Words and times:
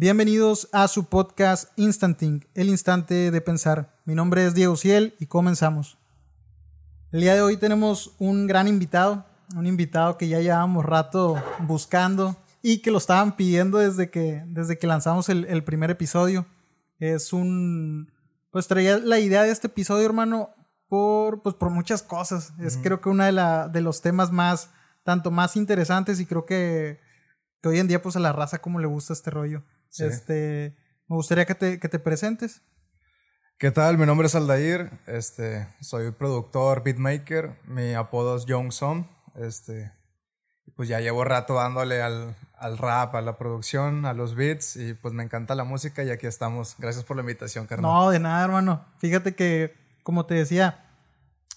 Bienvenidos 0.00 0.68
a 0.70 0.86
su 0.86 1.06
podcast 1.06 1.72
Instanting, 1.74 2.46
el 2.54 2.68
instante 2.68 3.32
de 3.32 3.40
pensar. 3.40 3.98
Mi 4.04 4.14
nombre 4.14 4.46
es 4.46 4.54
Diego 4.54 4.76
Ciel 4.76 5.16
y 5.18 5.26
comenzamos. 5.26 5.98
El 7.10 7.22
día 7.22 7.34
de 7.34 7.42
hoy 7.42 7.56
tenemos 7.56 8.14
un 8.20 8.46
gran 8.46 8.68
invitado, 8.68 9.26
un 9.56 9.66
invitado 9.66 10.16
que 10.16 10.28
ya 10.28 10.38
llevábamos 10.38 10.84
rato 10.84 11.42
buscando 11.66 12.36
y 12.62 12.78
que 12.78 12.92
lo 12.92 12.98
estaban 12.98 13.34
pidiendo 13.34 13.78
desde 13.78 14.08
que, 14.08 14.44
desde 14.46 14.78
que 14.78 14.86
lanzamos 14.86 15.28
el, 15.30 15.64
primer 15.64 15.90
episodio. 15.90 16.46
Es 17.00 17.32
un... 17.32 18.12
Pues 18.52 18.68
traía 18.68 18.98
la 18.98 19.18
idea 19.18 19.42
de 19.42 19.50
este 19.50 19.66
episodio, 19.66 20.06
hermano, 20.06 20.50
por, 20.86 21.42
pues 21.42 21.56
por 21.56 21.70
muchas 21.70 22.04
cosas. 22.04 22.52
Es 22.60 22.78
creo 22.80 23.00
que 23.00 23.08
uno 23.08 23.24
de, 23.24 23.32
la, 23.32 23.66
de 23.66 23.80
los 23.80 24.00
temas 24.00 24.30
más, 24.30 24.70
tanto 25.02 25.32
más 25.32 25.56
interesantes 25.56 26.20
y 26.20 26.26
creo 26.26 26.46
que, 26.46 27.00
que 27.60 27.68
hoy 27.68 27.80
en 27.80 27.88
día 27.88 28.00
pues 28.00 28.14
a 28.14 28.20
la 28.20 28.32
raza 28.32 28.60
como 28.60 28.78
le 28.78 28.86
gusta 28.86 29.12
este 29.12 29.32
rollo. 29.32 29.64
Este, 29.96 30.76
me 31.08 31.16
gustaría 31.16 31.44
que 31.44 31.54
te, 31.54 31.80
que 31.80 31.88
te 31.88 31.98
presentes. 31.98 32.62
¿Qué 33.58 33.72
tal? 33.72 33.98
Mi 33.98 34.06
nombre 34.06 34.28
es 34.28 34.34
Aldair, 34.36 35.00
este, 35.06 35.68
soy 35.80 36.12
productor, 36.12 36.84
beatmaker, 36.84 37.58
mi 37.64 37.94
apodo 37.94 38.36
es 38.36 38.46
Young 38.46 38.70
Son, 38.70 39.08
este, 39.34 39.92
pues 40.76 40.88
ya 40.88 41.00
llevo 41.00 41.24
rato 41.24 41.54
dándole 41.54 42.00
al, 42.00 42.36
al, 42.56 42.78
rap, 42.78 43.16
a 43.16 43.20
la 43.20 43.36
producción, 43.36 44.06
a 44.06 44.12
los 44.12 44.36
beats 44.36 44.76
y 44.76 44.94
pues 44.94 45.12
me 45.12 45.24
encanta 45.24 45.56
la 45.56 45.64
música 45.64 46.04
y 46.04 46.10
aquí 46.10 46.28
estamos. 46.28 46.76
Gracias 46.78 47.04
por 47.04 47.16
la 47.16 47.22
invitación, 47.22 47.66
carnal. 47.66 47.90
No, 47.90 48.10
de 48.10 48.20
nada, 48.20 48.44
hermano. 48.44 48.86
Fíjate 48.98 49.34
que, 49.34 49.74
como 50.04 50.24
te 50.24 50.34
decía, 50.34 50.87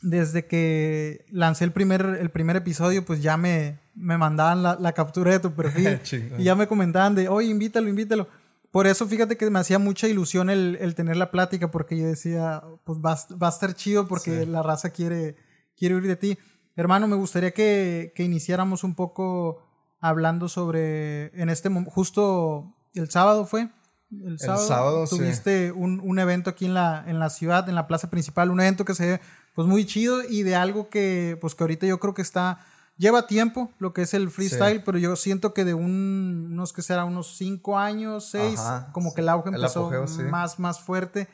desde 0.02 0.48
que 0.48 1.26
lancé 1.30 1.64
el 1.64 1.72
primer, 1.72 2.18
el 2.20 2.32
primer 2.32 2.56
episodio, 2.56 3.06
pues 3.06 3.22
ya 3.22 3.38
me, 3.38 3.80
me 3.96 4.18
mandaban 4.18 4.64
la, 4.64 4.78
la 4.80 4.94
captura 4.94 5.32
de 5.32 5.40
tu 5.40 5.54
perfil 5.54 6.00
y 6.38 6.44
ya 6.44 6.56
me 6.56 6.68
comentaban 6.68 7.16
de, 7.16 7.30
oye, 7.30 7.50
invítalo, 7.50 7.88
invítalo. 7.88 8.28
Por 8.72 8.88
eso 8.88 9.06
fíjate 9.06 9.38
que 9.38 9.50
me 9.50 9.60
hacía 9.60 9.80
mucha 9.80 10.08
ilusión 10.08 10.50
el, 10.50 10.78
el 10.80 10.96
tener 10.96 11.18
la 11.18 11.30
plática 11.30 11.72
porque 11.72 11.98
yo 11.98 12.08
decía, 12.08 12.64
pues 12.86 13.00
va, 13.00 13.20
va 13.38 13.48
a 13.48 13.50
estar 13.52 13.74
chido 13.76 14.08
porque 14.08 14.46
la 14.46 14.64
raza 14.64 14.92
quiere, 14.92 15.36
quiere 15.78 15.96
oír 15.96 16.08
de 16.08 16.16
ti. 16.16 16.38
Hermano, 16.78 17.08
me 17.08 17.18
gustaría 17.18 17.52
que, 17.52 18.14
que 18.16 18.24
iniciáramos 18.24 18.86
un 18.86 18.96
poco 18.96 19.62
hablando 20.00 20.48
sobre, 20.48 21.26
en 21.40 21.50
este 21.50 21.70
justo 21.86 22.74
el 22.94 23.10
sábado 23.10 23.46
fue. 23.46 23.70
El 24.10 24.40
sábado, 24.40 25.06
tuviste 25.08 25.72
un, 25.72 26.02
un, 26.04 26.20
evento 26.20 26.50
aquí 26.50 26.66
en 26.66 26.74
la, 26.74 27.04
en 27.08 27.20
la 27.20 27.30
ciudad, 27.30 27.68
en 27.70 27.76
la 27.76 27.88
plaza 27.88 28.10
principal, 28.10 28.52
un 28.52 28.60
evento 28.60 28.84
que 28.84 28.94
se 28.94 29.06
ve 29.06 29.22
pues 29.54 29.68
muy 29.68 29.86
chido 29.86 30.24
y 30.24 30.44
de 30.44 30.56
algo 30.56 30.90
que 30.90 31.38
pues 31.42 31.56
que 31.56 31.64
ahorita 31.64 31.88
yo 31.88 32.00
creo 32.00 32.14
que 32.14 32.22
está 32.22 32.66
Lleva 33.02 33.26
tiempo 33.26 33.74
lo 33.80 33.94
que 33.94 34.04
es 34.04 34.14
el 34.14 34.30
freestyle, 34.30 34.84
pero 34.84 35.00
yo 35.00 35.16
siento 35.16 35.56
que 35.56 35.66
de 35.66 35.74
un, 35.74 36.50
unos 36.52 36.72
que 36.72 36.84
será 36.84 37.04
unos 37.04 37.36
cinco 37.36 37.80
años, 37.80 38.30
seis, 38.30 38.62
como 38.92 39.16
que 39.16 39.22
el 39.22 39.30
auge 39.30 39.50
empezó 39.50 39.90
más, 40.30 40.60
más 40.60 40.82
fuerte. 40.82 41.28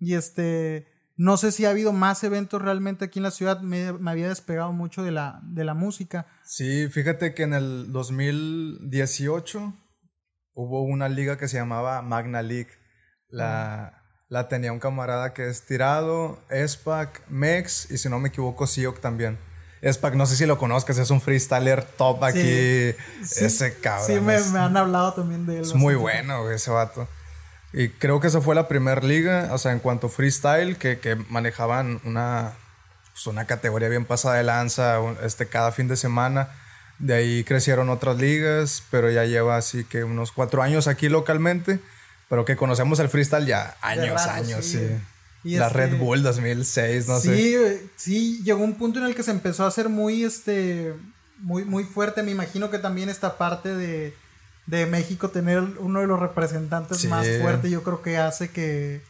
Y 0.00 0.14
este, 0.14 0.88
no 1.16 1.36
sé 1.36 1.52
si 1.52 1.64
ha 1.64 1.70
habido 1.70 1.92
más 1.92 2.24
eventos 2.24 2.60
realmente 2.60 3.04
aquí 3.04 3.20
en 3.20 3.22
la 3.22 3.30
ciudad. 3.30 3.60
Me, 3.60 3.92
me, 3.92 4.10
había 4.10 4.28
despegado 4.28 4.72
mucho 4.72 5.04
de 5.04 5.12
la, 5.12 5.38
de 5.44 5.62
la 5.62 5.74
música. 5.74 6.26
Sí, 6.42 6.88
fíjate 6.88 7.34
que 7.34 7.44
en 7.44 7.54
el 7.54 7.92
2018 7.92 9.74
hubo 10.54 10.82
una 10.82 11.08
liga 11.08 11.38
que 11.38 11.46
se 11.46 11.56
llamaba 11.56 12.02
Magna 12.02 12.42
League. 12.42 12.70
La, 13.28 14.01
la 14.32 14.48
tenía 14.48 14.72
un 14.72 14.78
camarada 14.78 15.34
que 15.34 15.46
es 15.46 15.66
Tirado, 15.66 16.38
Espac, 16.48 17.20
Mex 17.28 17.90
y 17.90 17.98
si 17.98 18.08
no 18.08 18.18
me 18.18 18.30
equivoco, 18.30 18.66
Siok 18.66 18.98
también. 18.98 19.38
Espac, 19.82 20.14
no 20.14 20.24
sé 20.24 20.36
si 20.36 20.46
lo 20.46 20.56
conozcas, 20.56 20.96
es 20.96 21.10
un 21.10 21.20
freestyler 21.20 21.84
top 21.84 22.24
aquí. 22.24 22.40
ese 23.20 23.76
cabrón. 23.82 24.06
Sí, 24.06 24.20
me, 24.22 24.36
han 24.58 24.74
hablado 24.74 25.12
también 25.12 25.44
de 25.44 25.56
él. 25.56 25.60
Es 25.60 25.74
muy 25.74 25.96
bueno, 25.96 26.50
ese 26.50 26.70
vato. 26.70 27.06
Y 27.74 27.90
creo 27.90 28.20
que 28.20 28.28
esa 28.28 28.40
fue 28.40 28.54
la 28.54 28.68
primera 28.68 29.02
liga, 29.02 29.50
o 29.52 29.58
sea, 29.58 29.72
en 29.72 29.80
cuanto 29.80 30.06
a 30.06 30.10
freestyle, 30.10 30.78
que, 30.78 30.98
que 30.98 31.14
manejaban 31.14 32.00
una, 32.06 32.52
pues 33.12 33.26
una 33.26 33.44
categoría 33.44 33.90
bien 33.90 34.06
pasada 34.06 34.36
de 34.36 34.44
lanza 34.44 34.98
este, 35.22 35.46
cada 35.46 35.72
fin 35.72 35.88
de 35.88 35.96
semana. 35.96 36.48
De 36.98 37.12
ahí 37.12 37.44
crecieron 37.44 37.90
otras 37.90 38.16
ligas, 38.16 38.82
pero 38.90 39.10
ya 39.10 39.26
lleva 39.26 39.58
así 39.58 39.84
que 39.84 40.04
unos 40.04 40.32
cuatro 40.32 40.62
años 40.62 40.88
aquí 40.88 41.10
localmente. 41.10 41.80
Pero 42.32 42.46
que 42.46 42.56
conocemos 42.56 42.98
el 42.98 43.10
freestyle 43.10 43.44
ya 43.44 43.76
años, 43.82 44.22
años, 44.22 44.64
sí 44.64 44.88
la 45.44 45.68
Red 45.68 45.92
este, 45.92 45.98
Bull 45.98 46.22
2006, 46.22 47.08
no 47.08 47.18
sé. 47.18 47.36
Sí, 47.36 47.90
sí, 47.96 48.42
llegó 48.44 48.62
un 48.62 48.74
punto 48.74 49.00
en 49.00 49.06
el 49.06 49.14
que 49.14 49.22
se 49.22 49.30
empezó 49.30 49.64
a 49.64 49.68
hacer 49.68 49.88
muy, 49.88 50.24
este, 50.24 50.94
muy, 51.38 51.64
muy 51.64 51.84
fuerte. 51.84 52.22
Me 52.22 52.30
imagino 52.30 52.70
que 52.70 52.78
también 52.78 53.08
esta 53.08 53.38
parte 53.38 53.74
de, 53.74 54.14
de 54.66 54.86
México 54.86 55.30
tener 55.30 55.60
uno 55.78 56.00
de 56.00 56.06
los 56.06 56.20
representantes 56.20 57.04
más 57.06 57.26
fuertes, 57.40 57.70
yo 57.70 57.82
creo 57.82 58.02
que 58.02 58.18
hace 58.18 58.50
que, 58.50 59.02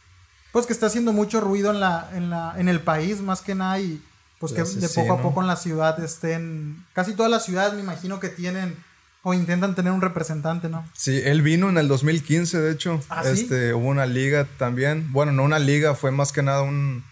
pues 0.51 0.65
que 0.65 0.73
está 0.73 0.87
haciendo 0.87 1.13
mucho 1.13 1.39
ruido 1.39 1.71
en 1.71 1.79
la, 1.79 2.09
en 2.13 2.29
la, 2.29 2.55
en 2.57 2.67
el 2.67 2.79
país 2.79 3.21
más 3.21 3.41
que 3.41 3.53
nada 3.55 3.79
y 3.79 4.01
pues 4.39 4.53
que 4.53 4.63
de 4.63 4.89
poco 4.89 5.13
a 5.13 5.21
poco 5.21 5.41
en 5.41 5.47
la 5.47 5.55
ciudad 5.55 6.03
estén, 6.03 6.83
casi 6.93 7.13
todas 7.13 7.31
las 7.31 7.45
ciudades 7.45 7.73
me 7.75 7.79
imagino 7.79 8.19
que 8.19 8.27
tienen 8.27 8.75
o 9.23 9.33
intentan 9.33 9.73
tener 9.73 9.93
un 9.93 10.01
representante, 10.01 10.67
¿no? 10.67 10.85
Sí, 10.93 11.21
él 11.23 11.41
vino 11.41 11.69
en 11.69 11.77
el 11.77 11.87
2015, 11.87 12.59
de 12.59 12.71
hecho. 12.71 13.01
¿Ah, 13.09 13.23
este, 13.25 13.73
hubo 13.73 13.87
una 13.87 14.05
liga 14.05 14.47
también. 14.57 15.11
Bueno, 15.13 15.31
no 15.31 15.43
una 15.43 15.59
liga, 15.59 15.95
fue 15.95 16.11
más 16.11 16.33
que 16.33 16.43
nada 16.43 16.61
un 16.61 17.03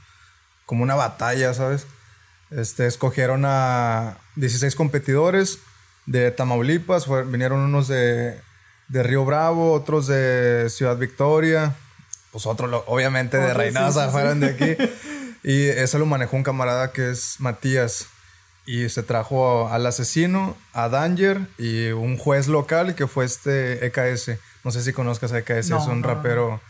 como 0.66 0.84
una 0.84 0.96
batalla, 0.96 1.54
¿sabes? 1.54 1.88
Este, 2.50 2.86
escogieron 2.86 3.44
a 3.46 4.18
16 4.36 4.76
competidores 4.76 5.60
de 6.06 6.32
Tamaulipas, 6.32 7.08
vinieron 7.30 7.60
unos 7.60 7.88
de, 7.88 8.40
de, 8.90 9.04
Río 9.04 9.24
Bravo, 9.24 9.72
otros 9.72 10.08
de 10.08 10.70
Ciudad 10.70 10.98
Victoria, 10.98 11.76
pues 12.32 12.46
otros 12.46 12.84
obviamente 12.88 13.38
de 13.38 13.54
Reynosa 13.54 14.10
fueron 14.10 14.42
de 14.42 14.48
aquí. 14.48 14.78
y 15.44 15.66
eso 15.66 15.98
lo 15.98 16.06
manejó 16.06 16.36
un 16.36 16.44
camarada 16.44 16.92
que 16.92 17.12
es 17.12 17.36
Matías. 17.40 18.08
Y 18.66 18.90
se 18.90 19.04
trajo 19.04 19.70
al 19.70 19.86
asesino, 19.86 20.56
a 20.74 20.88
Danger 20.88 21.48
y 21.58 21.90
un 21.90 22.18
juez 22.18 22.48
local 22.48 22.96
que 22.96 23.08
fue 23.08 23.26
este 23.26 23.86
EKS. 23.86 24.38
No 24.64 24.72
sé 24.72 24.84
si 24.84 24.94
conozcas 24.94 25.32
a 25.32 25.40
EKS, 25.40 25.72
es 25.72 25.88
un 25.88 26.04
rapero 26.04 26.62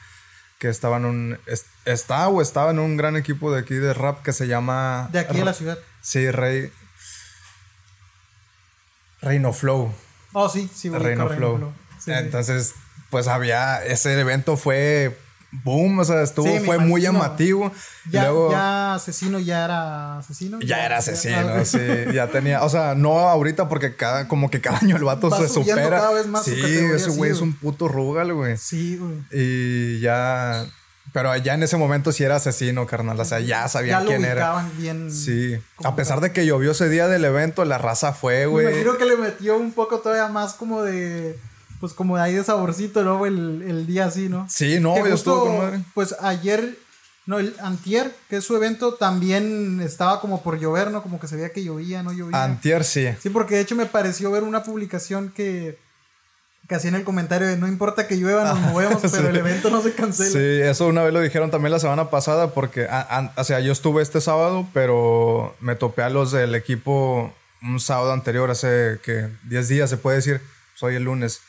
que 0.62 0.70
estaba 0.70 0.98
en 0.98 1.06
un. 1.06 1.40
está 1.86 2.28
o 2.30 2.42
estaba 2.42 2.70
en 2.70 2.78
un 2.78 2.96
gran 2.96 3.18
equipo 3.18 3.52
de 3.52 3.60
aquí 3.60 3.74
de 3.74 3.94
rap 3.94 4.22
que 4.22 4.32
se 4.32 4.48
llama. 4.48 5.10
De 5.12 5.20
aquí 5.20 5.38
de 5.38 5.46
la 5.46 5.54
ciudad. 5.54 5.80
Sí, 6.02 6.30
Rey. 6.30 6.72
Reino 9.22 9.54
Flow. 9.54 9.92
Oh, 10.34 10.50
sí, 10.50 10.70
sí, 10.74 10.90
Reino, 10.90 11.30
Flow. 11.30 11.74
Entonces, 12.06 12.76
pues 13.10 13.28
había. 13.28 13.84
Ese 13.84 14.20
evento 14.20 14.56
fue 14.56 15.18
boom, 15.52 16.00
o 16.00 16.06
sea, 16.06 16.22
estuvo, 16.22 16.48
fue 16.66 16.78
muy 16.78 17.02
llamativo. 17.02 17.72
Ya, 18.10 18.24
Luego, 18.24 18.52
ya 18.52 18.96
asesino 18.96 19.40
ya 19.40 19.66
era 19.66 20.18
asesino. 20.18 20.60
Ya, 20.62 20.86
era 20.86 20.98
asesino, 20.98 21.66
sí, 21.66 21.78
ya 22.14 22.28
tenía, 22.28 22.64
o 22.64 22.70
sea, 22.70 22.96
no 22.96 23.20
ahorita 23.20 23.70
porque 23.70 23.96
cada, 23.96 24.28
como 24.28 24.50
que 24.50 24.62
cada 24.62 24.80
año 24.80 24.96
el 24.98 25.04
vato 25.04 25.30
se 25.36 25.48
supera. 25.48 25.90
Cada 25.90 26.14
vez 26.14 26.28
más 26.28 26.46
sí, 26.46 26.60
ese 26.60 27.10
güey 27.12 27.32
es 27.32 27.42
un 27.42 27.54
puto 27.54 27.88
rugal, 27.88 28.34
güey. 28.34 28.58
Sí, 28.58 28.98
güey. 28.98 29.20
Y 29.32 30.00
ya, 30.00 30.66
pero 31.14 31.36
ya 31.36 31.54
en 31.54 31.64
ese 31.64 31.78
momento 31.78 32.12
sí 32.12 32.24
era 32.24 32.38
asesino, 32.38 32.86
carnal. 32.86 33.20
O 33.20 33.26
sea, 33.26 33.40
ya 33.40 33.68
sabían 33.68 34.06
quién 34.06 34.24
era. 34.24 34.66
Bien 34.78 35.12
sí. 35.12 35.60
A 35.84 35.96
pesar 35.96 36.22
de 36.22 36.32
que 36.32 36.46
llovió 36.46 36.72
ese 36.72 36.88
día 36.90 37.08
del 37.08 37.26
evento, 37.26 37.66
la 37.66 37.78
raza 37.78 38.14
fue, 38.14 38.46
güey. 38.46 38.66
Me 38.66 38.72
imagino 38.72 38.98
que 38.98 39.06
le 39.06 39.18
metió 39.18 39.58
un 39.58 39.74
poco 39.74 40.00
todavía 40.00 40.28
más 40.30 40.54
como 40.54 40.84
de 40.84 41.38
pues 41.82 41.94
como 41.94 42.16
de 42.16 42.22
ahí 42.22 42.36
de 42.36 42.44
saborcito, 42.44 43.04
¿no? 43.04 43.26
El, 43.26 43.64
el 43.68 43.88
día 43.88 44.06
así, 44.06 44.30
¿no? 44.30 44.48
Sí, 44.48 44.80
no, 44.80 44.96
yo 44.96 45.14
estuvo 45.14 45.42
con 45.46 45.58
madre. 45.58 45.84
Pues 45.96 46.16
ayer, 46.22 46.78
no, 47.26 47.40
el 47.40 47.56
antier, 47.60 48.16
que 48.30 48.38
es 48.38 48.46
su 48.46 48.56
evento, 48.56 48.94
también 48.94 49.82
estaba 49.82 50.22
como 50.22 50.44
por 50.44 50.60
llover, 50.60 50.92
¿no? 50.92 51.02
Como 51.02 51.20
que 51.20 51.28
se 51.28 51.36
veía 51.36 51.52
que 51.52 51.64
llovía, 51.64 52.04
¿no? 52.04 52.14
Llovía. 52.14 52.44
Antier, 52.44 52.84
sí. 52.84 53.08
Sí, 53.20 53.32
porque 53.32 53.56
de 53.56 53.62
hecho 53.62 53.76
me 53.76 53.88
pareció 53.88 54.30
ver 54.30 54.44
una 54.44 54.64
publicación 54.64 55.34
que, 55.36 55.80
que 56.70 56.76
hacía 56.76 56.90
en 56.90 56.96
el 56.96 57.04
comentario 57.04 57.48
de 57.48 57.58
no 57.58 57.68
importa 57.68 58.08
que 58.08 58.16
llueva, 58.16 58.44
nos 58.44 58.60
movemos, 58.60 59.02
pero 59.12 59.30
el 59.30 59.38
evento 59.38 59.72
no 59.72 59.82
se 59.82 59.94
cancela. 59.94 60.30
Sí, 60.30 60.62
eso 60.62 60.86
una 60.86 61.02
vez 61.02 61.12
lo 61.12 61.20
dijeron 61.20 61.50
también 61.50 61.72
la 61.72 61.80
semana 61.80 62.12
pasada, 62.12 62.54
porque, 62.54 62.88
o 63.36 63.44
sea, 63.44 63.60
yo 63.60 63.72
estuve 63.72 64.04
este 64.04 64.22
sábado, 64.22 64.68
pero 64.72 65.56
me 65.60 65.76
topé 65.76 66.04
a 66.04 66.12
los 66.12 66.32
del 66.32 66.54
equipo 66.54 67.34
un 67.64 67.80
sábado 67.80 68.14
anterior, 68.14 68.52
hace 68.52 69.00
que 69.04 69.30
10 69.46 69.68
días 69.68 69.90
se 69.90 69.98
puede 69.98 70.18
decir, 70.18 70.42
soy 70.76 70.94
el 70.94 71.06
lunes. 71.06 71.42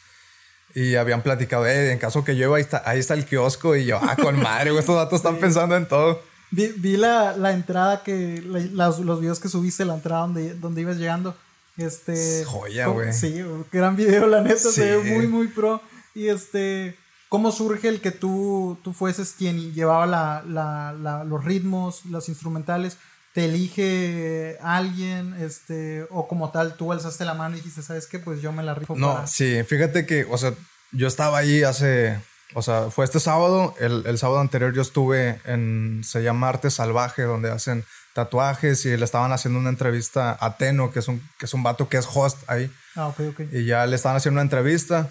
Y 0.75 0.97
habían 0.97 1.23
platicado, 1.23 1.67
eh, 1.67 1.93
en 1.93 1.99
caso 1.99 2.25
que 2.25 2.35
llueva, 2.35 2.57
ahí 2.57 2.63
está, 2.63 2.83
ahí 2.87 2.99
está 2.99 3.15
el 3.15 3.25
kiosco. 3.27 3.77
Y 3.77 3.85
yo, 3.85 3.99
ah, 4.01 4.17
con 4.17 4.41
madre, 4.41 4.77
estos 4.79 4.97
datos 4.97 5.19
están 5.19 5.37
pensando 5.37 5.77
en 5.77 5.87
todo. 5.87 6.23
Vi, 6.51 6.69
vi 6.77 6.97
la, 6.97 7.37
la, 7.37 7.53
entrada 7.53 8.03
que, 8.03 8.43
los, 8.43 8.99
los, 9.01 9.21
videos 9.21 9.41
que 9.41 9.49
subiste, 9.49 9.85
la 9.85 9.95
entrada 9.95 10.23
donde, 10.23 10.55
donde 10.55 10.81
ibas 10.83 10.97
llegando. 10.97 11.37
Este. 11.77 12.45
Joya, 12.45 12.89
güey. 12.89 13.13
Sí, 13.13 13.43
gran 13.71 13.97
video, 13.97 14.27
la 14.27 14.43
neta, 14.43 14.57
se 14.57 14.97
ve 14.97 15.15
muy, 15.15 15.27
muy 15.27 15.49
pro. 15.49 15.81
Y 16.15 16.29
este. 16.29 16.97
¿Cómo 17.29 17.51
surge 17.51 17.89
el 17.89 18.03
que 18.03 18.11
tú, 18.11 18.77
tú 18.85 18.93
fueses 18.93 19.35
quien 19.37 19.73
llevaba 19.73 20.07
la, 20.07 20.45
la, 20.47 21.25
los 21.25 21.43
ritmos, 21.43 22.05
los 22.05 22.29
instrumentales? 22.29 22.99
¿Te 23.33 23.47
elige 23.47 24.59
alguien? 24.61 25.35
Este, 25.41 26.07
o 26.11 26.29
como 26.29 26.51
tal, 26.51 26.75
tú 26.77 26.93
alzaste 26.93 27.25
la 27.25 27.35
mano 27.35 27.55
y 27.55 27.61
dijiste, 27.61 27.83
¿sabes 27.83 28.07
qué? 28.07 28.19
Pues 28.19 28.43
yo 28.43 28.53
me 28.53 28.63
la 28.63 28.75
rifo. 28.75 28.95
No, 28.97 29.27
sí, 29.27 29.63
fíjate 29.65 30.05
que, 30.05 30.27
o 30.31 30.37
sea, 30.37 30.53
yo 30.93 31.09
estaba 31.09 31.39
ahí 31.39 31.63
hace, 31.63 32.21
o 32.55 32.61
sea, 32.61 32.91
fue 32.91 33.07
este 33.07 33.21
sábado, 33.21 33.75
el, 33.81 34.05
el 34.07 34.19
sábado 34.19 34.41
anterior 34.41 34.75
yo 34.75 34.83
estuve 34.83 35.41
en, 35.45 36.03
se 36.05 36.23
llama 36.23 36.51
Arte 36.51 36.71
Salvaje, 36.71 37.23
donde 37.23 37.51
hacen 37.51 37.85
tatuajes 38.13 38.85
y 38.85 38.95
le 38.95 39.05
estaban 39.05 39.33
haciendo 39.33 39.59
una 39.59 39.71
entrevista 39.71 40.37
a 40.39 40.59
Teno, 40.59 40.93
que 40.93 40.99
es 40.99 41.09
un, 41.09 41.27
que 41.39 41.47
es 41.47 41.55
un 41.55 41.63
vato 41.63 41.89
que 41.89 41.97
es 41.97 42.07
host 42.13 42.39
ahí. 42.49 42.71
Ah, 42.95 43.07
ok, 43.07 43.21
ok. 43.31 43.41
Y 43.53 43.65
ya 43.65 43.87
le 43.87 43.97
estaban 43.97 44.19
haciendo 44.19 44.37
una 44.37 44.43
entrevista 44.43 45.09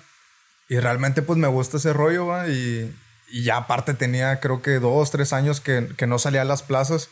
y 0.70 0.80
realmente 0.80 1.24
pues 1.24 1.40
me 1.40 1.48
gusta 1.48 1.78
ese 1.78 1.94
rollo, 1.94 2.28
va, 2.28 2.48
y, 2.50 2.96
y 3.30 3.44
ya 3.44 3.58
aparte 3.58 3.96
tenía 3.96 4.40
creo 4.40 4.62
que 4.62 4.80
dos, 4.80 5.10
tres 5.10 5.34
años 5.34 5.60
que, 5.60 5.90
que 5.98 6.06
no 6.06 6.20
salía 6.20 6.44
a 6.44 6.46
las 6.46 6.62
plazas 6.62 7.10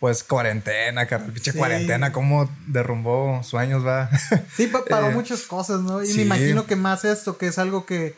pues 0.00 0.24
cuarentena, 0.24 1.06
carnal, 1.06 1.30
pinche 1.30 1.52
cuarentena, 1.52 2.10
cómo 2.10 2.50
derrumbó 2.66 3.42
sueños, 3.44 3.86
va. 3.86 4.08
Sí, 4.56 4.66
paró 4.88 5.10
eh, 5.10 5.14
muchas 5.14 5.42
cosas, 5.42 5.82
¿no? 5.82 6.02
Y 6.02 6.12
me 6.14 6.22
imagino 6.22 6.66
que 6.66 6.74
más 6.74 7.04
esto, 7.04 7.36
que 7.36 7.48
es 7.48 7.58
algo 7.58 7.84
que, 7.84 8.16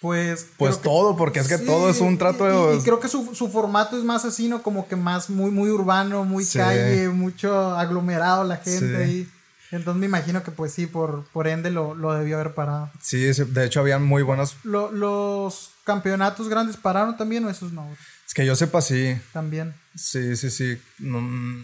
pues... 0.00 0.46
Pues 0.56 0.80
todo, 0.80 1.16
porque 1.16 1.40
es 1.40 1.48
que 1.48 1.58
todo 1.58 1.90
es 1.90 2.00
un 2.00 2.16
trato 2.16 2.44
de... 2.44 2.76
Y, 2.76 2.82
creo 2.82 3.00
que 3.00 3.08
su, 3.08 3.50
formato 3.52 3.98
es 3.98 4.04
más 4.04 4.24
así, 4.24 4.48
¿no? 4.48 4.62
Como 4.62 4.86
que 4.86 4.94
más 4.94 5.28
muy, 5.30 5.50
muy 5.50 5.68
urbano, 5.68 6.24
muy 6.24 6.46
calle, 6.46 7.08
mucho 7.08 7.76
aglomerado 7.76 8.44
la 8.44 8.58
gente 8.58 8.96
ahí. 8.96 9.28
Entonces 9.72 9.98
me 9.98 10.06
imagino 10.06 10.44
que 10.44 10.50
pues 10.52 10.72
sí, 10.72 10.86
por, 10.86 11.24
por 11.32 11.46
ende 11.48 11.70
lo, 11.70 11.94
lo 11.94 12.14
debió 12.14 12.36
haber 12.36 12.54
parado. 12.54 12.90
Sí, 13.02 13.18
de 13.18 13.64
hecho 13.64 13.80
habían 13.80 14.04
muy 14.04 14.22
buenos... 14.22 14.56
¿Los 14.62 15.72
campeonatos 15.82 16.48
grandes 16.48 16.76
pararon 16.76 17.16
también 17.16 17.44
o 17.44 17.50
esos 17.50 17.72
no? 17.72 17.84
Es 18.28 18.34
que 18.34 18.44
yo 18.44 18.54
sepa, 18.54 18.82
sí. 18.82 19.18
También. 19.32 19.74
Sí, 19.96 20.36
sí, 20.36 20.50
sí. 20.50 20.78
Mm. 20.98 21.62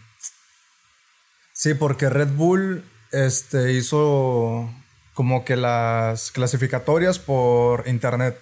sí, 1.53 1.75
porque 1.75 2.09
Red 2.09 2.29
Bull 2.29 2.83
este, 3.13 3.75
hizo 3.75 4.75
como 5.13 5.45
que 5.45 5.57
las 5.57 6.31
clasificatorias 6.31 7.19
por 7.19 7.87
internet. 7.87 8.41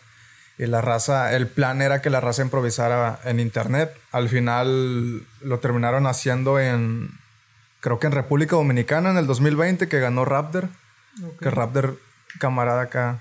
Y 0.57 0.67
la 0.67 0.81
raza, 0.81 1.35
el 1.35 1.49
plan 1.49 1.83
era 1.83 2.01
que 2.01 2.11
la 2.11 2.21
raza 2.21 2.43
improvisara 2.43 3.19
en 3.25 3.41
internet. 3.41 3.93
Al 4.13 4.29
final 4.29 5.27
lo 5.41 5.59
terminaron 5.59 6.07
haciendo 6.07 6.61
en, 6.61 7.11
creo 7.81 7.99
que 7.99 8.07
en 8.07 8.13
República 8.13 8.55
Dominicana 8.55 9.11
en 9.11 9.17
el 9.17 9.27
2020, 9.27 9.89
que 9.89 9.99
ganó 9.99 10.25
Raptor. 10.25 10.69
Que 11.41 11.51
Raptor, 11.51 11.99
camarada 12.39 12.83
acá. 12.83 13.19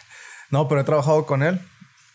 no, 0.50 0.68
pero 0.68 0.82
he 0.82 0.84
trabajado 0.84 1.24
con 1.24 1.42
él. 1.42 1.58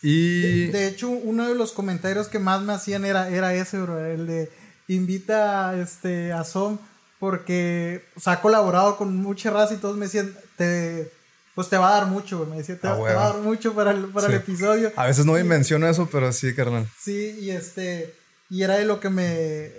Y... 0.10 0.68
De, 0.68 0.88
hecho, 0.88 1.10
uno 1.10 1.50
de 1.50 1.56
los 1.56 1.74
comentarios 1.74 2.30
que 2.30 2.40
más 2.40 2.62
me 2.62 2.72
hacían 2.72 3.04
era, 3.04 3.28
era 3.28 3.54
ese, 3.54 3.78
bro, 3.78 4.00
el 4.00 4.26
de 4.26 4.50
invita 4.88 5.78
este, 5.78 6.32
a 6.32 6.46
Som 6.46 6.80
porque 7.20 8.06
o 8.16 8.30
ha 8.30 8.40
colaborado 8.40 8.96
con 8.96 9.18
mucha 9.18 9.52
raza 9.52 9.74
y 9.74 9.78
todos 9.78 9.98
me 9.98 10.06
decían, 10.06 10.34
te, 10.56 11.12
pues 11.56 11.68
te 11.68 11.78
va 11.78 11.90
a 11.90 12.00
dar 12.00 12.08
mucho, 12.08 12.46
Me 12.46 12.56
decía, 12.56 12.80
te, 12.80 12.88
va 12.88 13.10
a 13.10 13.34
dar 13.34 13.40
mucho 13.40 13.74
para 13.74 13.92
el, 13.92 14.06
para 14.06 14.28
el 14.28 14.36
episodio. 14.36 14.94
A 14.96 15.08
veces 15.08 15.26
no 15.26 15.34
me 15.34 15.44
menciono 15.44 15.90
eso, 15.90 16.08
pero 16.10 16.32
sí, 16.32 16.56
carnal. 16.56 16.88
Sí, 16.98 17.36
y 17.42 17.50
este, 17.50 18.16
y 18.50 18.64
era 18.64 18.78
de 18.78 18.86
lo 18.86 19.02
que 19.02 19.10
me, 19.10 19.72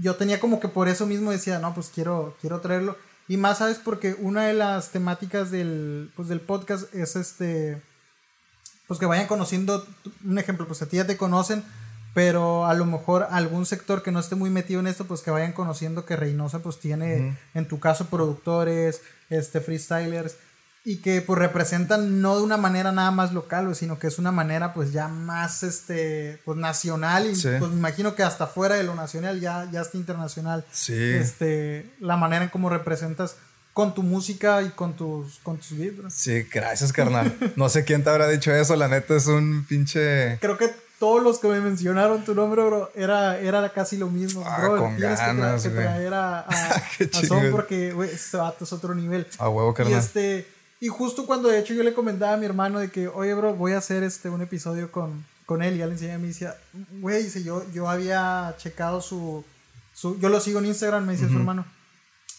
yo 0.00 0.16
tenía 0.16 0.40
como 0.40 0.60
que 0.60 0.68
por 0.68 0.88
eso 0.88 1.04
mismo 1.04 1.30
decía, 1.30 1.58
no, 1.58 1.74
pues 1.74 1.90
quiero, 1.94 2.38
quiero 2.40 2.62
traerlo. 2.62 2.96
Y 3.26 3.36
más, 3.36 3.58
¿sabes? 3.58 3.78
Porque 3.84 4.16
una 4.18 4.46
de 4.46 4.54
las 4.54 4.92
temáticas 4.92 5.50
del, 5.50 6.10
pues, 6.16 6.28
del 6.28 6.40
podcast 6.40 6.94
es 6.94 7.16
este 7.16 7.82
pues 8.88 8.98
que 8.98 9.06
vayan 9.06 9.28
conociendo, 9.28 9.86
un 10.24 10.38
ejemplo, 10.38 10.66
pues 10.66 10.82
a 10.82 10.86
ti 10.86 10.96
ya 10.96 11.06
te 11.06 11.18
conocen, 11.18 11.62
pero 12.14 12.66
a 12.66 12.74
lo 12.74 12.86
mejor 12.86 13.28
algún 13.30 13.66
sector 13.66 14.02
que 14.02 14.10
no 14.10 14.18
esté 14.18 14.34
muy 14.34 14.50
metido 14.50 14.80
en 14.80 14.88
esto, 14.88 15.04
pues 15.04 15.20
que 15.20 15.30
vayan 15.30 15.52
conociendo 15.52 16.04
que 16.04 16.16
Reynosa 16.16 16.60
pues 16.60 16.80
tiene, 16.80 17.38
en 17.54 17.68
tu 17.68 17.78
caso, 17.78 18.06
productores, 18.06 19.02
este, 19.28 19.60
freestylers, 19.60 20.36
y 20.84 21.02
que 21.02 21.20
pues 21.20 21.38
representan 21.38 22.22
no 22.22 22.36
de 22.38 22.42
una 22.42 22.56
manera 22.56 22.92
nada 22.92 23.10
más 23.10 23.34
local, 23.34 23.74
sino 23.76 23.98
que 23.98 24.06
es 24.06 24.18
una 24.18 24.32
manera 24.32 24.72
pues 24.72 24.90
ya 24.90 25.06
más, 25.06 25.62
este, 25.62 26.40
pues 26.46 26.56
nacional, 26.56 27.26
y 27.26 27.32
pues 27.58 27.70
me 27.70 27.76
imagino 27.76 28.14
que 28.14 28.22
hasta 28.22 28.46
fuera 28.46 28.76
de 28.76 28.84
lo 28.84 28.94
nacional 28.94 29.38
ya, 29.38 29.68
ya 29.70 29.82
está 29.82 29.98
internacional. 29.98 30.64
Sí. 30.72 30.94
Este, 30.94 31.94
la 32.00 32.16
manera 32.16 32.44
en 32.44 32.50
cómo 32.50 32.70
representas 32.70 33.36
con 33.78 33.94
tu 33.94 34.02
música 34.02 34.60
y 34.62 34.70
con 34.70 34.94
tus, 34.94 35.38
con 35.38 35.56
tus 35.56 35.78
vibras. 35.78 36.12
Sí, 36.12 36.42
gracias, 36.52 36.92
carnal. 36.92 37.38
No 37.54 37.68
sé 37.68 37.84
quién 37.84 38.02
te 38.02 38.10
habrá 38.10 38.26
dicho 38.26 38.52
eso, 38.52 38.74
la 38.74 38.88
neta 38.88 39.14
es 39.14 39.28
un 39.28 39.64
pinche. 39.68 40.36
Creo 40.40 40.58
que 40.58 40.74
todos 40.98 41.22
los 41.22 41.38
que 41.38 41.46
me 41.46 41.60
mencionaron 41.60 42.24
tu 42.24 42.34
nombre, 42.34 42.64
bro, 42.64 42.90
era, 42.96 43.38
era 43.38 43.72
casi 43.72 43.96
lo 43.96 44.10
mismo. 44.10 44.42
Ah, 44.44 44.58
bro, 44.58 44.78
con 44.78 44.96
tienes 44.96 45.20
ganas, 45.20 45.62
que, 45.62 45.68
traer 45.68 46.12
a, 46.12 46.40
a, 46.48 46.82
Son 47.24 47.52
porque, 47.52 47.92
güey, 47.92 48.10
este 48.10 48.36
vato 48.36 48.64
es 48.64 48.72
otro 48.72 48.96
nivel. 48.96 49.28
A 49.38 49.48
huevo, 49.48 49.72
carnal. 49.72 49.94
Y 49.94 49.96
este. 49.96 50.48
Y 50.80 50.88
justo 50.88 51.24
cuando 51.24 51.48
de 51.48 51.60
hecho 51.60 51.72
yo 51.72 51.84
le 51.84 51.94
comentaba 51.94 52.32
a 52.32 52.36
mi 52.36 52.46
hermano 52.46 52.80
de 52.80 52.90
que, 52.90 53.06
oye, 53.06 53.32
bro, 53.34 53.54
voy 53.54 53.74
a 53.74 53.78
hacer 53.78 54.02
este 54.02 54.28
un 54.28 54.42
episodio 54.42 54.90
con, 54.90 55.24
con 55.46 55.62
él. 55.62 55.76
Y 55.76 55.78
ya 55.78 55.86
le 55.86 55.92
enseñé 55.92 56.14
a 56.14 56.18
mí, 56.18 56.26
decía, 56.26 56.56
güey, 57.00 57.22
dice, 57.22 57.44
yo, 57.44 57.62
yo 57.72 57.88
había 57.88 58.56
checado 58.58 59.00
su, 59.00 59.44
su. 59.94 60.18
Yo 60.18 60.30
lo 60.30 60.40
sigo 60.40 60.58
en 60.58 60.66
Instagram, 60.66 61.06
me 61.06 61.12
dice 61.12 61.28
su 61.28 61.36
hermano. 61.36 61.64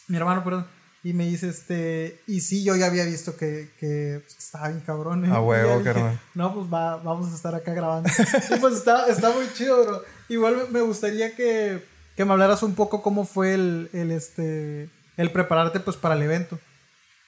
Mi 0.09 0.17
hermano, 0.17 0.43
perdón 0.43 0.78
y 1.01 1.13
me 1.13 1.25
dice, 1.25 1.47
este, 1.47 2.21
y 2.27 2.41
sí, 2.41 2.63
yo 2.63 2.75
ya 2.75 2.87
había 2.87 3.05
visto 3.05 3.37
que, 3.37 3.69
que 3.79 4.21
pues, 4.21 4.37
estaba 4.37 4.67
bien 4.67 4.81
cabrón. 4.81 5.25
¿eh? 5.25 5.29
A 5.31 5.39
huevo, 5.39 5.81
carnal. 5.81 6.19
No, 6.35 6.53
pues 6.53 6.67
va, 6.67 6.97
vamos 6.97 7.31
a 7.31 7.35
estar 7.35 7.55
acá 7.55 7.73
grabando. 7.73 8.09
y 8.55 8.59
pues 8.59 8.75
está, 8.75 9.07
está 9.07 9.31
muy 9.31 9.45
chido, 9.53 9.81
bro. 9.83 10.03
Igual 10.27 10.67
me 10.71 10.81
gustaría 10.81 11.35
que, 11.35 11.85
que 12.17 12.25
me 12.25 12.33
hablaras 12.33 12.63
un 12.63 12.75
poco 12.75 13.01
cómo 13.01 13.25
fue 13.25 13.53
el, 13.53 13.89
el, 13.93 14.11
este, 14.11 14.89
el 15.15 15.31
prepararte 15.31 15.79
pues 15.79 15.95
para 15.95 16.15
el 16.15 16.21
evento. 16.21 16.59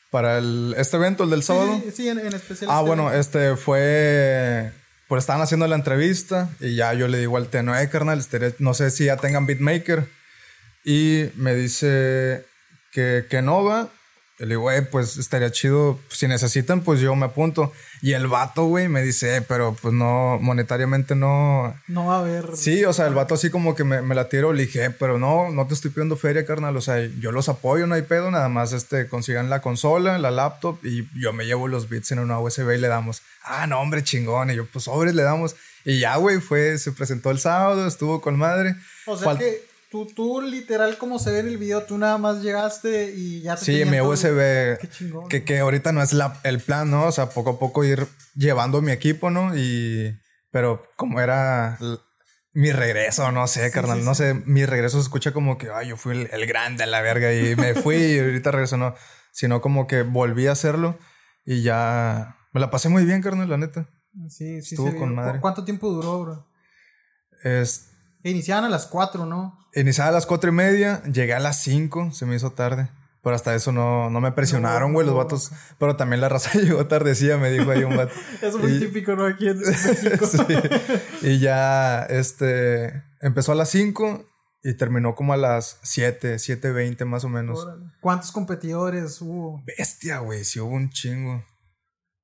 ¿Para 0.10 0.40
el, 0.40 0.76
este 0.78 0.98
evento, 0.98 1.24
el 1.24 1.30
del 1.30 1.42
sábado? 1.42 1.82
Sí, 1.94 2.10
en, 2.10 2.20
especial. 2.20 2.70
Ah, 2.70 2.80
este 2.80 2.88
bueno, 2.88 3.14
este 3.14 3.56
fue... 3.56 4.74
Pues 5.08 5.24
estaban 5.24 5.42
haciendo 5.42 5.68
la 5.68 5.76
entrevista 5.76 6.50
y 6.62 6.76
ya 6.76 6.94
yo 6.94 7.10
le 7.10 7.18
digo 7.18 7.36
al 7.36 7.48
Teno, 7.50 7.78
eh, 7.78 7.90
carnal, 7.90 8.20
este, 8.20 8.56
no 8.60 8.74
sé 8.74 8.92
si 8.92 9.06
ya 9.06 9.18
tengan 9.18 9.46
beatmaker. 9.46 10.08
Y 10.86 11.26
me 11.36 11.54
dice, 11.54 12.46
que, 12.92 13.26
que 13.30 13.42
no 13.42 13.64
va. 13.64 13.90
Le 14.42 14.48
digo, 14.48 14.62
güey, 14.62 14.82
pues 14.90 15.18
estaría 15.18 15.52
chido. 15.52 16.00
Si 16.10 16.28
necesitan, 16.28 16.82
pues 16.82 17.00
yo 17.00 17.16
me 17.16 17.28
apunto. 17.28 17.72
Y 18.02 18.14
el 18.14 18.26
vato, 18.26 18.66
güey, 18.66 18.88
me 18.88 19.04
dice, 19.04 19.38
eh, 19.38 19.42
pero 19.44 19.78
pues 19.80 19.94
no, 19.94 20.40
monetariamente 20.42 21.14
no. 21.14 21.76
No 21.88 22.08
va 22.08 22.16
a 22.16 22.20
haber. 22.22 22.58
Sí, 22.58 22.84
o 22.86 22.92
sea, 22.92 23.06
el 23.06 23.14
vato 23.14 23.36
así 23.36 23.52
como 23.52 23.76
que 23.76 23.84
me, 23.84 24.02
me 24.02 24.16
la 24.16 24.30
tiro. 24.30 24.52
Le 24.52 24.64
dije, 24.64 24.86
eh, 24.86 24.90
pero 24.90 25.20
no, 25.20 25.52
no 25.52 25.68
te 25.68 25.76
estoy 25.76 25.92
pidiendo 25.92 26.18
feria, 26.18 26.44
carnal. 26.44 26.76
O 26.76 26.82
sea, 26.82 27.00
yo 27.20 27.32
los 27.32 27.50
apoyo, 27.50 27.86
no 27.86 27.94
hay 27.94 28.02
pedo. 28.02 28.32
Nada 28.32 28.50
más 28.50 28.74
este, 28.74 29.08
consigan 29.08 29.52
la 29.52 29.62
consola, 29.62 30.18
la 30.18 30.32
laptop 30.32 30.80
y 30.84 31.08
yo 31.20 31.34
me 31.34 31.46
llevo 31.46 31.68
los 31.68 31.88
bits 31.88 32.12
en 32.12 32.18
una 32.18 32.40
USB 32.40 32.72
y 32.72 32.78
le 32.80 32.88
damos. 32.88 33.22
Ah, 33.44 33.68
no, 33.68 33.80
hombre, 33.80 34.04
chingón. 34.04 34.50
Y 34.50 34.56
yo, 34.56 34.66
pues 34.66 34.86
sobres 34.86 35.14
le 35.14 35.22
damos. 35.22 35.56
Y 35.86 36.00
ya, 36.00 36.16
güey, 36.16 36.40
fue, 36.40 36.80
se 36.80 36.92
presentó 36.94 37.30
el 37.30 37.38
sábado, 37.38 37.86
estuvo 37.86 38.22
con 38.22 38.40
madre. 38.40 38.76
O 39.06 39.16
sea 39.16 39.38
que 39.38 39.71
Tú, 39.92 40.06
tú, 40.06 40.42
literal, 40.42 40.98
como 40.98 41.20
se 41.20 41.32
ve 41.32 41.40
en 41.40 41.50
el 41.50 41.58
video, 41.58 41.84
tú 41.84 41.98
nada 41.98 42.18
más 42.18 42.42
llegaste 42.42 43.14
y 43.14 43.42
ya 43.42 43.58
te 43.58 43.66
Sí, 43.66 43.84
mi 43.84 44.00
USB. 44.00 44.80
Qué 44.80 44.90
chingón. 44.90 45.28
Que, 45.28 45.44
que 45.44 45.60
ahorita 45.60 45.92
no 45.92 46.02
es 46.02 46.14
la, 46.14 46.40
el 46.44 46.62
plan, 46.62 46.90
¿no? 46.90 47.08
O 47.08 47.12
sea, 47.12 47.28
poco 47.28 47.50
a 47.50 47.60
poco 47.60 47.84
ir 47.84 48.08
llevando 48.34 48.82
mi 48.82 48.94
equipo, 48.94 49.30
¿no? 49.30 49.54
Y. 49.54 50.18
Pero 50.50 50.82
como 50.96 51.20
era 51.20 51.78
mi 52.54 52.72
regreso, 52.72 53.34
no 53.34 53.48
sé, 53.48 53.70
carnal, 53.70 54.06
no 54.06 54.16
sé, 54.16 54.34
mi 54.34 54.66
regreso 54.66 54.98
se 54.98 55.04
escucha 55.04 55.34
como 55.34 55.58
que, 55.58 55.70
ay, 55.70 55.90
yo 55.90 55.98
fui 55.98 56.16
el, 56.16 56.30
el 56.32 56.46
grande 56.46 56.86
a 56.86 56.88
la 56.88 57.02
verga 57.02 57.34
y 57.34 57.58
me 57.58 57.74
fui 57.74 57.98
y 57.98 58.20
ahorita 58.20 58.52
regreso, 58.52 58.78
no. 58.78 58.96
Sino 59.34 59.60
como 59.60 59.88
que 59.88 60.04
volví 60.04 60.48
a 60.48 60.54
hacerlo 60.54 60.98
y 61.44 61.64
ya. 61.64 62.38
Me 62.54 62.62
la 62.62 62.72
pasé 62.72 62.88
muy 62.88 63.04
bien, 63.04 63.22
carnal, 63.22 63.50
la 63.50 63.58
neta. 63.58 63.90
Sí, 64.30 64.62
sí. 64.62 64.76
Estuvo 64.76 64.96
con 64.96 65.16
madre. 65.16 65.42
¿Cuánto 65.42 65.66
tiempo 65.66 65.90
duró, 65.90 66.22
bro? 66.22 66.48
Es 67.44 67.91
Iniciaban 68.24 68.66
a 68.66 68.70
las 68.70 68.88
4, 68.88 69.26
¿no? 69.26 69.58
Iniciaba 69.74 70.10
a 70.10 70.14
las 70.14 70.26
4 70.26 70.50
y 70.50 70.54
media, 70.54 71.04
llegué 71.04 71.34
a 71.34 71.40
las 71.40 71.62
5, 71.64 72.12
se 72.12 72.26
me 72.26 72.36
hizo 72.36 72.52
tarde. 72.52 72.90
Pero 73.24 73.36
hasta 73.36 73.54
eso 73.54 73.72
no, 73.72 74.10
no 74.10 74.20
me 74.20 74.32
presionaron, 74.32 74.94
güey, 74.94 75.06
los 75.06 75.16
vatos. 75.16 75.52
Pero 75.78 75.96
también 75.96 76.22
la 76.22 76.30
raza 76.30 76.52
llegó 76.60 76.88
tardecía, 76.88 77.38
me 77.38 77.52
dijo 77.52 77.70
ahí 77.70 77.84
un 77.84 77.96
vato. 77.96 78.14
es 78.42 78.56
muy 78.56 78.80
típico, 78.80 79.16
¿no? 79.16 79.26
Aquí 79.26 79.48
en 79.48 79.60
México. 79.60 80.26
sí. 80.26 80.40
Y 81.22 81.40
ya, 81.40 82.04
este, 82.04 83.04
empezó 83.22 83.52
a 83.52 83.56
las 83.56 83.70
5 83.70 84.26
y 84.64 84.74
terminó 84.76 85.16
como 85.16 85.34
a 85.34 85.38
las 85.38 85.80
7, 85.84 86.36
7.20 86.36 87.06
más 87.06 87.24
o 87.24 87.30
menos. 87.30 87.68
¿Cuántos 88.00 88.32
competidores 88.32 89.22
hubo? 89.22 89.64
Bestia, 89.78 90.20
güey, 90.20 90.44
sí 90.44 90.60
hubo 90.60 90.74
un 90.74 90.90
chingo. 90.90 91.44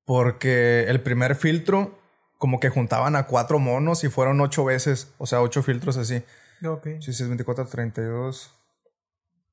Porque 0.04 0.84
el 0.88 1.02
primer 1.02 1.36
filtro 1.36 1.98
como 2.38 2.60
que 2.60 2.70
juntaban 2.70 3.16
a 3.16 3.26
cuatro 3.26 3.58
monos 3.58 4.04
y 4.04 4.08
fueron 4.08 4.40
ocho 4.40 4.64
veces, 4.64 5.12
o 5.18 5.26
sea, 5.26 5.42
ocho 5.42 5.62
filtros 5.62 5.96
así. 5.96 6.22
Ok. 6.64 6.86
Sí, 7.00 7.12
sí, 7.12 7.22
es 7.22 7.28
24, 7.28 7.66
32. 7.66 8.54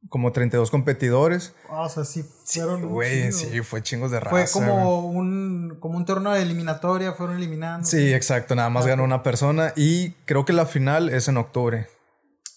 Como 0.08 0.32
32 0.32 0.70
competidores. 0.70 1.56
Ah, 1.68 1.82
o 1.82 1.90
sea, 1.90 2.06
sí 2.06 2.24
fueron. 2.46 2.90
Güey, 2.90 3.32
sí, 3.32 3.62
fue 3.62 3.82
chingos 3.82 4.12
de 4.12 4.20
raza. 4.20 4.46
Fue 4.48 4.62
como 4.62 5.08
un, 5.08 5.78
como 5.80 5.98
un 5.98 6.06
torneo 6.06 6.34
de 6.34 6.44
eliminatoria, 6.44 7.14
fueron 7.14 7.38
eliminando. 7.38 7.88
Sí, 7.88 8.14
exacto, 8.14 8.54
nada 8.54 8.70
más 8.70 8.86
ganó 8.86 9.04
una 9.04 9.24
persona 9.24 9.74
y 9.76 10.12
creo 10.26 10.46
que 10.46 10.54
la 10.54 10.68
final 10.68 11.10
es 11.10 11.28
en 11.28 11.38
octubre. 11.38 11.88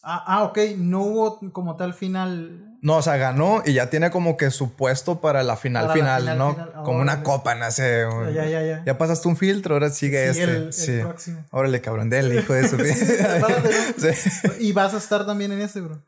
Ah, 0.02 0.22
ah, 0.26 0.42
ok, 0.44 0.58
no 0.76 1.00
hubo 1.00 1.52
como 1.52 1.76
tal 1.76 1.94
final 1.94 2.67
No, 2.80 2.96
o 2.96 3.02
sea, 3.02 3.16
ganó 3.16 3.62
y 3.66 3.72
ya 3.72 3.90
tiene 3.90 4.10
como 4.10 4.36
que 4.36 4.50
su 4.50 4.74
puesto 4.74 5.20
para 5.20 5.42
la 5.42 5.56
final 5.56 5.92
final, 5.92 6.38
¿no? 6.38 6.56
como 6.84 7.00
una 7.00 7.22
copa, 7.22 7.54
no 7.54 7.70
sé. 7.70 8.04
Ya, 8.32 8.46
ya, 8.46 8.62
ya. 8.62 8.84
Ya 8.84 8.98
pasaste 8.98 9.26
un 9.26 9.36
filtro, 9.36 9.74
ahora 9.74 9.90
sigue 9.90 10.28
este. 10.28 10.44
El, 10.44 10.72
sí. 10.72 10.92
El 10.92 11.02
próximo. 11.02 11.44
Órale, 11.50 11.80
cabrón, 11.80 12.08
del 12.08 12.38
hijo 12.38 12.52
de 12.54 12.68
su 12.68 12.76
sí. 13.98 14.48
Y 14.60 14.72
vas 14.72 14.94
a 14.94 14.98
estar 14.98 15.26
también 15.26 15.52
en 15.52 15.60
ese, 15.60 15.80
bro. 15.80 16.00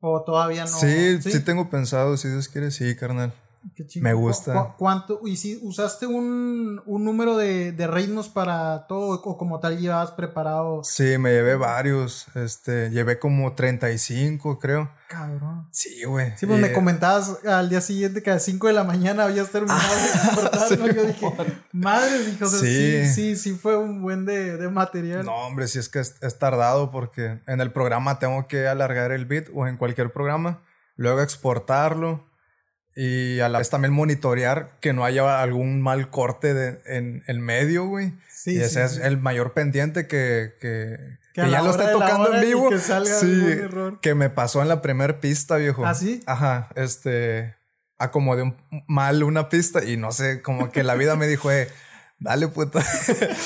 O 0.00 0.22
todavía 0.22 0.64
no. 0.64 0.78
Sí, 0.78 1.22
sí, 1.22 1.40
tengo 1.40 1.70
pensado, 1.70 2.16
si 2.16 2.28
Dios 2.28 2.48
quiere, 2.48 2.70
sí, 2.70 2.94
carnal. 2.94 3.32
Me 4.00 4.12
gusta. 4.12 4.74
¿Cuánto? 4.76 5.20
¿Y 5.24 5.36
si 5.36 5.58
usaste 5.62 6.06
un, 6.06 6.82
un 6.84 7.04
número 7.04 7.36
de, 7.36 7.72
de, 7.72 7.86
ritmos 7.86 8.28
para 8.28 8.86
todo 8.86 9.20
o 9.22 9.38
como 9.38 9.60
tal 9.60 9.78
llevabas 9.78 10.10
preparado? 10.12 10.82
Sí, 10.82 11.16
me 11.18 11.30
llevé 11.30 11.54
varios. 11.54 12.26
Este, 12.34 12.90
llevé 12.90 13.18
como 13.18 13.54
35, 13.54 14.58
creo. 14.58 14.90
Cabrón. 15.08 15.68
Sí, 15.70 16.04
güey. 16.04 16.32
Sí, 16.36 16.46
pues 16.46 16.60
me 16.60 16.72
comentabas 16.72 17.44
al 17.44 17.68
día 17.68 17.80
siguiente 17.80 18.22
que 18.22 18.30
a 18.30 18.34
las 18.34 18.44
5 18.44 18.66
de 18.66 18.72
la 18.72 18.84
mañana 18.84 19.24
habías 19.24 19.50
terminado 19.50 19.80
de 19.80 20.34
cortar, 20.34 20.94
Yo 20.94 21.04
dije, 21.04 21.26
madre, 21.72 22.30
hijos, 22.30 22.50
sí. 22.50 23.06
sí, 23.06 23.14
sí, 23.14 23.36
sí 23.36 23.54
fue 23.54 23.76
un 23.76 24.02
buen 24.02 24.24
de, 24.24 24.56
de 24.56 24.68
material. 24.68 25.24
No, 25.24 25.34
hombre, 25.46 25.68
sí 25.68 25.78
es 25.78 25.88
que 25.88 26.00
es, 26.00 26.16
es 26.20 26.38
tardado 26.38 26.90
porque 26.90 27.40
en 27.46 27.60
el 27.60 27.72
programa 27.72 28.18
tengo 28.18 28.48
que 28.48 28.66
alargar 28.66 29.12
el 29.12 29.26
beat 29.26 29.48
o 29.54 29.66
en 29.66 29.76
cualquier 29.76 30.12
programa, 30.12 30.62
luego 30.96 31.20
exportarlo 31.20 32.31
y 32.94 33.40
a 33.40 33.48
la 33.48 33.58
vez 33.58 33.70
también 33.70 33.92
monitorear 33.92 34.78
que 34.80 34.92
no 34.92 35.04
haya 35.04 35.40
algún 35.40 35.80
mal 35.80 36.10
corte 36.10 36.52
de, 36.52 36.80
en 36.86 37.22
el 37.26 37.38
medio, 37.38 37.86
güey. 37.86 38.12
Sí, 38.28 38.54
y 38.54 38.58
ese 38.58 38.84
es 38.84 38.98
el 38.98 39.18
mayor 39.18 39.54
pendiente 39.54 40.06
que, 40.06 40.54
que, 40.60 41.18
que, 41.32 41.50
ya 41.50 41.62
lo 41.62 41.70
esté 41.70 41.86
tocando 41.86 42.34
en 42.34 42.40
vivo. 42.42 42.68
Que 42.68 42.78
salga 42.78 43.18
sí, 43.18 43.44
error. 43.48 44.00
que 44.00 44.14
me 44.14 44.28
pasó 44.28 44.60
en 44.60 44.68
la 44.68 44.82
primer 44.82 45.20
pista, 45.20 45.56
viejo. 45.56 45.86
¿Ah, 45.86 45.94
sí? 45.94 46.22
Ajá, 46.26 46.68
este, 46.74 47.56
acomodé 47.98 48.42
un, 48.42 48.56
mal 48.86 49.22
una 49.22 49.48
pista 49.48 49.82
y 49.84 49.96
no 49.96 50.12
sé, 50.12 50.42
como 50.42 50.70
que 50.70 50.82
la 50.82 50.94
vida 50.94 51.16
me 51.16 51.26
dijo, 51.26 51.50
eh, 51.50 51.68
dale 52.18 52.48
puta. 52.48 52.84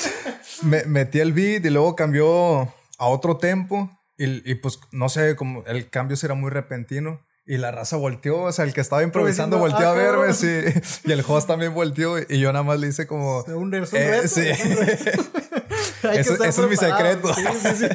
me, 0.63 0.83
metí 0.85 1.19
el 1.19 1.31
beat 1.31 1.65
y 1.65 1.69
luego 1.69 1.95
cambió 1.95 2.63
a 2.97 3.05
otro 3.05 3.37
tempo 3.37 3.89
y, 4.17 4.49
y 4.49 4.55
pues 4.55 4.79
no 4.91 5.07
sé, 5.07 5.37
como 5.37 5.63
el 5.67 5.89
cambio 5.89 6.17
será 6.17 6.33
muy 6.33 6.49
repentino. 6.49 7.21
Y 7.49 7.57
la 7.57 7.71
raza 7.71 7.95
volteó, 7.95 8.41
o 8.41 8.51
sea, 8.51 8.65
el 8.65 8.73
que 8.73 8.81
estaba 8.81 9.03
improvisando 9.03 9.57
volteó 9.57 9.87
a 9.87 9.91
ah, 9.91 9.93
verme, 9.93 10.33
sí. 10.33 10.47
Y 11.05 11.11
el 11.13 11.23
host 11.25 11.47
también 11.47 11.73
volteó 11.73 12.19
y 12.19 12.39
yo 12.41 12.51
nada 12.51 12.63
más 12.63 12.77
le 12.77 12.87
hice 12.87 13.07
como... 13.07 13.43
Un, 13.43 13.73
un 13.73 13.87
eh, 13.93 14.27
sí. 14.27 14.41
eso, 16.11 16.43
es 16.43 16.69
mi 16.69 16.75
secreto. 16.75 17.33
Sí, 17.33 17.41
sí, 17.61 17.69
sí. 17.77 17.85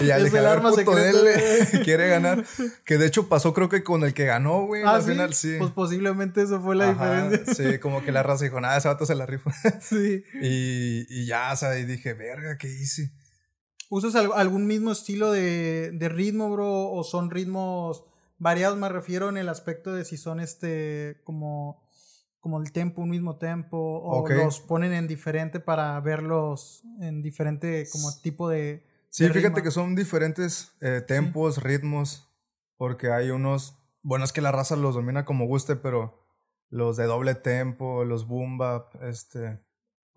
y 0.00 0.06
ya 0.06 0.18
le 0.18 0.24
dije, 0.24 0.38
a 0.46 0.60
puto, 0.60 0.98
él 0.98 1.16
quiere 1.82 2.08
ganar. 2.08 2.44
Que 2.84 2.98
de 2.98 3.06
hecho 3.06 3.26
pasó 3.26 3.54
creo 3.54 3.70
que 3.70 3.82
con 3.82 4.04
el 4.04 4.12
que 4.12 4.26
ganó, 4.26 4.66
güey, 4.66 4.82
ah, 4.84 4.96
al 4.96 5.02
final, 5.02 5.32
sí. 5.32 5.56
Pues 5.58 5.70
posiblemente 5.70 6.42
eso 6.42 6.60
fue 6.60 6.76
la 6.76 6.90
diferencia. 6.90 7.54
Sí, 7.54 7.78
como 7.78 8.04
que 8.04 8.12
la 8.12 8.22
raza 8.22 8.44
dijo, 8.44 8.60
nada, 8.60 8.76
ese 8.76 8.88
vato 8.88 9.06
se 9.06 9.14
la 9.14 9.24
rifa. 9.24 9.50
sí. 9.80 10.22
Y, 10.42 11.06
y 11.08 11.24
ya, 11.24 11.50
o 11.54 11.56
sea, 11.56 11.78
y 11.78 11.86
dije, 11.86 12.12
verga, 12.12 12.58
¿qué 12.58 12.68
hice? 12.68 13.12
¿Usas 13.88 14.14
algún 14.14 14.66
mismo 14.66 14.92
estilo 14.92 15.32
de, 15.32 15.90
de 15.92 16.08
ritmo, 16.10 16.50
bro? 16.50 16.90
¿O 16.90 17.02
son 17.02 17.30
ritmos 17.30 18.04
variados 18.40 18.76
me 18.76 18.88
refiero 18.88 19.28
en 19.28 19.36
el 19.36 19.48
aspecto 19.48 19.92
de 19.92 20.04
si 20.04 20.16
son 20.16 20.40
este 20.40 21.20
como 21.22 21.80
como 22.40 22.58
el 22.58 22.72
tempo, 22.72 23.02
un 23.02 23.10
mismo 23.10 23.36
tempo, 23.36 23.76
o 24.02 24.26
los 24.26 24.60
ponen 24.60 24.94
en 24.94 25.06
diferente 25.06 25.60
para 25.60 26.00
verlos 26.00 26.82
en 27.00 27.22
diferente 27.22 27.86
como 27.92 28.10
tipo 28.22 28.48
de... 28.48 28.86
Sí, 29.10 29.28
fíjate 29.28 29.62
que 29.62 29.70
son 29.70 29.94
diferentes 29.94 30.72
eh, 30.80 31.02
tempos, 31.06 31.62
ritmos, 31.62 32.32
porque 32.78 33.12
hay 33.12 33.30
unos, 33.30 33.76
bueno, 34.02 34.24
es 34.24 34.32
que 34.32 34.40
la 34.40 34.52
raza 34.52 34.74
los 34.76 34.94
domina 34.94 35.26
como 35.26 35.46
guste, 35.46 35.76
pero 35.76 36.24
los 36.70 36.96
de 36.96 37.04
doble 37.04 37.34
tempo, 37.34 38.04
los 38.04 38.26
boom 38.26 38.56
bap, 38.56 38.94
este, 39.02 39.60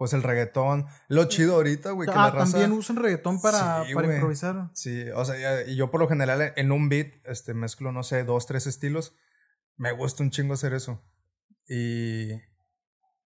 pues 0.04 0.12
el 0.12 0.22
reggaetón. 0.22 0.86
Lo 1.08 1.30
chido 1.30 1.56
ahorita, 1.56 1.92
güey, 1.92 2.10
que 2.10 2.14
ah, 2.14 2.26
la 2.26 2.32
raza... 2.32 2.52
también 2.52 2.74
usan 2.74 2.98
reggaetón 2.98 3.40
para, 3.40 3.86
para 3.94 4.14
improvisar. 4.16 4.70
Sí, 4.74 5.06
o 5.16 5.24
sea, 5.24 5.66
y 5.66 5.78
yo 5.78 5.92
por 5.92 6.02
lo 6.02 6.10
general 6.10 6.52
en 6.58 6.74
un 6.74 6.90
beat, 6.90 7.08
este, 7.24 7.54
mezclo, 7.54 7.94
no 7.94 8.04
sé, 8.04 8.26
dos, 8.26 8.46
tres 8.46 8.68
estilos. 8.68 9.16
Me 9.78 9.94
gusta 9.94 10.22
un 10.22 10.30
chingo 10.30 10.56
hacer 10.56 10.74
eso. 10.74 11.02
Y... 11.70 12.34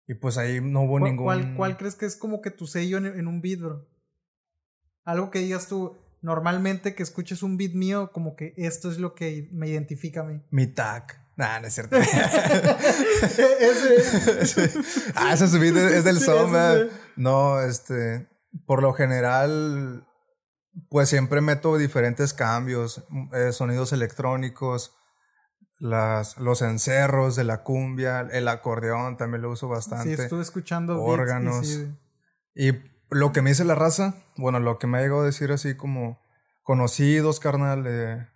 Y 0.08 0.14
pues 0.20 0.38
ahí 0.38 0.61
no 0.61 0.82
hubo 0.82 0.99
ningún... 0.99 1.25
¿cuál, 1.25 1.54
¿Cuál 1.54 1.76
crees 1.76 1.94
que 1.94 2.06
es 2.06 2.16
como 2.16 2.40
que 2.40 2.50
tu 2.50 2.66
sello 2.66 2.99
en, 2.99 3.06
en 3.06 3.28
un 3.28 3.40
beat, 3.40 3.61
bro? 3.61 3.88
Algo 5.04 5.30
que 5.30 5.38
digas 5.38 5.68
tú, 5.68 5.96
normalmente 6.20 6.96
que 6.96 7.04
escuches 7.04 7.44
un 7.44 7.56
beat 7.56 7.75
mío, 7.75 8.11
como 8.12 8.35
que 8.35 8.54
esto 8.56 8.90
es 8.90 8.99
lo 8.99 9.14
que 9.14 9.49
me 9.52 9.68
identifica 9.68 10.23
a 10.23 10.25
mí. 10.25 10.42
Mi 10.50 10.66
tag. 10.66 11.25
Nah, 11.37 11.61
no 11.61 11.66
es 11.66 11.75
cierto. 11.75 11.97
ese. 11.99 12.09
ah, 15.14 15.35
ese 15.35 15.45
es 15.45 16.05
del 16.05 16.19
sí, 16.19 16.31
No, 17.16 17.61
este. 17.61 18.26
Por 18.64 18.81
lo 18.81 18.95
general, 18.95 20.07
pues 20.88 21.11
siempre 21.11 21.43
meto 21.43 21.76
diferentes 21.76 22.33
cambios, 22.33 23.05
eh, 23.33 23.52
sonidos 23.52 23.93
electrónicos, 23.93 24.97
las, 25.78 26.38
los 26.38 26.62
encerros 26.62 27.37
de 27.37 27.45
la 27.45 27.62
cumbia, 27.62 28.21
el 28.21 28.49
acordeón 28.49 29.19
también 29.19 29.43
lo 29.43 29.50
uso 29.50 29.69
bastante. 29.69 30.16
Sí, 30.16 30.23
estuve 30.23 30.40
escuchando 30.40 31.02
órganos. 31.02 31.85
Y, 32.55 32.73
lo 33.09 33.33
que 33.33 33.40
me 33.40 33.50
dice 33.50 33.64
la 33.64 33.76
raza, 33.76 34.14
bueno, 34.37 34.59
lo 34.59 34.81
que 34.81 34.88
me 34.88 34.99
ha 34.99 35.00
llegado 35.00 35.21
a 35.21 35.26
decir 35.26 35.52
así 35.52 35.76
como 35.76 36.19
conocidos, 36.64 37.38
carnal, 37.38 37.85
eh, 37.87 38.26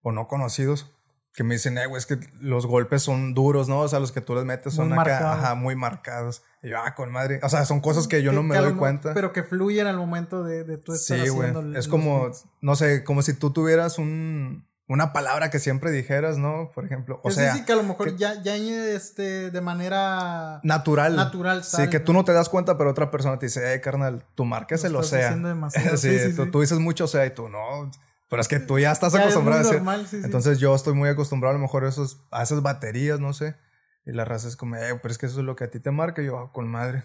o 0.00 0.12
no 0.12 0.28
conocidos, 0.28 0.95
que 1.36 1.44
me 1.44 1.54
dicen, 1.54 1.76
eh, 1.76 1.84
güey, 1.86 1.98
es 1.98 2.06
que 2.06 2.18
los 2.40 2.64
golpes 2.64 3.02
son 3.02 3.34
duros, 3.34 3.68
¿no? 3.68 3.80
O 3.80 3.88
sea, 3.88 4.00
los 4.00 4.10
que 4.10 4.22
tú 4.22 4.34
les 4.34 4.46
metes 4.46 4.72
son 4.72 4.90
acá, 4.94 5.34
ajá, 5.34 5.54
muy 5.54 5.76
marcados. 5.76 6.42
Y 6.62 6.70
yo, 6.70 6.78
ah, 6.78 6.94
con 6.94 7.12
madre. 7.12 7.40
O 7.42 7.48
sea, 7.50 7.66
son 7.66 7.82
cosas 7.82 8.08
que 8.08 8.22
yo 8.22 8.32
no 8.32 8.42
me 8.42 8.56
doy 8.56 8.72
cuenta. 8.72 9.12
Pero 9.12 9.34
que 9.34 9.42
fluyen 9.42 9.86
al 9.86 9.98
momento 9.98 10.42
de, 10.42 10.64
de 10.64 10.78
tú 10.78 10.94
estar 10.94 11.18
sí, 11.18 11.28
güey. 11.28 11.52
Es 11.76 11.88
como, 11.88 12.30
no 12.62 12.74
sé, 12.74 13.04
como 13.04 13.20
si 13.20 13.34
tú 13.34 13.52
tuvieras 13.52 13.98
un, 13.98 14.66
una 14.88 15.12
palabra 15.12 15.50
que 15.50 15.58
siempre 15.58 15.90
dijeras, 15.90 16.38
¿no? 16.38 16.70
Por 16.74 16.86
ejemplo. 16.86 17.20
O 17.22 17.30
sea. 17.30 17.52
Sí, 17.52 17.66
que 17.66 17.72
a 17.74 17.76
lo 17.76 17.82
mejor 17.82 18.16
ya, 18.16 18.42
ya 18.42 18.56
este, 18.56 19.50
de 19.50 19.60
manera. 19.60 20.60
Natural. 20.62 21.16
Natural, 21.16 21.64
Sí, 21.64 21.90
que 21.90 22.00
tú 22.00 22.14
no 22.14 22.24
te 22.24 22.32
das 22.32 22.48
cuenta, 22.48 22.78
pero 22.78 22.88
otra 22.92 23.10
persona 23.10 23.38
te 23.38 23.44
dice, 23.44 23.74
eh, 23.74 23.82
carnal, 23.82 24.24
tu 24.34 24.46
marca 24.46 24.76
es 24.76 24.84
el 24.84 25.04
sea. 25.04 25.36
sí, 25.96 26.18
sí, 26.18 26.34
tú, 26.34 26.50
tú 26.50 26.62
dices 26.62 26.78
mucho 26.78 27.06
sea 27.06 27.26
y 27.26 27.30
tú 27.34 27.50
no 27.50 27.90
pero 28.28 28.42
es 28.42 28.48
que 28.48 28.58
tú 28.58 28.78
ya 28.78 28.90
estás 28.92 29.14
acostumbrado 29.14 29.60
a 29.60 29.94
hacer. 29.94 30.24
Entonces 30.24 30.58
yo 30.58 30.74
estoy 30.74 30.94
muy 30.94 31.08
acostumbrado 31.08 31.54
a 31.54 31.58
lo 31.58 31.62
mejor 31.62 31.84
a, 31.84 31.88
esos, 31.88 32.26
a 32.32 32.42
esas 32.42 32.62
baterías, 32.62 33.20
no 33.20 33.32
sé. 33.32 33.56
Y 34.04 34.12
la 34.12 34.24
raza 34.24 34.48
es 34.48 34.56
como, 34.56 34.76
eh, 34.76 34.98
pero 35.00 35.12
es 35.12 35.18
que 35.18 35.26
eso 35.26 35.40
es 35.40 35.46
lo 35.46 35.56
que 35.56 35.64
a 35.64 35.70
ti 35.70 35.80
te 35.80 35.90
marca. 35.90 36.22
Y 36.22 36.26
yo, 36.26 36.38
ah, 36.38 36.52
con 36.52 36.68
madre. 36.68 37.04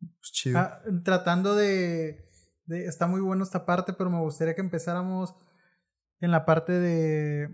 Pues 0.00 0.32
chido. 0.32 0.58
Ah, 0.58 0.80
tratando 1.04 1.54
de, 1.54 2.28
de, 2.66 2.86
Está 2.86 3.06
muy 3.06 3.20
bueno 3.20 3.44
esta 3.44 3.64
parte, 3.64 3.92
pero 3.92 4.10
me 4.10 4.20
gustaría 4.20 4.54
que 4.54 4.60
empezáramos 4.60 5.34
en 6.20 6.30
la 6.30 6.44
parte 6.44 6.72
de. 6.72 7.48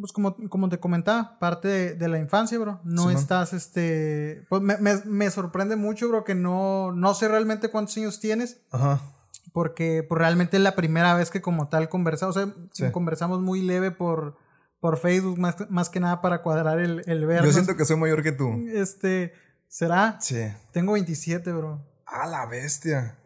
Pues 0.00 0.12
como, 0.12 0.36
como 0.48 0.68
te 0.68 0.78
comentaba, 0.78 1.38
parte 1.38 1.68
de, 1.68 1.94
de 1.94 2.08
la 2.08 2.18
infancia, 2.18 2.58
bro. 2.58 2.80
No 2.84 3.10
estás, 3.10 3.52
este. 3.52 4.44
Pues 4.48 4.60
me, 4.60 4.76
me, 4.78 4.96
me, 5.04 5.30
sorprende 5.30 5.76
mucho, 5.76 6.08
bro, 6.08 6.24
que 6.24 6.34
no, 6.34 6.92
no 6.92 7.14
sé 7.14 7.28
realmente 7.28 7.70
cuántos 7.70 7.96
años 7.96 8.20
tienes. 8.20 8.60
Ajá 8.70 9.15
porque 9.52 10.04
pues, 10.08 10.18
realmente 10.18 10.56
es 10.56 10.62
la 10.62 10.74
primera 10.74 11.14
vez 11.14 11.30
que 11.30 11.40
como 11.40 11.68
tal 11.68 11.88
conversamos, 11.88 12.36
o 12.36 12.48
sea, 12.72 12.92
conversamos 12.92 13.40
muy 13.40 13.62
leve 13.62 13.90
por, 13.90 14.36
por 14.80 14.98
Facebook, 14.98 15.38
más, 15.38 15.56
más 15.70 15.88
que 15.88 16.00
nada 16.00 16.20
para 16.20 16.42
cuadrar 16.42 16.78
el, 16.78 17.02
el 17.06 17.20
Yo 17.20 17.52
siento 17.52 17.76
que 17.76 17.84
soy 17.84 17.96
mayor 17.96 18.22
que 18.22 18.32
tú. 18.32 18.66
Este, 18.72 19.32
¿será? 19.68 20.18
Sí. 20.20 20.42
Tengo 20.72 20.92
27, 20.92 21.52
bro. 21.52 21.84
Ah, 22.06 22.26
la 22.26 22.46
bestia. 22.46 23.18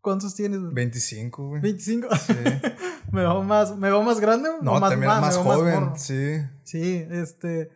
¿Cuántos 0.00 0.34
tienes, 0.34 0.60
bro? 0.60 0.72
25, 0.72 1.48
güey. 1.48 1.62
25. 1.62 2.08
Sí. 2.16 2.34
¿Me 3.12 3.20
veo 3.20 3.42
más, 3.42 3.76
me 3.76 3.88
veo 3.88 4.02
más 4.02 4.18
grande? 4.18 4.48
No, 4.60 4.80
más, 4.80 4.96
más, 4.98 5.20
más 5.20 5.36
joven, 5.36 5.92
sí. 5.96 6.40
Sí, 6.64 7.06
este, 7.10 7.70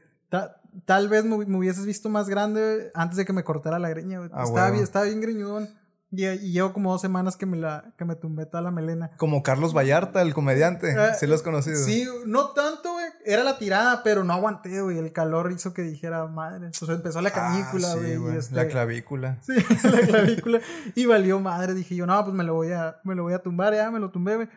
tal 0.85 1.09
vez 1.09 1.25
me, 1.25 1.37
hubieses 1.57 1.87
visto 1.87 2.09
más 2.09 2.29
grande 2.29 2.91
antes 2.95 3.17
de 3.17 3.25
que 3.25 3.33
me 3.33 3.45
cortara 3.45 3.79
la 3.79 3.89
greña, 3.89 4.19
güey. 4.19 4.31
Ah, 4.33 4.45
estaba, 4.45 4.71
bien, 4.71 4.83
estaba 4.83 5.05
bien 5.05 5.21
greñudón. 5.21 5.69
Y, 6.11 6.53
llevo 6.53 6.73
como 6.73 6.93
dos 6.93 7.01
semanas 7.01 7.37
que 7.37 7.47
me 7.47 7.57
la 7.57 7.93
que 7.99 8.05
me 8.05 8.15
tumbé 8.15 8.47
toda 8.47 8.63
la 8.63 8.71
melena. 8.71 9.11
Como 9.17 9.43
Carlos 9.43 9.75
Vallarta, 9.77 10.23
el 10.23 10.35
comediante. 10.35 10.93
Eh, 10.93 11.15
¿Sí 11.19 11.27
lo 11.27 11.35
has 11.35 11.43
conocido? 11.43 11.77
Sí, 11.85 12.07
no 12.27 12.51
tanto, 12.51 12.93
güey. 12.93 13.07
Era 13.25 13.43
la 13.43 13.59
tirada, 13.59 14.03
pero 14.03 14.23
no 14.23 14.33
aguanté, 14.33 14.81
güey. 14.81 14.99
El 14.99 15.13
calor 15.13 15.51
hizo 15.53 15.75
que 15.75 15.83
dijera, 15.83 16.27
madre. 16.27 16.67
Entonces 16.67 16.91
empezó 16.91 17.21
la 17.21 17.31
ah, 17.31 17.33
canícula, 17.33 17.95
güey. 17.97 18.37
Este 18.37 18.55
la 18.55 18.69
clavícula. 18.69 19.39
Sí, 19.43 19.55
la 19.89 20.01
clavícula. 20.01 20.61
y 20.95 21.07
valió 21.07 21.41
madre. 21.41 21.75
Dije 21.75 21.97
yo, 21.97 22.07
no, 22.07 22.23
pues 22.25 22.35
me 22.35 22.45
lo 22.45 22.55
voy 22.55 22.73
a, 22.73 23.01
me 23.05 23.15
lo 23.15 23.25
voy 23.25 23.35
a 23.35 23.41
tumbar, 23.41 23.75
ya 23.75 23.91
me 23.91 23.99
lo 23.99 24.11
tumbé, 24.11 24.37
güey. 24.37 24.49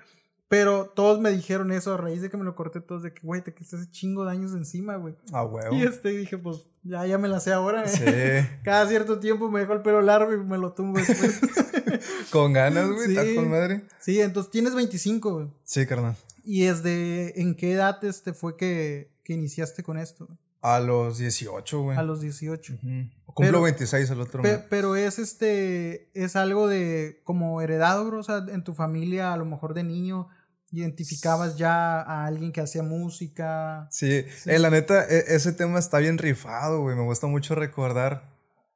Pero 0.50 0.88
todos 0.96 1.20
me 1.20 1.30
dijeron 1.30 1.72
eso 1.72 1.94
a 1.94 1.98
raíz 1.98 2.24
de 2.24 2.30
que 2.32 2.36
me 2.36 2.44
lo 2.44 2.56
corté 2.56 2.82
todos 2.82 3.04
de 3.04 3.14
que, 3.14 3.22
güey, 3.22 3.44
te 3.44 3.54
quitaste 3.54 3.78
ese 3.78 3.92
chingo 3.92 4.26
de 4.26 4.32
años 4.32 4.52
encima, 4.54 4.96
güey. 4.96 5.16
Ah, 5.32 5.44
güey. 5.44 5.78
Y 5.78 5.84
este 5.84 6.10
dije, 6.10 6.40
pues 6.40 6.64
ya, 6.82 7.06
ya 7.06 7.20
me 7.20 7.28
la 7.28 7.40
sé 7.40 7.54
ahora. 7.54 7.88
Sí. 7.88 8.04
Cada 8.64 8.88
cierto 8.88 9.20
tiempo 9.20 9.52
me 9.52 9.60
dejo 9.60 9.74
el 9.74 9.84
pelo 9.84 10.02
largo 10.02 10.34
y 10.34 10.38
me 10.38 10.58
lo 10.58 10.74
tumbo 10.74 10.98
después. 10.98 11.40
con 12.32 12.54
ganas, 12.54 12.90
güey, 12.92 13.16
sí. 13.16 13.36
con 13.36 13.52
madre. 13.52 13.84
Sí, 14.00 14.20
entonces 14.20 14.52
tienes 14.52 14.74
25, 14.74 15.34
güey. 15.34 15.48
Sí, 15.64 15.86
carnal. 15.86 16.16
¿Y 16.44 16.64
desde 16.64 17.40
en 17.40 17.54
qué 17.54 17.74
edad 17.74 18.04
este 18.04 18.34
fue 18.34 18.58
que, 18.58 19.12
que 19.24 19.34
iniciaste 19.34 19.84
con 19.84 20.00
esto? 20.00 20.28
A 20.62 20.80
los 20.80 21.20
18, 21.20 21.82
güey. 21.82 21.98
A 21.98 22.02
los 22.02 22.22
18. 22.22 22.80
Cumplo 23.28 23.62
26 23.62 24.10
el 24.10 24.20
otro 24.20 24.42
mes. 24.42 24.62
Pero 24.68 24.96
es 24.96 25.20
este, 25.20 26.10
es 26.14 26.36
algo 26.36 26.68
de 26.68 27.22
como 27.24 27.62
heredado, 27.62 28.04
bro, 28.06 28.20
o 28.20 28.24
sea, 28.24 28.46
en 28.50 28.64
tu 28.64 28.74
familia, 28.74 29.32
a 29.32 29.38
lo 29.38 29.46
mejor 29.46 29.74
de 29.74 29.84
niño, 29.84 30.28
identificabas 30.72 31.58
ya 31.58 32.02
a 32.02 32.26
alguien 32.26 32.52
que 32.52 32.62
hacía 32.62 32.84
música. 32.84 33.88
Sí, 33.92 34.26
eh, 34.46 34.60
la 34.60 34.70
neta, 34.70 35.06
e, 35.06 35.36
ese 35.36 35.54
tema 35.54 35.80
está 35.80 36.00
bien 36.00 36.18
rifado, 36.18 36.82
güey. 36.82 36.96
Me 36.96 37.04
gusta 37.04 37.28
mucho 37.28 37.56
recordar, 37.56 38.30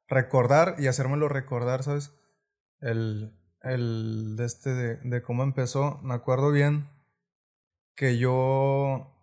recordar 0.08 0.76
y 0.78 0.86
hacérmelo 0.86 1.28
recordar, 1.28 1.82
¿sabes? 1.82 2.12
El, 2.80 3.32
el 3.62 4.36
de 4.36 4.44
este, 4.44 4.70
de, 4.70 4.96
de 4.96 5.22
cómo 5.22 5.42
empezó. 5.42 6.00
Me 6.02 6.14
acuerdo 6.14 6.50
bien 6.50 6.86
que 7.94 8.18
yo, 8.18 9.14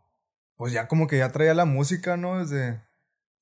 pues 0.56 0.74
ya 0.74 0.88
como 0.88 1.08
que 1.08 1.18
ya 1.18 1.32
traía 1.32 1.54
la 1.54 1.66
música, 1.66 2.18
¿no? 2.18 2.40
Desde, 2.40 2.82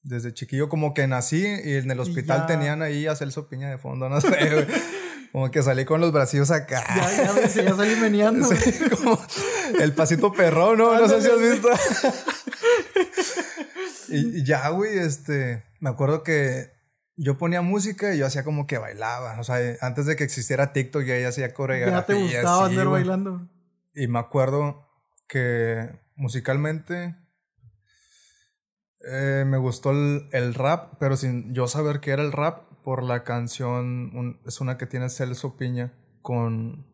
desde 0.02 0.34
chiquillo, 0.34 0.70
como 0.70 0.94
que 0.94 1.08
nací 1.08 1.46
y 1.46 1.76
en 1.76 1.92
el 1.92 2.00
hospital 2.00 2.46
tenían 2.48 2.82
ahí 2.82 3.08
a 3.08 3.16
Celso 3.16 3.48
Piña 3.48 3.70
de 3.70 3.78
fondo, 3.78 4.10
no 4.10 4.22
sé, 4.22 4.30
güey. 4.30 4.68
Como 5.32 5.52
que 5.52 5.62
salí 5.62 5.86
con 5.86 6.02
los 6.02 6.12
bracillos 6.12 6.50
acá. 6.52 6.84
Ya, 6.96 7.12
ya, 7.12 7.48
ya 7.48 7.76
salí 7.76 7.96
meneando. 7.96 8.50
como 8.98 9.20
el 9.80 9.94
pasito 9.94 10.32
perro, 10.34 10.76
¿no? 10.76 11.00
No 11.00 11.08
sé 11.08 11.22
si 11.22 11.30
has 11.30 11.40
visto. 11.40 11.70
y, 14.10 14.44
ya, 14.44 14.70
güey, 14.70 14.98
este. 14.98 15.64
Me 15.80 15.90
acuerdo 15.90 16.24
que 16.24 16.72
yo 17.16 17.38
ponía 17.38 17.62
música 17.62 18.14
y 18.14 18.18
yo 18.18 18.26
hacía 18.26 18.44
como 18.44 18.66
que 18.66 18.78
bailaba. 18.78 19.40
O 19.40 19.44
sea, 19.44 19.58
antes 19.82 20.06
de 20.06 20.16
que 20.16 20.24
existiera 20.24 20.74
TikTok, 20.74 21.04
ya 21.04 21.28
hacía 21.28 21.54
coreografía. 21.54 22.00
Ya 22.00 22.06
te 22.06 22.14
gustaba 22.14 22.66
andar 22.66 22.88
bailando. 22.88 23.48
Y 23.94 24.08
me 24.08 24.20
acuerdo 24.20 24.88
que 25.28 25.90
musicalmente 26.16 27.16
eh, 29.08 29.46
me 29.48 29.58
gustó 29.58 29.92
el, 29.92 30.54
rap, 30.54 30.96
pero 31.00 31.16
sin 31.16 31.54
yo 31.54 31.68
saber 31.68 32.00
qué 32.00 32.12
era 32.12 32.24
el 32.24 32.32
rap 32.32 32.69
por 32.90 33.04
la 33.04 33.24
canción, 33.24 34.40
es 34.48 34.62
una 34.62 34.80
que 34.80 34.88
tiene 34.88 35.10
Celso 35.10 35.56
Piña 35.58 35.94
con... 36.24 36.88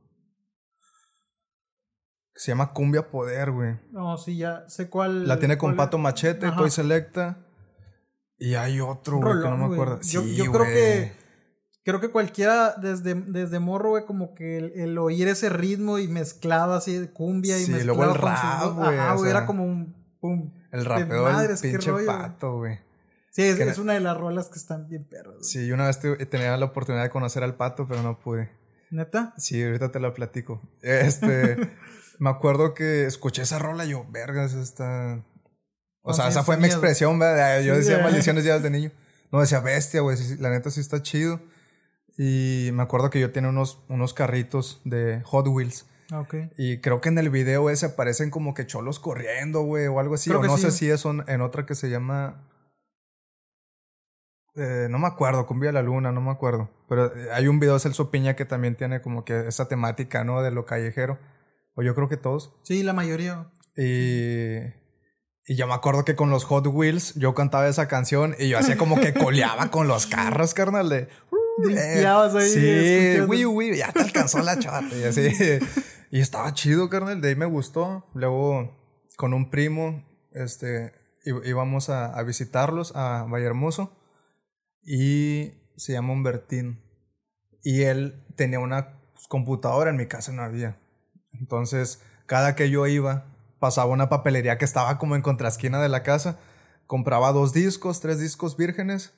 Se 2.33 2.51
llama 2.51 2.73
Cumbia 2.73 3.09
Poder, 3.09 3.51
güey. 3.51 3.79
No, 3.91 4.17
sí, 4.17 4.35
ya 4.35 4.67
sé 4.67 4.89
cuál. 4.89 5.25
La 5.25 5.39
tiene 5.39 5.57
con 5.57 5.77
Pato 5.77 5.97
Machete, 5.97 6.51
Toy 6.51 6.69
Selecta. 6.69 7.47
Y 8.37 8.55
hay 8.55 8.81
otro, 8.81 9.19
güey, 9.19 9.41
que 9.41 9.47
no 9.47 9.55
me 9.55 9.73
acuerdo. 9.73 10.01
Yo, 10.01 10.21
yo 10.23 10.51
creo 10.51 10.65
que 10.65 11.13
creo 11.85 12.01
que 12.01 12.11
cualquiera 12.11 12.73
desde, 12.73 13.13
desde 13.13 13.59
morro, 13.59 13.91
güey, 13.91 14.03
como 14.03 14.35
que 14.35 14.57
el, 14.57 14.97
oír 14.97 15.29
ese 15.29 15.47
ritmo 15.47 15.97
y 15.97 16.09
mezclado 16.09 16.73
así 16.73 16.97
de 16.97 17.09
cumbia 17.09 17.57
y 17.57 17.63
sí, 17.63 17.71
mezclado 17.71 17.99
luego 17.99 18.11
el 18.11 18.19
rap, 18.19 18.73
güey. 18.73 18.97
Ajá, 18.97 19.15
güey, 19.15 19.31
era 19.31 19.45
como 19.45 19.63
un, 19.63 19.95
El 20.73 20.83
rapeo 20.83 21.37
del 21.37 21.57
pinche 21.57 21.93
pato, 22.05 22.57
güey. 22.57 22.83
Sí, 23.35 23.41
es, 23.41 23.77
una 23.79 23.91
de 23.91 23.99
las 23.99 24.15
rolas 24.15 24.47
que 24.47 24.57
están 24.57 24.87
bien 24.87 25.03
perros. 25.03 25.45
Sí, 25.45 25.67
yo 25.67 25.75
una 25.75 25.87
vez 25.87 25.99
tenía 26.29 26.55
la 26.55 26.67
oportunidad 26.67 27.03
de 27.03 27.09
conocer 27.09 27.43
al 27.43 27.55
pato, 27.57 27.85
pero 27.85 28.01
no 28.01 28.17
pude. 28.17 28.49
¿Neta? 28.91 29.33
Sí, 29.37 29.61
ahorita 29.61 29.91
te 29.91 29.99
la 29.99 30.13
platico. 30.13 30.61
Este, 30.81 31.57
me 32.19 32.29
acuerdo 32.29 32.73
que 32.73 33.05
escuché 33.05 33.41
esa 33.41 33.59
rola 33.59 33.83
y 33.83 33.89
yo, 33.89 34.05
vergas, 34.09 34.53
esta... 34.53 35.21
O 36.01 36.13
sea, 36.13 36.29
esa 36.29 36.43
fue 36.43 36.55
mi 36.55 36.67
expresión, 36.67 37.19
¿verdad? 37.19 37.61
Yo 37.61 37.75
decía 37.75 37.99
maldiciones 37.99 38.45
ya 38.45 38.55
desde 38.55 38.69
niño. 38.69 38.93
No, 39.33 39.41
decía 39.41 39.59
bestia, 39.59 39.99
güey, 39.99 40.17
la 40.39 40.49
neta 40.49 40.71
sí 40.71 40.79
está 40.79 41.01
chido. 41.01 41.41
Y 42.17 42.69
me 42.71 42.83
acuerdo 42.83 43.09
que 43.09 43.19
yo 43.19 43.33
tenía 43.33 43.49
unos, 43.49 43.83
unos 43.89 44.13
carritos 44.13 44.79
de 44.85 45.21
Hot 45.25 45.49
Wheels. 45.49 45.85
Ah, 46.09 46.21
okay. 46.21 46.51
Y 46.57 46.79
creo 46.79 47.01
que 47.01 47.09
en 47.09 47.17
el 47.17 47.29
video 47.29 47.69
ese 47.69 47.87
aparecen 47.87 48.29
como 48.29 48.53
que 48.53 48.65
cholos 48.65 49.01
corriendo, 49.01 49.63
güey, 49.63 49.87
o 49.87 49.99
algo 49.99 50.15
así. 50.15 50.31
o 50.31 50.41
no 50.41 50.57
sé 50.57 50.71
si 50.71 50.89
es 50.89 51.03
en 51.03 51.41
otra 51.41 51.65
que 51.65 51.75
se 51.75 51.89
llama. 51.89 52.45
Eh, 54.55 54.87
no 54.89 54.99
me 54.99 55.07
acuerdo, 55.07 55.45
Cumbia 55.45 55.69
de 55.69 55.73
la 55.73 55.81
Luna, 55.81 56.11
no 56.11 56.21
me 56.21 56.31
acuerdo. 56.31 56.69
Pero 56.87 57.15
eh, 57.15 57.29
hay 57.33 57.47
un 57.47 57.59
video 57.59 57.73
de 57.73 57.79
Celso 57.79 58.11
Piña 58.11 58.35
que 58.35 58.45
también 58.45 58.75
tiene 58.75 59.01
como 59.01 59.25
que 59.25 59.47
esa 59.47 59.67
temática, 59.67 60.23
¿no? 60.23 60.41
De 60.41 60.51
lo 60.51 60.65
callejero. 60.65 61.19
O 61.75 61.83
yo 61.83 61.93
creo 61.95 62.07
que 62.07 62.17
todos. 62.17 62.55
Sí, 62.63 62.83
la 62.83 62.93
mayoría. 62.93 63.51
Y. 63.75 64.85
Y 65.47 65.55
yo 65.55 65.67
me 65.67 65.75
acuerdo 65.75 66.05
que 66.05 66.15
con 66.15 66.31
los 66.31 66.43
Hot 66.45 66.65
Wheels 66.65 67.13
yo 67.15 67.35
cantaba 67.35 67.67
esa 67.67 67.87
canción 67.87 68.35
y 68.39 68.49
yo 68.49 68.57
hacía 68.57 68.77
como 68.77 68.99
que 68.99 69.13
coleaba 69.13 69.69
con 69.69 69.87
los 69.87 70.07
carros, 70.07 70.53
carnal, 70.53 70.89
de. 70.89 71.07
Ahí. 72.35 72.49
Sí, 72.49 73.21
uy, 73.21 73.45
uy, 73.45 73.77
ya 73.77 73.91
te 73.91 74.01
alcanzó 74.01 74.41
la 74.41 74.59
chata 74.59 74.93
y 74.95 75.03
así. 75.03 75.29
y 76.11 76.19
estaba 76.19 76.53
chido, 76.53 76.89
carnal. 76.89 77.21
De 77.21 77.29
ahí 77.29 77.35
me 77.35 77.45
gustó. 77.45 78.05
Luego, 78.13 78.75
con 79.15 79.33
un 79.33 79.49
primo, 79.49 80.03
este, 80.33 80.93
íbamos 81.23 81.89
a, 81.89 82.21
visitarlos 82.23 82.95
a 82.95 83.25
Vallehermoso. 83.29 83.95
Y 84.85 85.53
se 85.75 85.93
llama 85.93 86.13
Humbertín. 86.13 86.81
Y 87.63 87.81
él 87.83 88.23
tenía 88.35 88.59
una 88.59 88.99
computadora, 89.27 89.89
en 89.89 89.97
mi 89.97 90.05
casa 90.05 90.31
no 90.31 90.43
había. 90.43 90.77
Entonces, 91.33 92.01
cada 92.25 92.55
que 92.55 92.69
yo 92.69 92.87
iba, 92.87 93.25
pasaba 93.59 93.91
una 93.91 94.09
papelería 94.09 94.57
que 94.57 94.65
estaba 94.65 94.97
como 94.97 95.15
en 95.15 95.21
contraesquina 95.21 95.81
de 95.81 95.89
la 95.89 96.03
casa. 96.03 96.37
Compraba 96.87 97.31
dos 97.31 97.51
discos, 97.53 97.99
tres 97.99 98.19
discos 98.19 98.57
vírgenes 98.57 99.13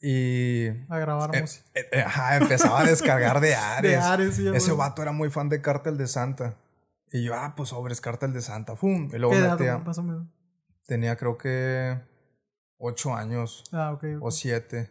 y. 0.00 0.68
A 0.88 0.98
grabar 0.98 1.34
eh, 1.34 1.40
música. 1.40 1.68
Eh, 1.74 1.88
eh, 1.92 2.02
ajá, 2.02 2.36
empezaba 2.36 2.80
a 2.80 2.84
descargar 2.84 3.40
de 3.40 3.54
Ares. 3.54 3.90
de 3.90 3.96
Ares, 3.96 4.38
Ese 4.38 4.72
vato 4.72 5.02
era 5.02 5.12
muy 5.12 5.30
fan 5.30 5.48
de 5.48 5.60
Cártel 5.60 5.96
de 5.96 6.06
Santa. 6.06 6.56
Y 7.10 7.24
yo, 7.24 7.34
ah, 7.34 7.54
pues 7.56 7.70
sobres 7.70 8.00
Cártel 8.00 8.32
de 8.32 8.42
Santa. 8.42 8.76
¡Fum! 8.76 9.08
Y 9.12 9.18
luego 9.18 9.30
¿Qué 9.30 9.40
metía. 9.40 9.82
Edad, 9.84 10.22
Tenía 10.86 11.16
creo 11.16 11.36
que. 11.36 11.98
Ocho 12.78 13.14
años. 13.14 13.64
Ah, 13.72 13.92
ok. 13.92 14.04
O 14.20 14.30
siete. 14.30 14.90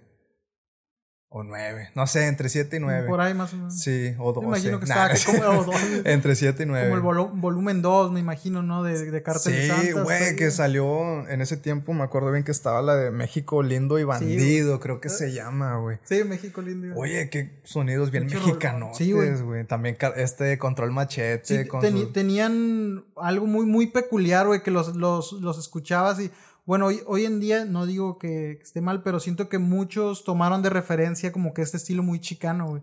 O 1.29 1.43
nueve. 1.43 1.89
No 1.93 2.07
sé, 2.07 2.27
entre 2.27 2.47
siete 2.47 2.77
y 2.77 2.79
nueve. 2.79 3.05
Por 3.05 3.19
ahí 3.19 3.33
más 3.33 3.51
o 3.53 3.57
menos. 3.57 3.77
Sí, 3.77 4.13
o 4.17 4.31
doce. 4.31 4.47
Me 4.47 4.53
imagino 4.53 4.79
que 4.79 4.85
estaba 4.85 5.09
como 5.25 5.73
Entre 6.05 6.35
siete 6.35 6.63
y 6.63 6.65
nueve. 6.65 6.89
Como 6.89 7.11
el 7.11 7.29
volumen 7.33 7.81
dos, 7.81 8.13
me 8.13 8.21
imagino, 8.21 8.63
¿no? 8.63 8.81
De, 8.81 9.11
de 9.11 9.23
Cártel 9.23 9.53
sí, 9.53 9.87
Sí, 9.87 9.91
güey, 9.91 10.37
que 10.37 10.51
salió 10.51 11.27
en 11.27 11.41
ese 11.41 11.57
tiempo, 11.57 11.93
me 11.93 12.03
acuerdo 12.03 12.31
bien 12.31 12.45
que 12.45 12.51
estaba 12.51 12.81
la 12.81 12.95
de 12.95 13.11
México 13.11 13.61
lindo 13.61 13.99
y 13.99 14.05
bandido, 14.05 14.79
creo 14.79 15.01
que 15.01 15.09
se 15.09 15.33
llama, 15.33 15.77
güey. 15.77 15.97
Sí, 16.05 16.23
México 16.23 16.61
lindo 16.61 16.87
y 16.87 16.89
bandido. 16.91 17.01
Oye, 17.01 17.29
qué 17.29 17.59
sonidos 17.63 18.09
bien 18.09 18.27
mexicanos. 18.27 18.95
Sí, 18.97 19.11
güey. 19.11 19.65
También 19.65 19.97
este 20.15 20.57
Control 20.57 20.93
Machete. 20.93 21.65
Sí, 21.65 22.05
Tenían 22.13 23.03
algo 23.17 23.47
muy, 23.47 23.65
muy 23.65 23.87
peculiar, 23.87 24.47
güey, 24.47 24.63
que 24.63 24.71
los, 24.71 24.95
los, 24.95 25.33
los 25.33 25.59
escuchabas 25.59 26.21
y 26.21 26.31
bueno, 26.67 26.87
hoy, 26.87 27.01
hoy 27.05 27.23
en 27.23 27.39
día 27.39 27.63
no 27.63 27.85
digo 27.85 28.17
que 28.17 28.59
esté 28.61 28.81
mal, 28.81 29.01
pero 29.01 29.21
siento 29.21 29.47
que 29.47 29.57
muchos 29.57 30.25
tomaron 30.25 30.61
de 30.61 30.69
referencia 30.69 31.31
como 31.31 31.53
que 31.53 31.61
este 31.61 31.77
estilo 31.77 32.03
muy 32.03 32.19
chicano, 32.19 32.67
güey. 32.67 32.81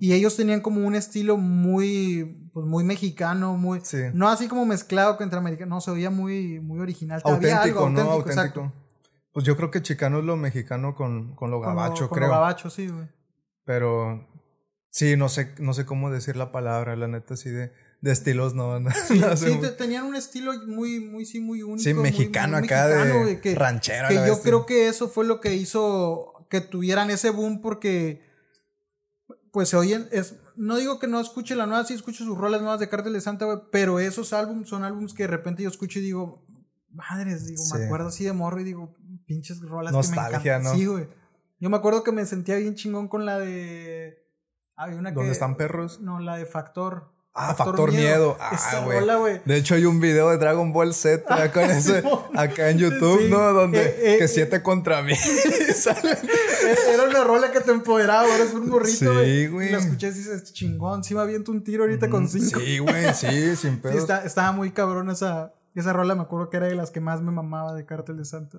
Y 0.00 0.12
ellos 0.12 0.36
tenían 0.36 0.60
como 0.60 0.86
un 0.86 0.94
estilo 0.94 1.38
muy, 1.38 2.50
pues 2.52 2.66
muy 2.66 2.84
mexicano, 2.84 3.56
muy... 3.56 3.80
No 4.12 4.28
así 4.28 4.48
como 4.48 4.66
mezclado 4.66 5.16
con 5.16 5.34
americano, 5.34 5.76
no, 5.76 5.80
se 5.80 5.90
oía 5.90 6.10
muy, 6.10 6.60
muy 6.60 6.78
original. 6.80 7.22
Auténtico, 7.24 7.88
¿no? 7.88 8.02
Auténtico. 8.02 8.70
Pues 9.32 9.46
yo 9.46 9.56
creo 9.56 9.70
que 9.70 9.80
chicano 9.80 10.18
es 10.18 10.24
lo 10.26 10.36
mexicano 10.36 10.94
con, 10.94 11.34
con 11.34 11.50
lo 11.50 11.58
gabacho, 11.58 12.10
creo. 12.10 12.10
Con 12.10 12.20
lo 12.20 12.28
gabacho, 12.28 12.68
sí, 12.68 12.88
güey. 12.88 13.08
Pero 13.64 14.28
sí, 14.90 15.16
no 15.16 15.30
sé, 15.30 15.54
no 15.58 15.72
sé 15.72 15.86
cómo 15.86 16.10
decir 16.10 16.36
la 16.36 16.52
palabra, 16.52 16.96
la 16.96 17.08
neta, 17.08 17.32
así 17.32 17.48
de 17.48 17.72
de 18.02 18.10
estilos 18.10 18.52
no. 18.54 18.80
no 18.80 18.90
sí, 19.36 19.60
tenían 19.78 20.04
un 20.04 20.16
estilo 20.16 20.52
muy, 20.66 21.00
muy, 21.00 21.24
sí, 21.24 21.40
muy 21.40 21.62
único. 21.62 21.78
Sí, 21.78 21.94
mexicano 21.94 22.58
acá 22.58 22.88
de 22.88 23.40
que, 23.40 23.54
ranchero. 23.54 24.08
Que 24.08 24.26
yo 24.26 24.42
creo 24.42 24.66
que 24.66 24.88
eso 24.88 25.08
fue 25.08 25.24
lo 25.24 25.40
que 25.40 25.54
hizo 25.54 26.46
que 26.50 26.60
tuvieran 26.60 27.10
ese 27.10 27.30
boom 27.30 27.62
porque 27.62 28.30
pues 29.52 29.68
se 29.68 29.76
oyen, 29.76 30.08
es, 30.12 30.36
no 30.56 30.76
digo 30.76 30.98
que 30.98 31.06
no 31.06 31.20
escuche 31.20 31.54
la 31.54 31.66
nueva, 31.66 31.84
sí 31.84 31.94
escucho 31.94 32.24
sus 32.24 32.36
rolas 32.36 32.60
nuevas 32.62 32.80
de 32.80 32.88
Cártel 32.88 33.12
de 33.12 33.20
Santa, 33.20 33.46
pero 33.70 34.00
esos 34.00 34.32
álbumes 34.32 34.68
son 34.68 34.82
álbumes 34.82 35.12
que 35.12 35.24
de 35.24 35.28
repente 35.28 35.62
yo 35.62 35.68
escucho 35.68 35.98
y 35.98 36.02
digo, 36.02 36.44
madres, 36.90 37.46
digo, 37.46 37.62
me 37.74 37.84
acuerdo 37.84 38.08
así 38.08 38.24
de 38.24 38.32
morro 38.32 38.60
y 38.60 38.64
digo, 38.64 38.96
pinches 39.26 39.60
rolas 39.60 39.92
Nostalgia, 39.92 40.42
que 40.42 40.48
me 40.48 40.56
encantan. 40.56 40.72
¿no? 40.72 40.78
Sí, 40.78 40.86
güey. 40.86 41.08
Yo 41.60 41.70
me 41.70 41.76
acuerdo 41.76 42.02
que 42.02 42.12
me 42.12 42.26
sentía 42.26 42.56
bien 42.56 42.74
chingón 42.74 43.08
con 43.08 43.24
la 43.24 43.38
de... 43.38 44.26
Hay 44.74 44.94
una 44.94 45.12
¿Dónde 45.12 45.32
están 45.32 45.56
perros? 45.56 46.00
No, 46.00 46.18
la 46.18 46.36
de 46.36 46.46
Factor. 46.46 47.12
Ah, 47.34 47.54
Factor, 47.54 47.92
Miedo. 47.92 48.36
Ah, 48.38 48.82
güey. 48.84 49.40
De 49.46 49.56
hecho, 49.56 49.74
hay 49.74 49.86
un 49.86 50.00
video 50.00 50.28
de 50.28 50.36
Dragon 50.36 50.70
Ball 50.70 50.92
Z 50.92 51.24
ah, 51.28 51.44
acá, 51.44 52.68
en, 52.68 52.78
YouTube, 52.78 53.30
¿no? 53.30 53.54
Donde 53.54 53.82
eh, 53.82 54.14
eh, 54.14 54.18
que 54.18 54.28
siete 54.28 54.62
contra 54.62 55.00
mí 55.00 55.14
Era 56.92 57.04
una 57.04 57.24
rola 57.24 57.50
que 57.50 57.60
te 57.60 57.70
empoderaba, 57.70 58.30
ahora 58.30 58.44
es 58.44 58.52
un 58.52 58.68
morrito. 58.68 59.24
Sí, 59.24 59.46
güey. 59.46 59.68
Y 59.68 59.72
la 59.72 59.78
escuché 59.78 60.08
y 60.08 60.12
dices, 60.12 60.52
chingón, 60.52 61.04
sí 61.04 61.14
me 61.14 61.22
aviento 61.22 61.52
un 61.52 61.64
tiro 61.64 61.84
ahorita 61.84 62.10
con 62.10 62.28
cinco. 62.28 62.60
Sí, 62.60 62.78
güey, 62.78 63.14
sí, 63.14 63.56
sin 63.56 63.80
pedo. 63.80 64.06
Sí, 64.06 64.12
estaba 64.26 64.52
muy 64.52 64.72
cabrón 64.72 65.08
esa, 65.08 65.54
esa 65.74 65.94
rola, 65.94 66.14
me 66.14 66.22
acuerdo 66.22 66.50
que 66.50 66.58
era 66.58 66.66
de 66.66 66.74
las 66.74 66.90
que 66.90 67.00
más 67.00 67.22
me 67.22 67.32
mamaba 67.32 67.74
de 67.74 67.86
Cártel 67.86 68.18
de 68.18 68.26
Santa. 68.26 68.58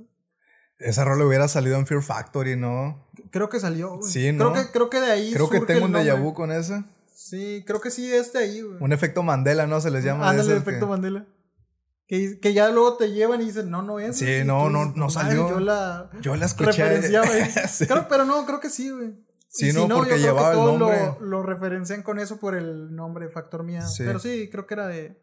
Esa 0.80 1.06
rola 1.06 1.26
hubiera 1.26 1.48
salido 1.48 1.78
en 1.78 1.86
Fear 1.86 2.02
Factory, 2.02 2.58
¿no? 2.58 3.08
Creo 3.30 3.50
que 3.50 3.60
salió, 3.60 3.98
güey. 3.98 4.12
Sí, 4.12 4.32
¿no? 4.32 4.52
Creo 4.52 4.66
que, 4.66 4.72
creo 4.72 4.90
que 4.90 5.00
de 5.00 5.12
ahí. 5.12 5.32
Creo 5.32 5.48
que 5.48 5.62
tengo 5.62 5.86
un 5.86 5.94
déjà 5.94 6.20
vu 6.20 6.34
con 6.34 6.52
esa. 6.52 6.86
Sí, 7.14 7.64
creo 7.66 7.80
que 7.80 7.92
sí, 7.92 8.12
este 8.12 8.40
ahí, 8.40 8.62
güey. 8.62 8.78
Un 8.80 8.92
efecto 8.92 9.24
Mandela, 9.24 9.68
¿no? 9.68 9.80
Se 9.80 9.92
les 9.92 10.04
llama. 10.04 10.30
Ándale, 10.30 10.52
el 10.52 10.58
efecto 10.58 10.88
Mandela. 10.88 11.26
Que, 12.08 12.40
que, 12.40 12.54
ya 12.54 12.70
luego 12.70 12.98
te 12.98 13.12
llevan 13.12 13.42
y 13.42 13.46
dicen, 13.46 13.70
no, 13.70 13.82
no 13.82 14.00
es. 14.00 14.18
Sí, 14.18 14.44
no, 14.44 14.70
no, 14.70 14.94
no 14.96 15.10
salió. 15.10 15.50
Yo 15.50 15.60
la, 15.60 16.10
yo 16.22 16.36
la 16.36 16.46
escuché. 16.46 17.02
sí. 17.68 17.86
pero 18.10 18.26
no, 18.26 18.46
creo 18.46 18.60
que 18.60 18.70
sí, 18.70 18.90
güey. 18.90 19.14
Sí, 19.48 19.72
no, 19.72 19.88
porque 19.88 20.20
llevaba 20.20 20.52
el 20.52 20.58
nombre. 20.58 21.16
Lo, 21.20 21.26
lo, 21.26 21.44
referencian 21.44 22.02
con 22.02 22.20
eso 22.20 22.40
por 22.40 22.56
el 22.56 22.96
nombre 22.96 23.30
Factor 23.30 23.64
Mía. 23.64 23.84
Pero 23.98 24.20
sí, 24.20 24.50
creo 24.52 24.66
que 24.66 24.74
era 24.74 24.88
de. 24.88 25.22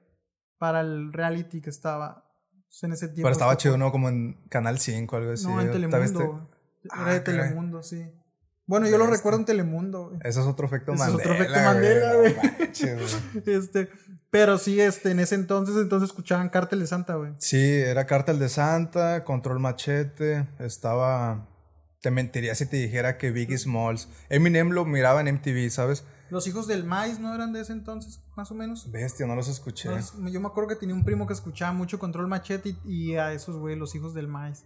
Para 0.58 0.80
el 0.80 1.12
reality 1.12 1.60
que 1.60 1.70
estaba 1.70 2.30
pues, 2.68 2.82
en 2.84 2.92
ese 2.92 3.08
tiempo. 3.08 3.22
Pero 3.22 3.32
estaba 3.32 3.56
chido, 3.56 3.76
¿no? 3.76 3.90
Como 3.90 4.08
en 4.08 4.34
Canal 4.48 4.78
5 4.78 5.14
o 5.14 5.18
algo 5.18 5.32
así. 5.32 5.46
No, 5.46 5.60
en 5.60 5.72
Telemundo. 5.72 6.48
Era 6.84 7.12
de 7.12 7.18
ah, 7.18 7.24
Telemundo, 7.24 7.82
sí. 7.82 8.06
Bueno, 8.70 8.88
yo 8.88 8.98
lo 8.98 9.08
recuerdo 9.08 9.40
en 9.40 9.44
Telemundo, 9.44 10.10
güey. 10.10 10.20
Ese 10.22 10.38
es 10.38 10.46
otro 10.46 10.64
efecto 10.64 10.94
Mandela. 10.94 11.20
Es 11.20 11.26
otro 11.26 11.34
efecto 11.34 11.60
Mandela, 11.60 12.14
güey. 12.14 12.36
este, 13.46 13.90
pero 14.30 14.58
sí, 14.58 14.80
este, 14.80 15.10
en 15.10 15.18
ese 15.18 15.34
entonces, 15.34 15.74
entonces 15.74 16.10
escuchaban 16.10 16.50
Cártel 16.50 16.78
de 16.78 16.86
Santa, 16.86 17.16
güey. 17.16 17.32
Sí, 17.38 17.58
era 17.58 18.06
Cártel 18.06 18.38
de 18.38 18.48
Santa, 18.48 19.24
Control 19.24 19.58
Machete, 19.58 20.46
estaba... 20.60 21.48
Te 22.00 22.12
mentiría 22.12 22.54
si 22.54 22.64
te 22.64 22.76
dijera 22.76 23.18
que 23.18 23.32
Biggie 23.32 23.58
Smalls. 23.58 24.08
Eminem 24.28 24.70
lo 24.70 24.84
miraba 24.84 25.20
en 25.20 25.34
MTV, 25.34 25.68
¿sabes? 25.70 26.04
Los 26.30 26.46
hijos 26.46 26.68
del 26.68 26.84
maíz 26.84 27.18
no 27.18 27.34
eran 27.34 27.52
de 27.52 27.62
ese 27.62 27.72
entonces, 27.72 28.20
más 28.36 28.52
o 28.52 28.54
menos. 28.54 28.88
Bestia, 28.92 29.26
no 29.26 29.34
los 29.34 29.48
escuché. 29.48 29.90
yo 30.30 30.40
me 30.40 30.46
acuerdo 30.46 30.68
que 30.68 30.76
tenía 30.76 30.94
un 30.94 31.04
primo 31.04 31.26
que 31.26 31.32
escuchaba 31.32 31.72
mucho 31.72 31.98
Control 31.98 32.28
Machete 32.28 32.76
y, 32.84 33.16
a 33.16 33.32
esos, 33.32 33.56
güey, 33.56 33.74
los 33.74 33.96
hijos 33.96 34.14
del 34.14 34.28
maíz. 34.28 34.64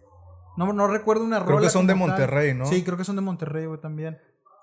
No, 0.56 0.72
no 0.72 0.86
recuerdo 0.86 1.24
una 1.24 1.38
rola. 1.38 1.46
Creo 1.46 1.60
que 1.60 1.70
son 1.70 1.86
de 1.86 1.94
Monterrey, 1.94 2.54
¿no? 2.54 2.66
Sí, 2.66 2.82
creo 2.84 2.96
que 2.96 3.04
son 3.04 3.16
de 3.16 3.22
Monterrey, 3.22 3.66
güey, 3.66 3.80
también. 3.80 4.18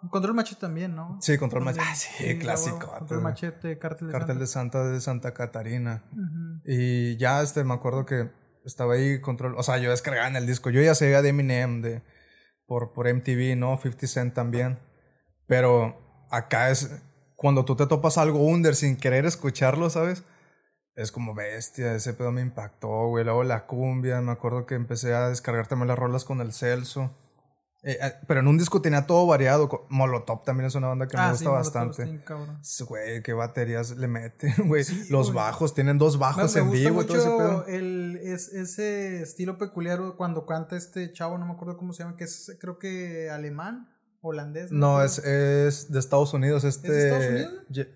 Control 0.09 0.33
Machete 0.33 0.61
también, 0.61 0.95
¿no? 0.95 1.17
Sí, 1.21 1.37
Control 1.37 1.63
Machete. 1.63 1.85
Ah, 1.87 1.95
sí, 1.95 2.39
clásico. 2.39 2.91
Control 2.97 3.21
Machete, 3.21 3.77
Cártel 3.77 4.07
de 4.07 4.13
Cártel 4.13 4.39
de 4.39 4.47
Santa 4.47 4.83
de 4.85 4.99
Santa 4.99 5.33
Catarina. 5.33 6.03
Y 6.65 7.17
ya, 7.17 7.41
este, 7.41 7.63
me 7.63 7.73
acuerdo 7.73 8.05
que 8.05 8.31
estaba 8.65 8.95
ahí 8.95 9.21
Control... 9.21 9.55
O 9.57 9.63
sea, 9.63 9.77
yo 9.77 9.91
descargaba 9.91 10.27
en 10.27 10.35
el 10.35 10.47
disco. 10.47 10.69
Yo 10.69 10.81
ya 10.81 10.95
sabía 10.95 11.21
de 11.21 11.29
Eminem, 11.29 11.81
de... 11.81 12.03
Por, 12.65 12.93
por 12.93 13.13
MTV, 13.13 13.57
¿no? 13.57 13.77
50 13.77 14.07
Cent 14.07 14.33
también. 14.33 14.79
Pero 15.45 16.25
acá 16.31 16.71
es... 16.71 17.03
Cuando 17.35 17.65
tú 17.65 17.75
te 17.75 17.85
topas 17.85 18.17
algo 18.17 18.39
under 18.43 18.75
sin 18.75 18.97
querer 18.97 19.25
escucharlo, 19.25 19.89
¿sabes? 19.89 20.23
Es 20.95 21.11
como 21.11 21.33
bestia, 21.33 21.95
ese 21.95 22.13
pedo 22.13 22.31
me 22.31 22.41
impactó, 22.41 23.07
güey. 23.07 23.23
Luego 23.23 23.43
la 23.43 23.65
cumbia, 23.65 24.21
me 24.21 24.31
acuerdo 24.31 24.65
que 24.65 24.75
empecé 24.75 25.13
a 25.13 25.29
descargar 25.29 25.67
también 25.67 25.87
las 25.87 25.99
rolas 25.99 26.25
con 26.25 26.41
el 26.41 26.53
Celso. 26.53 27.15
Eh, 27.83 27.97
eh, 27.99 28.13
pero 28.27 28.41
en 28.41 28.47
un 28.47 28.57
disco 28.57 28.81
tenía 28.81 29.07
todo 29.07 29.25
variado. 29.25 29.87
Molotov 29.89 30.43
también 30.43 30.67
es 30.67 30.75
una 30.75 30.87
banda 30.87 31.07
que 31.07 31.17
me 31.17 31.23
ah, 31.23 31.31
gusta 31.31 31.49
bastante. 31.49 32.23
Güey, 32.87 33.23
qué 33.23 33.33
baterías 33.33 33.91
le 33.97 34.07
meten, 34.07 34.53
güey. 34.67 34.83
Los 35.09 35.33
bajos, 35.33 35.73
tienen 35.73 35.97
dos 35.97 36.19
bajos 36.19 36.55
en 36.55 36.69
vivo 36.69 37.03
todo 37.05 37.17
ese 37.17 37.29
pedo. 37.29 37.65
El, 37.65 38.19
es, 38.21 38.49
ese 38.49 39.23
estilo 39.23 39.57
peculiar 39.57 39.99
cuando 40.15 40.45
canta 40.45 40.75
este 40.75 41.11
chavo, 41.11 41.37
no 41.37 41.45
me 41.45 41.53
acuerdo 41.53 41.77
cómo 41.77 41.93
se 41.93 42.03
llama, 42.03 42.17
que 42.17 42.25
es 42.25 42.55
creo 42.59 42.77
que 42.77 43.31
alemán, 43.31 43.89
holandés. 44.21 44.71
No, 44.71 45.01
es, 45.01 45.17
es 45.19 45.91
de 45.91 45.99
Estados 45.99 46.33
Unidos. 46.35 46.63
Este, 46.63 46.87
¿Es 46.87 46.93
de 46.93 47.07
Estados 47.07 47.25
Unidos? 47.29 47.87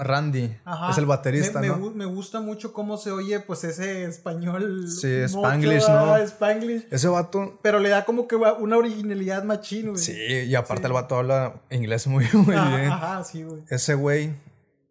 Randy 0.00 0.56
es 0.90 0.98
el 0.98 1.06
baterista, 1.06 1.60
me, 1.60 1.68
¿no? 1.68 1.90
Me, 1.90 2.04
gusta 2.04 2.40
mucho 2.40 2.72
cómo 2.72 2.96
se 2.96 3.12
oye, 3.12 3.40
pues 3.40 3.64
ese 3.64 4.04
español. 4.04 4.88
Sí, 4.88 5.22
Spanglish, 5.22 5.88
¿no? 5.88 6.16
Spanglish. 6.16 6.88
Ese 6.90 7.08
vato. 7.08 7.58
Pero 7.62 7.78
le 7.78 7.88
da 7.88 8.04
como 8.04 8.26
que 8.26 8.36
una 8.36 8.76
originalidad 8.76 9.44
más 9.44 9.60
chino, 9.60 9.96
Sí, 9.96 10.14
y 10.14 10.54
aparte 10.54 10.86
el 10.86 10.92
vato 10.92 11.16
habla 11.16 11.62
inglés 11.70 12.06
muy, 12.06 12.24
muy 12.32 12.56
bien. 12.56 12.90
Ajá, 12.90 13.22
sí, 13.24 13.42
güey. 13.44 13.62
Ese 13.68 13.94
güey, 13.94 14.34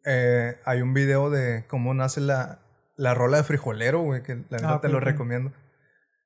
eh, 0.06 0.58
hay 0.66 0.82
un 0.82 0.94
video 0.94 1.30
de 1.30 1.66
cómo 1.68 1.94
nace 1.94 2.22
la, 2.22 2.60
la 2.96 3.14
rola 3.14 3.38
de 3.38 3.44
frijolero, 3.44 4.02
güey, 4.02 4.24
que 4.24 4.36
la 4.36 4.58
verdad 4.58 4.74
ah, 4.76 4.82
te 4.82 4.90
lo 4.90 5.00
recomiendo. 5.00 5.52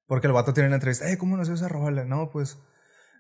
Porque 0.08 0.28
el 0.28 0.34
vato 0.34 0.54
tiene 0.54 0.68
una 0.68 0.76
entrevista, 0.76 1.10
eh, 1.10 1.18
¿cómo 1.18 1.36
nació 1.36 1.56
esa 1.56 1.68
rola? 1.68 2.06
No, 2.06 2.30
pues 2.30 2.60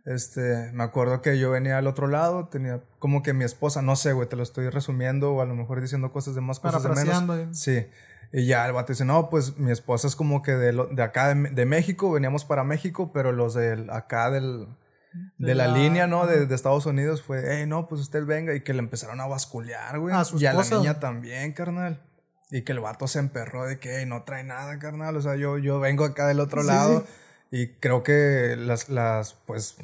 este, 0.05 0.71
me 0.73 0.83
acuerdo 0.83 1.21
que 1.21 1.39
yo 1.39 1.49
venía 1.49 1.79
al 1.79 1.87
otro 1.87 2.07
lado, 2.07 2.47
tenía 2.47 2.81
como 2.99 3.23
que 3.23 3.33
mi 3.33 3.43
esposa, 3.43 3.81
no 3.81 3.95
sé, 3.95 4.13
güey, 4.13 4.29
te 4.29 4.35
lo 4.35 4.43
estoy 4.43 4.69
resumiendo 4.69 5.33
o 5.33 5.41
a 5.41 5.45
lo 5.45 5.55
mejor 5.55 5.81
diciendo 5.81 6.11
cosas 6.11 6.35
de 6.35 6.41
más, 6.41 6.59
cosas 6.59 6.83
de 6.83 6.89
menos. 6.89 7.37
Eh. 7.37 7.47
Sí. 7.51 7.87
Y 8.31 8.45
ya 8.45 8.65
el 8.65 8.73
vato 8.73 8.93
dice, 8.93 9.05
no, 9.05 9.29
pues 9.29 9.57
mi 9.57 9.71
esposa 9.71 10.07
es 10.07 10.15
como 10.15 10.43
que 10.43 10.51
de, 10.51 10.87
de 10.91 11.03
acá 11.03 11.33
de, 11.33 11.65
México, 11.65 12.11
veníamos 12.11 12.45
para 12.45 12.63
México, 12.63 13.11
pero 13.13 13.31
los 13.31 13.55
de 13.55 13.87
acá 13.89 14.29
del, 14.29 14.67
de, 15.37 15.55
la, 15.55 15.67
línea, 15.67 16.05
¿no? 16.05 16.27
De, 16.27 16.45
de, 16.45 16.53
Estados 16.53 16.85
Unidos 16.85 17.23
fue, 17.23 17.43
hey, 17.47 17.65
no, 17.65 17.87
pues 17.87 18.01
usted 18.01 18.25
venga. 18.25 18.53
Y 18.53 18.61
que 18.61 18.73
le 18.73 18.79
empezaron 18.79 19.21
a 19.21 19.25
basculear, 19.25 19.99
güey. 19.99 20.13
y 20.37 20.45
a 20.45 20.53
la 20.53 20.63
niña 20.63 20.99
también, 20.99 21.53
carnal. 21.53 22.01
Y 22.51 22.61
que 22.61 22.73
el 22.73 22.79
vato 22.79 23.07
se 23.07 23.19
emperró 23.19 23.65
de 23.65 23.79
que, 23.79 23.99
hey, 23.99 24.05
no 24.05 24.23
trae 24.23 24.43
nada, 24.43 24.77
carnal. 24.77 25.15
O 25.15 25.21
sea, 25.21 25.35
yo, 25.35 25.57
yo 25.57 25.79
vengo 25.79 26.05
acá 26.05 26.27
del 26.27 26.39
otro 26.39 26.61
lado. 26.61 27.05
Y 27.51 27.67
creo 27.75 28.03
que 28.03 28.55
las, 28.57 28.89
las, 28.89 29.33
pues, 29.45 29.77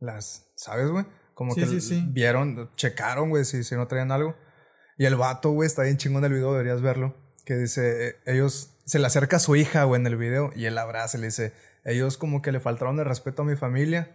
las, 0.00 0.50
¿sabes, 0.54 0.88
güey? 0.90 1.06
Como 1.34 1.54
que 1.54 1.66
vieron, 2.08 2.70
checaron, 2.76 3.28
güey, 3.28 3.44
si, 3.44 3.62
si 3.62 3.74
no 3.74 3.86
traían 3.86 4.10
algo. 4.10 4.34
Y 4.96 5.04
el 5.04 5.16
vato, 5.16 5.50
güey, 5.50 5.66
está 5.66 5.82
bien 5.82 5.98
chingón 5.98 6.24
el 6.24 6.32
video, 6.32 6.52
deberías 6.52 6.80
verlo. 6.80 7.14
Que 7.44 7.56
dice, 7.56 8.08
eh, 8.08 8.16
ellos, 8.24 8.70
se 8.86 8.98
le 8.98 9.06
acerca 9.06 9.36
a 9.36 9.40
su 9.40 9.54
hija, 9.54 9.84
güey, 9.84 10.00
en 10.00 10.06
el 10.06 10.16
video, 10.16 10.50
y 10.56 10.64
él 10.64 10.78
abraza 10.78 11.18
y 11.18 11.20
le 11.20 11.26
dice, 11.26 11.52
ellos 11.84 12.16
como 12.16 12.40
que 12.40 12.52
le 12.52 12.60
faltaron 12.60 12.96
de 12.96 13.04
respeto 13.04 13.42
a 13.42 13.44
mi 13.44 13.56
familia. 13.56 14.14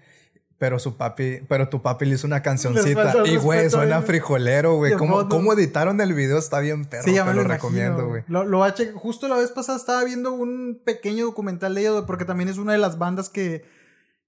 Pero 0.58 0.78
su 0.78 0.96
papi, 0.96 1.42
pero 1.50 1.70
tu 1.70 1.82
papi 1.82 2.06
le 2.06 2.14
hizo 2.14 2.28
una 2.28 2.44
cancioncita. 2.44 3.24
Y 3.26 3.38
güey, 3.38 3.68
suena 3.72 4.04
frijolero, 4.04 4.76
güey. 4.76 4.94
¿Cómo, 4.94 5.28
¿Cómo, 5.28 5.54
editaron 5.54 6.00
el 6.02 6.14
video? 6.14 6.38
Está 6.38 6.60
bien 6.60 6.86
perro. 6.86 7.04
Sí, 7.04 7.14
te 7.14 7.34
lo, 7.34 7.44
recomiendo, 7.44 8.08
güey. 8.08 8.24
Lo, 8.28 8.46
lo 8.46 8.64
Justo 8.94 9.28
la 9.28 9.38
vez 9.38 9.50
pasada 9.50 9.80
estaba 9.80 10.04
viendo 10.04 10.34
un 10.34 10.80
pequeño 10.86 11.26
documental 11.26 11.74
de 11.74 11.82
ellos, 11.82 12.04
porque 12.06 12.26
también 12.26 12.48
es 12.48 12.60
una 12.60 12.74
de 12.74 12.78
las 12.78 13.00
bandas 13.00 13.30
que 13.30 13.66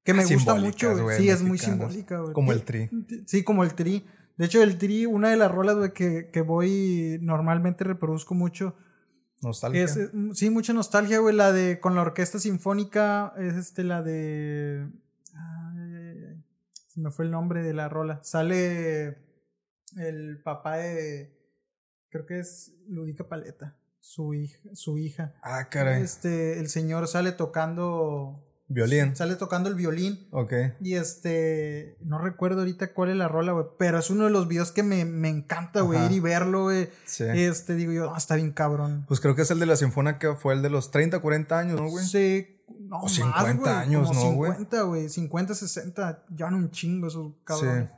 que 0.03 0.13
me 0.13 0.25
gusta 0.25 0.55
mucho, 0.55 0.97
güey. 1.01 1.17
Sí, 1.17 1.29
es 1.29 1.41
muy 1.41 1.57
simbólica, 1.57 2.19
güey. 2.19 2.33
Como 2.33 2.51
el 2.51 2.63
tri. 2.63 2.89
Sí, 3.25 3.43
como 3.43 3.63
el 3.63 3.73
tri. 3.73 4.05
De 4.37 4.45
hecho, 4.45 4.61
el 4.63 4.77
tri, 4.77 5.05
una 5.05 5.29
de 5.29 5.37
las 5.37 5.51
rolas, 5.51 5.75
güey, 5.75 5.93
que, 5.93 6.29
que 6.31 6.41
voy, 6.41 7.19
normalmente 7.21 7.83
reproduzco 7.83 8.33
mucho. 8.33 8.75
Nostalgia. 9.41 9.83
Es, 9.83 9.99
sí, 10.33 10.49
mucha 10.49 10.73
nostalgia, 10.73 11.19
güey. 11.19 11.35
La 11.35 11.51
de, 11.51 11.79
con 11.79 11.95
la 11.95 12.01
orquesta 12.01 12.39
sinfónica, 12.39 13.33
es 13.37 13.55
este, 13.55 13.83
la 13.83 14.01
de... 14.01 14.87
Ay, 15.33 16.43
se 16.87 16.99
me 16.99 17.11
fue 17.11 17.25
el 17.25 17.31
nombre 17.31 17.61
de 17.61 17.73
la 17.73 17.89
rola. 17.89 18.19
Sale 18.23 19.17
el 19.97 20.41
papá 20.43 20.77
de... 20.77 21.37
Creo 22.09 22.25
que 22.25 22.39
es 22.39 22.73
Ludica 22.87 23.27
Paleta. 23.27 23.77
Su 23.99 24.33
hija, 24.33 24.59
su 24.73 24.97
hija. 24.97 25.33
Ah, 25.41 25.69
caray. 25.69 26.01
Este, 26.01 26.59
el 26.59 26.69
señor 26.69 27.07
sale 27.07 27.31
tocando 27.31 28.43
Violín. 28.67 29.15
Sale 29.15 29.35
tocando 29.35 29.69
el 29.69 29.75
violín. 29.75 30.27
Ok. 30.31 30.53
Y 30.81 30.95
este. 30.95 31.97
No 32.01 32.17
recuerdo 32.17 32.59
ahorita 32.59 32.93
cuál 32.93 33.09
es 33.09 33.17
la 33.17 33.27
rola, 33.27 33.51
güey. 33.51 33.65
Pero 33.77 33.99
es 33.99 34.09
uno 34.09 34.25
de 34.25 34.29
los 34.29 34.47
videos 34.47 34.71
que 34.71 34.83
me, 34.83 35.05
me 35.05 35.29
encanta, 35.29 35.81
güey. 35.81 36.05
Ir 36.05 36.11
y 36.13 36.19
verlo, 36.19 36.63
güey. 36.63 36.89
Sí. 37.05 37.25
Este, 37.25 37.75
digo 37.75 37.91
yo, 37.91 38.15
está 38.15 38.35
bien 38.35 38.51
cabrón. 38.51 39.05
Pues 39.07 39.19
creo 39.19 39.35
que 39.35 39.41
es 39.41 39.51
el 39.51 39.59
de 39.59 39.65
la 39.65 39.75
Sinfónica 39.75 40.17
que 40.17 40.35
fue 40.35 40.53
el 40.53 40.61
de 40.61 40.69
los 40.69 40.91
30, 40.91 41.19
40 41.19 41.59
años, 41.59 41.81
¿no, 41.81 41.89
güey? 41.89 42.05
Sí. 42.05 42.63
No, 42.79 43.01
o 43.01 43.09
50 43.09 43.79
años, 43.79 44.13
¿no, 44.13 44.31
güey? 44.33 44.51
50, 44.51 44.81
güey. 44.83 45.09
50, 45.09 45.55
60. 45.55 46.25
Ya 46.35 46.49
no 46.49 46.57
un 46.57 46.71
chingo 46.71 47.07
esos 47.07 47.33
cabrones. 47.43 47.89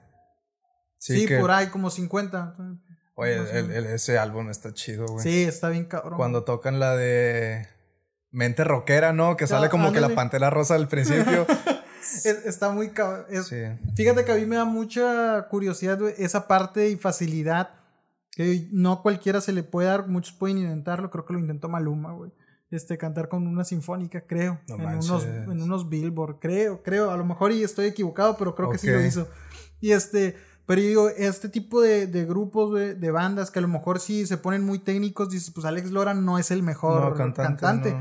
Sí. 0.98 1.28
Sí, 1.28 1.34
por 1.40 1.52
ahí, 1.52 1.68
como 1.68 1.90
50. 1.92 2.58
Oye, 3.14 3.94
ese 3.94 4.18
álbum 4.18 4.50
está 4.50 4.74
chido, 4.74 5.06
güey. 5.06 5.24
Sí, 5.24 5.44
está 5.44 5.70
bien 5.70 5.86
cabrón. 5.86 6.18
Cuando 6.18 6.44
tocan 6.44 6.80
la 6.80 6.96
de 6.98 7.68
mente 8.36 8.64
rockera, 8.64 9.14
¿no? 9.14 9.38
Que 9.38 9.48
sale 9.48 9.70
como 9.70 9.92
que 9.92 10.02
la 10.02 10.10
pantera 10.10 10.50
rosa 10.50 10.76
al 10.76 10.88
principio. 10.88 11.48
está 12.46 12.72
muy 12.72 12.92
Fíjate 13.96 14.26
que 14.26 14.32
a 14.32 14.36
mí 14.36 14.46
me 14.46 14.58
da 14.58 14.66
mucha 14.66 15.48
curiosidad 15.50 16.00
esa 16.18 16.48
parte 16.48 16.90
y 16.90 16.98
facilidad 16.98 17.70
que 18.32 18.68
no 18.72 19.02
cualquiera 19.02 19.40
se 19.40 19.54
le 19.54 19.64
puede 19.64 19.88
dar, 19.88 20.08
muchos 20.08 20.34
pueden 20.34 20.58
intentarlo, 20.58 21.10
creo 21.10 21.26
que 21.26 21.34
lo 21.34 21.40
intentó 21.40 21.70
Maluma, 21.70 22.12
güey. 22.12 22.32
Este, 22.70 22.98
cantar 22.98 23.30
con 23.30 23.48
una 23.48 23.64
sinfónica, 23.64 24.22
creo. 24.22 24.60
en, 24.68 24.82
unos, 24.82 25.24
en 25.24 25.62
unos 25.62 25.88
Billboard, 25.88 26.40
creo, 26.40 26.84
creo. 26.84 27.12
A 27.12 27.18
lo 27.18 27.24
mejor 27.24 27.54
y 27.54 27.64
estoy 27.64 27.86
equivocado, 27.86 28.36
pero 28.38 28.54
creo 28.54 28.70
que 28.70 28.78
sí 28.78 28.90
lo 28.90 29.00
hizo. 29.00 29.30
Y 29.80 29.92
este, 29.92 30.36
pero 30.66 30.82
yo 30.82 30.88
digo, 30.88 31.10
este 31.10 31.48
tipo 31.48 31.80
de, 31.80 32.08
de 32.08 32.26
grupos, 32.26 32.74
de, 32.74 32.96
de, 32.96 33.12
bandas 33.12 33.52
que 33.52 33.60
a 33.60 33.62
lo 33.62 33.70
mejor 33.70 34.02
sí 34.02 34.26
se 34.26 34.38
ponen 34.38 34.66
muy 34.66 34.80
técnicos, 34.80 35.30
dices, 35.30 35.52
pues 35.52 35.66
Alex 35.66 35.92
Lora 35.92 36.14
no 36.14 36.38
es 36.38 36.52
el 36.52 36.64
mejor 36.64 37.16
cantante 37.34 37.96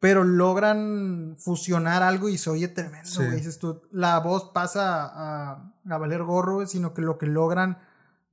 pero 0.00 0.24
logran 0.24 1.36
fusionar 1.38 2.02
algo 2.02 2.28
y 2.28 2.38
se 2.38 2.50
oye 2.50 2.68
tremendo, 2.68 3.10
güey. 3.16 3.36
Dices 3.36 3.58
tú, 3.58 3.82
la 3.90 4.18
voz 4.20 4.50
pasa 4.52 5.04
a, 5.04 5.72
a 5.88 5.98
valer 5.98 6.22
gorro, 6.22 6.66
sino 6.66 6.94
que 6.94 7.02
lo 7.02 7.18
que 7.18 7.26
logran 7.26 7.78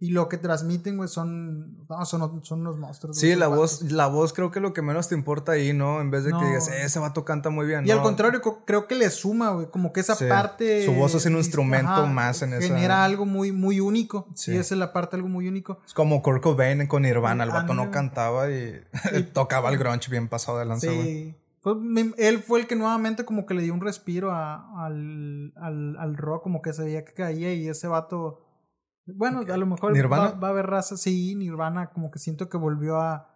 y 0.04 0.10
lo 0.10 0.28
que 0.28 0.38
transmiten, 0.38 0.98
güey, 0.98 1.08
son, 1.08 1.88
son, 2.04 2.44
son 2.44 2.60
unos 2.60 2.78
monstruos. 2.78 3.18
Sí, 3.18 3.36
la 3.36 3.48
voz, 3.48 3.84
la 3.84 4.08
voz 4.08 4.34
creo 4.34 4.52
que 4.52 4.60
lo 4.60 4.74
que 4.74 4.82
menos 4.82 5.08
te 5.08 5.16
importa 5.16 5.54
ahí, 5.54 5.72
¿no? 5.72 6.02
En 6.02 6.12
vez 6.12 6.26
de 6.26 6.34
que 6.34 6.46
digas, 6.46 6.68
eh, 6.68 6.84
ese 6.84 7.00
vato 7.00 7.24
canta 7.24 7.50
muy 7.50 7.66
bien. 7.66 7.88
Y 7.88 7.92
al 7.92 8.02
contrario, 8.02 8.42
creo 8.66 8.86
que 8.86 8.96
le 8.96 9.10
suma, 9.10 9.52
güey, 9.52 9.68
como 9.68 9.94
que 9.94 10.02
esa 10.02 10.18
parte. 10.28 10.84
Su 10.84 10.92
voz 10.92 11.16
es 11.16 11.26
un 11.26 11.38
instrumento 11.38 12.06
más 12.06 12.42
en 12.42 12.52
esa. 12.52 12.68
Genera 12.68 13.06
algo 13.06 13.26
muy, 13.26 13.54
muy 13.54 13.80
único. 13.80 14.28
Sí. 14.36 14.52
Y 14.52 14.58
esa 14.58 14.76
es 14.76 14.80
la 14.80 14.92
parte, 14.92 15.16
algo 15.16 15.30
muy 15.30 15.48
único. 15.48 15.80
Es 15.88 15.94
como 15.94 16.22
Kurt 16.22 16.44
Cobain 16.44 16.86
con 16.88 17.04
Nirvana, 17.04 17.46
el 17.46 17.52
vato 17.52 17.74
no 17.74 17.90
cantaba 17.90 18.52
y, 18.52 18.82
tocaba 19.34 19.70
el 19.70 19.78
grunge 19.78 20.12
bien 20.12 20.28
pasado 20.28 20.60
de 20.60 20.66
lanza, 20.66 20.88
sí. 20.88 21.34
Él 22.18 22.40
fue 22.40 22.60
el 22.60 22.68
que 22.68 22.76
nuevamente 22.76 23.26
como 23.26 23.46
que 23.46 23.54
le 23.54 23.64
dio 23.64 23.74
un 23.74 23.82
respiro 23.82 24.32
al, 24.32 25.54
al, 25.56 25.98
al 25.98 26.18
rock, 26.18 26.44
como 26.44 26.62
que 26.62 26.74
se 26.74 26.84
veía 26.84 27.06
que 27.06 27.14
caía 27.14 27.54
y 27.54 27.68
ese 27.68 27.88
vato 27.88 28.44
bueno, 29.06 29.42
a 29.42 29.58
lo 29.58 29.66
mejor 29.66 29.94
Va, 30.12 30.28
a 30.28 30.50
haber 30.50 30.66
raza, 30.68 30.96
sí, 30.98 31.36
Nirvana 31.36 31.90
como 31.92 32.10
que 32.10 32.20
siento 32.20 32.50
que 32.50 32.58
volvió 32.58 33.02
a... 33.02 33.30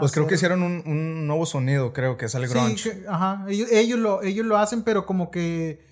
pues 0.00 0.12
creo 0.12 0.26
que 0.26 0.34
hicieron 0.34 0.62
un, 0.62 0.82
un, 0.84 1.26
nuevo 1.26 1.46
sonido, 1.46 1.92
creo 1.92 2.16
que 2.16 2.26
es 2.26 2.34
el 2.34 2.48
grunge. 2.48 3.04
ajá, 3.08 3.44
ellos, 3.48 3.98
lo, 3.98 4.22
ellos 4.22 4.44
lo 4.46 4.56
hacen, 4.58 4.82
pero 4.82 5.06
como 5.06 5.30
que 5.30 5.88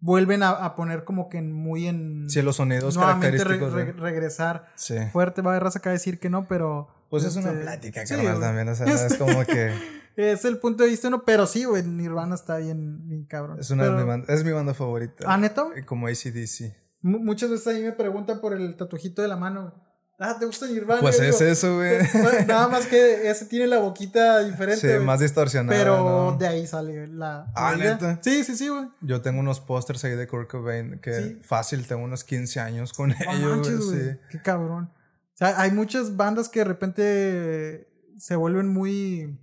vuelven 0.00 0.42
a, 0.42 0.74
poner 0.74 1.04
como 1.04 1.28
que 1.28 1.40
muy 1.42 1.86
en... 1.86 2.28
Sí, 2.28 2.42
los 2.42 2.56
sonidos 2.56 2.98
característicos. 2.98 3.72
regresar 3.72 4.66
fuerte. 5.12 5.42
Va 5.42 5.52
a 5.52 5.54
haber 5.54 5.64
raza 5.64 5.78
acá 5.78 5.90
a 5.90 5.92
decir 5.92 6.18
que 6.18 6.30
no, 6.30 6.48
pero... 6.48 6.88
Pues 7.08 7.24
es 7.24 7.36
una 7.36 7.50
este, 7.50 7.62
plática, 7.62 8.04
carnal, 8.04 8.40
también. 8.40 8.68
O 8.68 8.74
sea, 8.74 8.86
es 8.86 9.16
como 9.16 9.44
que... 9.46 9.72
es 10.16 10.44
el 10.44 10.58
punto 10.58 10.84
de 10.84 10.90
vista, 10.90 11.10
¿no? 11.10 11.24
Pero 11.24 11.46
sí, 11.46 11.64
güey, 11.64 11.82
Nirvana 11.82 12.34
está 12.34 12.58
bien, 12.58 13.08
bien 13.08 13.24
cabrón. 13.24 13.58
Es, 13.58 13.70
una 13.70 13.84
de 13.84 14.04
mi 14.04 14.24
es 14.28 14.44
mi 14.44 14.52
banda 14.52 14.74
favorita. 14.74 15.24
¿Ah, 15.26 15.36
neta? 15.36 15.66
Como 15.86 16.06
ACDC 16.06 16.80
muchas 17.02 17.50
veces 17.50 17.66
a 17.66 17.78
mí 17.78 17.84
me 17.84 17.92
preguntan 17.92 18.40
por 18.40 18.54
el 18.54 18.76
tatuajito 18.76 19.22
de 19.22 19.28
la 19.28 19.36
mano. 19.36 19.74
Ah, 20.22 20.36
¿te 20.38 20.44
gusta 20.44 20.66
Nirvana? 20.66 21.00
Pues 21.00 21.18
es 21.18 21.40
eso, 21.40 21.76
güey. 21.76 21.98
Nada 22.46 22.68
más 22.68 22.84
que 22.84 23.30
ese 23.30 23.46
tiene 23.46 23.66
la 23.66 23.78
boquita 23.78 24.44
diferente. 24.44 24.98
Sí, 24.98 25.02
más 25.02 25.20
distorsionada. 25.20 25.78
Pero 25.78 26.36
de 26.38 26.46
ahí 26.46 26.66
sale 26.66 27.06
la. 27.06 27.50
Ah, 27.54 27.74
neta. 27.74 28.18
Sí, 28.20 28.44
sí, 28.44 28.54
sí, 28.54 28.68
güey. 28.68 28.86
Yo 29.00 29.22
tengo 29.22 29.40
unos 29.40 29.60
pósters 29.60 30.04
ahí 30.04 30.16
de 30.16 30.28
Kurt 30.28 30.50
Cobain 30.50 30.98
que 31.00 31.38
fácil, 31.42 31.86
tengo 31.86 32.04
unos 32.04 32.24
15 32.24 32.60
años 32.60 32.92
con 32.92 33.12
ellos, 33.12 33.86
güey. 33.86 34.10
Sí. 34.10 34.16
Qué 34.30 34.42
cabrón. 34.42 34.90
O 34.92 35.36
sea, 35.36 35.58
hay 35.58 35.70
muchas 35.70 36.14
bandas 36.16 36.50
que 36.50 36.58
de 36.58 36.64
repente 36.66 37.88
se 38.18 38.36
vuelven 38.36 38.68
muy. 38.68 39.38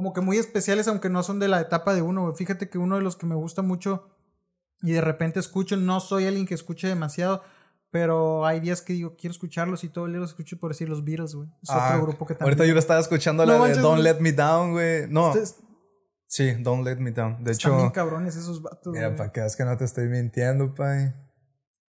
Como 0.00 0.14
que 0.14 0.22
muy 0.22 0.38
especiales, 0.38 0.88
aunque 0.88 1.10
no 1.10 1.22
son 1.22 1.40
de 1.40 1.46
la 1.46 1.60
etapa 1.60 1.92
de 1.92 2.00
uno, 2.00 2.32
Fíjate 2.32 2.70
que 2.70 2.78
uno 2.78 2.96
de 2.96 3.02
los 3.02 3.16
que 3.16 3.26
me 3.26 3.34
gusta 3.34 3.60
mucho 3.60 4.08
y 4.80 4.92
de 4.92 5.02
repente 5.02 5.38
escucho, 5.38 5.76
no 5.76 6.00
soy 6.00 6.24
alguien 6.24 6.46
que 6.46 6.54
escuche 6.54 6.88
demasiado, 6.88 7.42
pero 7.90 8.46
hay 8.46 8.60
días 8.60 8.80
que 8.80 8.94
digo, 8.94 9.14
quiero 9.14 9.32
escucharlos 9.32 9.84
y 9.84 9.90
todo 9.90 10.06
el 10.06 10.12
día 10.12 10.20
los 10.20 10.30
escucho 10.30 10.58
por 10.58 10.70
decir 10.70 10.88
los 10.88 11.04
Beatles, 11.04 11.34
güey. 11.34 11.50
Es 11.62 11.68
otro 11.68 11.82
ah, 11.82 11.98
grupo 11.98 12.24
que 12.24 12.32
también. 12.32 12.52
Ahorita 12.54 12.64
yo 12.64 12.72
lo 12.72 12.78
estaba 12.78 12.98
escuchando 12.98 13.44
la 13.44 13.62
de 13.62 13.74
Don't 13.74 14.02
Let 14.02 14.20
Me 14.20 14.32
Down, 14.32 14.72
güey. 14.72 15.06
No. 15.10 15.34
Sí, 16.24 16.50
Don't 16.62 16.82
Let 16.82 16.96
Me 16.96 17.10
Down. 17.10 17.44
De 17.44 17.52
hecho. 17.52 17.76
Están 17.76 17.90
cabrones 17.90 18.36
esos 18.36 18.62
vatos. 18.62 18.94
Mira, 18.94 19.14
para 19.14 19.30
que 19.32 19.40
veas 19.40 19.54
que 19.54 19.66
no 19.66 19.76
te 19.76 19.84
estoy 19.84 20.08
mintiendo, 20.08 20.74
pay. 20.74 21.12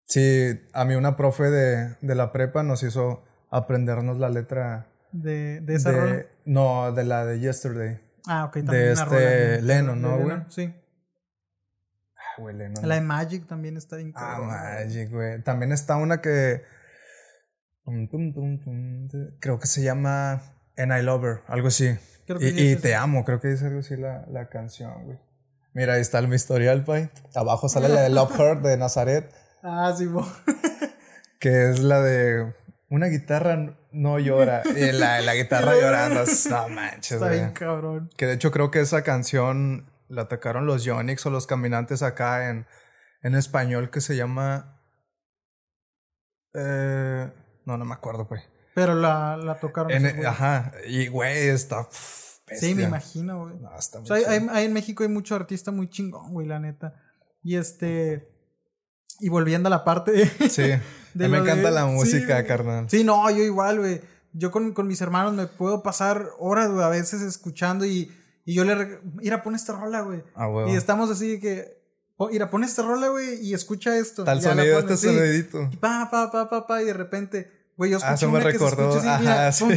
Sí, 0.03 0.59
a 0.73 0.83
mí 0.83 0.95
una 0.95 1.15
profe 1.15 1.43
de, 1.43 1.95
de 2.01 2.15
la 2.15 2.33
prepa 2.33 2.63
nos 2.63 2.83
hizo 2.83 3.23
aprendernos 3.49 4.17
la 4.17 4.29
letra. 4.29 4.89
¿De, 5.13 5.61
de 5.61 5.75
esa 5.75 5.93
de, 5.93 6.32
No, 6.45 6.91
de 6.91 7.03
la 7.03 7.25
de 7.25 7.39
Yesterday. 7.39 7.99
Ah, 8.27 8.45
ok. 8.45 8.53
También 8.53 8.71
de 8.71 8.91
este 8.91 9.61
Lennon, 9.61 10.01
¿no, 10.01 10.17
güey? 10.19 10.37
Sí. 10.49 10.73
La 12.81 12.95
de 12.95 13.01
Magic 13.01 13.47
también 13.47 13.77
está 13.77 13.97
Ah, 14.15 14.39
Magic, 14.41 15.11
güey. 15.11 15.41
También 15.43 15.71
está 15.71 15.97
una 15.97 16.21
que. 16.21 16.63
Creo 19.39 19.59
que 19.59 19.67
se 19.67 19.83
llama 19.83 20.41
And 20.77 20.91
I 20.97 21.03
Love 21.03 21.23
Her, 21.23 21.41
algo 21.47 21.67
así. 21.67 21.95
y, 22.39 22.75
te 22.77 22.95
amo, 22.95 23.25
creo 23.25 23.39
que 23.39 23.49
dice 23.49 23.67
algo 23.67 23.79
así 23.79 23.97
la, 23.97 24.25
la 24.29 24.47
canción, 24.49 25.03
güey. 25.05 25.19
Mira, 25.73 25.93
ahí 25.93 26.01
está 26.01 26.19
el 26.19 26.33
historial, 26.33 26.85
pay. 26.85 27.09
Abajo 27.35 27.67
sale 27.67 27.89
la 27.89 28.01
de 28.01 28.09
Love 28.09 28.31
Her 28.39 28.61
de 28.61 28.77
Nazaret. 28.77 29.31
Ah, 29.61 29.93
sí, 29.97 30.07
Que 31.39 31.69
es 31.69 31.79
la 31.79 32.01
de. 32.01 32.53
Una 32.93 33.07
guitarra 33.07 33.75
no 33.91 34.19
llora. 34.19 34.61
Y 34.75 34.91
la, 34.91 35.19
la 35.21 35.33
guitarra 35.33 35.73
llorando. 35.81 36.25
No 36.51 36.69
manches, 36.69 37.13
Está 37.13 37.29
bien 37.29 37.49
cabrón. 37.51 38.11
Que 38.15 38.27
de 38.27 38.33
hecho 38.33 38.51
creo 38.51 38.69
que 38.69 38.81
esa 38.81 39.01
canción 39.01 39.89
la 40.09 40.21
atacaron 40.21 40.67
los 40.67 40.83
Yonix 40.83 41.25
o 41.25 41.31
los 41.31 41.47
caminantes 41.47 42.03
acá 42.03 42.51
en, 42.51 42.67
en 43.23 43.33
español 43.33 43.89
que 43.89 43.99
se 43.99 44.15
llama... 44.15 44.79
Eh, 46.53 47.31
no, 47.65 47.77
no 47.77 47.85
me 47.85 47.95
acuerdo, 47.95 48.25
güey. 48.25 48.43
Pero 48.75 48.93
la, 48.93 49.37
la 49.37 49.59
tocaron. 49.59 49.91
ajá, 50.27 50.73
y 50.85 51.07
güey, 51.07 51.47
está... 51.47 51.87
sí, 51.91 52.75
me 52.75 52.83
imagino, 52.83 53.39
güey. 53.39 53.55
No, 53.57 53.75
está 53.75 54.01
o 54.01 54.05
sea, 54.05 54.17
hay, 54.17 54.65
en 54.65 54.73
México 54.73 55.01
hay 55.01 55.09
mucho 55.09 55.33
artista 55.33 55.71
muy 55.71 55.89
chingón, 55.89 56.31
güey, 56.31 56.45
la 56.45 56.59
neta. 56.59 56.93
Y 57.41 57.55
este... 57.55 58.29
Y 59.19 59.29
volviendo 59.29 59.65
a 59.65 59.71
la 59.71 59.83
parte 59.83 60.27
Sí, 60.47 60.73
me 61.29 61.37
encanta 61.37 61.71
la 61.71 61.85
música, 61.85 62.43
carnal. 62.45 62.89
Sí, 62.89 63.03
no, 63.03 63.29
yo 63.29 63.43
igual, 63.43 63.79
güey. 63.79 64.01
Yo 64.33 64.51
con, 64.51 64.73
con 64.73 64.87
mis 64.87 64.99
hermanos 65.01 65.33
me 65.33 65.45
puedo 65.45 65.83
pasar 65.83 66.29
horas, 66.39 66.71
güey, 66.71 66.83
a 66.83 66.89
veces 66.89 67.21
escuchando 67.21 67.85
y 67.85 68.11
y 68.45 68.53
yo 68.53 68.65
le. 68.65 68.99
Mira, 69.15 69.41
pon 69.43 69.55
esta 69.55 69.73
rola, 69.73 70.01
güey. 70.01 70.23
Ah, 70.35 70.49
y 70.67 70.75
estamos 70.75 71.09
así 71.09 71.39
que. 71.39 71.81
Mira, 72.31 72.49
pon 72.49 72.63
esta 72.63 72.83
rola, 72.83 73.09
güey, 73.09 73.41
y 73.41 73.53
escucha 73.53 73.97
esto. 73.97 74.23
Tal 74.23 74.41
sonido, 74.41 74.79
este 74.79 74.97
sonidito. 74.97 75.69
Y 75.71 75.77
pa, 75.77 76.07
pa, 76.09 76.31
pa, 76.31 76.49
pa, 76.49 76.67
pa, 76.67 76.81
y 76.81 76.85
de 76.85 76.93
repente. 76.93 77.51
Güey, 77.75 77.91
yo 77.91 77.97
escuché 77.97 78.27
ah, 78.27 78.29
me 78.29 78.39
recordó. 78.39 79.01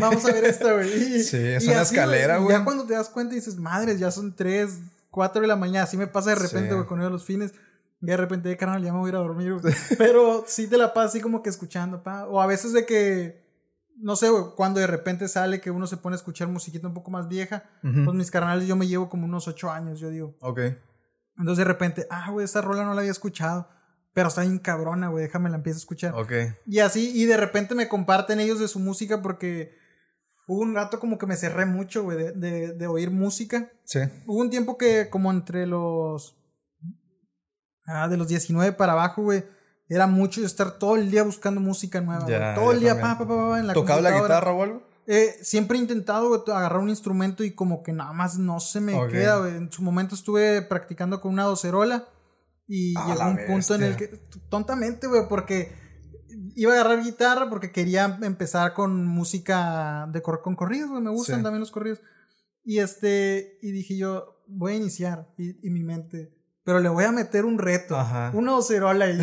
vamos 0.00 0.24
a 0.26 0.32
ver 0.32 0.44
esta, 0.44 0.74
güey. 0.74 1.22
Sí, 1.22 1.38
es 1.38 1.66
una 1.66 1.80
escalera, 1.82 2.38
güey. 2.38 2.56
Ya 2.56 2.62
cuando 2.62 2.84
te 2.84 2.92
das 2.92 3.08
cuenta 3.08 3.34
y 3.34 3.38
dices, 3.38 3.56
madres, 3.56 3.98
ya 3.98 4.10
son 4.10 4.36
3, 4.36 4.70
4 5.10 5.40
de 5.40 5.46
la 5.46 5.56
mañana. 5.56 5.84
Así 5.84 5.96
me 5.96 6.06
pasa 6.06 6.30
de 6.30 6.36
repente, 6.36 6.74
güey, 6.74 6.86
con 6.86 7.00
ellos 7.00 7.10
los 7.10 7.24
fines. 7.24 7.52
Y 8.00 8.06
de 8.06 8.16
repente, 8.16 8.56
carnal, 8.56 8.82
ya 8.82 8.92
me 8.92 8.98
voy 8.98 9.08
a 9.08 9.10
ir 9.10 9.16
a 9.16 9.20
dormir, 9.20 9.54
Pero 9.98 10.44
sí 10.46 10.66
te 10.66 10.76
la 10.76 10.92
pasas 10.92 11.12
así 11.12 11.20
como 11.20 11.42
que 11.42 11.50
escuchando, 11.50 12.02
pa. 12.02 12.26
O 12.26 12.40
a 12.40 12.46
veces 12.46 12.72
de 12.72 12.84
que 12.84 13.46
no 13.98 14.14
sé, 14.16 14.28
cuando 14.56 14.80
de 14.80 14.86
repente 14.86 15.26
sale 15.28 15.60
que 15.60 15.70
uno 15.70 15.86
se 15.86 15.96
pone 15.96 16.14
a 16.14 16.18
escuchar 16.18 16.48
musiquita 16.48 16.86
un 16.86 16.94
poco 16.94 17.10
más 17.10 17.28
vieja, 17.28 17.64
pues 17.80 18.14
mis 18.14 18.30
carnales 18.30 18.68
yo 18.68 18.76
me 18.76 18.86
llevo 18.86 19.08
como 19.08 19.24
unos 19.24 19.48
ocho 19.48 19.70
años, 19.70 19.98
yo 19.98 20.10
digo. 20.10 20.36
Ok. 20.40 20.60
Entonces 21.38 21.58
de 21.58 21.64
repente, 21.64 22.06
ah, 22.10 22.30
güey, 22.30 22.44
esa 22.44 22.60
rola 22.60 22.84
no 22.84 22.94
la 22.94 23.00
había 23.00 23.10
escuchado, 23.10 23.68
pero 24.12 24.28
está 24.28 24.42
bien 24.42 24.58
cabrona, 24.58 25.08
güey, 25.08 25.24
déjame 25.24 25.50
la 25.50 25.56
empiezo 25.56 25.78
a 25.78 25.80
escuchar. 25.80 26.14
Ok. 26.14 26.32
Y 26.66 26.80
así, 26.80 27.10
y 27.14 27.24
de 27.24 27.36
repente 27.36 27.74
me 27.74 27.88
comparten 27.88 28.40
ellos 28.40 28.60
de 28.60 28.68
su 28.68 28.78
música 28.78 29.22
porque 29.22 29.74
hubo 30.46 30.60
un 30.60 30.74
rato 30.74 31.00
como 31.00 31.18
que 31.18 31.26
me 31.26 31.36
cerré 31.36 31.64
mucho, 31.66 32.04
güey, 32.04 32.18
de, 32.18 32.32
de, 32.32 32.72
de 32.74 32.86
oír 32.86 33.10
música. 33.10 33.72
Sí. 33.84 34.00
Hubo 34.26 34.40
un 34.40 34.50
tiempo 34.50 34.76
que 34.76 35.08
como 35.08 35.30
entre 35.30 35.66
los... 35.66 36.36
Ah, 37.86 38.08
de 38.08 38.16
los 38.16 38.28
19 38.28 38.72
para 38.72 38.92
abajo, 38.92 39.22
güey 39.22 39.44
era 39.88 40.06
mucho 40.06 40.44
estar 40.44 40.78
todo 40.78 40.96
el 40.96 41.10
día 41.10 41.22
buscando 41.22 41.60
música 41.60 42.00
nueva. 42.00 42.54
todo 42.54 42.72
el 42.72 42.80
día, 42.80 43.00
pa, 43.00 43.18
pa, 43.18 43.26
pa, 43.26 43.60
en 43.60 43.68
la 43.68 43.72
¿Tocaba 43.72 44.00
la 44.00 44.20
guitarra 44.20 44.52
o 44.52 44.62
algo? 44.62 44.82
Eh, 45.06 45.36
siempre 45.42 45.78
he 45.78 45.80
intentado 45.80 46.44
agarrar 46.52 46.80
un 46.80 46.88
instrumento 46.88 47.44
y 47.44 47.52
como 47.52 47.84
que 47.84 47.92
nada 47.92 48.12
más 48.12 48.38
no 48.38 48.58
se 48.58 48.80
me 48.80 48.94
queda. 49.08 49.48
En 49.48 49.70
su 49.70 49.82
momento 49.82 50.14
estuve 50.16 50.62
practicando 50.62 51.20
con 51.20 51.32
una 51.32 51.44
docerola 51.44 52.08
y 52.66 52.94
llegó 52.94 53.28
un 53.28 53.38
punto 53.46 53.76
en 53.76 53.82
el 53.84 53.96
que, 53.96 54.08
tontamente, 54.48 55.06
güey, 55.06 55.28
porque 55.28 55.72
iba 56.56 56.72
a 56.72 56.80
agarrar 56.80 57.04
guitarra 57.04 57.48
porque 57.48 57.70
quería 57.70 58.18
empezar 58.22 58.74
con 58.74 59.06
música 59.06 60.08
de 60.12 60.22
con 60.22 60.56
corridos, 60.56 60.90
güey, 60.90 61.02
me 61.02 61.10
gustan 61.10 61.44
también 61.44 61.60
los 61.60 61.70
corridos. 61.70 62.00
Y 62.64 62.80
este, 62.80 63.58
y 63.62 63.70
dije 63.70 63.96
yo, 63.96 64.42
voy 64.48 64.72
a 64.72 64.76
iniciar, 64.76 65.32
y, 65.38 65.64
y 65.64 65.70
mi 65.70 65.84
mente, 65.84 66.35
pero 66.66 66.80
le 66.80 66.88
voy 66.88 67.04
a 67.04 67.12
meter 67.12 67.44
un 67.44 67.60
reto. 67.60 67.96
Ajá. 67.96 68.32
Una 68.34 68.50
docerola 68.50 69.04
ahí. 69.04 69.20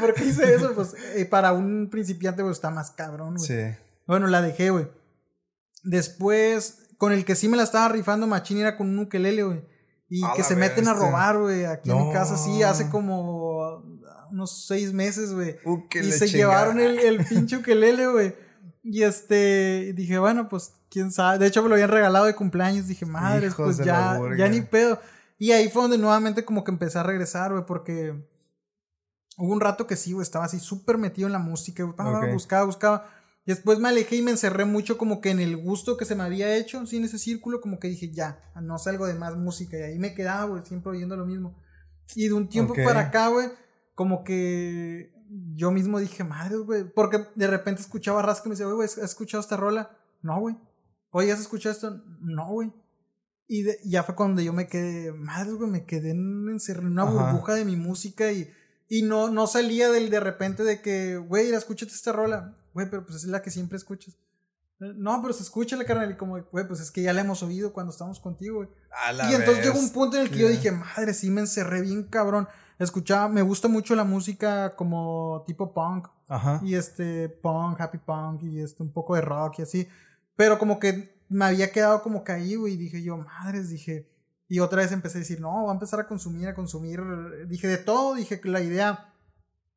¿Por 0.00 0.14
qué 0.14 0.24
hice 0.24 0.52
eso? 0.52 0.74
Pues 0.74 0.94
eh, 1.14 1.24
para 1.24 1.52
un 1.52 1.88
principiante, 1.88 2.42
güey, 2.42 2.52
está 2.52 2.70
más 2.70 2.90
cabrón, 2.90 3.36
güey. 3.36 3.46
Sí. 3.46 3.78
Bueno, 4.04 4.26
la 4.26 4.42
dejé, 4.42 4.70
güey. 4.70 4.88
Después, 5.84 6.88
con 6.98 7.12
el 7.12 7.24
que 7.24 7.36
sí 7.36 7.48
me 7.48 7.56
la 7.56 7.62
estaba 7.62 7.88
rifando 7.88 8.26
machín 8.26 8.58
era 8.58 8.76
con 8.76 8.88
un 8.88 8.98
ukelele, 8.98 9.44
güey. 9.44 9.64
Y 10.08 10.22
que 10.34 10.42
se 10.42 10.56
meten 10.56 10.88
a 10.88 10.92
robar, 10.92 11.38
güey, 11.38 11.66
aquí 11.66 11.88
en 11.88 12.08
mi 12.08 12.12
casa, 12.12 12.36
sí, 12.36 12.64
hace 12.64 12.90
como 12.90 13.84
unos 14.32 14.66
seis 14.66 14.92
meses, 14.92 15.32
güey. 15.32 15.56
Y 16.02 16.10
se 16.10 16.26
llevaron 16.26 16.80
el, 16.80 16.98
el 16.98 17.24
pinche 17.26 17.58
ukelele, 17.58 18.08
güey. 18.08 18.34
Y 18.82 19.04
este, 19.04 19.92
dije, 19.94 20.18
bueno, 20.18 20.48
pues 20.48 20.72
quién 20.90 21.12
sabe. 21.12 21.38
De 21.38 21.46
hecho, 21.46 21.62
me 21.62 21.68
lo 21.68 21.76
habían 21.76 21.90
regalado 21.90 22.24
de 22.24 22.34
cumpleaños. 22.34 22.88
Dije, 22.88 23.06
madre, 23.06 23.52
pues 23.56 23.76
ya, 23.76 24.18
ya 24.36 24.48
ni 24.48 24.62
pedo. 24.62 25.00
Y 25.40 25.52
ahí 25.52 25.70
fue 25.70 25.80
donde 25.80 25.96
nuevamente 25.96 26.44
como 26.44 26.64
que 26.64 26.70
empecé 26.70 26.98
a 26.98 27.02
regresar, 27.02 27.50
güey, 27.50 27.64
porque 27.64 28.28
hubo 29.38 29.52
un 29.54 29.60
rato 29.60 29.86
que 29.86 29.96
sí, 29.96 30.12
güey, 30.12 30.22
estaba 30.22 30.44
así 30.44 30.60
súper 30.60 30.98
metido 30.98 31.26
en 31.28 31.32
la 31.32 31.38
música, 31.38 31.82
güey, 31.82 32.32
buscaba, 32.34 32.66
buscaba. 32.66 33.10
Y 33.46 33.52
después 33.52 33.78
me 33.78 33.88
alejé 33.88 34.16
y 34.16 34.22
me 34.22 34.32
encerré 34.32 34.66
mucho 34.66 34.98
como 34.98 35.22
que 35.22 35.30
en 35.30 35.40
el 35.40 35.56
gusto 35.56 35.96
que 35.96 36.04
se 36.04 36.14
me 36.14 36.24
había 36.24 36.54
hecho, 36.54 36.84
sí, 36.84 36.98
en 36.98 37.04
ese 37.04 37.18
círculo, 37.18 37.62
como 37.62 37.80
que 37.80 37.88
dije, 37.88 38.12
ya, 38.12 38.52
no 38.60 38.78
salgo 38.78 39.06
de 39.06 39.14
más 39.14 39.34
música. 39.34 39.78
Y 39.78 39.82
ahí 39.82 39.98
me 39.98 40.14
quedaba, 40.14 40.44
güey, 40.44 40.62
siempre 40.66 40.92
oyendo 40.92 41.16
lo 41.16 41.24
mismo. 41.24 41.56
Y 42.14 42.28
de 42.28 42.34
un 42.34 42.50
tiempo 42.50 42.74
para 42.74 43.00
acá, 43.00 43.28
güey, 43.28 43.48
como 43.94 44.24
que 44.24 45.10
yo 45.54 45.70
mismo 45.70 45.98
dije, 45.98 46.22
madre, 46.22 46.58
güey. 46.58 46.84
Porque 46.84 47.28
de 47.34 47.46
repente 47.46 47.80
escuchaba 47.80 48.20
Ras 48.20 48.42
que 48.42 48.50
me 48.50 48.56
decía, 48.56 48.66
güey, 48.66 48.84
¿has 48.84 48.98
escuchado 48.98 49.40
esta 49.40 49.56
rola? 49.56 49.96
No, 50.20 50.38
güey. 50.38 50.58
Oye, 51.12 51.32
¿has 51.32 51.40
escuchado 51.40 51.74
esto? 51.74 52.02
No, 52.20 52.46
güey. 52.48 52.70
Y 53.52 53.66
ya 53.82 54.04
fue 54.04 54.14
cuando 54.14 54.40
yo 54.40 54.52
me 54.52 54.68
quedé, 54.68 55.10
madre, 55.10 55.50
güey, 55.50 55.68
me 55.68 55.84
quedé 55.84 56.10
en, 56.10 56.48
en 56.48 56.86
una 56.86 57.02
burbuja 57.02 57.54
de 57.54 57.64
mi 57.64 57.74
música 57.74 58.30
y, 58.30 58.48
y 58.88 59.02
no, 59.02 59.28
no 59.28 59.48
salía 59.48 59.90
del 59.90 60.08
de 60.08 60.20
repente 60.20 60.62
de 60.62 60.80
que, 60.80 61.16
güey, 61.16 61.52
escúchate 61.52 61.90
esta 61.90 62.12
rola. 62.12 62.54
Güey, 62.74 62.88
pero 62.88 63.04
pues 63.04 63.16
es 63.16 63.24
la 63.24 63.42
que 63.42 63.50
siempre 63.50 63.76
escuchas. 63.76 64.16
No, 64.78 65.20
pero 65.20 65.34
se 65.34 65.42
escucha 65.42 65.76
la 65.76 65.84
carnal 65.84 66.12
y 66.12 66.16
como, 66.16 66.40
güey, 66.40 66.64
pues 66.68 66.78
es 66.78 66.92
que 66.92 67.02
ya 67.02 67.12
la 67.12 67.22
hemos 67.22 67.42
oído 67.42 67.72
cuando 67.72 67.90
estamos 67.90 68.20
contigo, 68.20 68.58
güey. 68.58 68.68
Y 69.28 69.34
entonces 69.34 69.64
llegó 69.64 69.80
un 69.80 69.90
punto 69.90 70.16
en 70.16 70.22
el 70.22 70.30
que 70.30 70.38
yo 70.38 70.48
dije, 70.48 70.70
madre, 70.70 71.12
sí 71.12 71.28
me 71.28 71.40
encerré 71.40 71.80
bien 71.80 72.04
cabrón. 72.04 72.46
Escuchaba, 72.78 73.28
me 73.28 73.42
gusta 73.42 73.66
mucho 73.66 73.96
la 73.96 74.04
música 74.04 74.76
como 74.76 75.42
tipo 75.44 75.74
punk. 75.74 76.06
Ajá. 76.28 76.60
Y 76.62 76.76
este, 76.76 77.28
punk, 77.28 77.80
happy 77.80 77.98
punk 77.98 78.44
y 78.44 78.60
este, 78.60 78.84
un 78.84 78.92
poco 78.92 79.16
de 79.16 79.22
rock 79.22 79.58
y 79.58 79.62
así. 79.62 79.88
Pero 80.36 80.56
como 80.56 80.78
que 80.78 81.19
me 81.30 81.46
había 81.46 81.70
quedado 81.70 82.02
como 82.02 82.24
caído 82.24 82.68
y 82.68 82.76
dije 82.76 83.02
yo, 83.02 83.16
madres, 83.16 83.70
dije. 83.70 84.08
Y 84.48 84.58
otra 84.58 84.82
vez 84.82 84.90
empecé 84.90 85.18
a 85.18 85.20
decir, 85.20 85.40
no, 85.40 85.62
voy 85.62 85.70
a 85.70 85.74
empezar 85.74 86.00
a 86.00 86.08
consumir, 86.08 86.48
a 86.48 86.54
consumir. 86.54 87.00
Dije 87.46 87.68
de 87.68 87.78
todo, 87.78 88.16
dije 88.16 88.40
que 88.40 88.48
la 88.48 88.60
idea 88.60 89.14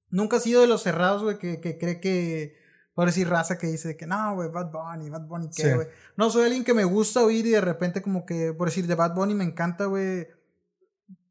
nunca 0.09 0.37
ha 0.37 0.39
sido 0.39 0.61
de 0.61 0.67
los 0.67 0.81
cerrados, 0.81 1.21
güey, 1.23 1.37
que, 1.37 1.61
que 1.61 1.77
cree 1.77 2.01
que 2.01 2.57
por 2.95 3.07
decir 3.07 3.27
raza 3.27 3.57
que 3.57 3.67
dice 3.67 3.97
que 3.97 4.05
no, 4.05 4.35
güey, 4.35 4.49
Bad 4.49 4.71
Bunny, 4.71 5.09
Bad 5.09 5.27
Bunny, 5.27 5.49
¿qué, 5.55 5.75
güey? 5.75 5.87
No, 6.15 6.29
soy 6.29 6.45
alguien 6.45 6.63
que 6.63 6.73
me 6.73 6.83
gusta 6.83 7.23
oír 7.23 7.45
y 7.45 7.51
de 7.51 7.61
repente 7.61 8.01
como 8.01 8.25
que, 8.25 8.53
por 8.53 8.67
decir, 8.67 8.85
de 8.85 8.95
Bad 8.95 9.15
Bunny 9.15 9.33
me 9.33 9.43
encanta, 9.43 9.85
güey. 9.85 10.27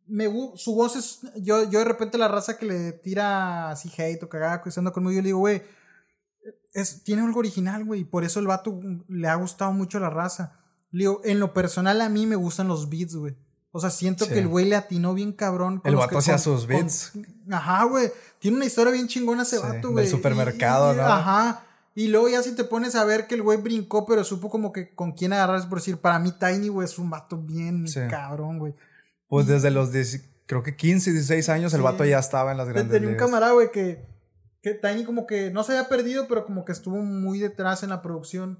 Me, 0.07 0.27
su 0.57 0.75
voz 0.75 0.97
es, 0.97 1.21
yo, 1.37 1.69
yo 1.71 1.79
de 1.79 1.85
repente 1.85 2.19
la 2.19 2.29
raza 2.29 2.59
que 2.59 2.67
le 2.67 2.93
tira 2.93 3.71
así 3.71 3.91
hate 3.97 4.23
o 4.25 4.29
cagada 4.29 4.61
estando 4.67 4.93
conmigo, 4.93 5.13
yo 5.13 5.23
le 5.23 5.29
digo, 5.29 5.39
güey, 5.39 5.63
es, 6.73 7.03
tiene 7.05 7.23
algo 7.23 7.39
original, 7.41 7.85
güey, 7.85 8.01
y 8.01 8.05
por 8.05 8.25
eso 8.25 8.41
el 8.41 8.47
vato 8.47 8.81
le 9.09 9.29
ha 9.29 9.35
gustado 9.35 9.73
mucho 9.73 10.01
la 10.01 10.11
raza. 10.11 10.59
Le 10.91 11.01
digo, 11.01 11.21
en 11.25 11.41
lo 11.41 11.53
personal 11.53 12.01
a 12.01 12.09
mí 12.09 12.27
me 12.27 12.37
gustan 12.37 12.69
los 12.69 12.89
beats, 12.91 13.15
güey. 13.17 13.37
O 13.75 13.81
sea, 13.81 13.89
siento 13.89 14.29
que 14.29 14.39
el 14.39 14.49
güey 14.49 14.67
le 14.67 14.77
atinó 14.77 15.15
bien 15.15 15.33
cabrón. 15.33 15.81
el 15.85 15.97
vato 15.97 16.19
hacía 16.19 16.37
sus 16.37 16.67
beats. 16.67 17.13
ajá, 17.51 17.85
güey. 17.85 18.11
Tiene 18.39 18.59
una 18.59 18.67
historia 18.67 18.93
bien 18.93 19.09
chingona 19.09 19.43
ese 19.43 19.59
vato, 19.59 19.91
güey. 19.91 20.05
Del 20.05 20.11
supermercado, 20.11 20.93
¿no? 20.93 21.03
Ajá. 21.03 21.65
Y 21.95 22.09
luego 22.09 22.29
ya 22.29 22.43
si 22.43 22.55
te 22.55 22.65
pones 22.65 22.95
a 22.95 23.05
ver 23.05 23.27
que 23.27 23.35
el 23.35 23.43
güey 23.43 23.59
brincó, 23.59 24.07
pero 24.07 24.25
supo 24.25 24.51
como 24.51 24.73
que 24.73 24.95
con 24.95 25.13
quién 25.13 25.33
agarrarse, 25.33 25.69
por 25.69 25.79
decir, 25.79 25.99
para 25.99 26.19
mí 26.19 26.33
Tiny, 26.33 26.69
güey, 26.69 26.87
es 26.87 26.99
un 26.99 27.11
vato 27.11 27.39
bien 27.39 27.87
cabrón, 28.11 28.59
güey. 28.59 28.75
Pues 29.29 29.47
desde 29.47 29.71
los, 29.71 29.91
creo 30.47 30.63
que 30.63 30.77
15, 30.77 31.13
16 31.13 31.49
años, 31.49 31.75
el 31.75 31.83
vato 31.83 32.05
ya 32.05 32.19
estaba 32.19 32.51
en 32.51 32.59
las 32.59 32.69
grandes 32.69 32.93
Tenía 32.93 33.09
un 33.09 33.17
camarada, 33.17 33.53
güey, 33.53 33.71
que, 33.71 34.05
que 34.63 34.75
Tiny 34.75 35.05
como 35.05 35.27
que 35.27 35.51
no 35.51 35.65
se 35.65 35.73
había 35.73 35.89
perdido, 35.89 36.29
pero 36.29 36.45
como 36.47 36.65
que 36.65 36.73
estuvo 36.73 36.97
muy 36.97 37.41
detrás 37.41 37.83
en 37.83 37.91
la 37.91 38.01
producción. 38.01 38.59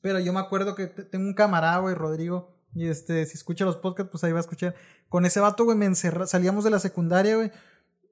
Pero 0.00 0.20
yo 0.20 0.32
me 0.32 0.40
acuerdo 0.40 0.74
que 0.74 0.86
tengo 0.86 1.26
un 1.26 1.34
camarada, 1.34 1.78
güey, 1.78 1.94
Rodrigo, 1.94 2.54
y 2.74 2.88
este, 2.88 3.26
si 3.26 3.34
escucha 3.34 3.64
los 3.64 3.76
podcasts, 3.76 4.10
pues 4.10 4.24
ahí 4.24 4.32
va 4.32 4.38
a 4.38 4.42
escuchar. 4.42 4.74
Con 5.08 5.26
ese 5.26 5.40
vato, 5.40 5.64
güey, 5.64 5.76
me 5.76 5.86
encerra, 5.86 6.26
salíamos 6.26 6.64
de 6.64 6.70
la 6.70 6.78
secundaria, 6.78 7.36
güey, 7.36 7.50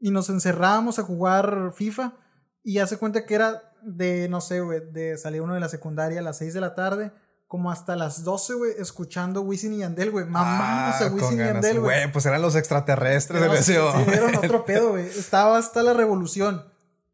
y 0.01 0.11
nos 0.11 0.29
encerrábamos 0.31 0.99
a 0.99 1.03
jugar 1.03 1.73
FIFA. 1.75 2.15
Y 2.63 2.79
hace 2.79 2.99
cuenta 2.99 3.25
que 3.25 3.35
era 3.35 3.63
de, 3.83 4.29
no 4.29 4.41
sé, 4.41 4.61
güey, 4.61 4.81
de 4.93 5.17
salir 5.17 5.41
uno 5.41 5.55
de 5.55 5.61
la 5.61 5.69
secundaria 5.69 6.21
a 6.21 6.23
las 6.23 6.39
6 6.39 6.55
de 6.55 6.61
la 6.61 6.75
tarde, 6.75 7.13
como 7.47 7.71
hasta 7.71 7.97
las 7.97 8.25
12, 8.25 8.55
güey, 8.55 8.73
escuchando 8.79 9.43
Wisin 9.43 9.75
y 9.75 9.79
Yandel, 9.79 10.11
güey. 10.11 10.27
Mamándose 10.27 11.05
ah, 11.05 11.11
Wisin 11.13 11.41
y 11.41 11.45
Yandel, 11.45 11.81
güey. 11.81 12.01
Güey, 12.01 12.13
pues 12.13 12.27
eran 12.27 12.43
los 12.43 12.55
extraterrestres 12.55 13.65
sí, 13.65 13.73
sí, 13.73 13.79
eran 14.13 14.37
otro 14.37 14.65
pedo, 14.67 14.91
güey. 14.91 15.07
Estaba 15.07 15.57
hasta 15.57 15.83
la 15.83 15.95
revolución. 15.95 16.65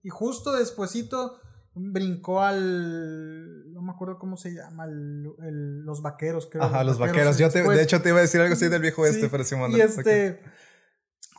Y 0.07 0.09
justo 0.09 0.53
despuesito 0.53 1.41
brincó 1.75 2.41
al. 2.41 3.73
No 3.73 3.83
me 3.83 3.91
acuerdo 3.91 4.21
cómo 4.21 4.37
se 4.37 4.55
llama. 4.55 4.85
El, 4.85 5.85
los 5.85 6.01
vaqueros, 6.01 6.47
creo. 6.49 6.63
Ajá, 6.63 6.85
los 6.85 7.01
vaqueros. 7.01 7.39
Yo 7.39 7.51
te, 7.51 7.61
de 7.61 7.83
hecho, 7.83 8.01
te 8.01 8.11
iba 8.11 8.19
a 8.19 8.23
decir 8.23 8.41
algo 8.41 8.55
así 8.55 8.69
del 8.69 8.83
viejo 8.83 9.05
este, 9.05 9.29
pero 9.29 9.43
sí, 9.43 9.57
Y 9.71 9.81
este. 9.81 10.41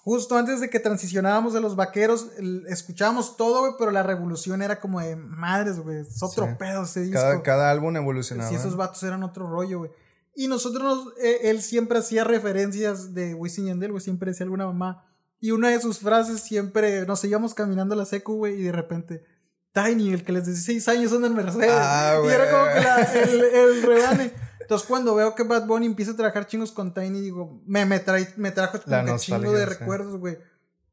Justo 0.04 0.38
antes 0.38 0.60
de 0.60 0.70
que 0.70 0.82
transicionábamos 0.82 1.54
de 1.54 1.62
los 1.62 1.78
vaqueros, 1.78 2.28
escuchábamos 2.68 3.38
todo, 3.38 3.62
güey, 3.62 3.74
pero 3.80 3.92
la 3.92 4.04
revolución 4.04 4.62
era 4.62 4.82
como 4.82 5.00
de 5.00 5.16
madres, 5.16 5.80
güey. 5.80 6.00
Es 6.00 6.22
otro 6.22 6.58
pedo 6.58 6.84
ese 6.84 7.04
disco. 7.04 7.22
Cada, 7.22 7.42
cada 7.44 7.72
álbum 7.72 7.96
evolucionaba. 7.96 8.50
Sí, 8.50 8.56
esos 8.56 8.76
vatos 8.76 9.02
eran 9.04 9.24
otro 9.24 9.50
rollo, 9.50 9.80
güey. 9.80 9.92
Y 10.36 10.50
nosotros, 10.50 11.14
eh, 11.22 11.40
él 11.44 11.62
siempre 11.62 12.00
hacía 12.00 12.26
referencias 12.26 13.14
de 13.14 13.34
Wisin 13.34 13.68
Yandel, 13.68 13.92
güey. 13.92 14.04
Siempre 14.04 14.32
decía 14.32 14.44
alguna 14.44 14.66
mamá. 14.66 15.06
Y 15.40 15.52
una 15.52 15.70
de 15.70 15.80
sus 15.80 16.00
frases 16.00 16.42
siempre, 16.42 17.06
nos 17.06 17.24
íbamos 17.24 17.54
caminando 17.54 17.94
a 17.94 17.98
la 17.98 18.06
secu, 18.06 18.36
güey, 18.38 18.60
y 18.60 18.64
de 18.64 18.72
repente, 18.72 19.24
Tiny, 19.72 20.14
el 20.14 20.24
que 20.24 20.32
les 20.32 20.46
16 20.46 20.88
años 20.88 21.14
anda 21.14 21.28
en 21.28 21.36
Mercedes. 21.36 21.70
Ah, 21.72 22.20
y 22.24 22.28
era 22.28 22.50
como 22.50 22.66
que 22.66 23.20
el, 23.22 23.44
el 23.44 23.84
rebane. 23.84 24.34
Entonces, 24.68 24.86
cuando 24.86 25.16
veo 25.16 25.34
que 25.34 25.44
Bad 25.44 25.66
Bunny 25.66 25.86
empieza 25.86 26.12
a 26.12 26.16
trabajar 26.18 26.46
chingos 26.46 26.74
con 26.74 26.94
Tiny, 26.94 27.22
digo, 27.22 27.62
me, 27.66 27.86
me, 27.86 28.00
trae, 28.00 28.28
me 28.36 28.52
trajo 28.52 28.82
como 28.82 29.18
chingo 29.18 29.54
de 29.54 29.66
recuerdos, 29.66 30.18
güey. 30.18 30.38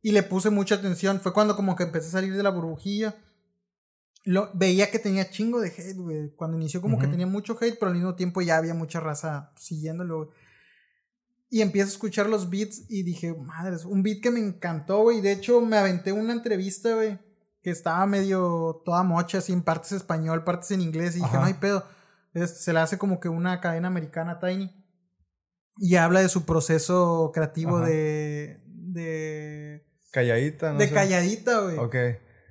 Y 0.00 0.12
le 0.12 0.22
puse 0.22 0.50
mucha 0.50 0.76
atención. 0.76 1.18
Fue 1.20 1.32
cuando 1.32 1.56
como 1.56 1.74
que 1.74 1.82
empecé 1.82 2.06
a 2.06 2.12
salir 2.12 2.36
de 2.36 2.42
la 2.44 2.50
burbujilla. 2.50 3.16
Lo, 4.22 4.48
veía 4.54 4.92
que 4.92 5.00
tenía 5.00 5.28
chingo 5.28 5.60
de 5.60 5.70
hate, 5.70 5.96
güey. 5.96 6.30
Cuando 6.36 6.56
inició 6.56 6.80
como 6.80 7.00
que 7.00 7.08
tenía 7.08 7.26
mucho 7.26 7.58
hate, 7.60 7.76
pero 7.76 7.88
al 7.88 7.96
mismo 7.96 8.14
tiempo 8.14 8.42
ya 8.42 8.58
había 8.58 8.74
mucha 8.74 9.00
raza 9.00 9.50
siguiéndolo, 9.56 10.30
Y 11.54 11.62
empiezo 11.62 11.88
a 11.88 11.92
escuchar 11.92 12.28
los 12.28 12.50
beats 12.50 12.82
y 12.88 13.04
dije, 13.04 13.32
madre, 13.32 13.76
un 13.86 14.02
beat 14.02 14.20
que 14.20 14.30
me 14.30 14.40
encantó, 14.40 15.02
güey. 15.02 15.20
De 15.20 15.30
hecho, 15.30 15.60
me 15.60 15.76
aventé 15.76 16.10
una 16.10 16.32
entrevista, 16.32 16.94
güey 16.94 17.18
que 17.64 17.70
estaba 17.70 18.04
medio 18.04 18.82
toda 18.84 19.02
mocha, 19.02 19.38
así 19.38 19.50
en 19.50 19.62
partes 19.62 19.92
español, 19.92 20.44
partes 20.44 20.70
en 20.72 20.82
inglés, 20.82 21.16
y 21.16 21.20
dije, 21.20 21.32
no 21.32 21.44
hay 21.44 21.54
pedo. 21.54 21.82
se 22.34 22.72
le 22.74 22.78
hace 22.78 22.98
como 22.98 23.18
que 23.18 23.30
una 23.30 23.58
cadena 23.62 23.88
americana 23.88 24.38
Tiny. 24.38 24.70
Y 25.78 25.96
habla 25.96 26.20
de 26.20 26.28
su 26.28 26.44
proceso 26.44 27.30
creativo 27.32 27.80
de. 27.80 28.60
de. 28.66 29.86
Calladita, 30.12 30.74
¿no? 30.74 30.78
De 30.78 30.90
calladita, 30.90 31.60
güey. 31.60 31.78
Ok. 31.78 31.96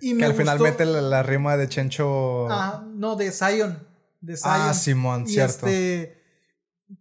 Y 0.01 0.17
que 0.17 0.25
al 0.25 0.33
final 0.33 0.59
mete 0.59 0.83
la, 0.83 1.21
rima 1.21 1.57
de 1.57 1.69
Chencho. 1.69 2.49
Ah, 2.49 2.83
no, 2.95 3.15
de 3.15 3.31
Zion. 3.31 3.87
De 4.19 4.35
Zion. 4.35 4.51
Ah, 4.51 4.73
Simón, 4.73 5.27
cierto. 5.27 5.67
Este 5.67 6.22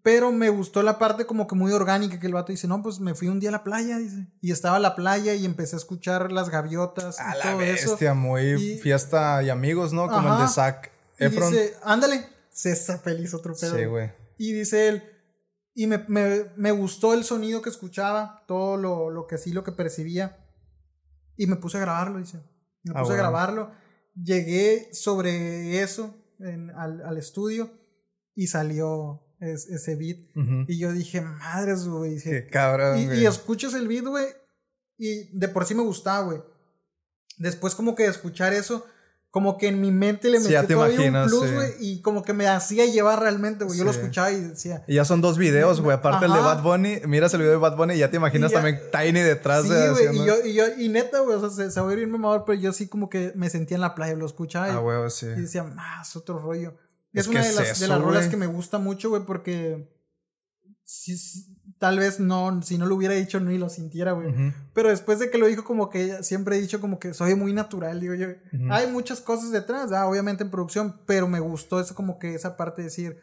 pero 0.02 0.32
me 0.32 0.48
gustó 0.48 0.82
la 0.82 0.98
parte 0.98 1.26
como 1.26 1.46
que 1.46 1.54
muy 1.54 1.72
orgánica 1.72 2.18
que 2.18 2.26
el 2.26 2.32
vato 2.32 2.52
dice, 2.52 2.68
no, 2.68 2.82
pues 2.82 3.00
me 3.00 3.14
fui 3.14 3.28
un 3.28 3.40
día 3.40 3.50
a 3.50 3.52
la 3.52 3.64
playa, 3.64 3.98
dice. 3.98 4.28
Y 4.40 4.52
estaba 4.52 4.76
a 4.76 4.80
la 4.80 4.94
playa 4.94 5.34
y 5.34 5.44
empecé 5.44 5.76
a 5.76 5.78
escuchar 5.78 6.32
las 6.32 6.48
gaviotas. 6.48 7.18
A 7.18 7.34
la 7.34 7.54
bestia, 7.56 8.14
muy 8.14 8.78
fiesta 8.78 9.42
y 9.42 9.50
amigos, 9.50 9.92
¿no? 9.92 10.08
Como 10.08 10.34
el 10.34 10.42
de 10.42 10.48
Zac 10.48 10.90
Efron. 11.18 11.52
Y 11.52 11.56
dice, 11.56 11.74
ándale, 11.82 12.26
se 12.50 12.72
está 12.72 12.98
feliz 12.98 13.34
otro 13.34 13.54
pedo. 13.54 13.76
Sí, 13.76 13.84
güey. 13.84 14.12
Y 14.38 14.52
dice 14.52 14.88
él, 14.88 15.02
y 15.74 15.86
me, 15.86 16.04
me, 16.08 16.46
me, 16.56 16.70
gustó 16.70 17.14
el 17.14 17.24
sonido 17.24 17.62
que 17.62 17.70
escuchaba, 17.70 18.44
todo 18.46 18.76
lo, 18.76 19.10
lo 19.10 19.26
que 19.26 19.38
sí, 19.38 19.52
lo 19.52 19.64
que 19.64 19.72
percibía. 19.72 20.38
Y 21.36 21.46
me 21.46 21.56
puse 21.56 21.78
a 21.78 21.80
grabarlo, 21.80 22.18
dice. 22.18 22.42
Me 22.84 22.92
ah, 22.94 23.02
puse 23.02 23.14
a 23.14 23.16
grabarlo. 23.16 23.72
Llegué 24.14 24.92
sobre 24.92 25.82
eso 25.82 26.14
en, 26.40 26.70
al, 26.70 27.02
al 27.02 27.16
estudio 27.16 27.70
y 28.34 28.48
salió 28.48 29.21
ese 29.42 29.96
beat. 29.96 30.18
Y 30.68 30.78
yo 30.78 30.92
dije, 30.92 31.20
madres, 31.20 31.86
güey. 31.86 32.20
Qué 32.20 32.46
cabrón, 32.46 32.98
y, 32.98 33.20
y, 33.20 33.26
escuchas 33.26 33.74
el 33.74 33.88
beat, 33.88 34.04
güey. 34.04 34.26
Y 34.98 35.36
de 35.36 35.48
por 35.48 35.64
sí 35.66 35.74
me 35.74 35.82
gustaba, 35.82 36.24
güey. 36.24 36.42
Después, 37.38 37.74
como 37.74 37.94
que 37.94 38.04
de 38.04 38.10
escuchar 38.10 38.52
eso, 38.52 38.86
como 39.32 39.56
que 39.56 39.68
en 39.68 39.80
mi 39.80 39.90
mente 39.90 40.28
le 40.28 40.38
metí 40.38 40.74
todavía 40.74 41.22
un 41.22 41.26
plus, 41.26 41.52
güey. 41.52 41.72
Y 41.80 42.02
como 42.02 42.22
que 42.22 42.34
me 42.34 42.46
hacía 42.46 42.84
llevar 42.84 43.18
realmente, 43.20 43.64
güey. 43.64 43.78
Yo 43.78 43.84
lo 43.84 43.90
escuchaba 43.90 44.30
y 44.30 44.40
decía. 44.40 44.84
Y 44.86 44.96
ya 44.96 45.06
son 45.06 45.22
dos 45.22 45.38
videos, 45.38 45.80
güey. 45.80 45.96
Aparte 45.96 46.26
el 46.26 46.32
de 46.32 46.38
Bad 46.38 46.62
Bunny, 46.62 47.00
miras 47.06 47.32
el 47.32 47.40
video 47.40 47.52
de 47.52 47.58
Bad 47.58 47.76
Bunny 47.76 47.94
y 47.94 47.98
ya 47.98 48.10
te 48.10 48.18
imaginas 48.18 48.52
también 48.52 48.78
Tiny 48.92 49.20
detrás 49.20 49.68
de. 49.68 49.90
Güey. 49.90 50.18
Y, 50.18 50.26
yo, 50.26 50.34
y, 50.44 50.52
yo, 50.52 50.64
y 50.78 50.88
neta, 50.90 51.20
güey. 51.20 51.36
O 51.36 51.50
sea, 51.50 51.70
se, 51.70 51.80
va 51.80 51.90
a 51.90 51.94
ir 51.94 52.10
pero 52.46 52.54
yo 52.54 52.74
sí 52.74 52.88
como 52.88 53.08
que 53.08 53.32
me 53.34 53.48
sentía 53.48 53.76
en 53.76 53.80
la 53.80 53.94
playa, 53.94 54.14
lo 54.14 54.26
escuchaba. 54.26 54.66
Ah, 54.66 54.78
güey, 54.78 54.98
sí. 55.08 55.26
Y 55.26 55.40
decía, 55.40 55.64
más 55.64 56.14
otro 56.14 56.38
rollo. 56.38 56.74
Es, 57.12 57.26
una 57.26 57.44
de 57.44 57.52
las, 57.52 57.80
de 57.80 57.88
las 57.88 58.00
rolas 58.00 58.28
que 58.28 58.36
me 58.36 58.46
gusta 58.46 58.78
mucho, 58.78 59.10
güey, 59.10 59.24
porque 59.24 59.88
tal 61.78 61.98
vez 61.98 62.20
no, 62.20 62.62
si 62.62 62.78
no 62.78 62.86
lo 62.86 62.94
hubiera 62.94 63.14
dicho 63.14 63.40
ni 63.40 63.58
lo 63.58 63.68
sintiera, 63.68 64.12
güey. 64.12 64.32
Pero 64.72 64.88
después 64.88 65.18
de 65.18 65.30
que 65.30 65.38
lo 65.38 65.46
dijo, 65.46 65.64
como 65.64 65.90
que 65.90 66.22
siempre 66.22 66.56
he 66.56 66.60
dicho 66.60 66.80
como 66.80 66.98
que 66.98 67.14
soy 67.14 67.34
muy 67.34 67.52
natural, 67.52 68.00
digo 68.00 68.14
yo. 68.14 68.28
Hay 68.70 68.86
muchas 68.90 69.20
cosas 69.20 69.50
detrás, 69.50 69.92
ah, 69.92 70.06
obviamente 70.06 70.44
en 70.44 70.50
producción, 70.50 71.00
pero 71.06 71.28
me 71.28 71.40
gustó 71.40 71.80
eso 71.80 71.94
como 71.94 72.18
que 72.18 72.34
esa 72.34 72.56
parte 72.56 72.82
de 72.82 72.88
decir, 72.88 73.20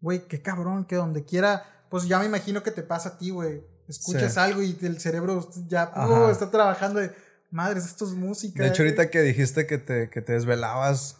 güey, 0.00 0.26
qué 0.26 0.42
cabrón, 0.42 0.84
que 0.84 0.96
donde 0.96 1.24
quiera, 1.24 1.64
pues 1.90 2.06
ya 2.08 2.18
me 2.18 2.26
imagino 2.26 2.62
que 2.62 2.70
te 2.70 2.82
pasa 2.82 3.10
a 3.10 3.18
ti, 3.18 3.30
güey. 3.30 3.62
Escuchas 3.88 4.36
algo 4.36 4.62
y 4.62 4.76
el 4.82 5.00
cerebro 5.00 5.48
ya 5.66 5.90
uh, 5.96 6.28
está 6.28 6.50
trabajando 6.50 7.00
de, 7.00 7.10
madres, 7.50 7.84
esto 7.86 8.04
es 8.04 8.12
música. 8.12 8.62
De 8.62 8.68
hecho, 8.68 8.82
ahorita 8.82 9.10
que 9.10 9.22
dijiste 9.22 9.66
que 9.66 9.78
te, 9.78 10.10
que 10.10 10.20
te 10.20 10.32
desvelabas 10.32 11.16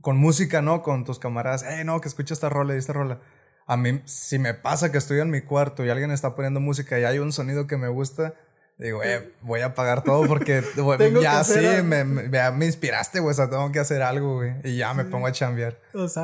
con 0.00 0.16
música, 0.16 0.62
¿no? 0.62 0.82
Con 0.82 1.04
tus 1.04 1.18
camaradas, 1.18 1.62
eh, 1.62 1.84
no, 1.84 2.00
que 2.00 2.08
escucha 2.08 2.34
esta 2.34 2.48
rola 2.48 2.74
y 2.74 2.78
esta 2.78 2.92
rola. 2.92 3.20
A 3.66 3.76
mí, 3.76 4.02
si 4.04 4.38
me 4.38 4.54
pasa 4.54 4.90
que 4.90 4.98
estoy 4.98 5.20
en 5.20 5.30
mi 5.30 5.42
cuarto 5.42 5.84
y 5.84 5.90
alguien 5.90 6.10
está 6.10 6.34
poniendo 6.34 6.60
música 6.60 6.98
y 6.98 7.04
hay 7.04 7.18
un 7.18 7.32
sonido 7.32 7.66
que 7.66 7.76
me 7.76 7.88
gusta, 7.88 8.34
Digo, 8.80 9.02
eh, 9.04 9.34
voy 9.42 9.60
a 9.60 9.74
pagar 9.74 10.02
todo 10.02 10.26
porque 10.26 10.64
ya 11.22 11.44
sí, 11.44 11.82
me, 11.84 12.02
me, 12.04 12.64
inspiraste, 12.64 13.20
güey. 13.20 13.32
O 13.32 13.34
sea, 13.34 13.50
tengo 13.50 13.70
que 13.72 13.78
hacer 13.78 14.00
algo, 14.00 14.36
güey. 14.36 14.54
Y 14.64 14.78
ya 14.78 14.94
me 14.94 15.04
pongo 15.04 15.26
a 15.26 15.32
chambear. 15.32 15.78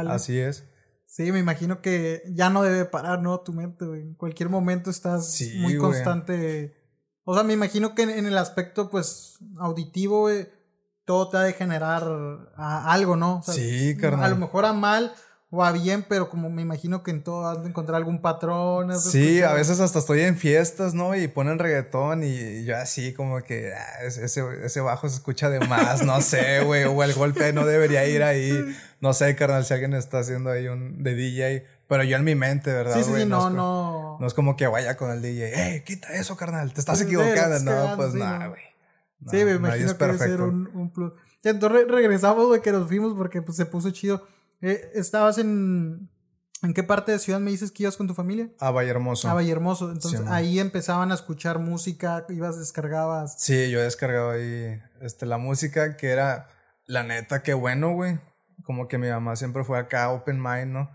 Así 0.09 0.39
es. 0.39 0.65
Sí, 1.05 1.31
me 1.33 1.39
imagino 1.39 1.83
que 1.83 2.23
ya 2.29 2.49
no 2.49 2.63
debe 2.63 2.87
parar, 2.87 3.21
¿no? 3.21 3.41
Tu 3.41 3.53
mente, 3.53 3.85
güey. 3.85 4.01
En 4.01 4.15
cualquier 4.15 4.49
momento 4.49 4.89
estás 4.89 5.39
muy 5.61 5.77
constante. 5.77 6.75
O 7.25 7.35
sea, 7.35 7.43
me 7.43 7.53
imagino 7.53 7.95
que 7.95 8.03
en, 8.03 8.25
el 8.25 8.39
aspecto, 8.39 8.89
pues, 8.89 9.39
auditivo, 9.59 10.21
güey, 10.21 10.49
todo 11.07 11.31
te 11.31 11.37
ha 11.39 11.41
de 11.41 11.55
generar 11.55 12.05
algo, 12.57 13.17
¿no? 13.17 13.43
sí, 13.43 13.97
carnal. 13.97 14.27
A 14.27 14.29
lo 14.29 14.37
mejor 14.37 14.67
a 14.67 14.75
mal 14.75 15.15
va 15.57 15.73
bien, 15.73 16.05
pero 16.09 16.29
como 16.29 16.51
me 16.51 16.63
imagino 16.63 17.03
que 17.03 17.11
en 17.11 17.23
todo 17.23 17.47
has 17.49 17.63
de 17.63 17.69
encontrar 17.69 17.97
algún 17.97 18.21
patrón. 18.21 18.99
Sí, 18.99 19.43
a 19.43 19.53
veces 19.53 19.81
hasta 19.81 20.01
estoy 20.01 20.21
en 20.23 20.37
fiestas, 20.37 20.95
¿no? 20.95 21.15
Y 21.15 21.29
ponen 21.29 21.59
reggaetón 21.59 22.25
y 22.25 22.65
yo 22.65 22.77
así 22.77 23.15
como 23.15 23.43
que 23.43 23.73
ah, 23.73 24.05
ese, 24.05 24.25
ese 24.25 24.81
bajo 24.81 25.09
se 25.09 25.17
escucha 25.17 25.49
de 25.49 25.61
más, 25.61 26.03
no 26.05 26.21
sé, 26.21 26.61
güey, 26.65 26.85
o 26.85 27.03
el 27.03 27.15
golpe 27.15 27.53
no 27.53 27.65
debería 27.65 28.07
ir 28.07 28.23
ahí. 28.23 28.53
No 29.01 29.13
sé, 29.13 29.37
carnal, 29.37 29.65
si 29.65 29.75
alguien 29.75 29.95
está 29.95 30.21
haciendo 30.21 30.51
ahí 30.51 30.69
un 30.69 31.03
de 31.03 31.15
DJ. 31.15 31.65
Pero 31.89 32.03
yo 32.03 32.17
en 32.17 32.25
mi 32.25 32.35
mente, 32.35 32.73
¿verdad? 32.73 32.97
Sí, 32.97 33.05
sí, 33.05 33.25
no, 33.27 33.49
no, 33.49 34.19
no. 34.19 34.27
es 34.27 34.35
como 34.35 34.57
que 34.57 34.67
vaya 34.67 34.97
con 34.97 35.11
el 35.11 35.23
DJ, 35.23 35.77
¡eh, 35.77 35.85
quita 35.85 36.13
eso, 36.15 36.37
carnal! 36.37 36.73
Te 36.73 36.81
estás 36.81 37.01
equivocando. 37.01 37.61
no, 37.61 37.97
pues 37.97 38.15
nada, 38.15 38.49
güey. 38.49 38.76
Sí, 39.31 39.45
me 39.45 39.53
imagino 39.53 39.97
que 39.97 40.05
debe 40.05 40.19
ser 40.19 40.41
un, 40.43 40.69
un 40.75 40.93
plus. 40.93 41.13
entonces 41.43 41.89
regresamos, 41.89 42.47
güey, 42.47 42.61
que 42.61 42.73
nos 42.73 42.87
fuimos 42.89 43.15
porque 43.15 43.43
pues, 43.43 43.57
se 43.57 43.67
puso 43.67 43.91
chido. 43.91 44.27
Eh, 44.61 44.91
¿Estabas 44.95 45.39
en... 45.39 46.11
¿En 46.63 46.73
qué 46.73 46.83
parte 46.83 47.13
de 47.13 47.19
ciudad 47.19 47.39
me 47.39 47.51
dices 47.51 47.71
que 47.71 47.83
ibas 47.83 47.99
con 47.99 48.07
tu 48.07 48.15
familia? 48.15 48.49
A 48.59 48.71
Vallehermoso. 48.71 49.29
A 49.29 49.35
Vallehermoso. 49.35 49.93
Entonces 49.93 50.23
ahí 50.27 50.59
empezaban 50.59 51.13
a 51.13 51.15
escuchar 51.15 51.59
música, 51.59 52.25
ibas, 52.31 52.59
descargabas. 52.59 53.37
Sí, 53.39 53.71
yo 53.71 53.81
descargaba 53.83 54.33
ahí 54.33 54.81
este, 55.03 55.27
la 55.27 55.37
música 55.37 55.99
que 55.99 56.09
era, 56.09 56.49
la 56.87 57.03
neta, 57.03 57.43
qué 57.43 57.53
bueno, 57.53 57.93
güey. 57.93 58.19
Como 58.65 58.89
que 58.89 58.97
mi 58.97 59.09
mamá 59.09 59.37
siempre 59.37 59.65
fue 59.65 59.79
acá, 59.79 60.11
open 60.11 60.43
mind, 60.43 60.73
¿no? 60.73 60.91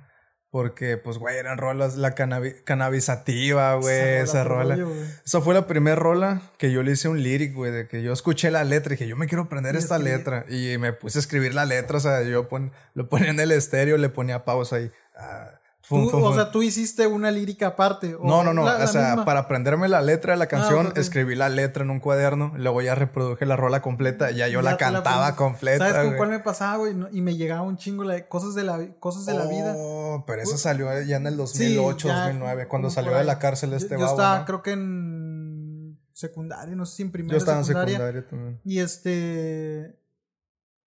Porque, 0.52 0.98
pues, 0.98 1.18
güey, 1.18 1.38
eran 1.38 1.58
rolas, 1.58 1.96
la 1.96 2.14
cannabisativa, 2.14 3.76
güey, 3.76 4.18
esa, 4.18 4.44
rola. 4.44 4.78
esa 5.26 5.40
fue 5.40 5.54
la 5.54 5.66
primera 5.66 5.96
rola 5.96 6.42
que 6.58 6.74
yo 6.74 6.84
le 6.84 6.92
hice 6.92 7.08
un 7.08 7.24
lyric, 7.24 7.54
güey, 7.56 7.72
de 7.72 7.88
que 7.88 8.04
yo 8.04 8.12
escuché 8.12 8.52
la 8.52 8.66
letra 8.66 8.94
y 8.94 8.98
dije, 8.98 9.08
yo 9.08 9.16
me 9.16 9.28
quiero 9.28 9.44
aprender 9.44 9.78
esta 9.78 9.98
letra. 9.98 10.46
Y 10.50 10.78
me 10.78 10.92
puse 10.92 11.20
a 11.20 11.22
escribir 11.22 11.56
la 11.56 11.66
letra, 11.66 11.98
o 11.98 12.02
sea, 12.02 12.24
yo 12.24 12.50
lo 12.94 13.10
ponía 13.10 13.30
en 13.30 13.40
el 13.40 13.54
estéreo, 13.54 13.98
le 13.98 14.10
ponía 14.10 14.44
pausa 14.44 14.76
ahí. 14.76 14.92
Ah, 15.16 15.61
o 15.96 16.34
sea, 16.34 16.52
tú 16.52 16.62
hiciste 16.62 17.08
una 17.08 17.32
lírica 17.32 17.68
aparte. 17.68 18.16
no, 18.22 18.44
no, 18.44 18.54
no. 18.54 18.64
o 18.64 18.88
sea, 18.88 19.24
para 19.26 19.42
aprenderme 19.42 19.88
la 19.88 20.02
letra 20.02 20.34
de 20.34 20.40
la 20.40 20.46
ah, 20.46 20.50
canción, 20.50 20.94
escribí 20.96 21.36
la 21.36 21.50
letra 21.50 21.84
en 21.84 21.90
un 21.90 22.00
cuaderno, 22.00 22.54
luego 22.58 22.82
ya 22.82 22.96
reproduje 22.96 23.46
la 23.46 23.56
rola 23.56 23.82
completa, 23.82 24.32
ya 24.32 24.48
yo 24.48 24.62
la 24.62 24.78
cantaba 24.78 25.36
completa. 25.36 25.90
¿Sabes 25.90 26.10
con 26.10 26.18
cuál 26.18 26.30
me 26.30 26.40
pasaba, 26.40 26.78
güey? 26.78 26.96
Y 27.12 27.22
me 27.22 27.36
llegaba 27.36 27.62
un 27.62 27.78
chingo 27.78 28.08
de 28.08 28.28
cosas 28.28 28.56
de 28.56 28.64
la, 28.64 28.80
cosas 29.00 29.26
de 29.26 29.34
la 29.34 29.46
vida. 29.46 29.74
Oh, 29.78 30.24
pero 30.26 30.42
eso 30.42 30.58
salió 30.58 30.88
ya 31.02 31.18
en 31.18 31.28
el 31.28 31.38
2008, 31.38 32.08
2009, 32.08 32.68
cuando 32.68 32.90
salió 32.90 33.14
de 33.14 33.24
la 33.24 33.40
cárcel 33.40 33.74
este 33.74 33.96
Yo, 33.96 34.02
yo 34.02 34.06
estaba, 34.08 34.46
creo 34.46 34.62
que 34.62 34.72
en 34.72 36.00
secundaria, 36.14 36.76
no 36.76 36.86
sé 36.86 36.98
si 36.98 37.02
en 37.04 37.12
primera 37.12 37.34
Yo 37.34 37.38
estaba 37.38 37.60
en 37.60 37.66
secundaria 37.66 38.28
también. 38.28 38.60
Y 38.64 38.80
este 38.80 40.01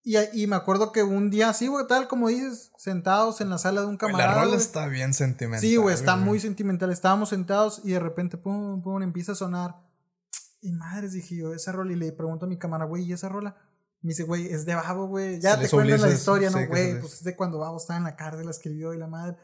y, 0.06 0.18
y, 0.34 0.46
me 0.46 0.54
acuerdo 0.54 0.92
que 0.92 1.02
un 1.02 1.30
día 1.30 1.48
así, 1.48 1.66
güey, 1.66 1.86
tal 1.86 2.08
como 2.08 2.28
dices, 2.28 2.70
sentados 2.76 3.40
en 3.40 3.48
la 3.48 3.56
sala 3.56 3.80
de 3.80 3.86
un 3.86 3.96
camarada. 3.96 4.36
la 4.36 4.44
rola 4.44 4.56
está 4.56 4.86
bien 4.86 5.14
sentimental. 5.14 5.62
Sí, 5.62 5.76
güey, 5.76 5.94
está 5.94 6.16
muy 6.16 6.38
sentimental. 6.38 6.90
Estábamos 6.90 7.30
sentados 7.30 7.80
y 7.84 7.92
de 7.92 8.00
repente, 8.00 8.36
pum, 8.36 8.82
pum, 8.82 9.02
empieza 9.02 9.32
a 9.32 9.34
sonar. 9.34 9.76
Y 10.60 10.72
madres, 10.72 11.14
dije 11.14 11.36
yo, 11.36 11.54
esa 11.54 11.72
rola. 11.72 11.92
Y 11.92 11.96
le 11.96 12.12
pregunto 12.12 12.44
a 12.44 12.48
mi 12.50 12.58
cámara, 12.58 12.84
güey, 12.84 13.04
¿y 13.04 13.14
esa 13.14 13.30
rola? 13.30 13.56
Me 14.02 14.10
dice, 14.10 14.24
güey, 14.24 14.46
es 14.48 14.66
de 14.66 14.74
Babo, 14.74 15.06
güey. 15.06 15.40
Ya 15.40 15.58
te 15.58 15.70
cuento 15.70 15.96
la 15.96 16.12
historia, 16.12 16.50
¿no, 16.50 16.66
güey? 16.66 17.00
Pues 17.00 17.14
es 17.14 17.24
de 17.24 17.34
cuando 17.34 17.58
Babo 17.58 17.78
estaba 17.78 17.96
en 17.96 18.04
la 18.04 18.14
cárcel, 18.14 18.44
la 18.44 18.50
escribió 18.50 18.92
y 18.92 18.98
la 18.98 19.06
madre. 19.06 19.38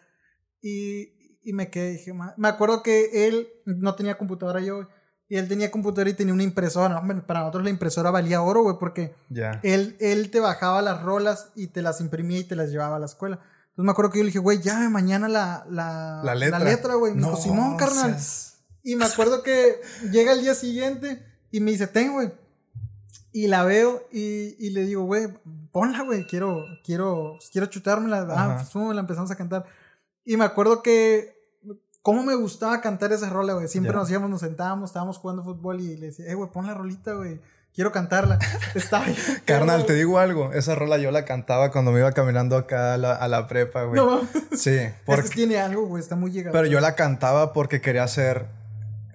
Y, 0.60 1.40
y 1.42 1.54
me 1.54 1.70
quedé, 1.70 1.92
dije, 1.92 2.12
me 2.12 2.48
acuerdo 2.48 2.82
que 2.82 3.26
él 3.28 3.48
no 3.64 3.94
tenía 3.94 4.18
computadora 4.18 4.60
yo, 4.60 4.88
y 5.30 5.36
él 5.36 5.46
tenía 5.46 5.70
computadora 5.70 6.10
y 6.10 6.14
tenía 6.14 6.34
una 6.34 6.42
impresora. 6.42 7.00
para 7.24 7.40
nosotros 7.40 7.62
la 7.62 7.70
impresora 7.70 8.10
valía 8.10 8.42
oro, 8.42 8.64
güey, 8.64 8.76
porque 8.80 9.14
él, 9.62 9.96
él 10.00 10.28
te 10.28 10.40
bajaba 10.40 10.82
las 10.82 11.02
rolas 11.02 11.52
y 11.54 11.68
te 11.68 11.82
las 11.82 12.00
imprimía 12.00 12.40
y 12.40 12.44
te 12.44 12.56
las 12.56 12.70
llevaba 12.70 12.96
a 12.96 12.98
la 12.98 13.06
escuela. 13.06 13.36
Entonces 13.36 13.84
me 13.84 13.92
acuerdo 13.92 14.10
que 14.10 14.18
yo 14.18 14.24
le 14.24 14.30
dije, 14.30 14.40
güey, 14.40 14.60
ya 14.60 14.90
mañana 14.90 15.28
la, 15.28 15.64
la, 15.70 16.22
la 16.24 16.34
letra, 16.58 16.94
güey. 16.96 17.14
Me 17.14 17.22
dijo, 17.22 17.36
Simón, 17.36 17.76
carnal. 17.76 18.16
Y 18.82 18.96
me 18.96 19.04
acuerdo 19.04 19.44
que 19.44 19.80
llega 20.10 20.32
el 20.32 20.40
día 20.40 20.54
siguiente 20.56 21.24
y 21.52 21.60
me 21.60 21.70
dice, 21.70 21.86
ten, 21.86 22.12
güey. 22.12 22.32
Y 23.30 23.46
la 23.46 23.62
veo 23.62 24.08
y, 24.10 24.56
y 24.58 24.70
le 24.70 24.84
digo, 24.84 25.04
güey, 25.04 25.28
ponla, 25.70 26.02
güey, 26.02 26.26
quiero, 26.26 26.64
quiero, 26.84 27.38
quiero 27.52 27.68
chutármela. 27.68 28.26
Ah, 28.30 28.66
pues, 28.72 28.94
la 28.96 29.00
empezamos 29.00 29.30
a 29.30 29.36
cantar. 29.36 29.64
Y 30.24 30.36
me 30.36 30.44
acuerdo 30.44 30.82
que 30.82 31.39
cómo 32.02 32.22
me 32.22 32.34
gustaba 32.34 32.80
cantar 32.80 33.12
esa 33.12 33.28
rola, 33.28 33.54
güey. 33.54 33.68
Siempre 33.68 33.92
nos 33.92 34.10
íbamos, 34.10 34.30
nos 34.30 34.40
sentábamos, 34.40 34.90
estábamos 34.90 35.18
jugando 35.18 35.42
fútbol 35.42 35.80
y 35.80 35.96
le 35.96 36.06
decía, 36.06 36.26
eh, 36.26 36.34
güey, 36.34 36.50
pon 36.50 36.66
la 36.66 36.74
rolita, 36.74 37.12
güey. 37.12 37.40
Quiero 37.72 37.92
cantarla. 37.92 38.38
Está 38.74 39.04
Carnal, 39.44 39.86
te 39.86 39.94
digo 39.94 40.18
algo. 40.18 40.52
Esa 40.52 40.74
rola 40.74 40.98
yo 40.98 41.12
la 41.12 41.24
cantaba 41.24 41.70
cuando 41.70 41.92
me 41.92 42.00
iba 42.00 42.10
caminando 42.12 42.56
acá 42.56 42.94
a 42.94 42.98
la, 42.98 43.14
a 43.14 43.28
la 43.28 43.46
prepa, 43.46 43.84
güey. 43.84 44.00
No. 44.00 44.20
Sí. 44.56 44.88
Porque... 45.06 45.28
tiene 45.28 45.58
algo, 45.58 45.86
güey. 45.86 46.02
Está 46.02 46.16
muy 46.16 46.32
llegado. 46.32 46.52
Pero 46.52 46.66
yo 46.66 46.80
la 46.80 46.96
cantaba 46.96 47.52
porque 47.52 47.80
quería 47.80 48.02
hacer... 48.02 48.46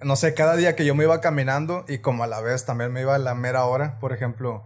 No 0.02 0.16
sé, 0.16 0.34
cada 0.34 0.56
día 0.56 0.76
que 0.76 0.84
yo 0.84 0.94
me 0.94 1.04
iba 1.04 1.20
caminando 1.20 1.84
y 1.88 1.98
como 1.98 2.24
a 2.24 2.26
la 2.26 2.40
vez 2.40 2.64
también 2.64 2.92
me 2.92 3.00
iba 3.02 3.14
a 3.14 3.18
la 3.18 3.34
mera 3.34 3.64
hora, 3.64 3.98
por 3.98 4.12
ejemplo 4.12 4.64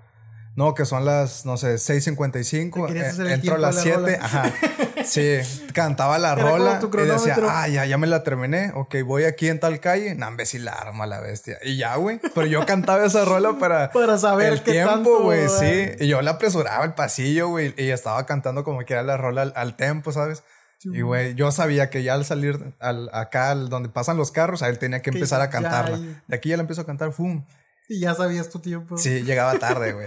no, 0.56 0.74
que 0.74 0.84
son 0.84 1.04
las, 1.04 1.46
no 1.46 1.56
sé, 1.56 1.76
6.55. 1.76 2.94
Eh, 2.94 3.32
entro 3.32 3.54
a 3.54 3.58
las 3.58 3.80
7. 3.80 4.18
Ajá. 4.20 4.42
Sí, 5.11 5.38
cantaba 5.72 6.18
la 6.18 6.34
rola 6.34 6.80
y 6.80 6.96
decía, 7.06 7.36
ah, 7.48 7.68
ya, 7.68 7.84
ya 7.84 7.98
me 7.98 8.06
la 8.06 8.22
terminé. 8.22 8.72
Ok, 8.74 8.96
voy 9.04 9.24
aquí 9.24 9.48
en 9.48 9.58
tal 9.58 9.80
calle. 9.80 10.14
Nambe, 10.14 10.46
si 10.46 10.58
la 10.58 10.72
arma 10.72 11.06
la 11.06 11.20
bestia. 11.20 11.58
Y 11.62 11.76
ya, 11.76 11.96
güey. 11.96 12.20
Pero 12.34 12.46
yo 12.46 12.64
cantaba 12.64 13.04
esa 13.04 13.24
rola 13.24 13.58
para. 13.58 13.90
para 13.92 14.18
saber 14.18 14.52
el 14.52 14.62
qué 14.62 14.72
tiempo, 14.72 15.22
güey. 15.22 15.48
Sí. 15.48 15.90
Y 15.98 16.08
yo 16.08 16.22
la 16.22 16.32
apresuraba 16.32 16.84
el 16.84 16.94
pasillo, 16.94 17.48
güey. 17.48 17.74
Y 17.76 17.90
estaba 17.90 18.24
cantando 18.26 18.62
como 18.62 18.80
que 18.84 18.92
era 18.92 19.02
la 19.02 19.16
rola 19.16 19.42
al, 19.42 19.52
al 19.56 19.76
tempo, 19.76 20.12
¿sabes? 20.12 20.42
y, 20.82 21.02
güey, 21.02 21.34
yo 21.34 21.52
sabía 21.52 21.90
que 21.90 22.02
ya 22.02 22.14
al 22.14 22.24
salir 22.24 22.74
al, 22.78 23.11
acá, 23.12 23.50
al, 23.50 23.68
donde 23.68 23.90
pasan 23.90 24.16
los 24.16 24.30
carros, 24.30 24.62
a 24.62 24.68
él 24.68 24.78
tenía 24.78 25.02
que 25.02 25.11
empezar 25.11 25.42
a 25.42 25.50
cantarla. 25.50 25.98
De 26.26 26.36
aquí 26.36 26.48
ya 26.48 26.56
la 26.56 26.62
empiezo 26.62 26.82
a 26.82 26.86
cantar, 26.86 27.12
¡fum! 27.12 27.44
Y 27.88 28.00
ya 28.00 28.14
sabías 28.14 28.48
tu 28.48 28.61
tiempo. 28.61 28.96
Sí, 28.96 29.22
llegaba 29.22 29.58
tarde, 29.58 29.92
güey. 29.92 30.06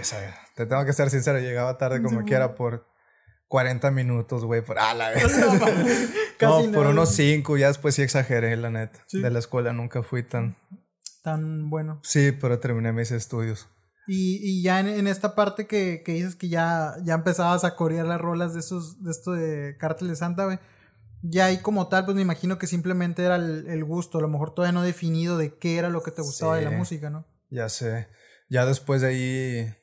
te 0.56 0.66
tengo 0.66 0.84
que 0.84 0.92
ser 0.92 1.10
sincero, 1.10 1.38
llegaba 1.38 1.78
tarde 1.78 2.02
como 2.02 2.24
quiera 2.24 2.54
por 2.54 2.86
40 3.54 3.92
minutos, 3.92 4.44
güey. 4.44 4.62
Por, 4.62 4.80
ah, 4.80 4.94
la 4.94 5.10
vez. 5.10 5.22
no, 6.40 6.72
por 6.72 6.88
unos 6.88 7.10
5, 7.10 7.56
ya 7.56 7.68
después 7.68 7.94
sí 7.94 8.02
exageré, 8.02 8.56
la 8.56 8.68
neta. 8.68 8.98
De 9.12 9.30
la 9.30 9.38
escuela 9.38 9.72
nunca 9.72 10.02
fui 10.02 10.24
tan... 10.24 10.56
Tan 11.22 11.70
bueno. 11.70 12.00
Sí, 12.02 12.32
pero 12.32 12.58
terminé 12.58 12.92
mis 12.92 13.12
estudios. 13.12 13.68
Y, 14.08 14.40
y 14.42 14.64
ya 14.64 14.80
en, 14.80 15.06
esta 15.06 15.36
parte 15.36 15.68
que, 15.68 16.02
que, 16.04 16.14
dices 16.14 16.34
que 16.34 16.48
ya, 16.48 16.96
ya 17.04 17.14
empezabas 17.14 17.62
a 17.62 17.76
corear 17.76 18.06
las 18.06 18.20
rolas 18.20 18.54
de 18.54 18.58
esos, 18.58 19.00
de 19.04 19.12
esto 19.12 19.30
de 19.30 19.76
Cártel 19.78 20.08
de 20.08 20.16
Santa, 20.16 20.46
güey. 20.46 20.58
Ya 21.22 21.44
ahí 21.44 21.58
como 21.58 21.86
tal, 21.86 22.06
pues 22.06 22.16
me 22.16 22.22
imagino 22.22 22.58
que 22.58 22.66
simplemente 22.66 23.22
era 23.22 23.36
el, 23.36 23.84
gusto, 23.84 24.18
a 24.18 24.20
lo 24.20 24.28
mejor 24.28 24.52
todavía 24.52 24.72
no 24.72 24.82
definido 24.82 25.38
de 25.38 25.56
qué 25.58 25.78
era 25.78 25.90
lo 25.90 26.02
que 26.02 26.10
te 26.10 26.22
gustaba 26.22 26.56
de 26.56 26.64
la 26.64 26.72
música, 26.72 27.08
¿no? 27.08 27.24
Ya 27.50 27.68
sé. 27.68 28.08
Ya 28.50 28.66
después 28.66 29.00
de 29.00 29.06
ahí 29.06 29.74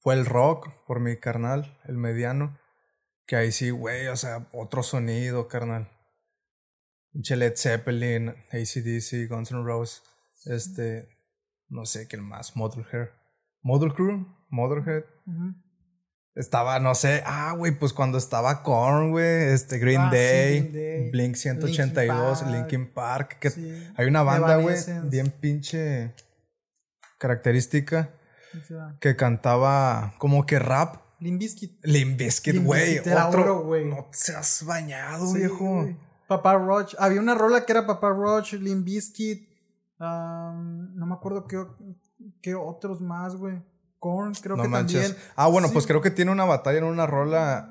fue 0.00 0.12
el 0.12 0.26
rock 0.26 0.68
por 0.86 1.00
mi 1.00 1.16
carnal, 1.16 1.78
el 1.86 1.96
mediano. 1.96 2.59
Que 3.30 3.36
ahí 3.36 3.52
sí, 3.52 3.70
güey, 3.70 4.08
o 4.08 4.16
sea, 4.16 4.48
otro 4.50 4.82
sonido, 4.82 5.46
carnal. 5.46 5.88
Led 7.12 7.54
Zeppelin, 7.56 8.30
ACDC, 8.50 9.28
Guns 9.28 9.52
N' 9.52 9.62
Roses. 9.62 10.02
Este, 10.46 11.08
no 11.68 11.86
sé 11.86 12.08
qué 12.08 12.16
más, 12.16 12.56
Motorhead. 12.56 13.10
Crew, 13.94 14.26
Motorhead. 14.48 15.04
Estaba, 16.34 16.80
no 16.80 16.96
sé, 16.96 17.22
ah, 17.24 17.54
güey, 17.56 17.70
pues 17.70 17.92
cuando 17.92 18.18
estaba 18.18 18.64
Korn, 18.64 19.12
güey, 19.12 19.52
este 19.52 19.78
Green, 19.78 20.00
ah, 20.00 20.10
Day, 20.10 21.10
Blink 21.12 21.36
182, 21.36 22.44
Linkin 22.48 22.92
Park, 22.92 23.38
que 23.38 23.52
hay 23.94 24.08
una 24.08 24.24
banda, 24.24 24.56
güey, 24.56 24.76
bien 25.04 25.30
pinche 25.30 26.16
característica 27.18 28.10
que 28.98 29.14
cantaba 29.14 30.14
como 30.18 30.46
que 30.46 30.58
rap. 30.58 31.09
Limbiskit. 31.20 31.78
Limbiskit, 31.82 32.64
güey. 32.64 32.98
Otro, 32.98 33.64
güey. 33.64 33.84
No 33.84 34.08
te 34.10 34.34
has 34.34 34.64
bañado, 34.64 35.32
viejo. 35.32 35.86
Papá 36.26 36.54
Roach. 36.54 36.94
Había 36.98 37.20
una 37.20 37.34
rola 37.34 37.64
que 37.64 37.72
era 37.72 37.86
Papá 37.86 38.10
Roach, 38.10 38.54
Limbiskit. 38.54 39.48
no 39.98 41.06
me 41.06 41.14
acuerdo 41.14 41.46
qué, 41.46 41.64
qué 42.40 42.54
otros 42.54 43.00
más, 43.00 43.36
güey. 43.36 43.60
Korn, 43.98 44.32
creo 44.34 44.56
que 44.56 44.68
también. 44.68 45.14
Ah, 45.36 45.48
bueno, 45.48 45.68
pues 45.72 45.86
creo 45.86 46.00
que 46.00 46.10
tiene 46.10 46.32
una 46.32 46.46
batalla 46.46 46.78
en 46.78 46.84
una 46.84 47.06
rola 47.06 47.68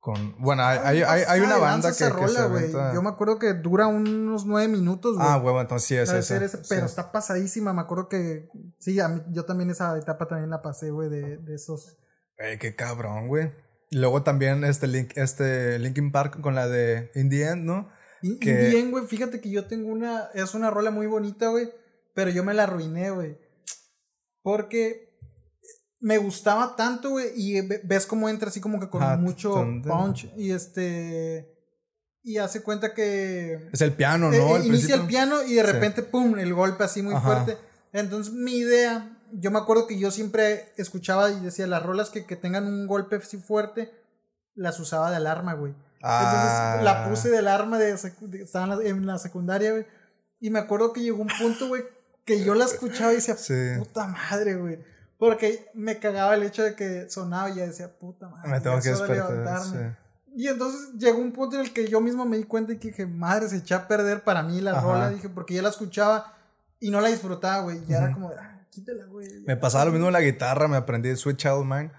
con. 0.00 0.34
Bueno, 0.38 0.64
hay, 0.64 1.02
hay, 1.02 1.22
hay, 1.28 1.40
una 1.40 1.58
banda 1.58 1.92
que, 1.94 2.08
rola, 2.08 2.46
güey. 2.46 2.72
Yo 2.94 3.02
me 3.02 3.10
acuerdo 3.10 3.38
que 3.38 3.52
dura 3.52 3.86
unos 3.86 4.46
nueve 4.46 4.68
minutos, 4.68 5.16
güey. 5.16 5.28
Ah, 5.28 5.36
güey, 5.36 5.54
entonces 5.58 5.86
sí 5.86 5.94
es 5.94 6.10
esa. 6.10 6.62
pero 6.70 6.86
está 6.86 7.12
pasadísima. 7.12 7.74
Me 7.74 7.82
acuerdo 7.82 8.08
que. 8.08 8.48
Sí, 8.78 8.98
yo 9.30 9.44
también 9.44 9.68
esa 9.68 9.98
etapa 9.98 10.26
también 10.26 10.48
la 10.48 10.62
pasé, 10.62 10.90
güey, 10.90 11.10
de, 11.10 11.36
de 11.36 11.54
esos. 11.54 11.98
Ey, 12.40 12.58
qué 12.58 12.74
cabrón, 12.74 13.28
güey. 13.28 13.50
Y 13.90 13.98
luego 13.98 14.22
también 14.22 14.64
este, 14.64 14.86
Link, 14.86 15.12
este 15.16 15.78
Linkin 15.78 16.10
Park 16.10 16.40
con 16.40 16.54
la 16.54 16.68
de 16.68 17.10
In 17.14 17.28
the 17.28 17.42
End, 17.42 17.64
¿no? 17.64 17.90
In, 18.22 18.38
the 18.40 18.78
End, 18.78 18.90
güey. 18.90 19.06
Fíjate 19.06 19.40
que 19.40 19.50
yo 19.50 19.66
tengo 19.66 19.88
una. 19.88 20.30
Es 20.34 20.54
una 20.54 20.70
rola 20.70 20.90
muy 20.90 21.06
bonita, 21.06 21.48
güey. 21.48 21.70
Pero 22.14 22.30
yo 22.30 22.42
me 22.42 22.54
la 22.54 22.64
arruiné, 22.64 23.10
güey. 23.10 23.38
Porque 24.42 25.10
me 26.00 26.18
gustaba 26.18 26.76
tanto, 26.76 27.10
güey, 27.10 27.28
y 27.36 27.60
ves 27.60 28.06
cómo 28.06 28.28
entra 28.28 28.48
así 28.48 28.60
como 28.60 28.80
que 28.80 28.88
con 28.88 29.22
mucho 29.22 29.54
punch 29.84 30.32
y 30.36 30.50
este 30.52 31.54
y 32.22 32.38
hace 32.38 32.62
cuenta 32.62 32.94
que 32.94 33.68
es 33.72 33.80
el 33.80 33.92
piano, 33.92 34.30
¿no? 34.30 34.56
Eh, 34.56 34.66
inicia 34.66 34.94
el 34.94 35.06
piano 35.06 35.42
y 35.42 35.54
de 35.54 35.62
repente 35.62 36.02
pum, 36.02 36.38
el 36.38 36.54
golpe 36.54 36.84
así 36.84 37.02
muy 37.02 37.14
fuerte. 37.20 37.56
Entonces, 37.92 38.32
mi 38.32 38.56
idea, 38.56 39.19
yo 39.32 39.50
me 39.50 39.58
acuerdo 39.58 39.86
que 39.86 39.98
yo 39.98 40.10
siempre 40.10 40.72
escuchaba 40.76 41.30
y 41.30 41.40
decía 41.40 41.66
las 41.66 41.82
rolas 41.82 42.10
que, 42.10 42.26
que 42.26 42.36
tengan 42.36 42.66
un 42.66 42.86
golpe 42.86 43.16
así 43.16 43.38
fuerte 43.38 43.92
las 44.54 44.78
usaba 44.78 45.10
de 45.10 45.16
alarma, 45.16 45.54
güey. 45.54 45.74
Entonces 46.02 46.82
la 46.82 47.04
ah. 47.04 47.08
puse 47.08 47.30
de 47.30 47.38
alarma 47.38 47.78
de, 47.78 47.92
estaba 47.92 48.82
en 48.82 49.06
la, 49.06 49.18
secundaria, 49.18 49.72
güey. 49.72 49.86
Y 50.40 50.50
me 50.50 50.58
acuerdo 50.58 50.92
que 50.92 51.02
llegó 51.02 51.20
un 51.20 51.28
punto, 51.38 51.68
güey, 51.68 51.84
que 52.24 52.42
yo 52.42 52.54
la 52.54 52.64
escuchaba 52.64 53.12
y 53.12 53.16
decía, 53.16 53.36
puta 53.78 54.06
madre, 54.06 54.54
güey. 54.56 54.78
Porque 55.18 55.70
me 55.74 55.98
cagaba 55.98 56.34
el 56.34 56.42
hecho 56.42 56.62
de 56.62 56.74
que 56.74 57.10
sonaba 57.10 57.50
y 57.50 57.56
ya 57.56 57.66
decía, 57.66 57.98
puta 57.98 58.28
madre. 58.28 58.50
Me 58.50 58.60
tengo 58.60 58.80
que 58.80 58.88
despertar. 58.88 59.96
Y 60.34 60.46
entonces 60.46 60.92
llegó 60.96 61.18
un 61.18 61.32
punto 61.32 61.56
en 61.56 61.62
el 61.62 61.72
que 61.72 61.88
yo 61.88 62.00
mismo 62.00 62.24
me 62.24 62.36
di 62.38 62.44
cuenta 62.44 62.72
y 62.72 62.78
que 62.78 62.88
dije, 62.88 63.04
madre, 63.04 63.48
se 63.48 63.56
echó 63.56 63.76
a 63.76 63.88
perder 63.88 64.22
para 64.22 64.42
mí 64.42 64.60
la 64.60 64.80
rola. 64.80 65.10
Dije, 65.10 65.28
porque 65.28 65.54
ya 65.54 65.62
la 65.62 65.68
escuchaba 65.68 66.34
y 66.78 66.90
no 66.90 67.00
la 67.00 67.08
disfrutaba, 67.08 67.62
güey. 67.62 67.82
Y 67.86 67.92
era 67.92 68.12
como, 68.12 68.28
ah, 68.28 68.49
quítela, 68.70 69.06
güey. 69.06 69.28
Me 69.46 69.56
pasaba 69.56 69.86
lo 69.86 69.92
mismo 69.92 70.06
en 70.06 70.12
la 70.12 70.20
guitarra, 70.20 70.68
me 70.68 70.76
aprendí 70.76 71.14
Sweet 71.14 71.36
Child 71.36 71.64
Mine. 71.64 71.90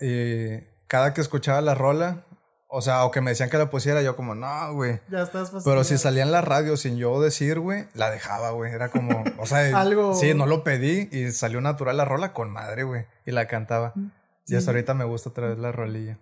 Y 0.00 0.64
cada 0.86 1.14
que 1.14 1.20
escuchaba 1.20 1.60
la 1.60 1.74
rola, 1.74 2.24
o 2.68 2.82
sea, 2.82 3.04
o 3.04 3.10
que 3.10 3.20
me 3.20 3.30
decían 3.30 3.50
que 3.50 3.58
la 3.58 3.70
pusiera, 3.70 4.02
yo 4.02 4.16
como, 4.16 4.34
no, 4.34 4.74
güey. 4.74 5.00
Ya 5.10 5.22
estás 5.22 5.50
Pero 5.64 5.84
si 5.84 5.98
salía 5.98 6.22
en 6.22 6.32
la 6.32 6.40
radio 6.40 6.76
sin 6.76 6.96
yo 6.96 7.20
decir, 7.20 7.58
güey, 7.58 7.86
la 7.94 8.10
dejaba, 8.10 8.50
güey. 8.50 8.72
Era 8.72 8.90
como, 8.90 9.24
o 9.38 9.46
sea, 9.46 9.60
Algo... 9.80 10.14
sí, 10.14 10.34
no 10.34 10.46
lo 10.46 10.62
pedí 10.62 11.08
y 11.12 11.32
salió 11.32 11.60
natural 11.60 11.96
la 11.96 12.04
rola 12.04 12.32
con 12.32 12.50
madre, 12.50 12.84
güey. 12.84 13.06
Y 13.26 13.32
la 13.32 13.46
cantaba. 13.46 13.94
Y 14.46 14.56
hasta 14.56 14.70
ahorita 14.70 14.94
me 14.94 15.04
gusta 15.04 15.30
otra 15.30 15.48
vez 15.48 15.58
la 15.58 15.72
rolilla. 15.72 16.18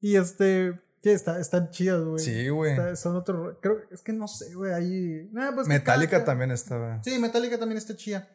Y 0.00 0.16
este, 0.16 0.80
sí, 1.02 1.10
está, 1.10 1.40
están 1.40 1.70
chidas, 1.70 2.02
güey. 2.02 2.18
Sí, 2.18 2.48
güey. 2.48 2.76
Son 2.96 3.16
otro, 3.16 3.58
creo, 3.60 3.78
es 3.90 4.02
que 4.02 4.12
no 4.12 4.28
sé, 4.28 4.54
güey, 4.54 4.72
ahí... 4.72 5.30
pues 5.54 5.66
Metallica 5.66 6.24
también 6.24 6.50
estaba. 6.50 7.02
Sí, 7.02 7.18
Metallica 7.18 7.58
también 7.58 7.78
está 7.78 7.96
chida. 7.96 8.28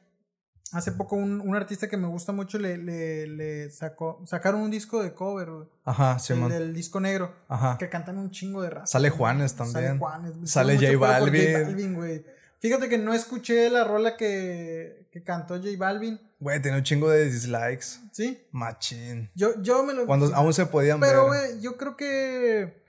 Hace 0.74 0.94
poco 0.94 1.18
un, 1.18 1.42
un, 1.42 1.56
artista 1.56 1.90
que 1.90 1.98
me 1.98 2.08
gusta 2.08 2.32
mucho 2.32 2.58
le, 2.58 2.78
le, 2.78 3.28
le 3.28 3.70
sacó, 3.72 4.22
sacaron 4.26 4.62
un 4.62 4.72
disco 4.72 5.04
de 5.04 5.14
cover, 5.14 5.50
Ajá, 5.84 6.18
sí, 6.18 6.32
el, 6.32 6.48
del 6.48 6.74
disco 6.74 7.02
negro. 7.02 7.36
Ajá. 7.50 7.78
Que 7.78 7.90
cantan 7.90 8.18
un 8.18 8.32
chingo 8.32 8.62
de 8.62 8.70
raza. 8.70 8.88
Sale 8.88 9.10
Juanes 9.10 9.56
también. 9.56 9.86
Sale 9.86 10.00
Juanes. 10.00 10.50
Sale 10.50 10.76
J 10.78 10.98
Balvin. 10.98 11.96
güey. 11.96 12.26
Fíjate 12.60 12.88
que 12.90 12.98
no 12.98 13.14
escuché 13.14 13.70
la 13.70 13.84
rola 13.84 14.16
que, 14.16 15.08
que 15.12 15.24
cantó 15.24 15.58
J 15.58 15.70
Balvin. 15.78 16.20
Güey, 16.40 16.62
tiene 16.62 16.78
un 16.78 16.84
chingo 16.84 17.10
de 17.10 17.26
dislikes. 17.26 18.00
¿Sí? 18.12 18.48
Machín. 18.52 19.30
Yo, 19.36 19.62
yo 19.62 19.84
me 19.84 19.94
lo... 19.94 20.06
Cuando 20.06 20.34
aún 20.34 20.54
se 20.54 20.66
podían 20.68 21.00
ver. 21.00 21.10
Pero, 21.12 21.28
güey, 21.28 21.60
yo 21.62 21.78
creo 21.78 21.98
que... 21.98 22.82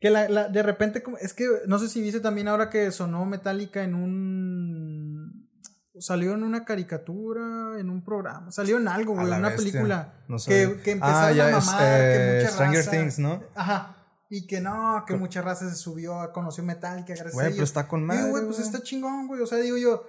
Que 0.00 0.10
la, 0.10 0.28
la, 0.28 0.48
de 0.48 0.62
repente, 0.62 1.02
es 1.20 1.34
que 1.34 1.46
no 1.66 1.78
sé 1.80 1.88
si 1.88 2.00
viste 2.00 2.20
también 2.20 2.46
ahora 2.46 2.70
que 2.70 2.92
sonó 2.92 3.24
Metallica 3.24 3.82
en 3.82 3.96
un 3.96 4.67
salió 6.00 6.34
en 6.34 6.42
una 6.42 6.64
caricatura, 6.64 7.78
en 7.78 7.90
un 7.90 8.04
programa, 8.04 8.50
salió 8.50 8.78
en 8.78 8.88
algo, 8.88 9.14
güey, 9.14 9.26
en 9.26 9.38
una 9.38 9.54
película 9.54 10.14
que, 10.46 10.80
que 10.82 10.98
ah, 11.00 11.30
empezaron 11.30 11.40
a 11.40 11.58
mamar, 11.58 11.78
que 11.78 12.16
eh, 12.16 12.40
mucha 12.40 12.52
Stranger 12.52 12.86
Things, 12.86 13.18
¿no? 13.18 13.42
Ajá. 13.54 13.94
Y 14.30 14.46
que 14.46 14.60
no, 14.60 15.04
que 15.06 15.16
mucha 15.16 15.40
raza 15.40 15.68
se 15.70 15.76
subió, 15.76 16.30
conoció 16.34 16.62
Metallica, 16.62 17.14
gracias 17.14 17.32
Güey, 17.32 17.50
pero 17.52 17.64
está 17.64 17.88
con 17.88 18.04
madre. 18.04 18.30
güey, 18.30 18.44
pues 18.44 18.58
está 18.58 18.82
chingón, 18.82 19.26
güey. 19.26 19.40
O 19.40 19.46
sea, 19.46 19.56
digo 19.58 19.78
yo, 19.78 20.04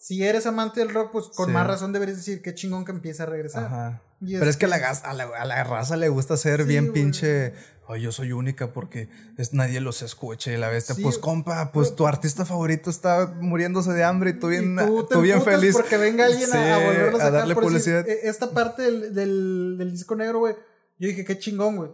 si 0.00 0.24
eres 0.24 0.46
amante 0.46 0.80
del 0.80 0.88
rock, 0.94 1.10
pues 1.12 1.26
con 1.28 1.52
más 1.52 1.66
razón 1.66 1.92
deberías 1.92 2.16
decir 2.16 2.40
que 2.40 2.54
chingón 2.54 2.86
que 2.86 2.90
empieza 2.90 3.24
a 3.24 3.26
regresar. 3.26 3.64
Ajá. 3.64 4.02
pero 4.18 4.48
es 4.48 4.56
que 4.56 4.64
a 4.64 4.68
la, 4.68 4.76
a, 4.76 5.12
la, 5.12 5.24
a 5.24 5.44
la, 5.44 5.62
raza 5.62 5.96
le 5.96 6.08
gusta 6.08 6.38
ser 6.38 6.64
bien 6.64 6.92
pinche 6.94 7.52
Ay, 7.86 8.02
yo 8.02 8.12
soy 8.12 8.32
única 8.32 8.72
porque 8.72 9.10
es, 9.36 9.52
nadie 9.52 9.80
los 9.80 10.00
escucha 10.02 10.52
y 10.52 10.56
la 10.56 10.68
bestia. 10.68 10.94
pues, 11.02 11.18
compa, 11.18 11.72
pues 11.72 11.96
tu 11.96 12.06
artista 12.06 12.46
favorito 12.46 12.88
está 12.88 13.34
muriéndose 13.40 13.92
de 13.92 14.04
hambre 14.04 14.30
y 14.30 14.38
tú 14.38 14.46
bien, 14.46 14.76
tú, 15.10 15.20
bien 15.20 15.42
feliz. 15.42 15.74
Porque 15.74 15.96
venga 15.96 16.24
alguien 16.24 16.50
a, 16.52 16.78
volverlos 16.78 17.20
a, 17.20 17.30
darle 17.32 17.54
publicidad. 17.56 18.08
E, 18.08 18.28
esta 18.28 18.52
parte 18.52 18.82
del, 18.82 19.12
del, 19.12 19.76
del 19.76 19.90
disco 19.90 20.14
negro, 20.14 20.38
güey, 20.38 20.54
yo 20.98 21.08
dije, 21.08 21.24
qué 21.24 21.38
chingón, 21.38 21.76
güey. 21.76 21.90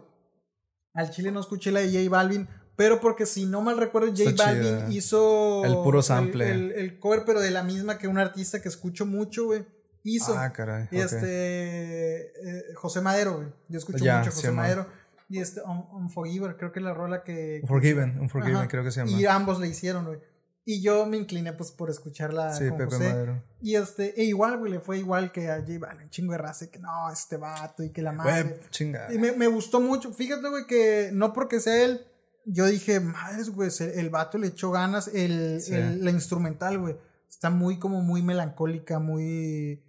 Al 0.93 1.09
chile 1.09 1.31
no 1.31 1.39
escuché 1.39 1.71
la 1.71 1.79
de 1.79 1.87
J 1.87 2.09
Balvin, 2.09 2.47
pero 2.77 3.01
porque 3.01 3.25
si 3.25 3.45
no 3.45 3.61
mal 3.61 3.77
recuerdo, 3.77 4.07
J 4.15 4.31
Balvin 4.37 4.91
hizo. 4.91 5.65
El 5.65 5.73
puro 5.73 6.01
sample. 6.01 6.49
El, 6.49 6.71
el, 6.71 6.99
cover, 6.99 7.23
pero 7.25 7.41
de 7.41 7.51
la 7.51 7.63
misma 7.63 7.97
que 7.97 8.07
un 8.07 8.17
artista 8.17 8.61
que 8.61 8.69
escucho 8.69 9.05
mucho, 9.05 9.47
güey. 9.47 9.65
Hizo. 10.03 10.37
Ah, 10.37 10.53
caray. 10.53 10.87
Este. 10.91 12.27
Eh, 12.27 12.73
José 12.75 13.01
Madero, 13.01 13.37
güey. 13.37 13.47
Yo 13.67 13.79
escucho 13.79 14.05
mucho 14.05 14.31
José 14.31 14.51
Madero 14.51 14.87
y 15.29 15.39
este 15.39 15.61
Unforgiven, 15.61 16.53
creo 16.53 16.71
que 16.71 16.79
es 16.79 16.85
la 16.85 16.93
rola 16.93 17.23
que... 17.23 17.59
Unforgiven, 17.63 18.19
Unforgiven 18.19 18.67
creo 18.67 18.83
que 18.83 18.91
se 18.91 19.01
llama. 19.01 19.11
Y 19.11 19.25
ambos 19.25 19.59
le 19.59 19.67
hicieron, 19.67 20.05
güey. 20.05 20.19
Y 20.63 20.81
yo 20.81 21.05
me 21.05 21.17
incliné 21.17 21.53
pues 21.53 21.71
por 21.71 21.89
escucharla 21.89 22.53
sí, 22.53 22.67
con 22.67 22.77
Pepe 22.77 22.97
Madero. 22.97 23.43
Y 23.61 23.75
este, 23.75 24.19
e 24.19 24.25
igual, 24.25 24.57
güey, 24.57 24.71
le 24.73 24.79
fue 24.79 24.97
igual 24.97 25.31
que 25.31 25.49
a 25.49 25.61
J 25.61 25.79
Balvin, 25.79 26.09
chingo 26.09 26.33
de 26.33 26.39
raza, 26.39 26.67
que 26.69 26.79
no, 26.79 27.09
este 27.11 27.37
vato 27.37 27.83
y 27.83 27.91
que 27.91 28.01
la 28.01 28.11
madre. 28.11 28.59
chinga. 28.69 29.13
Y 29.13 29.17
me, 29.17 29.31
me, 29.31 29.47
gustó 29.47 29.79
mucho. 29.79 30.13
Fíjate, 30.13 30.47
güey, 30.49 30.65
que 30.65 31.09
no 31.13 31.31
porque 31.31 31.61
sea 31.61 31.85
él, 31.85 32.05
yo 32.49 32.65
dije, 32.65 32.99
madres, 32.99 33.49
güey, 33.49 33.69
el, 33.79 34.09
vato 34.09 34.37
le 34.37 34.47
echó 34.47 34.71
ganas, 34.71 35.09
el, 35.09 35.61
el 35.69 36.03
la 36.03 36.11
instrumental, 36.11 36.79
güey. 36.79 36.95
Está 37.29 37.49
muy 37.49 37.77
como 37.77 38.01
muy 38.01 38.21
melancólica, 38.21 38.99
muy 38.99 39.83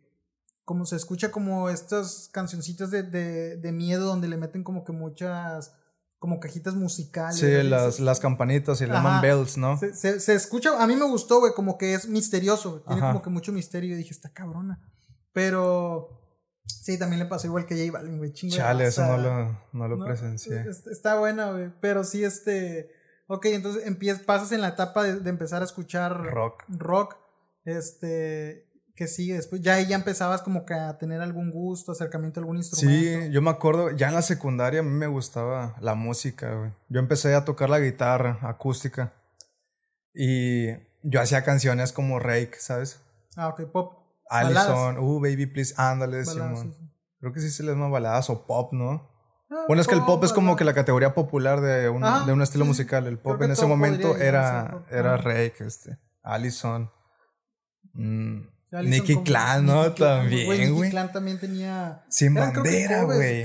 como 0.64 0.84
se 0.84 0.96
escucha 0.96 1.30
como 1.30 1.70
estas 1.70 2.28
cancioncitas 2.30 2.90
de, 2.90 3.02
de, 3.02 3.56
de, 3.56 3.72
miedo 3.72 4.06
donde 4.06 4.28
le 4.28 4.36
meten 4.36 4.62
como 4.62 4.84
que 4.84 4.92
muchas 4.92 5.72
como 6.18 6.40
cajitas 6.40 6.74
musicales. 6.74 7.38
Sí, 7.38 7.62
las, 7.62 8.00
las 8.00 8.20
campanitas 8.20 8.80
y 8.80 8.84
el 8.84 8.90
llaman 8.90 9.22
bells, 9.22 9.56
¿no? 9.56 9.78
Se, 9.78 10.20
se, 10.20 10.34
escucha, 10.34 10.82
a 10.82 10.86
mí 10.86 10.96
me 10.96 11.06
gustó, 11.06 11.38
güey, 11.38 11.54
como 11.54 11.78
que 11.78 11.94
es 11.94 12.08
misterioso, 12.08 12.82
tiene 12.86 13.00
como 13.00 13.22
que 13.22 13.30
mucho 13.30 13.52
misterio 13.52 13.94
y 13.94 13.98
dije, 13.98 14.10
está 14.10 14.30
cabrona. 14.30 14.80
Pero 15.32 16.17
sí, 16.68 16.98
también 16.98 17.20
le 17.20 17.26
pasó 17.26 17.46
igual 17.46 17.66
que 17.66 17.76
J 17.76 17.90
Balvin, 17.90 18.18
güey, 18.18 18.32
chingo. 18.32 18.56
Chale, 18.56 18.86
eso 18.86 19.04
no 19.06 19.18
lo, 19.18 19.60
no 19.72 19.88
lo 19.88 20.04
presencié. 20.04 20.64
Está 20.90 21.18
buena, 21.18 21.52
güey, 21.52 21.72
pero 21.80 22.04
sí, 22.04 22.24
este... 22.24 22.90
Ok, 23.30 23.44
entonces 23.46 23.86
empiezas, 23.86 24.22
pasas 24.22 24.52
en 24.52 24.62
la 24.62 24.68
etapa 24.68 25.02
de, 25.02 25.20
de 25.20 25.28
empezar 25.28 25.60
a 25.60 25.66
escuchar 25.66 26.16
rock. 26.16 26.64
Rock. 26.68 27.16
Este, 27.64 28.66
que 28.98 29.06
sigue 29.06 29.34
después? 29.34 29.60
Ya 29.60 29.74
ahí 29.74 29.86
ya 29.86 29.96
empezabas 29.96 30.40
como 30.40 30.64
que 30.64 30.72
a 30.72 30.96
tener 30.96 31.20
algún 31.20 31.50
gusto, 31.50 31.92
acercamiento 31.92 32.40
a 32.40 32.42
algún 32.42 32.56
instrumento. 32.56 33.26
Sí, 33.26 33.30
yo 33.30 33.42
me 33.42 33.50
acuerdo, 33.50 33.90
ya 33.90 34.08
en 34.08 34.14
la 34.14 34.22
secundaria 34.22 34.80
a 34.80 34.82
mí 34.82 34.90
me 34.90 35.06
gustaba 35.06 35.76
la 35.80 35.94
música, 35.94 36.54
güey. 36.54 36.72
Yo 36.88 36.98
empecé 36.98 37.34
a 37.34 37.44
tocar 37.44 37.68
la 37.68 37.78
guitarra 37.78 38.38
acústica 38.42 39.12
y 40.14 40.72
yo 41.02 41.20
hacía 41.20 41.44
canciones 41.44 41.92
como 41.92 42.18
Rake, 42.18 42.56
¿sabes? 42.58 43.00
Ah, 43.36 43.48
ok, 43.48 43.70
pop. 43.70 43.97
Allison, 44.30 44.98
uh, 44.98 45.20
baby, 45.20 45.46
please, 45.46 45.74
ándale, 45.76 46.24
Simón. 46.24 46.74
Creo 47.20 47.32
que 47.32 47.40
sí 47.40 47.50
se 47.50 47.62
les 47.62 47.74
llama 47.74 47.88
baladas 47.88 48.30
o 48.30 48.46
pop, 48.46 48.72
¿no? 48.72 49.10
Ah, 49.50 49.64
bueno, 49.66 49.80
es 49.80 49.88
que 49.88 49.94
el 49.94 50.04
pop 50.04 50.22
es 50.24 50.32
como 50.32 50.56
que 50.56 50.64
la 50.64 50.74
categoría 50.74 51.14
popular 51.14 51.60
de 51.60 51.88
un, 51.88 52.02
de 52.26 52.32
un 52.32 52.42
estilo 52.42 52.64
musical. 52.64 53.06
El 53.06 53.18
pop 53.18 53.40
en 53.42 53.50
ese 53.50 53.66
momento 53.66 54.16
era, 54.16 54.84
era 54.90 55.16
Rake, 55.16 55.56
este, 55.60 55.98
Allison. 56.22 56.90
Mm, 57.94 58.42
Nicky 58.70 59.22
Clan, 59.22 59.64
¿no? 59.64 59.92
también, 59.94 60.46
güey. 60.46 60.70
Nicky 60.70 60.90
Clan 60.90 61.10
también 61.10 61.40
tenía. 61.40 62.04
Sin 62.10 62.34
bandera, 62.34 63.04
güey. 63.04 63.44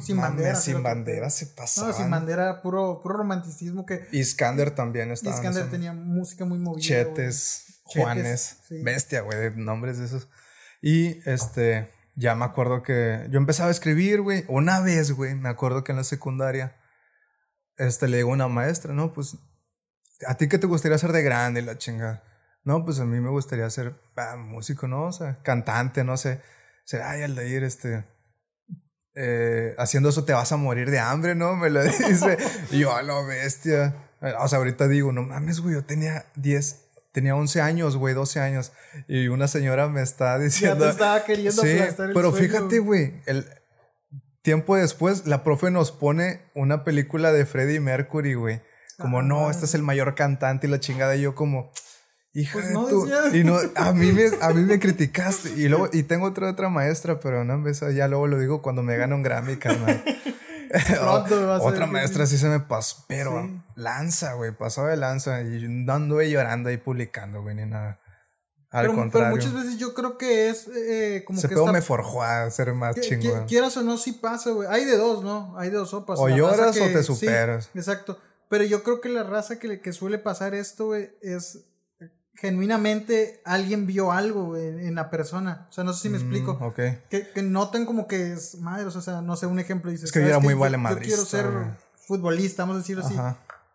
sin 0.00 0.16
bandera. 0.16 0.54
Sin 0.56 0.82
bandera 0.82 1.30
se 1.30 1.46
pasaba. 1.46 1.88
No, 1.88 1.92
sin 1.94 2.10
bandera, 2.10 2.62
puro, 2.62 3.00
puro 3.00 3.18
romanticismo 3.18 3.86
que. 3.86 4.08
Iskander 4.10 4.72
también 4.72 5.12
estaba. 5.12 5.36
Iskander 5.36 5.70
tenía 5.70 5.92
música 5.92 6.44
muy 6.44 6.58
movida. 6.58 6.82
Chetes, 6.82 7.75
Juanes. 7.86 8.58
Bestia, 8.82 9.22
güey, 9.22 9.52
nombres 9.56 9.98
de 9.98 10.06
esos. 10.06 10.28
Y 10.82 11.20
este. 11.28 11.92
Ya 12.18 12.34
me 12.34 12.46
acuerdo 12.46 12.82
que 12.82 13.26
yo 13.30 13.38
empezaba 13.38 13.68
a 13.68 13.72
escribir, 13.72 14.22
güey. 14.22 14.44
Una 14.48 14.80
vez, 14.80 15.12
güey, 15.12 15.34
me 15.34 15.48
acuerdo 15.50 15.84
que 15.84 15.92
en 15.92 15.98
la 15.98 16.04
secundaria. 16.04 16.76
Este 17.76 18.08
le 18.08 18.18
digo 18.18 18.30
a 18.30 18.34
una 18.34 18.48
maestra, 18.48 18.92
¿no? 18.94 19.12
Pues. 19.12 19.36
¿A 20.26 20.34
ti 20.36 20.48
qué 20.48 20.58
te 20.58 20.66
gustaría 20.66 20.96
ser 20.98 21.12
de 21.12 21.22
grande, 21.22 21.60
la 21.62 21.76
chingada? 21.76 22.24
No, 22.64 22.84
pues 22.84 22.98
a 23.00 23.04
mí 23.04 23.20
me 23.20 23.28
gustaría 23.30 23.68
ser 23.70 23.94
ah, 24.16 24.36
músico, 24.36 24.88
¿no? 24.88 25.04
O 25.04 25.12
sea, 25.12 25.42
cantante, 25.42 26.04
no 26.04 26.16
sé. 26.16 26.40
Ser, 26.84 27.02
ay, 27.02 27.22
al 27.22 27.34
de 27.34 27.48
ir, 27.48 27.64
este. 27.64 28.04
eh, 29.14 29.74
haciendo 29.78 30.08
eso 30.10 30.24
te 30.24 30.32
vas 30.32 30.52
a 30.52 30.56
morir 30.56 30.90
de 30.90 30.98
hambre, 30.98 31.34
¿no? 31.34 31.54
Me 31.56 31.70
lo 31.70 31.82
dice. 31.84 32.38
y 32.70 32.78
yo, 32.80 32.94
a 32.94 33.02
la 33.02 33.20
bestia. 33.22 33.94
O 34.40 34.48
sea, 34.48 34.58
ahorita 34.58 34.88
digo, 34.88 35.12
no 35.12 35.22
mames, 35.22 35.60
güey, 35.60 35.74
yo 35.74 35.84
tenía 35.84 36.26
10, 36.36 36.85
tenía 37.16 37.34
11 37.34 37.62
años, 37.62 37.96
güey, 37.96 38.12
12 38.12 38.40
años. 38.40 38.72
Y 39.08 39.28
una 39.28 39.48
señora 39.48 39.88
me 39.88 40.02
está 40.02 40.38
diciendo. 40.38 40.84
Ya 40.84 40.90
te 40.90 40.92
estaba 40.92 41.24
queriendo 41.24 41.62
sí, 41.62 41.78
Pero 42.12 42.30
fíjate, 42.30 42.78
güey, 42.78 43.14
el 43.24 43.46
tiempo 44.42 44.76
después, 44.76 45.26
la 45.26 45.42
profe 45.42 45.70
nos 45.70 45.92
pone 45.92 46.42
una 46.54 46.84
película 46.84 47.32
de 47.32 47.46
Freddie 47.46 47.80
Mercury, 47.80 48.34
güey. 48.34 48.60
Como, 48.98 49.22
no, 49.22 49.50
este 49.50 49.64
es 49.64 49.74
el 49.74 49.82
mayor 49.82 50.14
cantante 50.14 50.66
y 50.66 50.70
la 50.70 50.78
chingada. 50.78 51.16
Y 51.16 51.22
yo, 51.22 51.34
como, 51.34 51.72
hija 52.34 52.52
pues 52.52 52.70
no 52.70 53.34
Y 53.34 53.44
no, 53.44 53.56
a 53.76 53.92
mí 53.94 54.12
me, 54.12 54.26
a 54.42 54.50
mí 54.50 54.60
me 54.60 54.78
criticaste. 54.78 55.54
Y 55.56 55.70
luego, 55.70 55.88
y 55.90 56.02
tengo 56.02 56.26
otra, 56.26 56.50
otra 56.50 56.68
maestra, 56.68 57.18
pero 57.18 57.44
no, 57.44 57.66
eso 57.66 57.90
ya 57.92 58.08
luego 58.08 58.26
lo 58.26 58.38
digo 58.38 58.60
cuando 58.60 58.82
me 58.82 58.98
gana 58.98 59.14
un 59.14 59.22
Grammy, 59.22 59.56
carnal. 59.56 60.04
Otra 61.60 61.86
maestra 61.86 62.26
sí 62.26 62.38
se 62.38 62.48
me 62.48 62.60
pasó, 62.60 63.04
pero 63.08 63.48
lanza, 63.74 64.34
güey, 64.34 64.52
pasó 64.52 64.86
de 64.86 64.96
lanza 64.96 65.42
y 65.42 65.66
no 65.68 65.92
anduve 65.92 66.30
llorando 66.30 66.68
ahí 66.68 66.76
publicando, 66.76 67.42
güey, 67.42 67.54
ni 67.54 67.66
nada. 67.66 68.00
Al 68.70 68.88
contrario. 68.88 69.10
Pero 69.12 69.30
muchas 69.30 69.54
veces 69.54 69.78
yo 69.78 69.94
creo 69.94 70.18
que 70.18 70.50
es 70.50 70.68
eh, 70.68 71.24
como 71.26 71.40
que. 71.40 71.46
Ese 71.46 71.72
me 71.72 71.82
forjó 71.82 72.22
a 72.22 72.50
ser 72.50 72.74
más 72.74 73.00
chingón. 73.00 73.46
Quieras 73.46 73.76
o 73.76 73.82
no, 73.82 73.96
sí 73.96 74.12
pasa, 74.12 74.50
güey. 74.50 74.68
Hay 74.70 74.84
de 74.84 74.96
dos, 74.96 75.22
¿no? 75.22 75.54
Hay 75.56 75.70
de 75.70 75.76
dos 75.76 75.90
sopas. 75.90 76.18
O 76.18 76.28
lloras 76.28 76.76
o 76.76 76.84
te 76.84 77.02
superas. 77.02 77.70
exacto. 77.74 78.18
Pero 78.48 78.64
yo 78.64 78.82
creo 78.82 79.00
que 79.00 79.08
la 79.08 79.24
raza 79.24 79.58
que, 79.58 79.80
que 79.80 79.92
suele 79.92 80.18
pasar 80.18 80.54
esto, 80.54 80.86
güey, 80.86 81.10
es 81.20 81.64
genuinamente 82.36 83.40
alguien 83.44 83.86
vio 83.86 84.12
algo 84.12 84.56
en, 84.56 84.94
la 84.94 85.10
persona. 85.10 85.66
O 85.68 85.72
sea, 85.72 85.84
no 85.84 85.92
sé 85.92 86.02
si 86.02 86.08
me 86.10 86.18
mm, 86.18 86.20
explico. 86.20 86.74
Que, 86.74 87.30
que 87.34 87.42
notan 87.42 87.86
como 87.86 88.06
que 88.06 88.32
es 88.32 88.56
madre, 88.56 88.86
o 88.86 88.90
sea, 88.90 89.22
no 89.22 89.36
sé, 89.36 89.46
un 89.46 89.58
ejemplo. 89.58 89.90
Dices, 89.90 90.06
es 90.06 90.12
que 90.12 90.20
yo 90.20 90.26
era 90.26 90.38
muy 90.38 90.54
vale 90.54 90.78
Yo 90.78 90.98
quiero 90.98 91.24
ser 91.24 91.46
futbolista, 92.06 92.62
vamos 92.62 92.76
a 92.76 92.80
decirlo 92.80 93.04
así. 93.04 93.16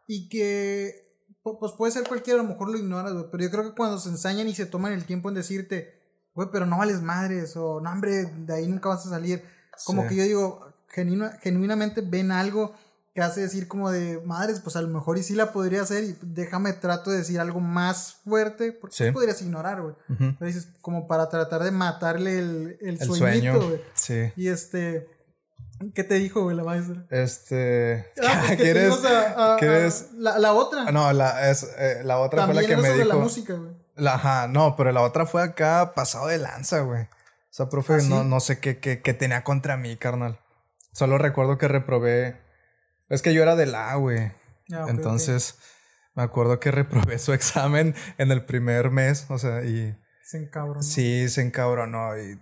Y 0.08 0.30
que, 0.30 1.26
pues 1.44 1.74
puede 1.78 1.92
ser 1.92 2.08
cualquiera, 2.08 2.40
a 2.40 2.44
lo 2.44 2.50
mejor 2.50 2.70
lo 2.70 2.78
ignoras, 2.78 3.14
güey. 3.14 3.26
Pero 3.32 3.44
yo 3.44 3.52
creo 3.52 3.64
que 3.64 3.76
cuando 3.76 3.98
se 3.98 4.10
ensañan 4.10 4.48
y 4.48 4.54
se 4.54 4.66
toman 4.66 4.94
el 4.94 5.06
tiempo 5.06 5.30
en 5.30 5.36
decirte, 5.36 5.94
güey, 6.36 6.50
pero 6.52 6.66
no 6.66 6.78
vales 6.78 7.02
madres, 7.02 7.56
o 7.58 7.82
no, 7.82 7.92
hombre, 7.92 8.26
de 8.26 8.54
ahí 8.54 8.68
nunca 8.68 8.90
vas 8.90 9.06
a 9.06 9.10
salir. 9.10 9.44
Como 9.86 10.08
que 10.08 10.16
yo 10.16 10.24
digo, 10.24 10.74
genuinamente 10.88 12.02
ven 12.02 12.32
algo 12.32 12.74
que 13.14 13.22
hace 13.22 13.42
decir 13.42 13.68
como 13.68 13.92
de 13.92 14.22
madres, 14.26 14.62
pues 14.62 14.76
a 14.76 14.82
lo 14.82 14.88
mejor 14.88 15.18
y 15.18 15.24
sí 15.24 15.36
la 15.36 15.52
podría 15.52 15.82
hacer 15.82 16.04
y 16.04 16.18
déjame 16.22 16.72
trato 16.74 17.12
de 17.12 17.18
decir 17.18 17.40
algo 17.40 17.60
más 17.60 18.18
fuerte, 18.24 18.72
porque 18.72 18.96
sí. 18.96 19.12
podrías 19.12 19.42
ignorar, 19.42 19.82
güey. 19.82 19.96
Pero 20.08 20.46
dices, 20.46 20.70
como 20.82 21.08
para 21.08 21.30
tratar 21.30 21.64
de 21.64 21.72
matarle 21.72 22.40
el, 22.40 22.78
el, 22.80 23.02
el 23.02 23.14
sueñito, 23.14 23.68
güey. 23.68 23.82
Sí. 23.96 24.32
Y 24.38 24.48
este, 24.48 25.10
¿qué 25.94 26.06
te 26.06 26.16
dijo, 26.16 26.44
güey, 26.44 26.56
la 26.56 26.64
maestra? 26.64 27.06
Este, 27.10 28.08
ah, 28.24 28.44
¿quieres? 28.56 28.94
¿quieres? 29.60 30.10
la, 30.14 30.40
la, 30.40 30.54
otra. 30.54 30.90
No, 30.92 31.12
la, 31.12 31.50
es, 31.50 31.68
eh, 31.78 32.02
la 32.06 32.20
otra 32.20 32.46
fue 32.46 32.54
la 32.54 32.66
que 32.66 32.78
me 32.78 32.94
dijo. 32.94 33.08
la 33.08 33.16
música, 33.16 33.56
güey. 33.56 33.72
Ajá, 34.08 34.48
no, 34.48 34.76
pero 34.78 34.94
la 34.94 35.02
otra 35.02 35.26
fue 35.26 35.44
acá 35.44 35.94
pasado 35.94 36.28
de 36.28 36.38
lanza, 36.38 36.80
güey. 36.80 37.04
O 37.04 37.54
sea, 37.54 37.68
profe, 37.68 37.96
¿Ah, 37.96 38.04
no, 38.08 38.24
no 38.24 38.40
sé 38.40 38.60
qué, 38.60 38.80
qué, 38.80 39.02
qué 39.02 39.14
tenía 39.14 39.44
contra 39.44 39.76
mí, 39.76 39.98
carnal. 39.98 40.40
Solo 40.94 41.18
recuerdo 41.18 41.58
que 41.58 41.68
reprobé 41.68 42.41
es 43.12 43.22
que 43.22 43.34
yo 43.34 43.44
era 43.44 43.56
de 43.56 43.66
la, 43.66 43.96
güey. 43.96 44.32
Ah, 44.74 44.86
Entonces, 44.88 45.60
me 46.16 46.24
acuerdo 46.24 46.60
que 46.60 46.72
reprobé 46.72 47.20
su 47.20 47.34
examen 47.34 47.94
en 48.18 48.32
el 48.32 48.46
primer 48.46 48.90
mes, 48.92 49.26
o 49.30 49.38
sea, 49.38 49.64
y... 49.64 49.96
Se 50.24 50.38
encabronó. 50.38 50.82
Sí, 50.82 51.28
se 51.28 51.42
encabronó. 51.42 52.18
Y 52.18 52.40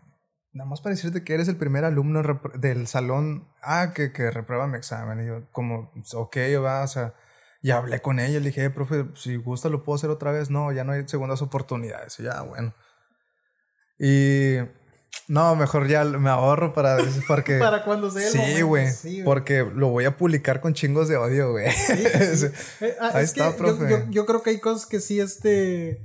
nada 0.53 0.69
más 0.69 0.81
para 0.81 0.95
decirte 0.95 1.23
que 1.23 1.33
eres 1.33 1.47
el 1.47 1.57
primer 1.57 1.85
alumno 1.85 2.21
del 2.55 2.87
salón, 2.87 3.49
ah, 3.63 3.93
que, 3.95 4.11
que 4.13 4.29
reprueba 4.29 4.67
mi 4.67 4.77
examen. 4.77 5.23
Y 5.23 5.27
yo, 5.27 5.51
como, 5.51 5.91
ok, 6.13 6.37
va, 6.63 6.83
o 6.83 6.87
sea, 6.87 7.15
y 7.61 7.71
hablé 7.71 8.01
con 8.01 8.19
ella, 8.19 8.39
le 8.39 8.47
dije, 8.47 8.69
profe, 8.69 9.05
si 9.15 9.35
gusta 9.35 9.69
lo 9.69 9.83
puedo 9.83 9.95
hacer 9.95 10.09
otra 10.09 10.31
vez. 10.31 10.49
No, 10.49 10.71
ya 10.71 10.83
no 10.83 10.93
hay 10.93 11.07
segundas 11.07 11.41
oportunidades. 11.41 12.19
Y 12.19 12.23
ya, 12.23 12.41
bueno. 12.41 12.73
Y 13.97 14.59
no, 15.29 15.55
mejor 15.55 15.87
ya 15.87 16.03
me 16.03 16.29
ahorro 16.29 16.73
para 16.73 16.97
porque 17.27 17.57
para 17.59 17.83
cuando 17.83 18.09
sea 18.09 18.29
Sí, 18.29 18.61
güey. 18.63 18.87
porque 19.23 19.63
lo 19.63 19.89
voy 19.89 20.05
a 20.05 20.17
publicar 20.17 20.59
con 20.59 20.73
chingos 20.73 21.07
de 21.07 21.17
odio, 21.17 21.51
güey. 21.51 21.67
Eh, 22.81 22.95
ah, 22.99 23.11
Ahí 23.13 23.23
está, 23.23 23.55
profe. 23.55 24.05
Yo, 24.09 24.25
creo 24.25 24.41
que 24.41 24.51
hay 24.51 24.59
cosas 24.59 24.85
que 24.85 24.99
sí 24.99 25.19
este 25.19 26.01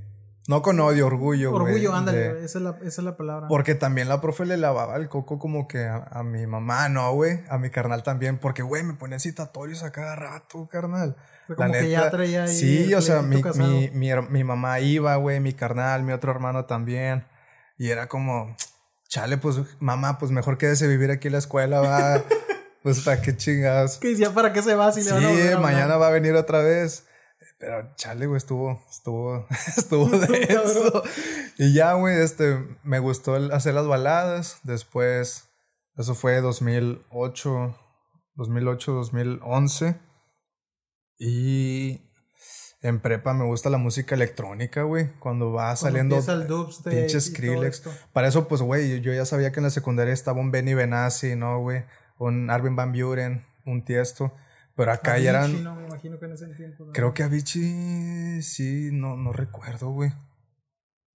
no 0.46 0.60
con 0.60 0.78
odio, 0.78 1.06
orgullo, 1.06 1.52
güey. 1.52 1.62
Orgullo, 1.62 1.94
ándale, 1.94 2.44
esa, 2.44 2.58
es 2.58 2.62
la, 2.62 2.70
esa, 2.82 2.86
es 2.86 2.98
la, 2.98 3.16
palabra. 3.16 3.48
Porque 3.48 3.74
también 3.74 4.08
la 4.08 4.20
profe 4.20 4.44
le 4.44 4.58
lavaba 4.58 4.96
el 4.96 5.08
coco 5.08 5.38
como 5.38 5.66
que 5.66 5.86
a, 5.86 6.22
mi 6.22 6.46
mamá, 6.46 6.90
no, 6.90 7.14
güey. 7.14 7.40
A 7.48 7.56
mi 7.56 7.70
carnal 7.70 8.02
también. 8.02 8.36
Porque, 8.36 8.62
güey, 8.62 8.82
me 8.82 8.92
ponían 8.92 9.20
citatorios 9.20 9.82
a 9.84 9.90
cada 9.90 10.16
rato, 10.16 10.68
carnal. 10.70 11.16
como 11.46 11.72
que 11.72 11.88
ya 11.88 12.10
traía 12.10 12.44
ahí 12.44 12.54
Sí, 12.54 12.92
o 12.92 13.00
sea, 13.00 13.22
mi, 13.22 13.42
mi, 13.54 13.90
mi, 13.90 14.10
mi 14.28 14.44
mamá 14.44 14.80
iba, 14.80 15.16
güey, 15.16 15.40
mi 15.40 15.54
carnal, 15.54 16.02
mi 16.02 16.12
otro 16.12 16.30
hermano 16.30 16.66
también. 16.66 17.24
Y 17.78 17.88
era 17.88 18.06
como, 18.06 18.54
chale, 19.14 19.38
pues 19.38 19.60
mamá, 19.78 20.18
pues 20.18 20.32
mejor 20.32 20.58
quédese 20.58 20.88
vivir 20.88 21.12
aquí 21.12 21.28
en 21.28 21.34
la 21.34 21.38
escuela, 21.38 21.80
va. 21.80 22.24
pues 22.82 23.00
para 23.00 23.22
qué 23.22 23.36
chingados. 23.36 23.98
Que 23.98 24.08
decía, 24.08 24.34
¿para 24.34 24.52
qué 24.52 24.60
se 24.60 24.74
va 24.74 24.90
si 24.90 25.02
sí, 25.02 25.10
le 25.14 25.56
mañana 25.56 25.96
va 25.96 26.08
a 26.08 26.10
venir 26.10 26.34
otra 26.34 26.58
vez. 26.62 27.06
Pero 27.60 27.94
chale, 27.94 28.26
güey, 28.26 28.38
estuvo, 28.38 28.84
estuvo, 28.90 29.46
estuvo 29.76 30.08
de 30.08 30.42
eso. 30.42 31.04
Y 31.58 31.72
ya, 31.72 31.92
güey, 31.92 32.20
este, 32.20 32.58
me 32.82 32.98
gustó 32.98 33.36
hacer 33.54 33.74
las 33.74 33.86
baladas. 33.86 34.58
Después, 34.64 35.44
eso 35.96 36.16
fue 36.16 36.40
2008, 36.40 37.78
2008, 38.34 38.92
2011. 38.92 40.00
Y 41.20 42.00
en 42.84 43.00
prepa 43.00 43.32
me 43.32 43.46
gusta 43.46 43.70
la 43.70 43.78
música 43.78 44.14
electrónica, 44.14 44.82
güey. 44.82 45.08
Cuando 45.18 45.52
va 45.52 45.74
saliendo 45.74 46.20
pinches 46.84 47.26
Skrillex. 47.26 47.82
Para 48.12 48.28
eso, 48.28 48.46
pues, 48.46 48.60
güey, 48.60 49.00
yo 49.00 49.14
ya 49.14 49.24
sabía 49.24 49.52
que 49.52 49.60
en 49.60 49.64
la 49.64 49.70
secundaria 49.70 50.12
estaba 50.12 50.38
un 50.38 50.50
Benny 50.50 50.74
Benassi, 50.74 51.34
¿no, 51.34 51.60
güey? 51.60 51.84
Un 52.18 52.50
Arvin 52.50 52.76
Van 52.76 52.92
Buren, 52.92 53.42
un 53.64 53.84
Tiesto. 53.86 54.34
Pero 54.76 54.92
acá 54.92 55.18
ya 55.18 55.30
eran. 55.30 55.64
No, 55.64 55.74
me 55.76 55.86
imagino 55.86 56.18
que 56.18 56.26
en 56.26 56.32
ese 56.32 56.46
tiempo. 56.48 56.90
Creo 56.92 57.14
que 57.14 57.22
Avicii 57.22 58.42
sí, 58.42 58.90
no, 58.92 59.16
no 59.16 59.32
recuerdo, 59.32 59.88
güey. 59.88 60.12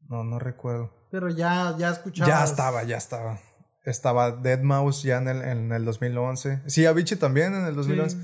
No, 0.08 0.24
no 0.24 0.40
recuerdo. 0.40 0.92
Pero 1.12 1.30
ya, 1.30 1.76
ya 1.78 1.92
escuchaba. 1.92 2.28
Ya 2.28 2.44
estaba, 2.44 2.84
ya 2.84 2.98
estaba. 2.98 3.40
Estaba 3.84 4.32
Dead 4.32 4.62
Mouse 4.62 5.04
ya 5.04 5.20
en 5.20 5.28
el, 5.28 5.42
en 5.44 5.72
el 5.72 5.86
2011. 5.86 6.64
Sí, 6.66 6.88
Avicii 6.88 7.18
también 7.18 7.54
en 7.54 7.66
el 7.66 7.76
2011. 7.76 8.18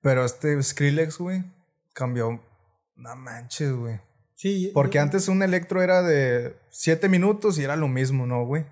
Pero 0.00 0.24
este 0.24 0.60
Skrillex, 0.60 1.18
güey, 1.18 1.44
cambió 1.92 2.40
no 2.96 3.16
manches, 3.16 3.72
güey. 3.72 4.00
Sí. 4.34 4.70
Porque 4.74 4.98
antes 4.98 5.28
un 5.28 5.42
electro 5.42 5.82
era 5.82 6.02
de 6.02 6.56
7 6.70 7.08
minutos 7.08 7.58
y 7.58 7.64
era 7.64 7.76
lo 7.76 7.88
mismo, 7.88 8.26
¿no, 8.26 8.44
güey? 8.44 8.66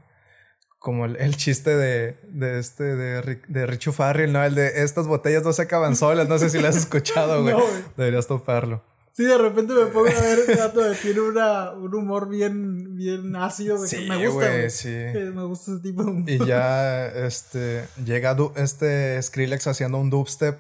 Como 0.78 1.04
el, 1.04 1.36
chiste 1.36 1.76
de, 1.76 2.18
de 2.24 2.58
este, 2.58 2.84
de, 2.96 3.40
de 3.46 3.66
Richo 3.66 3.92
Farrell, 3.92 4.32
¿no? 4.32 4.42
El 4.42 4.54
de 4.54 4.82
estas 4.82 5.06
botellas 5.06 5.44
no 5.44 5.52
se 5.52 5.62
acaban 5.62 5.94
solas. 5.94 6.28
No 6.28 6.38
sé 6.38 6.48
si 6.48 6.58
lo 6.58 6.68
has 6.68 6.76
escuchado, 6.76 7.42
güey. 7.42 7.54
Deberías 7.96 8.26
toparlo. 8.26 8.82
Sí, 9.12 9.24
de 9.24 9.36
repente 9.36 9.74
me 9.74 9.86
pongo 9.86 10.06
a 10.08 10.22
ver 10.22 10.38
ese 10.38 10.56
dato 10.56 10.80
de 10.80 10.94
tiene 10.94 11.20
una, 11.20 11.72
un 11.72 11.94
humor 11.94 12.28
bien, 12.28 12.96
bien 12.96 13.36
ácido. 13.36 13.76
sí, 13.86 14.06
me 14.08 14.26
gusta, 14.26 14.50
güey. 14.50 14.70
Sí. 14.70 14.88
Me 14.88 15.44
gusta 15.44 15.72
ese 15.72 15.80
tipo 15.82 16.04
de 16.04 16.32
Y 16.32 16.46
ya, 16.46 17.06
este, 17.08 17.86
llega 18.04 18.36
este 18.56 19.20
Skrillex 19.22 19.66
haciendo 19.66 19.98
un 19.98 20.08
dubstep 20.08 20.58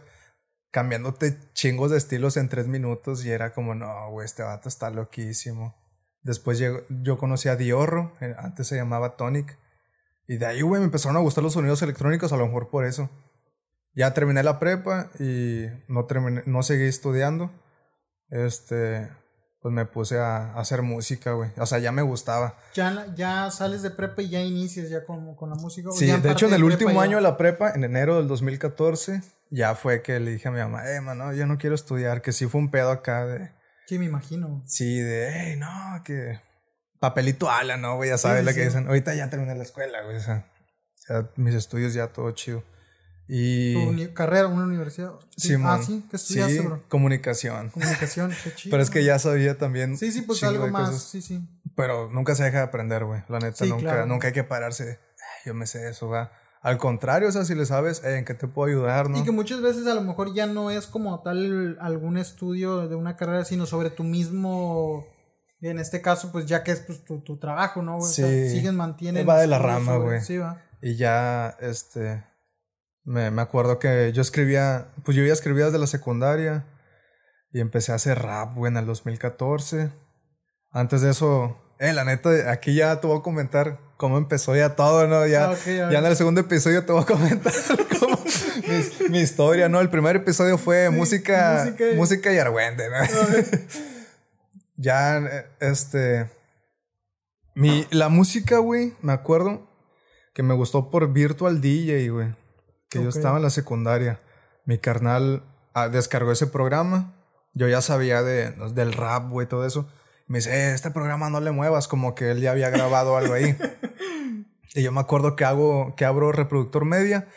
cambiándote 0.70 1.38
chingos 1.52 1.90
de 1.90 1.98
estilos 1.98 2.36
en 2.36 2.48
tres 2.48 2.68
minutos 2.68 3.24
y 3.24 3.30
era 3.30 3.52
como, 3.52 3.74
no, 3.74 4.10
güey, 4.10 4.24
este 4.24 4.42
vato 4.42 4.68
está 4.68 4.90
loquísimo. 4.90 5.76
Después 6.22 6.58
yo 6.58 7.18
conocí 7.18 7.48
a 7.48 7.56
Diorro, 7.56 8.14
eh, 8.20 8.34
antes 8.38 8.66
se 8.66 8.76
llamaba 8.76 9.16
Tonic. 9.16 9.58
Y 10.26 10.36
de 10.36 10.46
ahí, 10.46 10.62
güey, 10.62 10.80
me 10.80 10.84
empezaron 10.84 11.16
a 11.16 11.20
gustar 11.20 11.42
los 11.42 11.54
sonidos 11.54 11.82
electrónicos, 11.82 12.32
a 12.32 12.36
lo 12.36 12.46
mejor 12.46 12.70
por 12.70 12.84
eso. 12.84 13.10
Ya 13.94 14.14
terminé 14.14 14.42
la 14.42 14.58
prepa 14.60 15.10
y 15.18 15.66
no, 15.88 16.04
terminé, 16.04 16.42
no 16.46 16.62
seguí 16.62 16.84
estudiando. 16.84 17.50
Este, 18.28 19.10
pues 19.60 19.74
me 19.74 19.84
puse 19.84 20.18
a, 20.18 20.54
hacer 20.54 20.82
música, 20.82 21.32
güey. 21.32 21.50
O 21.58 21.66
sea, 21.66 21.78
ya 21.78 21.92
me 21.92 22.02
gustaba. 22.02 22.56
¿Ya, 22.74 23.06
ya 23.14 23.50
sales 23.50 23.82
de 23.82 23.90
prepa 23.90 24.22
y 24.22 24.30
ya 24.30 24.40
inicias 24.40 24.88
ya 24.88 25.04
con, 25.04 25.34
con 25.34 25.50
la 25.50 25.56
música? 25.56 25.90
Sí, 25.92 26.06
de 26.06 26.30
hecho, 26.30 26.46
en 26.46 26.54
el 26.54 26.64
último 26.64 27.00
año 27.00 27.16
de 27.16 27.22
la 27.22 27.36
prepa, 27.36 27.72
en 27.74 27.84
enero 27.84 28.16
del 28.16 28.26
2014, 28.26 29.22
ya 29.50 29.74
fue 29.74 30.02
que 30.02 30.18
le 30.18 30.32
dije 30.32 30.48
a 30.48 30.50
mi 30.50 30.58
mamá, 30.58 30.90
eh, 30.90 31.00
mano, 31.00 31.32
yo 31.34 31.46
no 31.46 31.58
quiero 31.58 31.74
estudiar, 31.74 32.22
que 32.22 32.32
sí 32.32 32.46
fue 32.46 32.60
un 32.60 32.70
pedo 32.70 32.90
acá 32.90 33.26
de... 33.26 33.52
Sí, 33.86 33.98
me 33.98 34.06
imagino. 34.06 34.62
Sí, 34.66 35.00
de, 35.00 35.30
hey, 35.32 35.56
no, 35.56 36.02
que... 36.04 36.40
Papelito 36.98 37.50
ala, 37.50 37.76
¿no, 37.76 37.96
güey? 37.96 38.10
Ya 38.10 38.18
sabes 38.18 38.44
lo 38.44 38.52
que 38.52 38.64
dicen. 38.64 38.86
Ahorita 38.86 39.14
ya 39.14 39.30
terminé 39.30 39.54
la 39.54 39.62
escuela, 39.62 40.02
güey. 40.02 40.16
O 40.16 40.20
sea, 40.20 40.46
mis 41.36 41.54
estudios 41.54 41.94
ya 41.94 42.08
todo 42.08 42.30
chido. 42.32 42.62
Y... 43.32 43.74
¿Tu 43.74 44.12
carrera, 44.12 44.48
una 44.48 44.64
universidad? 44.64 45.12
Sí, 45.36 45.54
Ah, 45.62 45.78
sí, 45.80 46.04
¿qué 46.10 46.16
estudiaste, 46.16 46.56
sí, 46.56 46.66
bro? 46.66 46.82
Comunicación. 46.88 47.70
Comunicación, 47.70 48.32
qué 48.42 48.52
chido. 48.56 48.72
Pero 48.72 48.82
es 48.82 48.90
que 48.90 49.04
ya 49.04 49.20
sabía 49.20 49.56
también. 49.56 49.96
Sí, 49.96 50.10
sí, 50.10 50.22
pues 50.22 50.42
algo 50.42 50.66
más, 50.66 51.00
sí, 51.00 51.22
sí. 51.22 51.40
Pero 51.76 52.10
nunca 52.10 52.34
se 52.34 52.42
deja 52.42 52.58
de 52.58 52.64
aprender, 52.64 53.04
güey. 53.04 53.22
La 53.28 53.38
neta, 53.38 53.64
nunca, 53.66 54.04
nunca 54.04 54.26
hay 54.26 54.32
que 54.32 54.42
pararse. 54.42 54.98
yo 55.46 55.54
me 55.54 55.68
sé 55.68 55.88
eso, 55.88 56.08
va 56.08 56.32
Al 56.60 56.76
contrario, 56.78 57.28
o 57.28 57.32
sea, 57.32 57.44
si 57.44 57.54
le 57.54 57.66
sabes, 57.66 58.02
¿en 58.02 58.24
qué 58.24 58.34
te 58.34 58.48
puedo 58.48 58.68
ayudar, 58.68 59.08
no? 59.08 59.16
Y 59.16 59.22
que 59.22 59.30
muchas 59.30 59.60
veces 59.60 59.86
a 59.86 59.94
lo 59.94 60.02
mejor 60.02 60.34
ya 60.34 60.46
no 60.46 60.72
es 60.72 60.88
como 60.88 61.22
tal 61.22 61.78
algún 61.80 62.18
estudio 62.18 62.88
de 62.88 62.96
una 62.96 63.16
carrera, 63.16 63.44
sino 63.44 63.64
sobre 63.64 63.90
tu 63.90 64.02
mismo 64.02 65.06
en 65.62 65.78
este 65.78 66.02
caso, 66.02 66.32
pues 66.32 66.46
ya 66.46 66.64
que 66.64 66.72
es 66.72 66.80
pues, 66.80 67.04
tu, 67.04 67.36
trabajo, 67.38 67.80
¿no? 67.80 68.00
Sí. 68.00 68.22
O 68.22 68.26
sea, 68.26 68.50
siguen 68.50 68.74
manteniendo. 68.74 69.24
Va 69.24 69.38
de 69.38 69.46
la 69.46 69.58
rama, 69.58 69.98
güey. 69.98 70.20
Sí, 70.20 70.38
va. 70.38 70.62
Y 70.82 70.96
ya, 70.96 71.54
este. 71.60 72.24
Me, 73.10 73.32
me, 73.32 73.42
acuerdo 73.42 73.80
que 73.80 74.12
yo 74.12 74.22
escribía. 74.22 74.86
Pues 75.04 75.16
yo 75.16 75.24
ya 75.24 75.32
escribía 75.32 75.64
desde 75.64 75.78
la 75.78 75.88
secundaria. 75.88 76.64
Y 77.52 77.58
empecé 77.58 77.90
a 77.90 77.96
hacer 77.96 78.22
rap, 78.22 78.54
güey, 78.54 78.70
en 78.70 78.76
el 78.76 78.86
2014. 78.86 79.90
Antes 80.70 81.00
de 81.00 81.10
eso. 81.10 81.60
Eh, 81.80 81.92
la 81.92 82.04
neta, 82.04 82.52
aquí 82.52 82.74
ya 82.74 83.00
te 83.00 83.08
voy 83.08 83.18
a 83.18 83.22
comentar 83.22 83.78
cómo 83.96 84.16
empezó 84.16 84.54
ya 84.54 84.76
todo, 84.76 85.08
¿no? 85.08 85.26
Ya, 85.26 85.52
ya 85.66 85.98
en 85.98 86.04
el 86.04 86.14
segundo 86.14 86.42
episodio 86.42 86.84
te 86.84 86.92
voy 86.92 87.02
a 87.02 87.06
comentar 87.06 87.52
cómo, 87.98 88.16
mi, 89.08 89.18
historia, 89.18 89.68
¿no? 89.68 89.80
El 89.80 89.90
primer 89.90 90.14
episodio 90.16 90.56
fue 90.56 90.90
música, 90.90 91.64
música, 91.64 91.84
música 91.96 92.32
y 92.32 92.38
argüente, 92.38 92.84
¿no? 92.90 92.96
ya, 94.76 95.20
este. 95.58 96.30
Mi, 97.56 97.86
la 97.90 98.08
música, 98.08 98.58
güey, 98.58 98.92
me 99.02 99.12
acuerdo 99.12 99.68
que 100.32 100.42
me 100.44 100.54
gustó 100.54 100.90
por 100.90 101.12
Virtual 101.12 101.60
DJ, 101.60 102.10
güey. 102.10 102.39
Que 102.90 103.02
yo 103.02 103.08
estaba 103.08 103.36
en 103.36 103.42
la 103.42 103.50
secundaria. 103.50 104.20
Mi 104.64 104.78
carnal 104.78 105.44
ah, 105.74 105.88
descargó 105.88 106.32
ese 106.32 106.46
programa. 106.46 107.14
Yo 107.54 107.68
ya 107.68 107.80
sabía 107.80 108.22
de, 108.22 108.50
del 108.74 108.92
rap, 108.92 109.30
güey, 109.30 109.46
todo 109.46 109.64
eso. 109.64 109.88
Me 110.26 110.38
dice, 110.38 110.50
eh, 110.52 110.74
este 110.74 110.90
programa 110.90 111.30
no 111.30 111.40
le 111.40 111.50
muevas, 111.50 111.88
como 111.88 112.14
que 112.14 112.30
él 112.30 112.40
ya 112.40 112.52
había 112.52 112.70
grabado 112.70 113.16
algo 113.16 113.34
ahí. 113.34 113.56
y 114.74 114.82
yo 114.82 114.92
me 114.92 115.00
acuerdo 115.00 115.34
que 115.34 115.44
hago, 115.44 115.94
que 115.96 116.04
abro 116.04 116.30
reproductor 116.32 116.84
media 116.84 117.28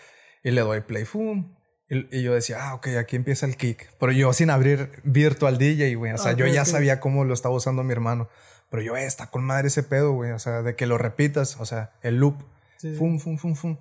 y 0.43 0.51
le 0.51 0.61
doy 0.61 0.81
play, 0.81 1.05
¡fum! 1.05 1.55
Y, 1.89 2.23
yo 2.23 2.33
decía, 2.33 2.57
ah, 2.59 2.73
ok, 2.75 2.87
aquí 2.99 3.15
empieza 3.15 3.45
el 3.45 3.57
kick. 3.57 3.93
Pero 3.99 4.11
yo 4.11 4.33
sin 4.33 4.49
abrir 4.49 5.01
Virtual 5.03 5.57
DJ, 5.57 5.95
güey. 5.95 6.11
O 6.13 6.17
sea, 6.17 6.33
yo 6.33 6.47
ya 6.47 6.65
sabía 6.65 6.99
cómo 6.99 7.23
lo 7.25 7.33
estaba 7.33 7.55
usando 7.55 7.83
mi 7.83 7.91
hermano. 7.91 8.29
Pero 8.69 8.81
yo, 8.81 8.97
eh, 8.97 9.05
está 9.05 9.29
con 9.29 9.43
madre 9.43 9.67
ese 9.67 9.83
pedo, 9.83 10.13
güey. 10.13 10.31
O 10.31 10.39
sea, 10.39 10.63
de 10.63 10.75
que 10.75 10.87
lo 10.87 10.97
repitas, 10.97 11.57
o 11.59 11.65
sea, 11.65 11.91
el 12.01 12.17
loop. 12.17 12.41
Fum, 12.97 13.19
fum, 13.19 13.37
fum, 13.37 13.55
fum. 13.55 13.77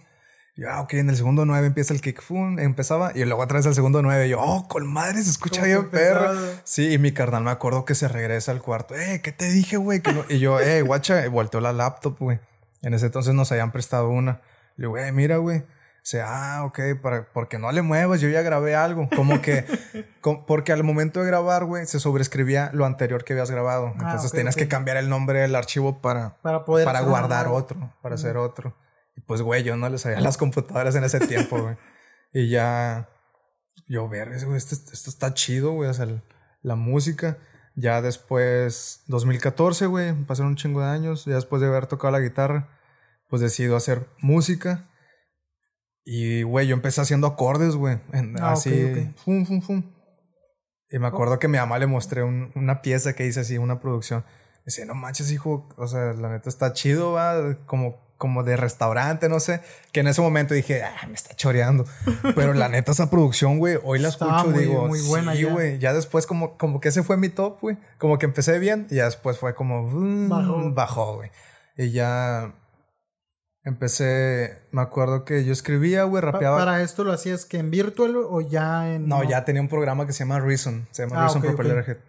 Yo, 0.54 0.70
ah, 0.70 0.82
ok, 0.82 0.94
en 0.94 1.08
el 1.08 1.16
segundo 1.16 1.46
nueve 1.46 1.66
empieza 1.66 1.94
el 1.94 2.00
kick, 2.00 2.20
fum, 2.20 2.58
empezaba. 2.58 3.12
Y 3.14 3.24
luego 3.24 3.42
otra 3.42 3.58
vez 3.58 3.66
al 3.66 3.74
segundo 3.74 4.02
nueve. 4.02 4.28
Yo, 4.28 4.40
oh, 4.40 4.68
con 4.68 4.86
madre, 4.86 5.22
se 5.22 5.30
escucha 5.30 5.64
bien, 5.64 5.88
perro. 5.88 6.32
Sí, 6.64 6.92
y 6.92 6.98
mi 6.98 7.12
carnal 7.12 7.42
me 7.42 7.50
acuerdo 7.50 7.84
que 7.84 7.94
se 7.94 8.08
regresa 8.08 8.52
al 8.52 8.60
cuarto. 8.60 8.94
Eh, 8.94 9.20
¿qué 9.22 9.32
te 9.32 9.50
dije, 9.50 9.76
güey? 9.78 10.02
Y 10.28 10.38
yo, 10.38 10.60
eh, 10.60 10.82
guacha, 10.82 11.24
y 11.24 11.28
volteó 11.28 11.60
la 11.60 11.72
laptop, 11.72 12.18
güey. 12.18 12.40
En 12.82 12.94
ese 12.94 13.06
entonces 13.06 13.34
nos 13.34 13.50
habían 13.52 13.72
prestado 13.72 14.10
una. 14.10 14.42
Le 14.76 14.86
digo, 14.86 14.98
eh, 14.98 15.10
mira, 15.12 15.38
güey 15.38 15.64
sea, 16.02 16.26
ah, 16.58 16.64
ok, 16.64 16.80
para, 17.00 17.28
porque 17.32 17.58
no 17.58 17.70
le 17.70 17.80
muevas, 17.80 18.20
yo 18.20 18.28
ya 18.28 18.42
grabé 18.42 18.74
algo. 18.74 19.08
Como 19.14 19.40
que, 19.40 19.64
porque 20.46 20.72
al 20.72 20.82
momento 20.82 21.20
de 21.20 21.26
grabar, 21.26 21.64
güey, 21.64 21.86
se 21.86 22.00
sobrescribía 22.00 22.70
lo 22.72 22.84
anterior 22.84 23.24
que 23.24 23.34
habías 23.34 23.50
grabado. 23.50 23.94
Ah, 23.98 24.06
Entonces 24.06 24.32
tenías 24.32 24.56
que 24.56 24.66
cambiar 24.66 24.96
el 24.96 25.08
nombre 25.08 25.40
del 25.40 25.54
archivo 25.54 26.00
para, 26.00 26.36
para, 26.42 26.64
poder 26.64 26.84
para 26.84 27.00
guardar 27.00 27.46
otro, 27.46 27.92
para 28.02 28.16
hacer 28.16 28.36
otro. 28.36 28.74
Y 29.16 29.20
pues, 29.22 29.42
güey, 29.42 29.62
yo 29.62 29.76
no 29.76 29.88
le 29.88 29.98
sabía 29.98 30.20
las 30.22 30.36
computadoras 30.36 30.94
en 30.94 31.04
ese 31.04 31.20
tiempo, 31.20 31.60
güey. 31.60 31.76
Y 32.32 32.48
ya, 32.48 33.08
yo 33.86 34.08
ver, 34.08 34.28
güey, 34.44 34.56
esto, 34.56 34.74
esto, 34.74 35.10
está 35.10 35.34
chido, 35.34 35.72
güey, 35.72 35.90
o 35.90 35.94
sea, 35.94 36.06
la 36.62 36.76
música. 36.76 37.38
Ya 37.74 38.02
después, 38.02 39.02
2014, 39.06 39.86
güey, 39.86 40.12
pasaron 40.24 40.52
un 40.52 40.56
chingo 40.56 40.80
de 40.80 40.88
años. 40.88 41.24
Ya 41.24 41.34
después 41.34 41.62
de 41.62 41.68
haber 41.68 41.86
tocado 41.86 42.12
la 42.12 42.20
guitarra, 42.20 42.68
pues 43.28 43.40
decido 43.40 43.76
hacer 43.76 44.08
música 44.18 44.88
y, 46.04 46.42
güey, 46.42 46.66
yo 46.66 46.74
empecé 46.74 47.00
haciendo 47.00 47.26
acordes, 47.26 47.76
güey. 47.76 47.98
Ah, 48.40 48.52
así, 48.52 49.12
Fum, 49.24 49.46
fum, 49.46 49.60
fum. 49.62 49.94
Y 50.90 50.98
me 50.98 51.06
acuerdo 51.06 51.38
que 51.38 51.48
mi 51.48 51.58
mamá 51.58 51.78
le 51.78 51.86
mostré 51.86 52.22
una 52.22 52.82
pieza 52.82 53.14
que 53.14 53.26
hice 53.26 53.40
así, 53.40 53.56
una 53.56 53.80
producción. 53.80 54.24
Dice, 54.66 54.84
no 54.84 54.94
manches, 54.94 55.32
hijo, 55.32 55.68
o 55.76 55.86
sea, 55.86 56.12
la 56.12 56.30
neta 56.30 56.48
está 56.48 56.72
chido, 56.72 57.12
va, 57.12 57.56
como, 57.66 58.11
como 58.22 58.44
de 58.44 58.56
restaurante, 58.56 59.28
no 59.28 59.40
sé. 59.40 59.62
Que 59.90 59.98
en 59.98 60.06
ese 60.06 60.20
momento 60.20 60.54
dije, 60.54 60.84
ah, 60.84 61.08
me 61.08 61.14
está 61.14 61.34
choreando. 61.34 61.86
Pero 62.36 62.54
la 62.54 62.68
neta, 62.68 62.92
esa 62.92 63.10
producción, 63.10 63.58
güey, 63.58 63.80
hoy 63.82 63.98
la 63.98 64.10
escucho, 64.10 64.46
muy, 64.46 64.60
digo, 64.60 64.86
muy 64.86 65.00
buena. 65.00 65.34
Sí, 65.34 65.42
güey. 65.42 65.80
Ya. 65.80 65.92
después, 65.92 66.28
como, 66.28 66.56
como 66.56 66.78
que 66.78 66.90
ese 66.90 67.02
fue 67.02 67.16
mi 67.16 67.30
top, 67.30 67.60
güey. 67.60 67.78
Como 67.98 68.18
que 68.18 68.26
empecé 68.26 68.60
bien 68.60 68.86
y 68.90 68.94
ya 68.94 69.06
después 69.06 69.38
fue 69.38 69.56
como, 69.56 69.90
bajó, 70.28 70.72
bajó, 70.72 71.14
güey. 71.16 71.32
Y 71.76 71.90
ya 71.90 72.54
Empecé, 73.64 74.58
me 74.72 74.82
acuerdo 74.82 75.24
que 75.24 75.44
yo 75.44 75.52
escribía, 75.52 76.04
güey, 76.04 76.20
rapeaba. 76.20 76.58
¿Para 76.58 76.82
esto 76.82 77.02
lo 77.02 77.12
hacías 77.12 77.44
que 77.44 77.58
en 77.58 77.70
Virtual 77.70 78.16
o 78.16 78.40
ya 78.40 78.92
en.? 78.92 79.08
No, 79.08 79.22
ya 79.22 79.44
tenía 79.44 79.62
un 79.62 79.68
programa 79.68 80.04
que 80.06 80.12
se 80.12 80.20
llama 80.20 80.40
Reason. 80.40 80.86
Se 80.90 81.02
llama 81.02 81.20
ah, 81.20 81.22
Reason 81.24 81.42
Propeller 81.42 82.00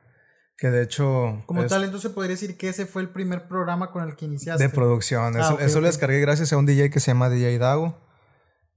Que 0.64 0.72
de 0.72 0.82
hecho. 0.82 1.44
Como 1.46 1.66
tal, 1.66 1.84
entonces 1.84 2.10
podría 2.14 2.36
decir 2.36 2.56
que 2.56 2.70
ese 2.70 2.86
fue 2.86 3.02
el 3.02 3.10
primer 3.10 3.50
programa 3.50 3.92
con 3.92 4.02
el 4.08 4.16
que 4.16 4.24
iniciaste. 4.24 4.64
De 4.64 4.70
producción. 4.70 5.36
Ah, 5.36 5.58
eso, 5.60 5.82
lo 5.82 5.88
descargué 5.88 6.22
gracias 6.22 6.54
a 6.54 6.58
un 6.58 6.66
DJ 6.66 6.90
que 6.90 7.02
se 7.02 7.12
llama 7.12 7.30
DJ 7.30 7.58
Dago. 7.58 7.98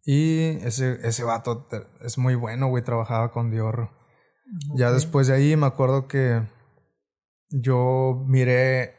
Y 0.05 0.59
ese, 0.66 0.99
ese 1.05 1.22
vato 1.22 1.68
es 2.01 2.18
muy 2.18 2.34
bueno, 2.34 2.66
güey. 2.66 2.82
Trabajaba 2.82 3.30
con 3.30 3.53
Dior. 3.53 3.91
Ya 4.74 4.91
después 4.91 5.28
de 5.28 5.34
ahí 5.34 5.55
me 5.55 5.66
acuerdo 5.66 6.09
que 6.09 6.43
yo 7.51 8.20
miré 8.26 8.97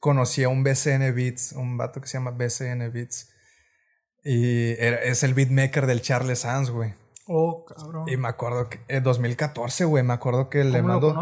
conocí 0.00 0.42
a 0.42 0.48
un 0.48 0.64
BCN 0.64 1.14
Beats, 1.14 1.52
un 1.52 1.76
vato 1.76 2.00
que 2.00 2.08
se 2.08 2.18
llama 2.18 2.32
BCN 2.32 2.90
Beats. 2.92 3.30
Y 4.24 4.70
es 4.72 5.22
el 5.22 5.32
beatmaker 5.32 5.86
del 5.86 6.02
Charles 6.02 6.40
Sands, 6.40 6.70
güey. 6.70 6.92
Oh, 7.28 7.64
cabrón. 7.64 8.08
Y 8.08 8.16
me 8.16 8.26
acuerdo 8.26 8.68
que 8.68 8.80
en 8.88 9.04
2014, 9.04 9.84
güey, 9.84 10.02
me 10.02 10.14
acuerdo 10.14 10.50
que 10.50 10.64
le 10.64 10.82
mandó. 10.82 11.14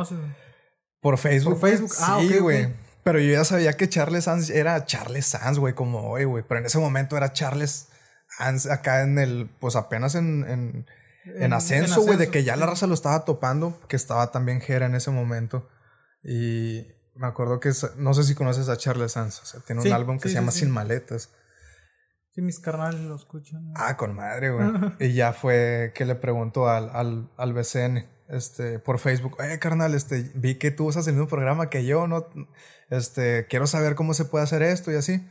Por 1.04 1.18
Facebook. 1.18 1.60
Por 1.60 1.68
Facebook, 1.68 1.92
ah, 2.00 2.18
sí, 2.18 2.38
güey. 2.38 2.72
Pero 3.02 3.20
yo 3.20 3.30
ya 3.30 3.44
sabía 3.44 3.74
que 3.74 3.90
Charles 3.90 4.24
Sands 4.24 4.48
era 4.48 4.86
Charles 4.86 5.26
Sands, 5.26 5.58
güey, 5.58 5.74
como 5.74 6.08
hoy, 6.08 6.24
güey. 6.24 6.42
Pero 6.48 6.60
en 6.60 6.64
ese 6.64 6.78
momento 6.78 7.14
era 7.18 7.34
Charles 7.34 7.88
Sands 8.38 8.64
acá 8.70 9.02
en 9.02 9.18
el, 9.18 9.50
pues 9.60 9.76
apenas 9.76 10.14
en, 10.14 10.46
en, 10.48 10.86
en 11.26 11.52
ascenso, 11.52 12.00
güey, 12.00 12.16
de 12.16 12.30
que 12.30 12.42
ya 12.42 12.56
la 12.56 12.64
raza 12.64 12.86
lo 12.86 12.94
estaba 12.94 13.26
topando, 13.26 13.78
que 13.86 13.96
estaba 13.96 14.30
también 14.30 14.62
Jera 14.62 14.86
en 14.86 14.94
ese 14.94 15.10
momento. 15.10 15.68
Y 16.22 16.86
me 17.14 17.26
acuerdo 17.26 17.60
que 17.60 17.70
no 17.98 18.14
sé 18.14 18.24
si 18.24 18.34
conoces 18.34 18.70
a 18.70 18.78
Charles 18.78 19.12
Sands, 19.12 19.42
o 19.42 19.44
sea, 19.44 19.60
tiene 19.60 19.82
un 19.82 19.92
álbum 19.92 20.18
que 20.18 20.30
se 20.30 20.36
llama 20.36 20.52
Sin 20.52 20.70
Maletas. 20.70 21.28
Sí, 22.30 22.40
mis 22.40 22.60
carnales 22.60 23.02
lo 23.02 23.14
escuchan. 23.14 23.74
Ah, 23.76 23.98
con 23.98 24.14
madre, 24.14 24.52
güey. 24.52 24.70
y 25.00 25.12
ya 25.12 25.34
fue 25.34 25.92
que 25.94 26.06
le 26.06 26.14
preguntó 26.14 26.66
al, 26.70 26.88
al, 26.94 27.30
al 27.36 27.52
BCN, 27.52 28.08
este, 28.28 28.78
por 28.78 28.98
Facebook, 28.98 29.36
eh, 29.42 29.58
carnal, 29.58 29.94
este, 29.94 30.30
vi 30.34 30.56
que 30.56 30.70
tú 30.70 30.86
usas 30.86 31.06
el 31.06 31.14
mismo 31.14 31.28
programa 31.28 31.70
que 31.70 31.84
yo, 31.84 32.06
¿no? 32.06 32.26
Este, 32.90 33.46
quiero 33.48 33.66
saber 33.66 33.94
cómo 33.94 34.14
se 34.14 34.24
puede 34.24 34.44
hacer 34.44 34.62
esto 34.62 34.92
y 34.92 34.96
así. 34.96 35.26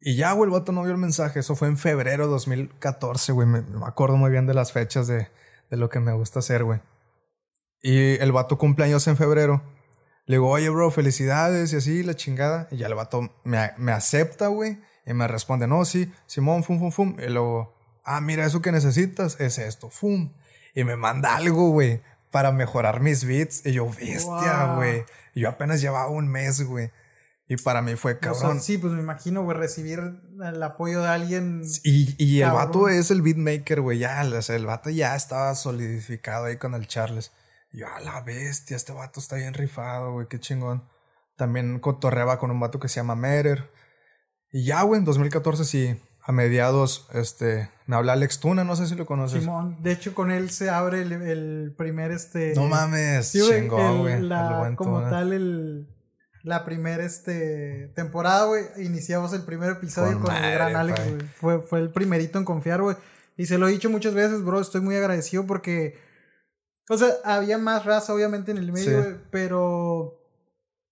Y 0.00 0.16
ya, 0.16 0.32
güey, 0.32 0.48
el 0.48 0.52
vato 0.52 0.72
no 0.72 0.82
vio 0.82 0.92
el 0.92 0.98
mensaje. 0.98 1.40
Eso 1.40 1.56
fue 1.56 1.68
en 1.68 1.76
febrero 1.76 2.26
de 2.26 2.30
2014, 2.30 3.32
güey. 3.32 3.46
Me, 3.46 3.64
acuerdo 3.84 4.16
muy 4.16 4.30
bien 4.30 4.46
de 4.46 4.54
las 4.54 4.72
fechas 4.72 5.06
de, 5.08 5.28
de 5.70 5.76
lo 5.76 5.88
que 5.88 6.00
me 6.00 6.12
gusta 6.12 6.38
hacer, 6.38 6.64
güey. 6.64 6.80
Y 7.82 8.14
el 8.20 8.32
vato 8.32 8.58
cumpleaños 8.58 9.06
en 9.08 9.16
febrero. 9.16 9.62
Le 10.26 10.36
digo, 10.36 10.50
oye, 10.50 10.68
bro, 10.68 10.90
felicidades 10.90 11.72
y 11.72 11.76
así, 11.76 12.02
la 12.02 12.14
chingada. 12.14 12.68
Y 12.70 12.76
ya 12.76 12.86
el 12.86 12.94
vato 12.94 13.32
me, 13.44 13.72
me 13.76 13.92
acepta, 13.92 14.48
güey. 14.48 14.78
Y 15.08 15.14
me 15.14 15.26
responde, 15.26 15.66
no, 15.66 15.84
sí, 15.84 16.12
Simón, 16.26 16.62
fum, 16.62 16.78
fum, 16.78 16.92
fum. 16.92 17.16
Y 17.18 17.30
luego, 17.30 17.74
ah, 18.04 18.20
mira, 18.20 18.44
eso 18.44 18.60
que 18.60 18.72
necesitas 18.72 19.40
es 19.40 19.58
esto, 19.58 19.88
fum. 19.88 20.34
Y 20.78 20.84
me 20.84 20.94
manda 20.94 21.34
algo, 21.34 21.70
güey, 21.70 22.00
para 22.30 22.52
mejorar 22.52 23.00
mis 23.00 23.24
beats. 23.24 23.66
Y 23.66 23.72
yo, 23.72 23.90
bestia, 23.90 24.74
güey. 24.76 25.04
Y 25.34 25.40
yo 25.40 25.48
apenas 25.48 25.80
llevaba 25.80 26.08
un 26.08 26.28
mes, 26.28 26.62
güey. 26.62 26.92
Y 27.48 27.56
para 27.56 27.82
mí 27.82 27.96
fue 27.96 28.20
cabrón. 28.20 28.60
sí, 28.60 28.78
pues 28.78 28.92
me 28.92 29.00
imagino, 29.00 29.42
güey, 29.42 29.58
recibir 29.58 29.98
el 29.98 30.62
apoyo 30.62 31.02
de 31.02 31.08
alguien. 31.08 31.62
Y, 31.82 32.14
y 32.16 32.42
el 32.42 32.52
vato 32.52 32.88
es 32.88 33.10
el 33.10 33.22
beatmaker, 33.22 33.80
güey. 33.80 33.98
Ya, 33.98 34.22
o 34.22 34.40
sea, 34.40 34.54
el 34.54 34.66
vato 34.66 34.88
ya 34.88 35.16
estaba 35.16 35.52
solidificado 35.56 36.44
ahí 36.44 36.58
con 36.58 36.74
el 36.74 36.86
Charles. 36.86 37.32
Y 37.72 37.80
yo, 37.80 37.88
a 37.88 37.98
la 37.98 38.20
bestia, 38.20 38.76
este 38.76 38.92
vato 38.92 39.18
está 39.18 39.34
bien 39.34 39.54
rifado, 39.54 40.12
güey, 40.12 40.28
qué 40.28 40.38
chingón. 40.38 40.88
También 41.36 41.80
cotorreaba 41.80 42.38
con 42.38 42.52
un 42.52 42.60
vato 42.60 42.78
que 42.78 42.88
se 42.88 43.00
llama 43.00 43.16
Merer. 43.16 43.68
Y 44.52 44.64
ya, 44.64 44.82
güey, 44.82 45.00
en 45.00 45.04
2014 45.04 45.64
sí, 45.64 46.00
a 46.28 46.32
mediados, 46.32 47.08
este, 47.14 47.70
me 47.86 47.96
habla 47.96 48.12
Alex 48.12 48.38
Tuna, 48.38 48.62
no 48.62 48.76
sé 48.76 48.86
si 48.86 48.94
lo 48.94 49.06
conoces. 49.06 49.40
Simón, 49.40 49.78
de 49.82 49.92
hecho 49.92 50.14
con 50.14 50.30
él 50.30 50.50
se 50.50 50.68
abre 50.68 51.00
el, 51.00 51.74
primer, 51.74 52.12
este... 52.12 52.52
No 52.54 52.66
mames, 52.66 53.32
chingón, 53.32 54.00
güey. 54.00 54.76
Como 54.76 55.00
tal, 55.08 55.32
el, 55.32 55.88
la 56.42 56.66
primera, 56.66 57.02
este, 57.02 57.90
temporada, 57.96 58.44
güey, 58.44 58.64
iniciamos 58.76 59.32
el 59.32 59.42
primer 59.42 59.70
episodio 59.70 60.20
con, 60.20 60.36
el 60.36 60.52
gran 60.52 60.76
Alex, 60.76 61.00
güey. 61.02 61.28
Fue, 61.40 61.60
fue 61.62 61.78
el 61.80 61.92
primerito 61.92 62.38
en 62.38 62.44
confiar, 62.44 62.82
güey. 62.82 62.96
Y 63.38 63.46
se 63.46 63.56
lo 63.56 63.66
he 63.66 63.72
dicho 63.72 63.88
muchas 63.88 64.12
veces, 64.12 64.44
bro, 64.44 64.60
estoy 64.60 64.82
muy 64.82 64.96
agradecido 64.96 65.46
porque 65.46 65.96
o 66.90 66.98
sea, 66.98 67.08
había 67.24 67.56
más 67.56 67.86
raza, 67.86 68.14
obviamente, 68.14 68.50
en 68.50 68.58
el 68.58 68.70
medio, 68.70 69.18
pero 69.30 70.20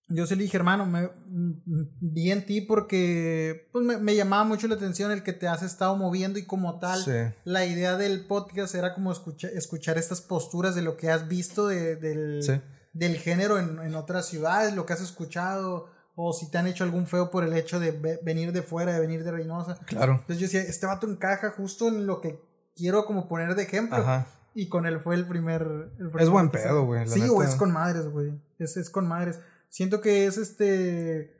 yo 0.09 0.25
se 0.25 0.35
le 0.35 0.43
dije, 0.43 0.57
hermano, 0.57 0.85
me, 0.85 1.09
mm, 1.27 1.83
vi 1.99 2.31
en 2.31 2.45
ti 2.45 2.61
porque 2.61 3.67
pues, 3.71 3.85
me, 3.85 4.15
llamaba 4.15 4.43
mucho 4.45 4.67
la 4.67 4.75
atención 4.75 5.11
el 5.11 5.23
que 5.23 5.33
te 5.33 5.47
has 5.47 5.63
estado 5.63 5.95
moviendo 5.97 6.39
y 6.39 6.45
como 6.45 6.79
tal, 6.79 7.03
la 7.43 7.65
idea 7.65 7.97
del 7.97 8.25
podcast 8.25 8.75
era 8.75 8.93
como 8.93 9.11
escuchar, 9.11 9.51
escuchar 9.51 9.97
estas 9.97 10.21
posturas 10.21 10.75
de 10.75 10.81
lo 10.81 10.95
que 10.95 11.09
has 11.09 11.27
visto 11.27 11.67
de, 11.67 11.97
del, 11.97 12.61
del 12.93 13.17
género 13.17 13.59
en, 13.59 13.79
en, 13.79 13.95
otras 13.95 14.27
ciudades, 14.27 14.73
lo 14.75 14.85
que 14.85 14.93
has 14.93 15.01
escuchado, 15.01 15.89
o 16.15 16.33
si 16.33 16.49
te 16.49 16.57
han 16.57 16.67
hecho 16.67 16.83
algún 16.83 17.05
feo 17.05 17.29
por 17.29 17.43
el 17.43 17.53
hecho 17.53 17.79
de 17.79 18.19
venir 18.23 18.53
de 18.53 18.61
fuera, 18.61 18.93
de 18.93 18.99
venir 18.99 19.23
de 19.23 19.31
Reynosa. 19.31 19.77
Claro. 19.85 20.13
Entonces 20.13 20.39
yo 20.39 20.45
decía, 20.45 20.61
este 20.61 20.85
vato 20.85 21.07
encaja 21.07 21.51
justo 21.51 21.89
en 21.89 22.07
lo 22.07 22.21
que 22.21 22.41
quiero 22.75 23.05
como 23.05 23.27
poner 23.27 23.55
de 23.55 23.63
ejemplo. 23.63 23.97
Ajá. 23.97 24.27
Y 24.55 24.69
con 24.69 24.87
él 24.87 24.99
fue 24.99 25.13
el 25.13 25.27
primer... 25.27 25.91
es 26.17 26.29
buen 26.29 26.49
pedo, 26.49 26.85
güey. 26.85 27.07
Sí, 27.07 27.21
o 27.29 27.43
es 27.43 27.53
con 27.53 27.71
madres, 27.71 28.07
güey. 28.07 28.33
Es, 28.57 28.77
es 28.77 28.89
con 28.89 29.07
madres. 29.07 29.39
Siento 29.69 30.01
que 30.01 30.25
es 30.25 30.37
este 30.37 31.37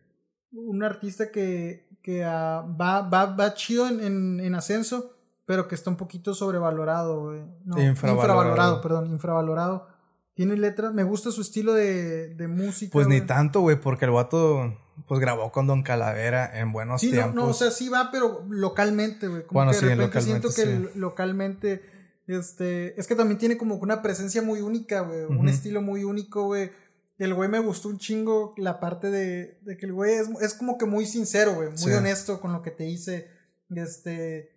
un 0.51 0.83
artista 0.83 1.31
que, 1.31 1.87
que 2.01 2.23
ah, 2.23 2.65
va, 2.79 3.01
va, 3.01 3.25
va 3.25 3.53
chido 3.53 3.87
en, 3.87 4.39
en, 4.39 4.55
ascenso, 4.55 5.11
pero 5.45 5.67
que 5.67 5.75
está 5.75 5.89
un 5.89 5.97
poquito 5.97 6.33
sobrevalorado, 6.33 7.21
güey. 7.21 7.41
No, 7.65 7.81
infravalorado. 7.81 8.81
perdón, 8.81 9.07
infravalorado. 9.11 9.87
Tiene 10.33 10.55
letras, 10.55 10.93
me 10.93 11.03
gusta 11.03 11.31
su 11.31 11.41
estilo 11.41 11.73
de, 11.73 12.35
de 12.35 12.47
música. 12.47 12.91
Pues 12.93 13.07
ni 13.07 13.21
tanto, 13.21 13.61
güey, 13.61 13.79
porque 13.79 14.05
el 14.05 14.11
vato 14.11 14.75
pues 15.07 15.19
grabó 15.19 15.51
con 15.51 15.67
Don 15.67 15.83
Calavera 15.83 16.59
en 16.59 16.71
buenos 16.71 17.01
sí, 17.01 17.11
tiempos. 17.11 17.35
No, 17.35 17.45
no, 17.45 17.47
o 17.49 17.53
sea, 17.53 17.71
sí 17.71 17.89
va, 17.89 18.09
pero 18.11 18.45
localmente, 18.49 19.27
güey. 19.27 19.43
Bueno, 19.51 19.71
que 19.71 19.85
de 19.85 19.95
repente 19.95 20.21
siento 20.21 20.49
que 20.55 20.91
localmente, 20.95 21.83
este, 22.27 22.99
es 22.99 23.07
que 23.07 23.15
también 23.15 23.39
tiene 23.39 23.57
como 23.57 23.75
una 23.75 24.01
presencia 24.01 24.41
muy 24.41 24.61
única, 24.61 25.01
güey, 25.01 25.23
un 25.25 25.49
estilo 25.49 25.81
muy 25.81 26.03
único, 26.03 26.45
güey 26.45 26.71
el 27.17 27.33
güey 27.33 27.49
me 27.49 27.59
gustó 27.59 27.89
un 27.89 27.97
chingo 27.97 28.53
la 28.57 28.79
parte 28.79 29.09
de, 29.09 29.59
de 29.61 29.77
que 29.77 29.85
el 29.85 29.93
güey 29.93 30.13
es, 30.13 30.29
es, 30.41 30.53
como 30.53 30.77
que 30.77 30.85
muy 30.85 31.05
sincero, 31.05 31.55
güey, 31.55 31.69
muy 31.69 31.91
honesto 31.93 32.39
con 32.39 32.53
lo 32.53 32.61
que 32.61 32.71
te 32.71 32.83
dice. 32.83 33.29
Este. 33.69 34.53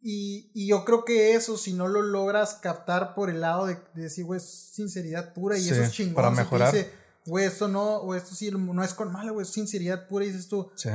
Y, 0.00 0.50
y, 0.52 0.66
yo 0.66 0.84
creo 0.84 1.04
que 1.04 1.34
eso, 1.34 1.56
si 1.56 1.74
no 1.74 1.86
lo 1.86 2.02
logras 2.02 2.54
captar 2.54 3.14
por 3.14 3.30
el 3.30 3.40
lado 3.40 3.66
de, 3.66 3.78
decir, 3.94 4.24
güey, 4.24 4.38
es 4.38 4.70
sinceridad 4.72 5.32
pura 5.32 5.56
y 5.56 5.68
eso 5.68 5.80
es 5.80 5.92
chingón. 5.92 6.14
Para 6.14 6.30
mejorar. 6.30 6.74
güey, 7.24 7.44
esto 7.44 7.68
no, 7.68 7.98
o 7.98 8.14
esto 8.14 8.34
sí 8.34 8.50
no 8.50 8.82
es 8.82 8.94
con 8.94 9.12
malo, 9.12 9.34
güey, 9.34 9.46
es 9.46 9.52
sinceridad 9.52 10.08
pura 10.08 10.24
y 10.24 10.28
dices 10.28 10.48
tú. 10.48 10.70
Sí 10.74 10.90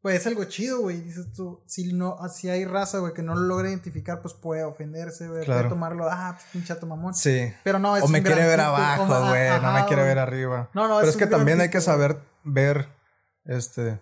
pues 0.00 0.16
es 0.16 0.26
algo 0.26 0.44
chido, 0.44 0.80
güey. 0.80 1.00
Dices 1.00 1.32
tú, 1.32 1.62
si 1.66 1.92
no, 1.92 2.16
si 2.28 2.48
hay 2.48 2.64
raza, 2.64 2.98
güey, 2.98 3.12
que 3.14 3.22
no 3.22 3.34
lo 3.34 3.42
logra 3.42 3.68
identificar, 3.68 4.20
pues 4.20 4.34
puede 4.34 4.62
ofenderse, 4.64 5.28
güey. 5.28 5.44
Puede 5.44 5.68
tomarlo, 5.68 6.08
ah, 6.08 6.34
pues 6.36 6.46
pinchato 6.52 6.86
mamón. 6.86 7.14
Sí. 7.14 7.52
Pero 7.64 7.78
no, 7.78 7.96
es 7.96 8.04
O 8.04 8.08
me 8.08 8.22
quiere 8.22 8.46
ver 8.46 8.60
abajo, 8.60 9.06
güey. 9.06 9.60
No 9.60 9.72
me 9.72 9.84
quiere 9.86 10.02
ver 10.04 10.18
arriba. 10.18 10.70
No, 10.74 10.88
no, 10.88 10.98
Pero 10.98 11.10
es, 11.10 11.16
que 11.16 11.26
también 11.26 11.60
hay 11.60 11.70
que 11.70 11.80
saber 11.80 12.18
ver, 12.44 12.88
este, 13.44 14.00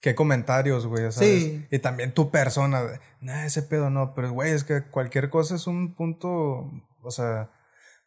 qué 0.00 0.14
comentarios, 0.14 0.86
güey, 0.86 1.12
¿sabes? 1.12 1.42
Sí. 1.42 1.66
Y 1.70 1.78
también 1.78 2.12
tu 2.12 2.30
persona. 2.30 2.82
Nah, 3.20 3.44
ese 3.44 3.62
pedo 3.62 3.90
no. 3.90 4.14
Pero, 4.14 4.32
güey, 4.32 4.52
es 4.52 4.64
que 4.64 4.82
cualquier 4.82 5.30
cosa 5.30 5.54
es 5.54 5.66
un 5.66 5.94
punto, 5.94 6.70
o 7.02 7.10
sea 7.10 7.50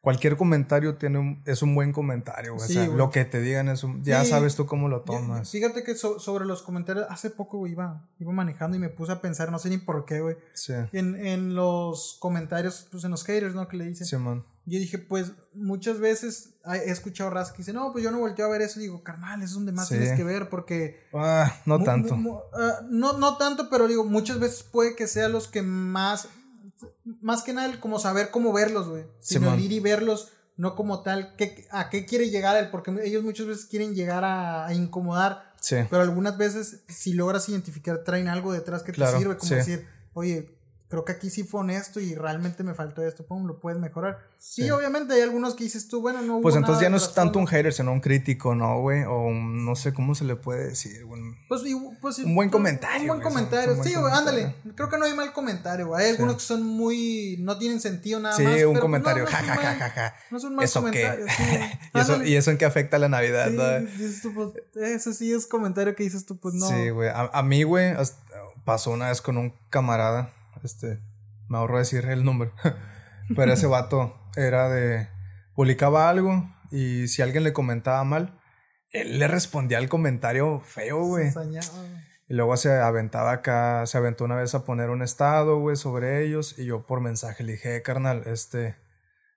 cualquier 0.04 0.36
comentario 0.36 0.98
tiene 0.98 1.18
un, 1.18 1.42
es 1.46 1.62
un 1.62 1.74
buen 1.74 1.94
comentario, 1.94 2.56
güey. 2.56 2.66
o 2.66 2.68
sea, 2.68 2.88
lo 2.88 3.10
que 3.10 3.24
te 3.24 3.40
digan 3.40 3.70
es 3.70 3.86
un, 3.86 4.04
ya 4.04 4.26
sabes 4.26 4.54
tú 4.54 4.66
cómo 4.66 4.90
lo 4.90 5.00
tomas. 5.04 5.50
Fíjate 5.50 5.82
que 5.86 5.96
sobre 5.96 6.44
los 6.44 6.62
comentarios, 6.62 7.08
hace 7.10 7.30
poco, 7.30 7.60
güey, 7.60 7.72
iba, 7.72 8.06
iba 8.20 8.34
manejando 8.34 8.76
y 8.76 8.82
me 8.82 8.90
puse 8.90 9.14
a 9.14 9.22
pensar, 9.22 9.50
no 9.50 9.60
sé 9.60 9.70
ni 9.70 9.78
por 9.78 10.04
qué, 10.04 10.20
güey. 10.20 10.36
Sí. 10.54 10.74
En, 10.92 11.16
en 11.26 11.56
los 11.56 12.18
comentarios, 12.20 12.86
pues 12.92 13.06
en 13.06 13.12
los 13.12 13.24
haters, 13.24 13.56
¿no? 13.56 13.70
Que 13.70 13.78
le 13.78 13.86
dicen. 13.86 14.06
Sí, 14.06 14.18
man. 14.18 14.44
Yo 14.66 14.78
dije, 14.78 14.98
pues 14.98 15.32
muchas 15.54 16.00
veces 16.02 16.50
he 16.66 16.92
escuchado 16.92 17.30
ras 17.30 17.52
que 17.52 17.60
dicen, 17.60 17.76
no, 17.76 17.94
pues 17.94 18.04
yo 18.04 18.12
no 18.12 18.20
volteo 18.20 18.46
a 18.46 18.50
ver 18.50 18.62
eso. 18.62 18.82
Y 18.82 18.84
digo, 18.84 19.04
carnal, 19.04 19.40
eso 19.40 19.52
es 19.52 19.54
donde 19.54 19.72
más 19.72 19.88
tienes 19.88 20.18
que 20.18 20.24
ver 20.26 20.50
porque. 20.50 21.02
Ah, 21.14 21.62
no 21.66 21.82
tanto. 21.82 22.18
Ah, 22.54 22.82
no, 22.90 23.18
no 23.18 23.38
tanto, 23.38 23.70
pero 23.70 23.88
digo, 23.88 24.04
muchas 24.04 24.38
veces 24.40 24.64
puede 24.64 24.98
que 24.98 25.08
sea 25.08 25.30
los 25.30 25.48
que 25.48 25.62
más 25.62 26.28
más 27.22 27.44
que 27.44 27.54
nada 27.54 27.80
como 27.80 28.00
saber 28.00 28.32
cómo 28.32 28.54
verlos, 28.54 28.90
güey. 28.90 29.06
Sino 29.20 29.58
ir 29.58 29.72
y 29.72 29.80
verlos, 29.80 30.32
no 30.58 30.76
como 30.76 31.02
tal, 31.02 31.36
a 31.72 31.90
qué 31.90 32.06
quiere 32.06 32.30
llegar 32.30 32.56
él, 32.58 32.70
porque 32.70 32.94
ellos 33.04 33.24
muchas 33.24 33.48
veces 33.48 33.66
quieren 33.66 33.96
llegar 33.96 34.24
a, 34.26 34.74
incomodar. 34.74 35.54
Sí. 35.60 35.78
Pero 35.90 36.02
algunas 36.02 36.38
veces, 36.38 36.82
si 36.88 37.14
logras 37.14 37.48
identificar, 37.50 38.04
traen 38.04 38.28
algo 38.28 38.52
detrás 38.52 38.84
que 38.84 38.92
te 38.92 39.06
sirve, 39.08 39.38
como 39.38 39.56
decir, 39.56 39.88
oye, 40.14 40.58
creo 40.94 41.06
que 41.06 41.14
aquí 41.14 41.32
sí 41.32 41.44
fue 41.44 41.62
honesto 41.62 42.00
y 42.00 42.14
realmente 42.14 42.64
me 42.64 42.76
faltó 42.76 43.02
esto, 43.02 43.26
pum, 43.26 43.48
lo 43.48 43.60
puedes 43.60 43.80
mejorar. 43.80 44.20
Sí, 44.38 44.70
obviamente 44.70 45.16
hay 45.16 45.22
algunos 45.22 45.56
que 45.56 45.64
dices 45.64 45.88
tú, 45.88 46.02
bueno, 46.02 46.22
no. 46.22 46.40
Pues 46.40 46.56
entonces 46.56 46.84
ya 46.84 46.90
no 46.92 46.98
es 46.98 47.16
tanto 47.16 47.40
un 47.40 47.48
hater, 47.48 47.74
sino 47.74 47.92
un 47.92 48.00
crítico, 48.00 48.54
¿no, 48.54 48.80
güey? 48.80 49.02
O 49.08 49.32
no 49.32 49.76
sé 49.76 49.92
cómo 49.92 50.14
se 50.14 50.24
le 50.24 50.36
puede 50.36 50.68
decir, 50.68 51.04
pues, 51.50 51.64
pues, 52.00 52.20
un 52.20 52.36
buen 52.36 52.52
comentario. 52.52 53.12
Un 53.12 53.20
buen 53.20 53.22
comentario, 53.22 53.84
sí, 53.84 53.96
güey, 53.96 54.14
ándale. 54.14 54.54
Creo 54.76 54.88
que 54.88 55.00
no 55.00 55.06
hay 55.06 55.16
mal 55.16 55.34
comentario, 55.34 55.88
güey. 55.88 56.06
Hay 56.06 56.12
algunos 56.12 56.36
que 56.36 56.44
son 56.44 56.62
muy. 56.62 57.38
no 57.40 57.58
tienen 57.58 57.82
sentido 57.82 58.20
nada 58.20 58.38
más. 58.38 58.56
Sí, 58.56 58.64
un 58.64 58.78
comentario, 58.78 59.26
ja, 59.26 59.38
ja, 59.38 59.56
ja, 59.56 59.74
ja, 59.74 59.90
ja. 59.90 60.16
No 60.30 60.40
son 60.40 60.54
mal 60.54 60.70
comentarios. 60.72 61.28
¿Y, 61.96 62.00
eso, 62.00 62.24
¿Y 62.24 62.36
eso 62.36 62.52
en 62.52 62.60
qué 62.60 62.66
afecta 62.66 62.98
a 62.98 63.00
la 63.00 63.10
Navidad, 63.10 63.50
¿no? 63.50 63.64
Tú, 64.22 64.32
pues, 64.36 64.50
ese 64.76 65.12
sí 65.16 65.34
es 65.34 65.48
comentario 65.48 65.96
que 65.96 66.04
dices 66.04 66.24
tú, 66.28 66.38
pues 66.38 66.54
no. 66.54 66.68
Sí, 66.68 66.92
güey. 66.92 67.10
A, 67.10 67.32
a 67.34 67.42
mí, 67.42 67.64
güey, 67.64 67.96
pasó 68.64 68.92
una 68.92 69.10
vez 69.10 69.22
con 69.22 69.38
un 69.38 69.56
camarada, 69.72 70.30
este 70.64 71.00
me 71.50 71.58
ahorro 71.58 71.78
decir 71.78 72.06
el 72.06 72.24
nombre, 72.24 72.52
pero 73.36 73.54
ese 73.54 73.68
vato 73.68 74.30
era 74.36 74.70
de, 74.70 75.08
publicaba 75.56 76.10
algo 76.10 76.50
y 76.72 77.08
si 77.08 77.22
alguien 77.22 77.44
le 77.44 77.54
comentaba 77.54 78.04
mal, 78.04 78.40
él 78.92 79.20
le 79.20 79.28
respondía 79.28 79.78
al 79.78 79.90
comentario 79.90 80.60
feo, 80.60 81.04
güey. 81.06 81.32
Y 82.28 82.36
luego 82.36 82.56
se 82.58 82.80
aventaba 82.80 83.32
acá, 83.32 83.86
se 83.86 83.98
aventó 83.98 84.24
una 84.24 84.36
vez 84.36 84.56
a 84.56 84.64
poner 84.64 84.90
un 84.90 85.02
estado, 85.02 85.60
güey, 85.60 85.76
sobre 85.76 86.24
ellos. 86.26 86.58
Y 86.58 86.66
yo 86.66 86.86
por 86.86 87.02
mensaje 87.02 87.44
le 87.44 87.54
dije, 87.54 87.82
carnal, 87.82 88.24
este, 88.26 88.78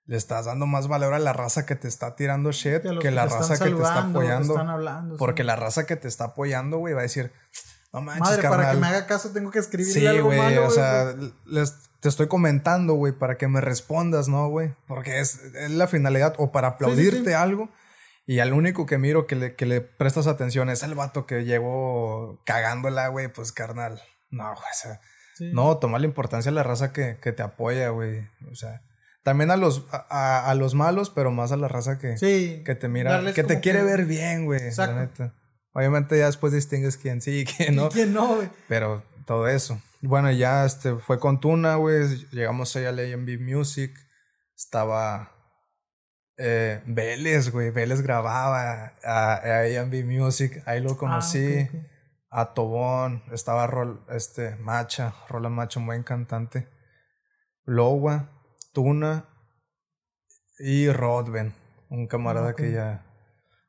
le 0.05 0.15
estás 0.15 0.45
dando 0.45 0.65
más 0.67 0.87
valor 0.87 1.13
a 1.13 1.19
la 1.19 1.33
raza 1.33 1.65
que 1.65 1.75
te 1.75 1.87
está 1.87 2.15
tirando 2.15 2.51
shit 2.51 2.81
que, 3.01 3.11
la 3.11 3.25
raza 3.25 3.57
que 3.57 3.71
te 3.71 3.81
está 3.81 4.07
apoyando. 4.07 5.15
porque 5.17 5.43
la 5.43 5.55
raza 5.55 5.85
que 5.85 5.95
te 5.95 6.07
está 6.07 6.25
apoyando, 6.25 6.77
güey, 6.77 6.93
va 6.93 7.01
a 7.01 7.03
decir, 7.03 7.33
no 7.93 8.01
manches, 8.01 8.37
Madre, 8.37 8.49
para 8.49 8.71
que 8.71 8.77
me 8.77 8.87
haga 8.87 9.07
caso 9.07 9.31
tengo 9.31 9.49
que 9.51 9.59
escribirle 9.59 9.99
sí, 10.01 10.07
algo 10.07 10.27
güey, 10.27 10.57
o 10.57 10.69
sea, 10.69 11.15
te 11.99 12.09
estoy 12.09 12.27
comentando, 12.27 12.93
güey, 12.93 13.13
para 13.13 13.37
que 13.37 13.47
me 13.47 13.61
respondas, 13.61 14.27
¿no, 14.27 14.49
güey? 14.49 14.73
Porque 14.87 15.19
es, 15.19 15.39
la 15.69 15.87
finalidad, 15.87 16.35
o 16.37 16.51
para 16.51 16.69
aplaudirte 16.69 17.35
algo. 17.35 17.69
Y 18.25 18.39
al 18.39 18.51
único 18.51 18.85
que 18.85 18.97
miro 18.97 19.25
que 19.25 19.35
le, 19.37 19.55
que 19.55 19.65
le 19.65 19.79
prestas 19.79 20.27
atención 20.27 20.69
es 20.69 20.83
el 20.83 20.95
vato 20.95 21.25
que 21.25 21.45
llegó 21.45 22.41
cagándola, 22.45 23.07
güey, 23.07 23.29
pues 23.29 23.53
carnal. 23.53 24.01
No, 24.29 24.43
güey, 24.43 24.57
o 24.57 24.75
sea, 24.75 24.99
no, 25.53 25.77
toma 25.77 25.97
la 25.97 26.07
importancia 26.07 26.51
a 26.51 26.53
la 26.53 26.63
raza 26.63 26.91
que, 26.91 27.19
que 27.21 27.31
te 27.31 27.41
apoya, 27.41 27.89
güey. 27.89 28.27
O 28.51 28.55
sea, 28.55 28.81
también 29.23 29.49
a 29.49 29.55
los, 29.55 29.85
a, 29.91 30.49
a, 30.49 30.55
los 30.55 30.75
malos, 30.75 31.09
pero 31.09 31.31
más 31.31 31.53
a 31.53 31.57
la 31.57 31.69
raza 31.69 31.97
que, 31.99 32.15
que 32.65 32.75
te 32.75 32.89
mira, 32.89 33.33
que 33.33 33.43
te 33.43 33.61
quiere 33.61 33.81
ver 33.83 34.05
bien, 34.05 34.45
güey. 34.45 34.61
La 34.75 34.93
neta. 34.93 35.33
Obviamente 35.77 36.17
ya 36.17 36.25
después 36.25 36.51
distingues 36.53 36.97
quién 36.97 37.21
sí 37.21 37.41
y 37.41 37.45
quién 37.45 37.75
no. 37.75 37.89
quién 37.93 38.11
no, 38.11 38.37
güey. 38.37 38.49
Pero 38.67 39.03
todo 39.27 39.47
eso. 39.47 39.79
Bueno, 40.01 40.31
ya 40.31 40.65
este, 40.65 40.95
fue 40.95 41.19
con 41.19 41.39
Tuna, 41.39 41.75
güey. 41.75 42.25
Llegamos 42.31 42.75
ahí 42.75 42.85
al 42.85 42.97
AMB 42.97 43.39
Music. 43.39 43.93
Estaba 44.55 45.31
eh, 46.35 46.81
Vélez, 46.87 47.51
güey. 47.51 47.69
Vélez 47.69 48.01
grababa 48.01 48.95
a, 49.03 49.35
a 49.35 49.81
AMB 49.81 50.03
Music. 50.03 50.63
Ahí 50.65 50.81
lo 50.81 50.97
conocí. 50.97 51.69
Ah, 52.31 52.41
a 52.41 52.53
Tobón. 52.55 53.21
Estaba 53.31 53.67
Rol, 53.67 54.03
este, 54.09 54.55
Macha. 54.55 55.13
Roland 55.29 55.53
Macha, 55.53 55.79
un 55.79 55.85
buen 55.85 56.01
cantante. 56.01 56.69
Lowa, 57.65 58.31
Tuna 58.73 59.29
y 60.57 60.89
Rodben. 60.89 61.53
Un 61.89 62.07
camarada 62.07 62.55
que 62.55 62.71
ya 62.71 63.06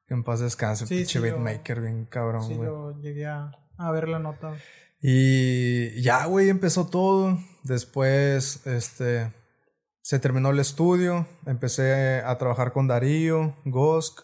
en 0.09 0.25
paz 0.25 0.41
descanse, 0.41 0.87
sí, 0.87 0.97
pinche 0.97 1.21
beatmaker, 1.21 1.81
bien 1.81 2.07
cabrón, 2.07 2.47
sí, 2.47 2.55
yo 2.55 2.99
llegué 3.01 3.27
a, 3.27 3.53
ver 3.93 4.09
la 4.09 4.19
nota. 4.19 4.55
Y 5.01 6.03
ya, 6.03 6.25
güey, 6.27 6.49
empezó 6.49 6.89
todo. 6.89 7.39
Después, 7.63 8.67
este, 8.67 9.33
se 10.03 10.19
terminó 10.19 10.51
el 10.51 10.59
estudio. 10.59 11.29
Empecé 11.47 12.23
a 12.25 12.37
trabajar 12.39 12.73
con 12.73 12.89
Darío, 12.89 13.55
Gosk. 13.65 14.23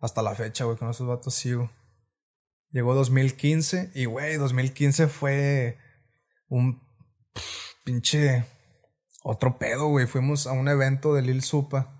Hasta 0.00 0.22
la 0.22 0.34
fecha, 0.34 0.64
güey, 0.64 0.78
con 0.78 0.88
esos 0.88 1.06
vatos 1.06 1.34
sigo. 1.34 1.70
Llegó 2.70 2.94
2015 2.94 3.90
y, 3.94 4.04
güey, 4.04 4.36
2015 4.36 5.08
fue 5.08 5.78
un 6.48 6.80
pinche 7.84 8.44
otro 9.22 9.58
pedo, 9.58 9.88
güey. 9.88 10.06
Fuimos 10.06 10.46
a 10.46 10.52
un 10.52 10.68
evento 10.68 11.14
de 11.14 11.22
Lil 11.22 11.42
Supa 11.42 11.98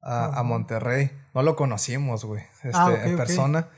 a, 0.00 0.42
Monterrey. 0.42 1.10
No 1.36 1.42
lo 1.42 1.54
conocimos, 1.54 2.24
güey, 2.24 2.44
ah, 2.72 2.90
este, 2.90 3.10
en 3.10 3.16
persona. 3.18 3.68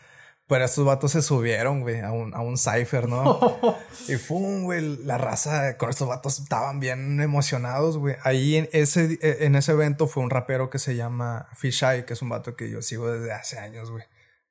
Pero 0.47 0.65
estos 0.65 0.87
vatos 0.87 1.11
se 1.11 1.23
subieron, 1.23 1.81
güey, 1.81 1.99
a 1.99 2.13
un, 2.13 2.33
a 2.33 2.41
un 2.41 2.57
cipher, 2.57 3.09
¿no? 3.09 3.41
y 4.09 4.15
fue, 4.15 4.61
güey, 4.63 4.97
la 4.99 5.19
raza 5.19 5.77
con 5.77 5.91
estos 5.91 6.07
vatos 6.07 6.39
estaban 6.39 6.79
bien 6.79 7.21
emocionados, 7.21 7.99
güey. 7.99 8.15
Ahí 8.23 8.55
en 8.55 8.69
ese, 8.71 9.19
en 9.45 9.57
ese 9.57 9.73
evento 9.73 10.07
fue 10.07 10.23
un 10.23 10.31
rapero 10.31 10.71
que 10.71 10.79
se 10.79 10.95
llama 10.95 11.49
Fisheye, 11.57 12.05
que 12.05 12.13
es 12.13 12.23
un 12.23 12.29
vato 12.29 12.55
que 12.55 12.71
yo 12.71 12.81
sigo 12.81 13.11
desde 13.11 13.33
hace 13.33 13.59
años, 13.59 13.91
güey. 13.91 14.05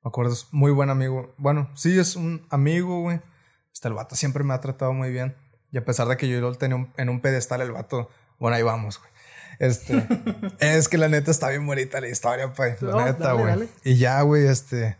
Me 0.04 0.10
acuerdo, 0.10 0.34
es 0.34 0.48
muy 0.50 0.70
buen 0.70 0.90
amigo. 0.90 1.34
Bueno, 1.38 1.70
sí, 1.76 1.98
es 1.98 2.14
un 2.14 2.46
amigo, 2.50 3.00
güey. 3.00 3.22
Este, 3.72 3.88
el 3.88 3.94
vato 3.94 4.16
siempre 4.16 4.44
me 4.44 4.52
ha 4.52 4.60
tratado 4.60 4.92
muy 4.92 5.10
bien. 5.10 5.34
Y 5.72 5.78
a 5.78 5.84
pesar 5.86 6.08
de 6.08 6.18
que 6.18 6.28
yo 6.28 6.42
lo 6.42 6.54
tenía 6.56 6.92
en 6.98 7.08
un 7.08 7.22
pedestal, 7.22 7.62
el 7.62 7.72
vato, 7.72 8.10
bueno, 8.38 8.54
ahí 8.58 8.62
vamos, 8.62 8.98
güey. 8.98 9.10
Este, 9.58 10.06
es 10.60 10.88
que 10.88 10.98
la 10.98 11.08
neta 11.08 11.30
está 11.30 11.48
bien 11.48 11.66
bonita 11.66 12.00
la 12.00 12.08
historia, 12.08 12.52
pues. 12.52 12.80
La 12.82 13.06
neta, 13.06 13.32
güey. 13.32 13.68
Y 13.84 13.96
ya, 13.96 14.20
güey, 14.22 14.46
este. 14.46 14.96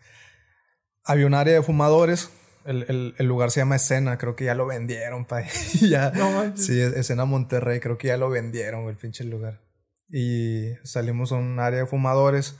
Había 1.05 1.27
un 1.27 1.35
área 1.35 1.55
de 1.55 1.63
fumadores. 1.63 2.31
El, 2.65 3.15
el, 3.17 3.27
lugar 3.27 3.51
se 3.51 3.61
llama 3.61 3.77
Escena, 3.77 4.19
creo 4.19 4.37
que 4.37 4.45
ya 4.45 4.55
lo 4.55 4.67
vendieron, 4.67 5.25
pa. 5.25 5.43
ya. 5.81 6.11
No 6.11 6.55
Sí, 6.57 6.79
Escena 6.81 7.25
Monterrey, 7.25 7.81
creo 7.81 7.97
que 7.97 8.09
ya 8.09 8.19
lo 8.19 8.29
vendieron, 8.29 8.89
el 8.89 8.97
pinche 8.97 9.25
lugar. 9.25 9.63
Y 10.11 10.75
salimos 10.85 11.33
a 11.33 11.37
un 11.37 11.59
área 11.61 11.81
de 11.81 11.87
fumadores. 11.87 12.57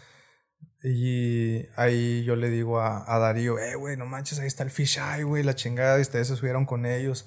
Y 0.83 1.67
ahí 1.77 2.23
yo 2.25 2.37
le 2.37 2.49
digo 2.49 2.81
a, 2.81 3.05
a 3.13 3.19
Darío, 3.19 3.59
eh, 3.59 3.75
güey, 3.75 3.97
no 3.97 4.07
manches, 4.07 4.39
ahí 4.39 4.47
está 4.47 4.63
el 4.63 4.71
fish 4.71 4.99
eye, 4.99 5.25
güey, 5.25 5.43
la 5.43 5.57
chingada, 5.57 5.99
y 5.99 6.03
ustedes 6.03 6.29
se 6.29 6.37
subieron 6.37 6.67
con 6.67 6.87
ellos. 6.87 7.27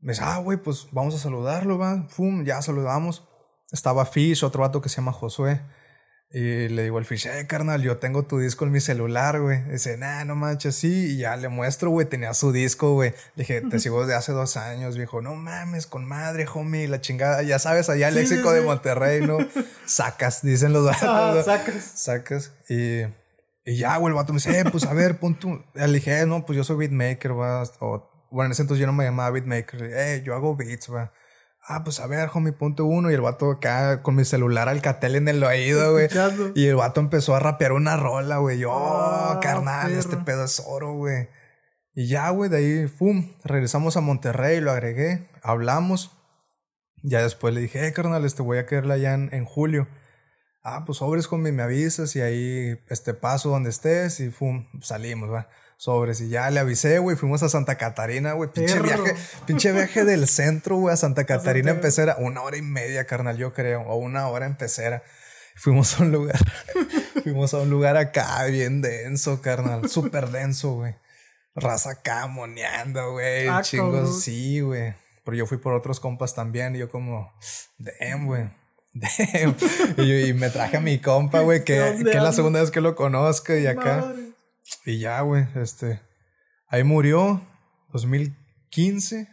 Me 0.00 0.12
dice, 0.12 0.22
ah, 0.24 0.38
güey, 0.38 0.56
pues 0.56 0.88
vamos 0.90 1.14
a 1.14 1.18
saludarlo, 1.18 1.78
va. 1.78 2.08
Fum, 2.08 2.44
ya 2.44 2.62
saludamos 2.62 3.27
estaba 3.70 4.06
Fish, 4.06 4.44
otro 4.44 4.62
vato 4.62 4.80
que 4.80 4.88
se 4.88 4.96
llama 4.96 5.12
Josué. 5.12 5.60
Y 6.30 6.68
le 6.68 6.82
digo 6.82 6.98
al 6.98 7.06
Fish, 7.06 7.26
eh, 7.26 7.46
carnal, 7.46 7.82
yo 7.82 7.96
tengo 7.96 8.24
tu 8.26 8.38
disco 8.38 8.66
en 8.66 8.72
mi 8.72 8.80
celular, 8.80 9.40
güey. 9.40 9.62
Dice, 9.64 9.96
nah, 9.96 10.24
no 10.24 10.36
manches, 10.36 10.74
sí. 10.74 11.14
Y 11.14 11.18
ya 11.18 11.36
le 11.36 11.48
muestro, 11.48 11.88
güey, 11.88 12.06
tenía 12.06 12.34
su 12.34 12.52
disco, 12.52 12.92
güey. 12.92 13.14
Le 13.34 13.44
dije, 13.44 13.62
te 13.62 13.78
sigo 13.78 14.02
desde 14.02 14.14
hace 14.14 14.32
dos 14.32 14.58
años, 14.58 14.96
viejo. 14.98 15.22
No 15.22 15.34
mames, 15.36 15.86
con 15.86 16.04
madre, 16.04 16.46
homie, 16.52 16.86
la 16.86 17.00
chingada. 17.00 17.42
Ya 17.42 17.58
sabes, 17.58 17.88
allá 17.88 18.08
el 18.08 18.14
léxico 18.14 18.52
de 18.52 18.60
Monterrey, 18.60 19.26
¿no? 19.26 19.38
Sacas, 19.86 20.42
dicen 20.42 20.74
los 20.74 20.84
vatos. 20.84 21.02
Ah, 21.02 21.42
sacas. 21.42 21.92
Sacas. 21.94 22.52
Y, 22.68 23.04
y 23.64 23.78
ya, 23.78 23.96
güey, 23.96 24.10
el 24.10 24.16
vato 24.16 24.34
me 24.34 24.36
dice, 24.36 24.58
eh, 24.58 24.64
pues 24.70 24.84
a 24.84 24.92
ver, 24.92 25.18
pon 25.18 25.38
tu. 25.38 25.64
Le 25.72 25.86
dije, 25.88 26.20
eh, 26.20 26.26
no, 26.26 26.44
pues 26.44 26.58
yo 26.58 26.64
soy 26.64 26.76
beatmaker, 26.76 27.38
va. 27.38 27.62
O, 27.80 28.28
bueno, 28.30 28.48
en 28.48 28.52
ese 28.52 28.62
entonces 28.62 28.82
yo 28.82 28.86
no 28.86 28.92
me 28.92 29.04
llamaba 29.04 29.30
beatmaker. 29.30 29.82
Eh, 29.82 30.22
yo 30.26 30.34
hago 30.34 30.56
beats, 30.56 30.92
va 30.92 31.10
ah, 31.68 31.84
pues 31.84 32.00
a 32.00 32.06
ver, 32.06 32.30
homie, 32.32 32.52
punto 32.52 32.86
uno. 32.86 33.10
Y 33.10 33.14
el 33.14 33.20
vato 33.20 33.50
acá 33.50 34.02
con 34.02 34.16
mi 34.16 34.24
celular 34.24 34.68
Alcatel 34.68 35.16
en 35.16 35.28
el 35.28 35.42
oído, 35.44 35.92
güey. 35.92 36.08
Y 36.54 36.66
el 36.66 36.76
vato 36.76 37.00
empezó 37.00 37.36
a 37.36 37.40
rapear 37.40 37.72
una 37.72 37.96
rola, 37.96 38.38
güey. 38.38 38.58
Yo, 38.58 38.72
oh, 38.72 39.38
carnal, 39.40 39.92
este 39.92 40.16
pedo 40.16 40.44
es 40.44 40.62
oro, 40.66 40.94
güey. 40.94 41.28
Y 41.94 42.08
ya, 42.08 42.30
güey, 42.30 42.50
de 42.50 42.56
ahí, 42.56 42.86
pum, 42.86 43.34
regresamos 43.44 43.96
a 43.96 44.00
Monterrey, 44.00 44.60
lo 44.60 44.70
agregué, 44.70 45.28
hablamos. 45.42 46.16
Ya 47.02 47.22
después 47.22 47.54
le 47.54 47.60
dije, 47.60 47.86
eh, 47.86 47.92
carnal, 47.92 48.24
este 48.24 48.42
voy 48.42 48.58
a 48.58 48.66
quererla 48.66 48.94
allá 48.94 49.14
en, 49.14 49.28
en 49.32 49.44
julio. 49.44 49.88
Ah, 50.62 50.84
pues 50.84 50.98
sobres, 50.98 51.30
homie, 51.32 51.52
me 51.52 51.62
avisas 51.62 52.16
y 52.16 52.20
ahí, 52.20 52.78
este 52.88 53.14
paso 53.14 53.50
donde 53.50 53.70
estés 53.70 54.20
y, 54.20 54.30
pum, 54.30 54.66
salimos, 54.80 55.30
va 55.30 55.48
sobres. 55.78 56.20
Y 56.20 56.28
ya 56.28 56.50
le 56.50 56.60
avisé, 56.60 56.98
güey. 56.98 57.16
Fuimos 57.16 57.42
a 57.42 57.48
Santa 57.48 57.78
Catarina, 57.78 58.32
güey. 58.32 58.50
Pinche 58.50 58.82
viaje, 58.82 59.14
pinche 59.46 59.72
viaje 59.72 60.04
del 60.04 60.28
centro, 60.28 60.76
güey, 60.76 60.92
a 60.92 60.96
Santa 60.98 61.24
Catarina 61.24 61.70
en 61.70 61.80
pecera. 61.80 62.16
Una 62.18 62.42
hora 62.42 62.58
y 62.58 62.62
media, 62.62 63.06
carnal, 63.06 63.38
yo 63.38 63.54
creo. 63.54 63.82
O 63.82 63.96
una 63.96 64.28
hora 64.28 64.44
en 64.44 64.56
pecera. 64.56 65.02
Fuimos 65.56 65.98
a 65.98 66.02
un 66.02 66.12
lugar. 66.12 66.38
fuimos 67.22 67.54
a 67.54 67.58
un 67.58 67.70
lugar 67.70 67.96
acá, 67.96 68.44
bien 68.44 68.82
denso, 68.82 69.40
carnal. 69.40 69.88
Súper 69.88 70.28
denso, 70.28 70.74
güey. 70.74 70.96
Raza 71.54 71.92
acá 71.92 72.26
moneando, 72.26 73.12
güey. 73.12 73.48
Ah, 73.48 73.62
chingos, 73.62 74.22
sí, 74.22 74.60
güey. 74.60 74.94
Pero 75.24 75.36
yo 75.36 75.46
fui 75.46 75.58
por 75.58 75.72
otros 75.74 76.00
compas 76.00 76.34
también. 76.34 76.76
Y 76.76 76.78
yo, 76.78 76.90
como, 76.90 77.32
damn, 77.78 78.26
güey. 78.26 78.50
Damn. 78.94 79.54
y, 79.98 80.32
me 80.32 80.48
traje 80.48 80.78
a 80.78 80.80
mi 80.80 80.98
compa, 80.98 81.40
güey, 81.40 81.58
que, 81.64 81.98
que 82.02 82.16
es 82.16 82.22
la 82.22 82.32
segunda 82.32 82.60
vez 82.60 82.70
que 82.70 82.80
lo 82.80 82.96
conozco. 82.96 83.54
Y 83.54 83.66
acá. 83.66 84.12
Y 84.84 84.98
ya, 84.98 85.20
güey, 85.22 85.46
este. 85.54 86.02
Ahí 86.68 86.84
murió, 86.84 87.42
2015. 87.92 89.28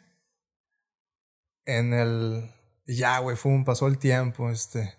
En 1.66 1.94
el. 1.94 2.52
Ya, 2.88 3.20
güey, 3.20 3.36
fue 3.36 3.52
un, 3.52 3.66
pasó 3.66 3.88
el 3.88 3.98
tiempo, 3.98 4.50
este. 4.50 4.94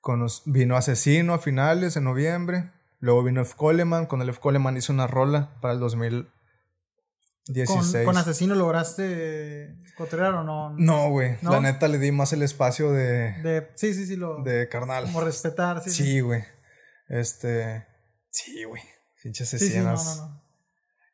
Con 0.00 0.26
vino 0.46 0.76
Asesino 0.76 1.34
a 1.34 1.38
finales, 1.38 1.96
en 1.96 2.04
noviembre. 2.04 2.72
Luego 2.98 3.24
vino 3.24 3.42
F. 3.42 3.54
Coleman. 3.56 4.06
Con 4.06 4.22
el 4.22 4.28
F. 4.28 4.40
Coleman 4.40 4.76
hizo 4.76 4.92
una 4.92 5.06
rola 5.06 5.58
para 5.60 5.74
el 5.74 5.80
2016. 5.80 8.04
¿Con, 8.04 8.16
Asesino 8.16 8.54
lograste 8.54 9.76
cotrear 9.96 10.34
o 10.34 10.44
no? 10.44 10.74
No, 10.76 11.10
güey. 11.10 11.36
La 11.42 11.60
neta 11.60 11.88
le 11.88 11.98
di 11.98 12.12
más 12.12 12.32
el 12.32 12.42
espacio 12.42 12.92
de. 12.92 13.32
De. 13.42 13.70
Sí, 13.74 13.94
sí, 13.94 14.06
sí, 14.06 14.16
lo. 14.16 14.42
De 14.42 14.68
carnal. 14.68 15.04
Como 15.04 15.20
respetar, 15.20 15.82
sí. 15.82 15.90
Sí, 15.90 16.20
güey. 16.20 16.44
Este. 17.08 17.86
Sí, 18.30 18.64
güey. 18.64 18.82
Pinches 19.22 19.54
escenas. 19.54 20.02
Sí, 20.02 20.20
no, 20.20 20.26
no, 20.26 20.28
no. 20.28 20.42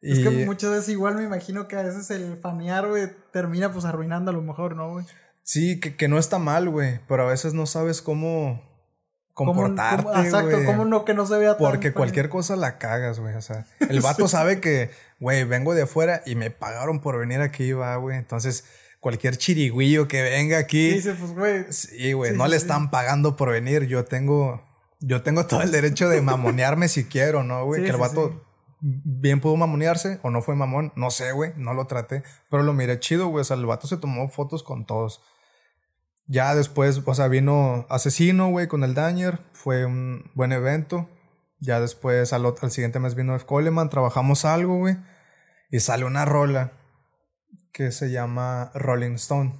Es 0.00 0.18
que 0.20 0.46
muchas 0.46 0.70
veces 0.70 0.88
igual 0.90 1.16
me 1.16 1.24
imagino 1.24 1.66
que 1.66 1.76
a 1.76 1.82
veces 1.82 2.10
el 2.10 2.36
fanear, 2.36 2.86
güey, 2.88 3.08
termina 3.32 3.72
pues 3.72 3.84
arruinando 3.84 4.30
a 4.30 4.34
lo 4.34 4.42
mejor, 4.42 4.76
¿no, 4.76 4.92
güey? 4.92 5.04
Sí, 5.42 5.80
que, 5.80 5.96
que 5.96 6.08
no 6.08 6.18
está 6.18 6.38
mal, 6.38 6.68
güey, 6.68 7.00
pero 7.08 7.26
a 7.26 7.30
veces 7.30 7.52
no 7.52 7.66
sabes 7.66 8.00
cómo 8.00 8.62
comportarte, 9.34 10.04
güey. 10.04 10.24
Exacto, 10.24 10.58
cómo 10.66 10.84
no 10.84 11.04
que 11.04 11.14
no 11.14 11.26
se 11.26 11.36
vea 11.38 11.56
Porque 11.56 11.92
cualquier 11.92 12.28
cosa 12.28 12.54
la 12.54 12.78
cagas, 12.78 13.18
güey, 13.18 13.34
o 13.34 13.42
sea, 13.42 13.66
el 13.80 14.00
vato 14.00 14.28
sabe 14.28 14.60
que, 14.60 14.90
güey, 15.18 15.42
vengo 15.44 15.74
de 15.74 15.82
afuera 15.82 16.22
y 16.26 16.36
me 16.36 16.50
pagaron 16.50 17.00
por 17.00 17.18
venir 17.18 17.40
aquí, 17.40 17.72
va, 17.72 17.96
güey, 17.96 18.18
entonces 18.18 18.64
cualquier 19.00 19.36
chirigüillo 19.36 20.06
que 20.06 20.22
venga 20.22 20.58
aquí. 20.58 20.90
Dice, 20.90 21.14
pues, 21.14 21.32
güey. 21.32 21.64
Sí, 21.70 22.12
güey, 22.12 22.36
no 22.36 22.46
le 22.46 22.56
están 22.56 22.90
pagando 22.90 23.34
por 23.34 23.50
venir, 23.50 23.86
yo 23.86 24.04
tengo 24.04 24.67
yo 25.00 25.22
tengo 25.22 25.46
todo 25.46 25.62
el 25.62 25.70
derecho 25.70 26.08
de 26.08 26.20
mamonearme 26.20 26.88
si 26.88 27.04
quiero, 27.04 27.44
¿no, 27.44 27.64
güey? 27.64 27.82
que 27.82 27.90
el 27.90 27.96
vato 27.96 28.44
bien 28.80 29.40
pudo 29.40 29.56
mamonearse 29.56 30.20
o 30.22 30.30
no 30.30 30.42
fue 30.42 30.54
mamón, 30.54 30.92
no 30.96 31.10
sé, 31.10 31.32
güey, 31.32 31.52
no 31.56 31.74
lo 31.74 31.86
traté, 31.86 32.22
pero 32.50 32.62
lo 32.62 32.72
miré 32.72 33.00
chido, 33.00 33.28
güey, 33.28 33.42
o 33.42 33.44
sea, 33.44 33.56
el 33.56 33.66
vato 33.66 33.86
se 33.86 33.96
tomó 33.96 34.28
fotos 34.28 34.62
con 34.62 34.86
todos. 34.86 35.20
Ya 36.26 36.54
después, 36.54 37.02
o 37.04 37.14
sea, 37.14 37.28
vino 37.28 37.86
Asesino, 37.88 38.50
güey, 38.50 38.68
con 38.68 38.84
el 38.84 38.94
Dañer, 38.94 39.40
fue 39.52 39.86
un 39.86 40.30
buen 40.34 40.52
evento. 40.52 41.08
Ya 41.58 41.80
después, 41.80 42.32
al, 42.32 42.44
al 42.46 42.70
siguiente 42.70 43.00
mes 43.00 43.14
vino 43.14 43.34
F. 43.34 43.46
Coleman, 43.46 43.88
trabajamos 43.88 44.44
algo, 44.44 44.76
güey, 44.76 44.96
y 45.70 45.80
sale 45.80 46.04
una 46.04 46.24
rola 46.24 46.72
que 47.72 47.90
se 47.92 48.10
llama 48.10 48.70
Rolling 48.74 49.14
Stone. 49.14 49.54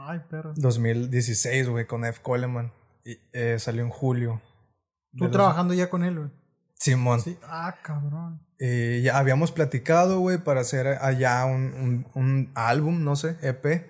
Ay, 0.00 0.20
perro. 0.28 0.54
2016, 0.56 1.68
güey, 1.68 1.86
con 1.86 2.04
F. 2.04 2.20
Coleman. 2.22 2.72
Y 3.04 3.18
eh, 3.32 3.58
salió 3.58 3.82
en 3.82 3.90
julio. 3.90 4.40
Tú 5.16 5.30
trabajando 5.30 5.74
ya 5.74 5.90
con 5.90 6.04
él, 6.04 6.18
güey. 6.18 6.30
Simón. 6.80 7.20
Sí. 7.20 7.38
Ah, 7.42 7.76
cabrón. 7.82 8.40
Eh, 8.58 9.00
ya 9.04 9.18
habíamos 9.18 9.52
platicado, 9.52 10.20
güey, 10.20 10.38
para 10.38 10.62
hacer 10.62 10.86
allá 10.86 11.44
un, 11.44 12.06
un, 12.14 12.50
álbum, 12.54 13.04
no 13.04 13.16
sé, 13.16 13.36
EP. 13.42 13.86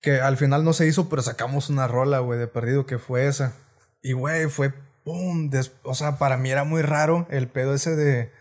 Que 0.00 0.20
al 0.20 0.36
final 0.36 0.64
no 0.64 0.72
se 0.72 0.86
hizo, 0.86 1.08
pero 1.08 1.22
sacamos 1.22 1.70
una 1.70 1.88
rola, 1.88 2.20
güey, 2.20 2.38
de 2.38 2.46
perdido, 2.46 2.86
que 2.86 2.98
fue 2.98 3.26
esa. 3.26 3.54
Y, 4.02 4.12
güey, 4.12 4.48
fue 4.48 4.72
pum. 5.04 5.50
o 5.82 5.94
sea, 5.94 6.18
para 6.18 6.36
mí 6.36 6.50
era 6.50 6.64
muy 6.64 6.82
raro 6.82 7.26
el 7.30 7.48
pedo 7.48 7.74
ese 7.74 7.96
de. 7.96 8.32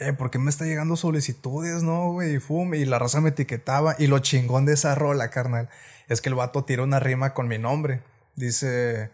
Eh, 0.00 0.12
¿por 0.12 0.30
qué 0.30 0.38
me 0.38 0.50
está 0.50 0.64
llegando 0.64 0.96
solicitudes, 0.96 1.82
no, 1.82 2.12
güey? 2.12 2.34
Y 2.34 2.38
fum, 2.38 2.74
y 2.74 2.84
la 2.84 2.98
raza 2.98 3.20
me 3.20 3.30
etiquetaba. 3.30 3.94
Y 3.98 4.06
lo 4.06 4.18
chingón 4.20 4.66
de 4.66 4.74
esa 4.74 4.94
rola, 4.94 5.30
carnal, 5.30 5.68
es 6.08 6.20
que 6.20 6.28
el 6.30 6.34
vato 6.34 6.64
tira 6.64 6.82
una 6.82 7.00
rima 7.00 7.34
con 7.34 7.48
mi 7.48 7.58
nombre. 7.58 8.02
Dice. 8.36 9.10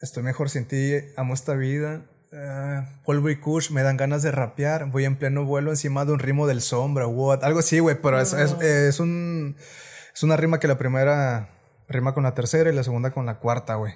Estoy 0.00 0.22
mejor 0.22 0.48
sin 0.48 0.64
ti, 0.64 0.94
amo 1.16 1.34
esta 1.34 1.54
vida. 1.54 2.02
Uh, 2.30 2.84
polvo 3.04 3.30
y 3.30 3.36
kush, 3.36 3.70
me 3.70 3.82
dan 3.82 3.96
ganas 3.96 4.22
de 4.22 4.30
rapear. 4.30 4.86
Voy 4.90 5.04
en 5.04 5.16
pleno 5.16 5.44
vuelo 5.44 5.70
encima 5.70 6.04
de 6.04 6.12
un 6.12 6.20
ritmo 6.20 6.46
del 6.46 6.60
sombra, 6.60 7.06
what? 7.08 7.42
Algo 7.42 7.58
así, 7.58 7.80
güey, 7.80 8.00
pero 8.00 8.20
es, 8.20 8.32
es, 8.32 9.00
un, 9.00 9.56
es 10.14 10.22
una 10.22 10.36
rima 10.36 10.60
que 10.60 10.68
la 10.68 10.78
primera 10.78 11.48
rima 11.88 12.14
con 12.14 12.22
la 12.22 12.34
tercera 12.34 12.70
y 12.70 12.74
la 12.74 12.84
segunda 12.84 13.10
con 13.10 13.26
la 13.26 13.38
cuarta, 13.38 13.74
güey. 13.74 13.94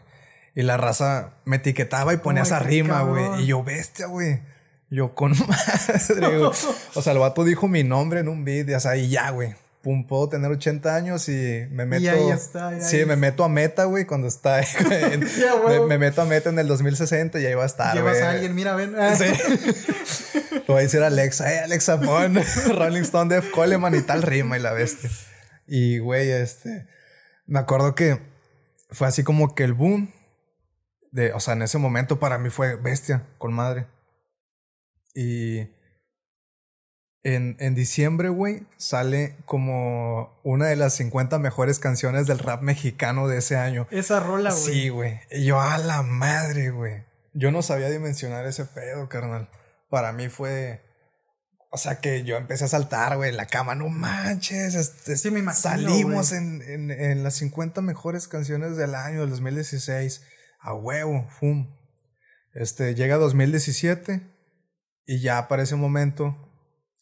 Y 0.57 0.63
la 0.63 0.77
raza 0.77 1.35
me 1.45 1.57
etiquetaba 1.57 2.13
y 2.15 2.17
ponía 2.17 2.43
esa 2.43 2.59
rima, 2.59 3.03
güey. 3.03 3.43
Y 3.43 3.47
yo, 3.47 3.63
bestia, 3.63 4.07
güey. 4.07 4.43
Yo, 4.91 5.15
con 5.15 5.31
madre, 5.49 6.39
güey. 6.39 6.51
O 6.95 7.03
sea, 7.03 7.13
el 7.13 7.19
vato 7.21 7.45
dijo 7.45 7.69
mi 7.69 7.85
nombre 7.85 8.21
en 8.21 8.29
un 8.29 8.45
video, 8.45 8.77
o 8.77 8.81
sea, 8.81 8.97
y 8.97 9.09
ya, 9.09 9.31
güey 9.31 9.55
pum, 9.83 10.07
puedo 10.07 10.29
tener 10.29 10.51
80 10.51 10.95
años 10.95 11.29
y 11.29 11.67
me 11.71 11.85
meto. 11.85 12.03
Y 12.03 12.09
ahí 12.09 12.31
está. 12.31 12.81
sí, 12.81 13.05
me 13.05 13.17
meto 13.17 13.45
a 13.45 13.49
meta, 13.49 13.85
güey, 13.85 14.07
cuando 14.07 14.29
está. 14.29 14.61
me, 15.89 15.99
meto 15.99 16.23
a 16.23 16.25
meta 16.25 16.51
en 16.51 16.59
el 16.59 16.69
2060 16.69 17.41
y 17.41 17.47
ahí 17.47 17.55
va 17.55 17.65
a 17.65 17.67
estar. 17.67 17.95
Llevas 17.95 18.21
a 18.23 18.31
alguien, 18.31 18.55
mira, 18.55 18.75
ven. 18.75 18.95
Sí. 19.17 19.25
Voy 20.67 20.79
a 20.79 20.83
decir 20.83 21.03
a 21.03 21.09
Alexa, 21.09 21.53
eh, 21.53 21.59
Alexa, 21.61 22.01
pon 22.01 22.39
Rolling 22.77 23.03
Stone 23.03 23.35
de 23.35 23.51
Coleman 23.51 23.95
y 23.95 24.03
tal 24.03 24.23
rima 24.23 24.57
y 24.57 24.61
la 24.61 24.73
bestia. 24.73 25.11
Y, 25.67 25.99
güey, 25.99 26.31
este. 26.31 26.87
Me 27.47 27.59
acuerdo 27.59 27.95
que 27.95 28.21
fue 28.91 29.09
así 29.09 29.25
como 29.25 29.55
que 29.55 29.65
el 29.65 29.73
boom. 29.73 30.15
De, 31.11 31.33
o 31.33 31.41
sea, 31.41 31.55
en 31.55 31.63
ese 31.63 31.77
momento 31.77 32.19
para 32.19 32.39
mí 32.39 32.49
fue 32.49 32.77
bestia, 32.77 33.27
con 33.37 33.53
madre. 33.53 33.87
Y 35.15 35.69
en, 37.25 37.57
en 37.61 37.75
diciembre, 37.75 38.29
güey, 38.29 38.67
sale 38.77 39.37
como 39.45 40.41
una 40.43 40.67
de 40.67 40.77
las 40.77 40.95
50 40.95 41.39
mejores 41.39 41.79
canciones 41.79 42.27
del 42.27 42.41
rap 42.41 42.63
mexicano 42.63 43.29
de 43.29 43.39
ese 43.39 43.57
año. 43.57 43.87
Esa 43.91 44.21
rola, 44.21 44.51
güey. 44.51 44.63
Sí, 44.63 44.89
güey. 44.89 45.21
Y 45.31 45.45
yo, 45.45 45.61
a 45.61 45.79
la 45.79 46.03
madre, 46.03 46.71
güey. 46.71 47.05
yo 47.33 47.53
no 47.53 47.63
sabía 47.63 47.91
dimensionar 47.91 48.47
ese 48.47 48.65
pedo, 48.65 49.09
carnal. 49.09 49.49
Para 49.89 50.13
mí 50.13 50.29
fue. 50.29 50.83
O 51.71 51.79
sea, 51.79 52.01
que 52.01 52.25
yo 52.25 52.37
empecé 52.37 52.65
a 52.65 52.69
saltar, 52.69 53.17
güey, 53.17 53.31
en 53.31 53.37
la 53.37 53.47
cama, 53.47 53.75
no 53.75 53.89
manches. 53.89 54.75
Este, 54.75 55.17
sí, 55.17 55.31
me 55.31 55.55
salimos 55.55 56.33
en, 56.33 56.61
en, 56.63 56.91
en, 56.91 57.23
las 57.23 57.35
50 57.37 57.81
mejores 57.81 58.29
canciones 58.29 58.77
del 58.77 58.95
año, 58.95 59.21
del 59.21 59.31
2016. 59.31 60.23
A 60.61 60.75
huevo, 60.75 61.27
fum. 61.31 61.75
Este, 62.53 62.95
llega 62.95 63.17
2017 63.17 64.21
y 65.07 65.21
ya 65.21 65.49
para 65.49 65.63
ese 65.63 65.77
momento, 65.77 66.42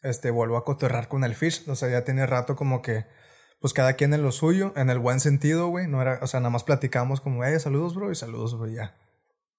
este, 0.03 0.31
vuelvo 0.31 0.57
a 0.57 0.65
cotorrar 0.65 1.09
con 1.09 1.25
el 1.25 1.35
Fish. 1.35 1.69
O 1.69 1.77
sea, 1.77 1.89
ya 1.89 2.05
tiene 2.05 2.27
rato 2.27 2.57
como 2.57 2.83
que, 2.83 3.07
pues 3.61 3.73
cada 3.73 3.95
quien 3.95 4.15
en 4.15 4.23
lo 4.23 4.33
suyo, 4.33 4.73
en 4.77 4.91
el 4.91 4.99
buen 4.99 5.21
sentido, 5.21 5.69
güey. 5.69 5.87
No 5.87 6.01
era, 6.03 6.19
o 6.23 6.27
sea, 6.27 6.41
nada 6.41 6.51
más 6.51 6.65
platicamos 6.65 7.21
como, 7.21 7.45
eh, 7.45 7.59
saludos, 7.61 7.95
bro, 7.95 8.11
y 8.11 8.15
saludos, 8.15 8.59
bro, 8.59 8.69
ya. 8.69 8.97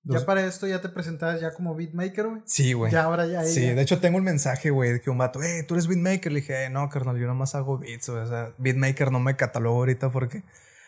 Ya 0.04 0.26
para 0.26 0.44
esto 0.46 0.66
ya 0.66 0.82
te 0.82 0.90
presentabas 0.90 1.42
ya 1.42 1.54
como 1.54 1.76
beatmaker, 1.76 2.28
güey. 2.28 2.42
Sí, 2.46 2.74
güey. 2.74 2.92
Ya 2.92 3.04
ahora 3.04 3.28
ya. 3.28 3.44
Sí, 3.44 3.62
de 3.62 3.82
hecho 3.82 4.00
tengo 4.00 4.18
un 4.18 4.24
mensaje, 4.24 4.72
güey, 4.72 4.94
de 4.94 5.02
que 5.02 5.12
un 5.12 5.20
vato, 5.20 5.44
eh, 5.44 5.64
tú 5.68 5.76
eres 5.76 5.88
beatmaker. 5.88 6.32
Le 6.32 6.40
dije, 6.40 6.66
eh, 6.66 6.70
no, 6.72 6.90
carnal, 6.90 7.20
yo 7.20 7.28
nomás 7.28 7.54
hago 7.54 7.78
beats, 7.78 8.10
O 8.10 8.28
sea, 8.28 8.52
beatmaker 8.58 9.12
no 9.12 9.20
me 9.20 9.36
catalogo 9.36 9.78
ahorita 9.78 10.12
porque 10.12 10.44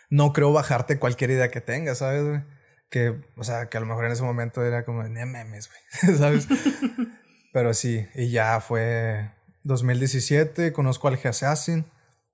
no 0.10 0.34
creo 0.34 0.52
bajarte 0.52 0.98
cualquier 0.98 1.30
idea 1.30 1.52
que 1.52 1.62
tengas, 1.62 2.00
¿sabes, 2.00 2.24
güey? 2.24 2.44
Que, 2.90 3.22
o 3.38 3.44
sea, 3.44 3.70
que 3.70 3.78
a 3.78 3.80
lo 3.80 3.86
mejor 3.86 4.06
en 4.06 4.14
ese 4.14 4.24
momento 4.24 4.64
era 4.64 4.84
como, 4.84 5.04
ne 5.04 5.26
memes, 5.26 5.70
güey, 5.70 6.18
¿sabes? 6.18 6.48
Pero 7.54 7.74
sí, 7.76 8.08
y 8.16 8.32
ya 8.32 8.60
fue 8.62 9.32
2017, 9.64 10.74
conozco 10.74 11.08
al 11.08 11.18
G-Assassin. 11.18 11.86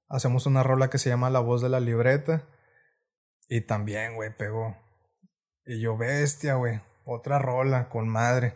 Hacemos 0.08 0.46
una 0.46 0.64
rola 0.64 0.90
que 0.90 0.98
se 0.98 1.10
llama 1.10 1.30
La 1.30 1.40
voz 1.40 1.62
de 1.62 1.70
la 1.70 1.80
libreta. 1.80 2.48
Y 3.48 3.62
también, 3.62 4.16
güey, 4.16 4.36
pegó. 4.36 4.76
Y 5.66 5.80
yo, 5.82 5.98
bestia, 5.98 6.56
güey. 6.56 6.82
Otra 7.06 7.40
rola 7.40 7.90
con 7.90 8.10
madre. 8.10 8.56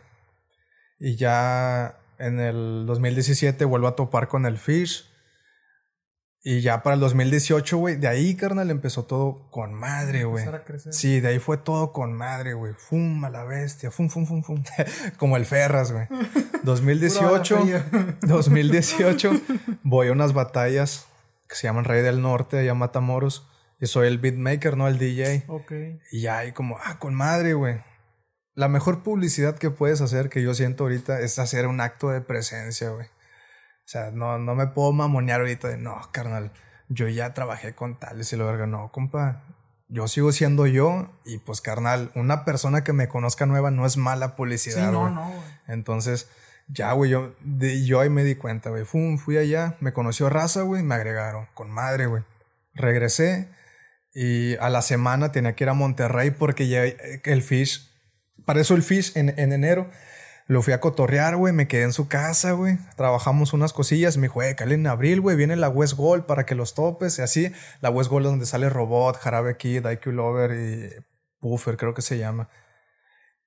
Y 0.98 1.16
ya 1.16 1.98
en 2.18 2.40
el 2.40 2.84
2017 2.86 3.64
vuelvo 3.64 3.88
a 3.88 3.96
topar 3.96 4.28
con 4.28 4.46
el 4.46 4.58
Fish. 4.58 5.10
Y 6.46 6.60
ya 6.60 6.82
para 6.82 6.92
el 6.92 7.00
2018, 7.00 7.78
güey, 7.78 7.96
de 7.96 8.06
ahí, 8.06 8.34
carnal, 8.34 8.70
empezó 8.70 9.06
todo 9.06 9.48
con 9.50 9.72
madre, 9.72 10.24
güey. 10.24 10.44
Sí, 10.90 11.18
de 11.20 11.28
ahí 11.28 11.38
fue 11.38 11.56
todo 11.56 11.90
con 11.90 12.12
madre, 12.12 12.52
güey. 12.52 12.74
Fum 12.74 13.24
a 13.24 13.30
la 13.30 13.44
bestia, 13.44 13.90
fum, 13.90 14.10
fum, 14.10 14.26
fum, 14.26 14.42
fum. 14.42 14.62
Como 15.16 15.38
el 15.38 15.46
Ferras, 15.46 15.90
güey. 15.90 16.06
2018, 16.64 17.58
2018, 18.20 19.32
voy 19.84 20.08
a 20.08 20.12
unas 20.12 20.34
batallas 20.34 21.06
que 21.48 21.56
se 21.56 21.66
llaman 21.66 21.84
Rey 21.84 22.02
del 22.02 22.20
Norte, 22.20 22.58
allá 22.58 22.74
Matamoros. 22.74 23.48
Y 23.80 23.86
soy 23.86 24.06
el 24.06 24.18
beatmaker, 24.18 24.76
no 24.76 24.86
el 24.86 24.98
DJ. 24.98 25.44
Ok. 25.48 25.72
Y 26.12 26.20
ya 26.20 26.38
ahí 26.38 26.52
como, 26.52 26.76
ah, 26.84 26.98
con 26.98 27.14
madre, 27.14 27.54
güey. 27.54 27.80
La 28.54 28.68
mejor 28.68 29.02
publicidad 29.02 29.56
que 29.56 29.70
puedes 29.70 30.02
hacer, 30.02 30.28
que 30.28 30.42
yo 30.42 30.52
siento 30.52 30.84
ahorita, 30.84 31.20
es 31.20 31.38
hacer 31.38 31.66
un 31.66 31.80
acto 31.80 32.10
de 32.10 32.20
presencia, 32.20 32.90
güey. 32.90 33.06
O 33.84 33.88
sea, 33.88 34.10
no, 34.10 34.38
no 34.38 34.54
me 34.54 34.66
puedo 34.68 34.92
mamonear 34.92 35.40
ahorita 35.40 35.68
de, 35.68 35.76
no, 35.76 36.00
carnal, 36.10 36.52
yo 36.88 37.08
ya 37.08 37.34
trabajé 37.34 37.74
con 37.74 37.98
tales 37.98 38.32
y 38.32 38.36
lo 38.36 38.46
verga. 38.46 38.66
No, 38.66 38.90
compa, 38.92 39.42
yo 39.88 40.08
sigo 40.08 40.32
siendo 40.32 40.66
yo 40.66 41.12
y 41.24 41.38
pues, 41.38 41.60
carnal, 41.60 42.10
una 42.14 42.44
persona 42.44 42.82
que 42.82 42.92
me 42.92 43.08
conozca 43.08 43.46
nueva 43.46 43.70
no 43.70 43.84
es 43.84 43.96
mala 43.96 44.36
publicidad, 44.36 44.86
sí, 44.86 44.92
no, 44.92 45.10
no, 45.10 45.28
güey. 45.28 45.42
Entonces, 45.66 46.28
ya, 46.68 46.92
güey, 46.92 47.10
yo, 47.10 47.34
yo 47.84 48.00
ahí 48.00 48.08
me 48.08 48.24
di 48.24 48.36
cuenta, 48.36 48.70
güey. 48.70 48.84
Fui 48.84 49.36
allá, 49.36 49.76
me 49.80 49.92
conoció 49.92 50.30
raza, 50.30 50.62
güey, 50.62 50.82
me 50.82 50.94
agregaron, 50.94 51.46
con 51.54 51.70
madre, 51.70 52.06
güey. 52.06 52.22
Regresé 52.72 53.50
y 54.14 54.56
a 54.56 54.70
la 54.70 54.80
semana 54.80 55.32
tenía 55.32 55.54
que 55.54 55.64
ir 55.64 55.70
a 55.70 55.74
Monterrey 55.74 56.30
porque 56.30 56.68
ya 56.68 56.84
el 56.84 57.42
Fish, 57.42 57.90
para 58.46 58.60
eso 58.60 58.74
el 58.74 58.82
Fish 58.82 59.12
en, 59.16 59.38
en 59.38 59.52
enero, 59.52 59.90
lo 60.46 60.60
fui 60.62 60.72
a 60.74 60.80
cotorrear, 60.80 61.36
güey, 61.36 61.52
me 61.52 61.68
quedé 61.68 61.84
en 61.84 61.92
su 61.92 62.06
casa, 62.08 62.52
güey. 62.52 62.78
Trabajamos 62.96 63.52
unas 63.52 63.72
cosillas, 63.72 64.16
me 64.16 64.28
dijo, 64.28 64.42
eh, 64.42 64.54
cale 64.54 64.74
en 64.74 64.86
abril, 64.86 65.20
güey, 65.20 65.36
viene 65.36 65.56
la 65.56 65.68
West 65.68 65.94
Gold 65.94 66.26
para 66.26 66.44
que 66.44 66.54
los 66.54 66.74
topes 66.74 67.18
y 67.18 67.22
así. 67.22 67.52
La 67.80 67.90
West 67.90 68.10
Gold 68.10 68.26
es 68.26 68.32
donde 68.32 68.46
sale 68.46 68.68
Robot, 68.68 69.16
Jarabe 69.16 69.56
Kid, 69.56 69.86
IQ 69.86 70.06
Lover 70.06 70.52
y 70.52 70.90
Puffer, 71.40 71.76
creo 71.76 71.94
que 71.94 72.02
se 72.02 72.18
llama. 72.18 72.50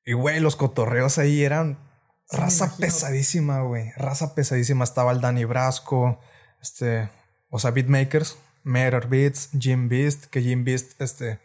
Y, 0.05 0.13
güey, 0.13 0.39
los 0.39 0.55
cotorreos 0.55 1.17
ahí 1.17 1.43
eran 1.43 1.77
raza 2.31 2.75
pesadísima, 2.77 3.61
güey. 3.61 3.91
Raza 3.95 4.33
pesadísima. 4.33 4.83
Estaba 4.83 5.11
el 5.11 5.21
Danny 5.21 5.45
Brasco, 5.45 6.19
este, 6.61 7.09
o 7.49 7.59
sea, 7.59 7.71
beatmakers 7.71 8.37
Matter 8.67 9.07
Beats, 9.07 9.49
Jim 9.57 9.87
Beast, 9.87 10.25
que 10.25 10.41
Jim 10.41 10.65
Beast 10.65 11.01
este, 11.01 11.39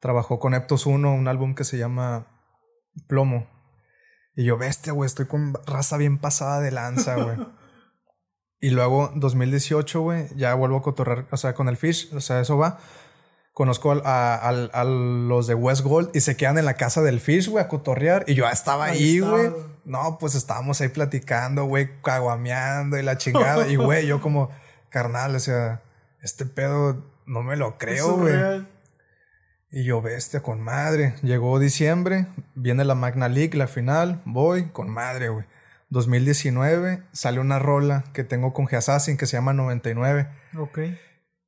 trabajó 0.00 0.38
con 0.38 0.54
Eptos 0.54 0.86
1, 0.86 1.12
un 1.12 1.26
álbum 1.28 1.54
que 1.54 1.64
se 1.64 1.76
llama 1.76 2.28
Plomo. 3.08 3.55
Y 4.36 4.44
yo, 4.44 4.58
bestia, 4.58 4.92
güey, 4.92 5.06
estoy 5.06 5.26
con 5.26 5.54
raza 5.66 5.96
bien 5.96 6.18
pasada 6.18 6.60
de 6.60 6.70
lanza, 6.70 7.14
güey. 7.16 7.38
y 8.60 8.68
luego, 8.70 9.10
2018, 9.16 10.00
güey, 10.02 10.28
ya 10.36 10.54
vuelvo 10.54 10.76
a 10.76 10.82
cotorrar, 10.82 11.26
o 11.30 11.38
sea, 11.38 11.54
con 11.54 11.68
el 11.68 11.78
Fish, 11.78 12.14
o 12.14 12.20
sea, 12.20 12.40
eso 12.40 12.58
va. 12.58 12.78
Conozco 13.54 13.98
a, 14.04 14.84
los 14.84 15.46
de 15.46 15.54
West 15.54 15.80
Gold 15.80 16.10
y 16.14 16.20
se 16.20 16.36
quedan 16.36 16.58
en 16.58 16.66
la 16.66 16.74
casa 16.74 17.00
del 17.00 17.20
Fish, 17.20 17.48
güey, 17.48 17.64
a 17.64 17.68
cotorrear. 17.68 18.24
Y 18.26 18.34
yo 18.34 18.46
estaba 18.46 18.84
ahí, 18.84 19.20
güey. 19.20 19.50
No, 19.86 20.18
pues 20.20 20.34
estábamos 20.34 20.82
ahí 20.82 20.88
platicando, 20.88 21.64
güey, 21.64 21.88
caguameando 22.02 22.98
y 22.98 23.02
la 23.02 23.16
chingada. 23.16 23.66
y, 23.66 23.76
güey, 23.76 24.06
yo 24.06 24.20
como, 24.20 24.50
carnal, 24.90 25.34
o 25.34 25.40
sea, 25.40 25.80
este 26.20 26.44
pedo 26.44 27.02
no 27.24 27.42
me 27.42 27.56
lo 27.56 27.78
creo, 27.78 28.18
güey. 28.18 28.66
Y 29.76 29.84
yo, 29.84 30.00
bestia, 30.00 30.42
con 30.42 30.62
madre. 30.62 31.16
Llegó 31.20 31.58
diciembre, 31.58 32.28
viene 32.54 32.82
la 32.86 32.94
Magna 32.94 33.28
League, 33.28 33.58
la 33.58 33.66
final, 33.66 34.22
voy, 34.24 34.70
con 34.70 34.88
madre, 34.88 35.28
güey. 35.28 35.44
2019 35.90 37.02
sale 37.12 37.40
una 37.40 37.58
rola 37.58 38.06
que 38.14 38.24
tengo 38.24 38.54
con 38.54 38.66
G-Assassin 38.66 39.18
que 39.18 39.26
se 39.26 39.36
llama 39.36 39.52
99. 39.52 40.30
Ok. 40.56 40.78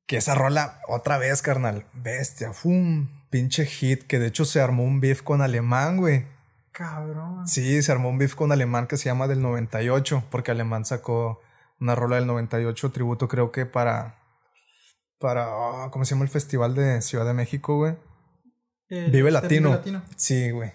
Que 0.05 0.17
esa 0.17 0.35
rola, 0.35 0.79
otra 0.87 1.17
vez, 1.17 1.41
carnal, 1.41 1.87
bestia, 1.93 2.53
fum, 2.53 3.09
pinche 3.31 3.65
hit, 3.65 4.03
que 4.03 4.19
de 4.19 4.27
hecho 4.27 4.45
se 4.45 4.61
armó 4.61 4.83
un 4.83 4.99
beef 4.99 5.23
con 5.23 5.41
Alemán, 5.41 5.97
güey. 5.97 6.27
Cabrón. 6.71 7.47
Sí, 7.47 7.81
se 7.81 7.91
armó 7.91 8.09
un 8.09 8.19
beef 8.19 8.35
con 8.35 8.51
Alemán 8.51 8.85
que 8.85 8.97
se 8.97 9.05
llama 9.05 9.27
del 9.27 9.41
98, 9.41 10.25
porque 10.29 10.51
Alemán 10.51 10.85
sacó 10.85 11.41
una 11.79 11.95
rola 11.95 12.17
del 12.17 12.27
98, 12.27 12.91
tributo 12.91 13.27
creo 13.27 13.51
que 13.51 13.65
para 13.65 14.19
para, 15.19 15.47
ah, 15.47 15.89
¿cómo 15.91 16.05
se 16.05 16.11
llama 16.11 16.23
el 16.23 16.29
festival 16.29 16.75
de 16.75 17.01
Ciudad 17.01 17.25
de 17.25 17.33
México, 17.33 17.75
güey? 17.75 17.97
Vive 18.89 19.31
Latino. 19.31 19.69
Latino. 19.69 20.03
Sí, 20.15 20.51
güey. 20.51 20.73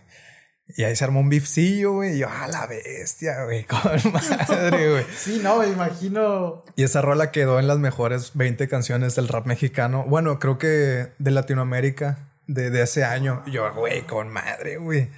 Y 0.76 0.84
ahí 0.84 0.96
se 0.96 1.04
armó 1.04 1.20
un 1.20 1.28
bifcillo, 1.28 1.92
güey. 1.92 2.16
Y 2.16 2.18
yo, 2.20 2.28
ah, 2.30 2.48
la 2.48 2.66
bestia, 2.66 3.44
güey. 3.44 3.64
Con 3.66 3.80
madre, 4.12 4.90
güey. 4.90 5.04
sí, 5.16 5.40
no, 5.42 5.58
me 5.58 5.68
imagino. 5.68 6.62
Y 6.76 6.84
esa 6.84 7.02
rola 7.02 7.30
quedó 7.30 7.58
en 7.58 7.66
las 7.66 7.78
mejores 7.78 8.32
20 8.34 8.66
canciones 8.68 9.14
del 9.14 9.28
rap 9.28 9.46
mexicano. 9.46 10.04
Bueno, 10.06 10.38
creo 10.38 10.58
que 10.58 11.12
de 11.18 11.30
Latinoamérica 11.30 12.30
de, 12.46 12.70
de 12.70 12.82
ese 12.82 13.04
año. 13.04 13.42
Y 13.46 13.52
yo, 13.52 13.72
güey, 13.74 14.06
con 14.06 14.32
madre, 14.32 14.78
güey. 14.78 15.10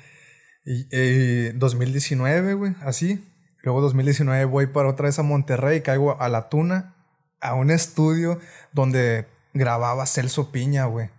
Y, 0.64 0.88
y 0.90 1.52
2019, 1.52 2.54
güey, 2.54 2.74
así. 2.80 3.24
Luego 3.62 3.80
2019 3.80 4.44
voy 4.46 4.66
para 4.66 4.88
otra 4.88 5.06
vez 5.06 5.18
a 5.18 5.22
Monterrey, 5.22 5.80
caigo 5.80 6.20
a 6.20 6.28
La 6.28 6.48
Tuna 6.48 6.94
a 7.40 7.54
un 7.54 7.70
estudio 7.70 8.40
donde 8.72 9.26
grababa 9.54 10.06
Celso 10.06 10.50
Piña, 10.50 10.86
güey. 10.86 11.10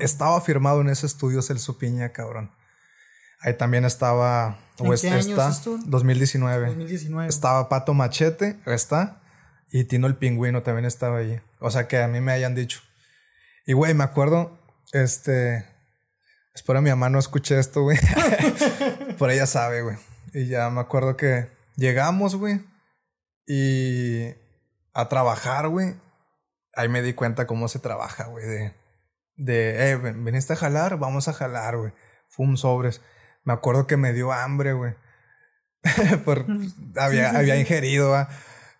Estaba 0.00 0.40
firmado 0.40 0.80
en 0.80 0.88
ese 0.88 1.06
estudio 1.06 1.42
Celso 1.42 1.78
Piña, 1.78 2.12
cabrón. 2.12 2.50
Ahí 3.40 3.54
también 3.54 3.84
estaba. 3.84 4.58
¿En 4.78 4.90
qué 4.90 5.18
está, 5.18 5.50
2019. 5.86 6.66
2019. 6.66 7.28
Estaba 7.28 7.68
Pato 7.68 7.94
Machete, 7.94 8.58
está. 8.66 9.22
Y 9.70 9.84
Tino 9.84 10.06
el 10.06 10.16
Pingüino 10.16 10.62
también 10.62 10.84
estaba 10.84 11.18
ahí. 11.18 11.40
O 11.60 11.70
sea 11.70 11.88
que 11.88 11.98
a 11.98 12.08
mí 12.08 12.20
me 12.20 12.32
hayan 12.32 12.54
dicho. 12.54 12.80
Y 13.66 13.72
güey, 13.72 13.94
me 13.94 14.04
acuerdo, 14.04 14.58
este. 14.92 15.66
Espero 16.54 16.80
mi 16.80 16.90
mamá 16.90 17.10
no 17.10 17.18
escuche 17.18 17.58
esto, 17.58 17.82
güey. 17.82 17.98
Por 19.18 19.30
ella 19.30 19.46
sabe, 19.46 19.82
güey. 19.82 19.96
Y 20.32 20.46
ya 20.46 20.70
me 20.70 20.80
acuerdo 20.80 21.16
que 21.16 21.48
llegamos, 21.76 22.36
güey. 22.36 22.64
Y 23.46 24.28
a 24.94 25.08
trabajar, 25.08 25.68
güey. 25.68 25.94
Ahí 26.74 26.88
me 26.88 27.02
di 27.02 27.12
cuenta 27.12 27.46
cómo 27.46 27.68
se 27.68 27.78
trabaja, 27.78 28.24
güey. 28.24 28.46
De, 28.46 28.74
de, 29.36 29.90
eh, 29.90 29.96
veniste 29.96 30.54
a 30.54 30.56
jalar, 30.56 30.98
vamos 30.98 31.28
a 31.28 31.32
jalar, 31.32 31.76
güey. 31.76 31.92
Fum 32.28 32.56
sobres. 32.56 33.02
Me 33.44 33.52
acuerdo 33.52 33.86
que 33.86 33.96
me 33.96 34.12
dio 34.12 34.32
hambre, 34.32 34.72
güey. 34.72 34.94
Por, 36.24 36.46
había, 36.96 37.30
había 37.30 37.58
ingerido, 37.58 38.10
¿va? 38.10 38.28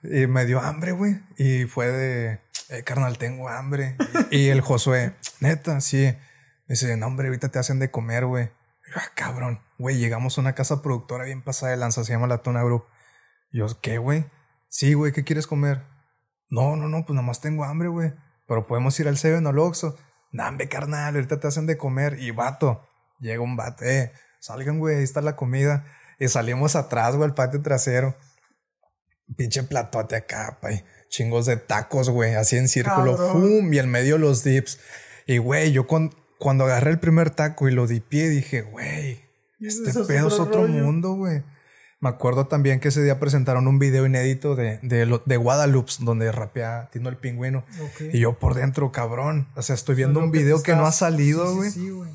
Y 0.02 0.26
me 0.26 0.44
dio 0.44 0.60
hambre, 0.60 0.92
güey. 0.92 1.20
Y 1.36 1.64
fue 1.64 1.88
de, 1.88 2.40
eh, 2.68 2.82
carnal, 2.82 3.18
tengo 3.18 3.48
hambre. 3.48 3.96
y, 4.30 4.48
el 4.48 4.60
Josué, 4.60 5.14
neta, 5.40 5.80
sí. 5.80 6.04
Me 6.66 6.72
dice, 6.72 6.96
no, 6.96 7.06
hombre, 7.06 7.28
ahorita 7.28 7.48
te 7.48 7.58
hacen 7.58 7.78
de 7.78 7.90
comer, 7.90 8.26
güey. 8.26 8.50
Ah, 8.94 9.10
cabrón. 9.14 9.60
Güey, 9.78 9.98
llegamos 9.98 10.36
a 10.36 10.40
una 10.40 10.54
casa 10.54 10.82
productora 10.82 11.24
bien 11.24 11.42
pasada 11.42 11.72
de 11.72 11.78
lanza, 11.78 12.04
se 12.04 12.12
llama 12.12 12.26
La 12.26 12.38
Tona 12.38 12.62
Group. 12.62 12.84
Y 13.50 13.58
yo, 13.58 13.66
¿qué, 13.80 13.98
güey? 13.98 14.26
Sí, 14.68 14.94
güey, 14.94 15.12
¿qué 15.12 15.22
quieres 15.22 15.46
comer? 15.46 15.82
No, 16.48 16.76
no, 16.76 16.88
no, 16.88 17.04
pues 17.04 17.14
nada 17.14 17.26
más 17.26 17.40
tengo 17.40 17.64
hambre, 17.64 17.88
güey. 17.88 18.12
Pero 18.48 18.66
podemos 18.66 18.98
ir 18.98 19.08
al 19.08 19.16
Seven 19.16 19.46
o 19.46 19.50
al 19.50 19.58
Oxxo. 19.58 19.96
Nambe, 20.32 20.68
carnal, 20.68 21.14
ahorita 21.14 21.40
te 21.40 21.46
hacen 21.46 21.66
de 21.66 21.76
comer. 21.76 22.18
Y 22.20 22.30
vato, 22.30 22.82
llega 23.18 23.40
un 23.40 23.56
vato, 23.56 23.84
eh, 23.84 24.12
salgan, 24.40 24.78
güey, 24.78 24.96
ahí 24.96 25.04
está 25.04 25.20
la 25.20 25.36
comida. 25.36 25.84
Y 26.18 26.28
salimos 26.28 26.76
atrás, 26.76 27.16
güey, 27.16 27.28
al 27.28 27.34
patio 27.34 27.62
trasero. 27.62 28.16
Pinche 29.36 29.62
platote 29.64 30.16
acá, 30.16 30.58
pay. 30.60 30.84
Chingos 31.08 31.46
de 31.46 31.56
tacos, 31.56 32.10
güey, 32.10 32.34
así 32.34 32.56
en 32.56 32.68
círculo. 32.68 33.16
¡Fum! 33.16 33.72
Y 33.72 33.78
en 33.78 33.90
medio 33.90 34.18
los 34.18 34.44
dips. 34.44 34.78
Y, 35.26 35.38
güey, 35.38 35.72
yo 35.72 35.86
con, 35.86 36.14
cuando 36.38 36.64
agarré 36.64 36.90
el 36.90 37.00
primer 37.00 37.30
taco 37.30 37.68
y 37.68 37.72
lo 37.72 37.86
dipié, 37.86 38.28
dije, 38.28 38.62
güey, 38.62 39.24
este 39.60 39.92
pedo 40.04 40.28
es 40.28 40.38
otro 40.38 40.66
mundo, 40.68 41.14
güey. 41.14 41.42
Me 41.98 42.10
acuerdo 42.10 42.46
también 42.46 42.78
que 42.78 42.88
ese 42.88 43.02
día 43.02 43.18
presentaron 43.18 43.66
un 43.66 43.78
video 43.78 44.04
inédito 44.04 44.54
de, 44.54 44.78
de, 44.82 45.20
de 45.24 45.36
Guadalupe, 45.36 45.92
donde 46.00 46.30
rapea 46.30 46.90
Tino 46.92 47.08
el 47.08 47.16
Pingüino. 47.16 47.64
Y 48.12 48.20
yo 48.20 48.38
por 48.38 48.54
dentro, 48.54 48.92
cabrón. 48.92 49.48
O 49.56 49.62
sea, 49.62 49.74
estoy 49.74 49.94
viendo 49.94 50.20
un 50.20 50.30
video 50.30 50.62
que, 50.62 50.76
no 50.76 50.84
ha 50.84 50.92
salido, 50.92 51.54
güey. 51.54 51.70
Sí, 51.70 51.88
güey. 51.88 52.10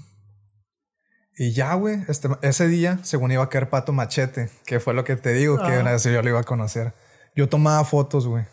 y 1.36 1.54
ya, 1.54 1.74
güey, 1.74 2.04
este, 2.08 2.30
ese 2.44 2.68
día, 2.68 3.00
según 3.02 3.32
iba 3.32 3.44
a 3.44 3.50
caer 3.50 3.70
Pato 3.70 3.92
Machete, 3.92 4.52
que 4.66 4.80
fue 4.80 4.94
lo 4.94 5.04
que 5.04 5.16
te 5.16 5.34
digo, 5.34 5.58
que 5.58 5.80
una 5.80 5.94
vez 5.94 6.04
yo 6.04 6.22
lo 6.22 6.30
iba 6.30 6.42
a 6.42 6.44
conocer. 6.44 6.94
Yo 7.36 7.50
tomaba 7.50 7.84
fotos, 7.84 8.28
güey, 8.28 8.46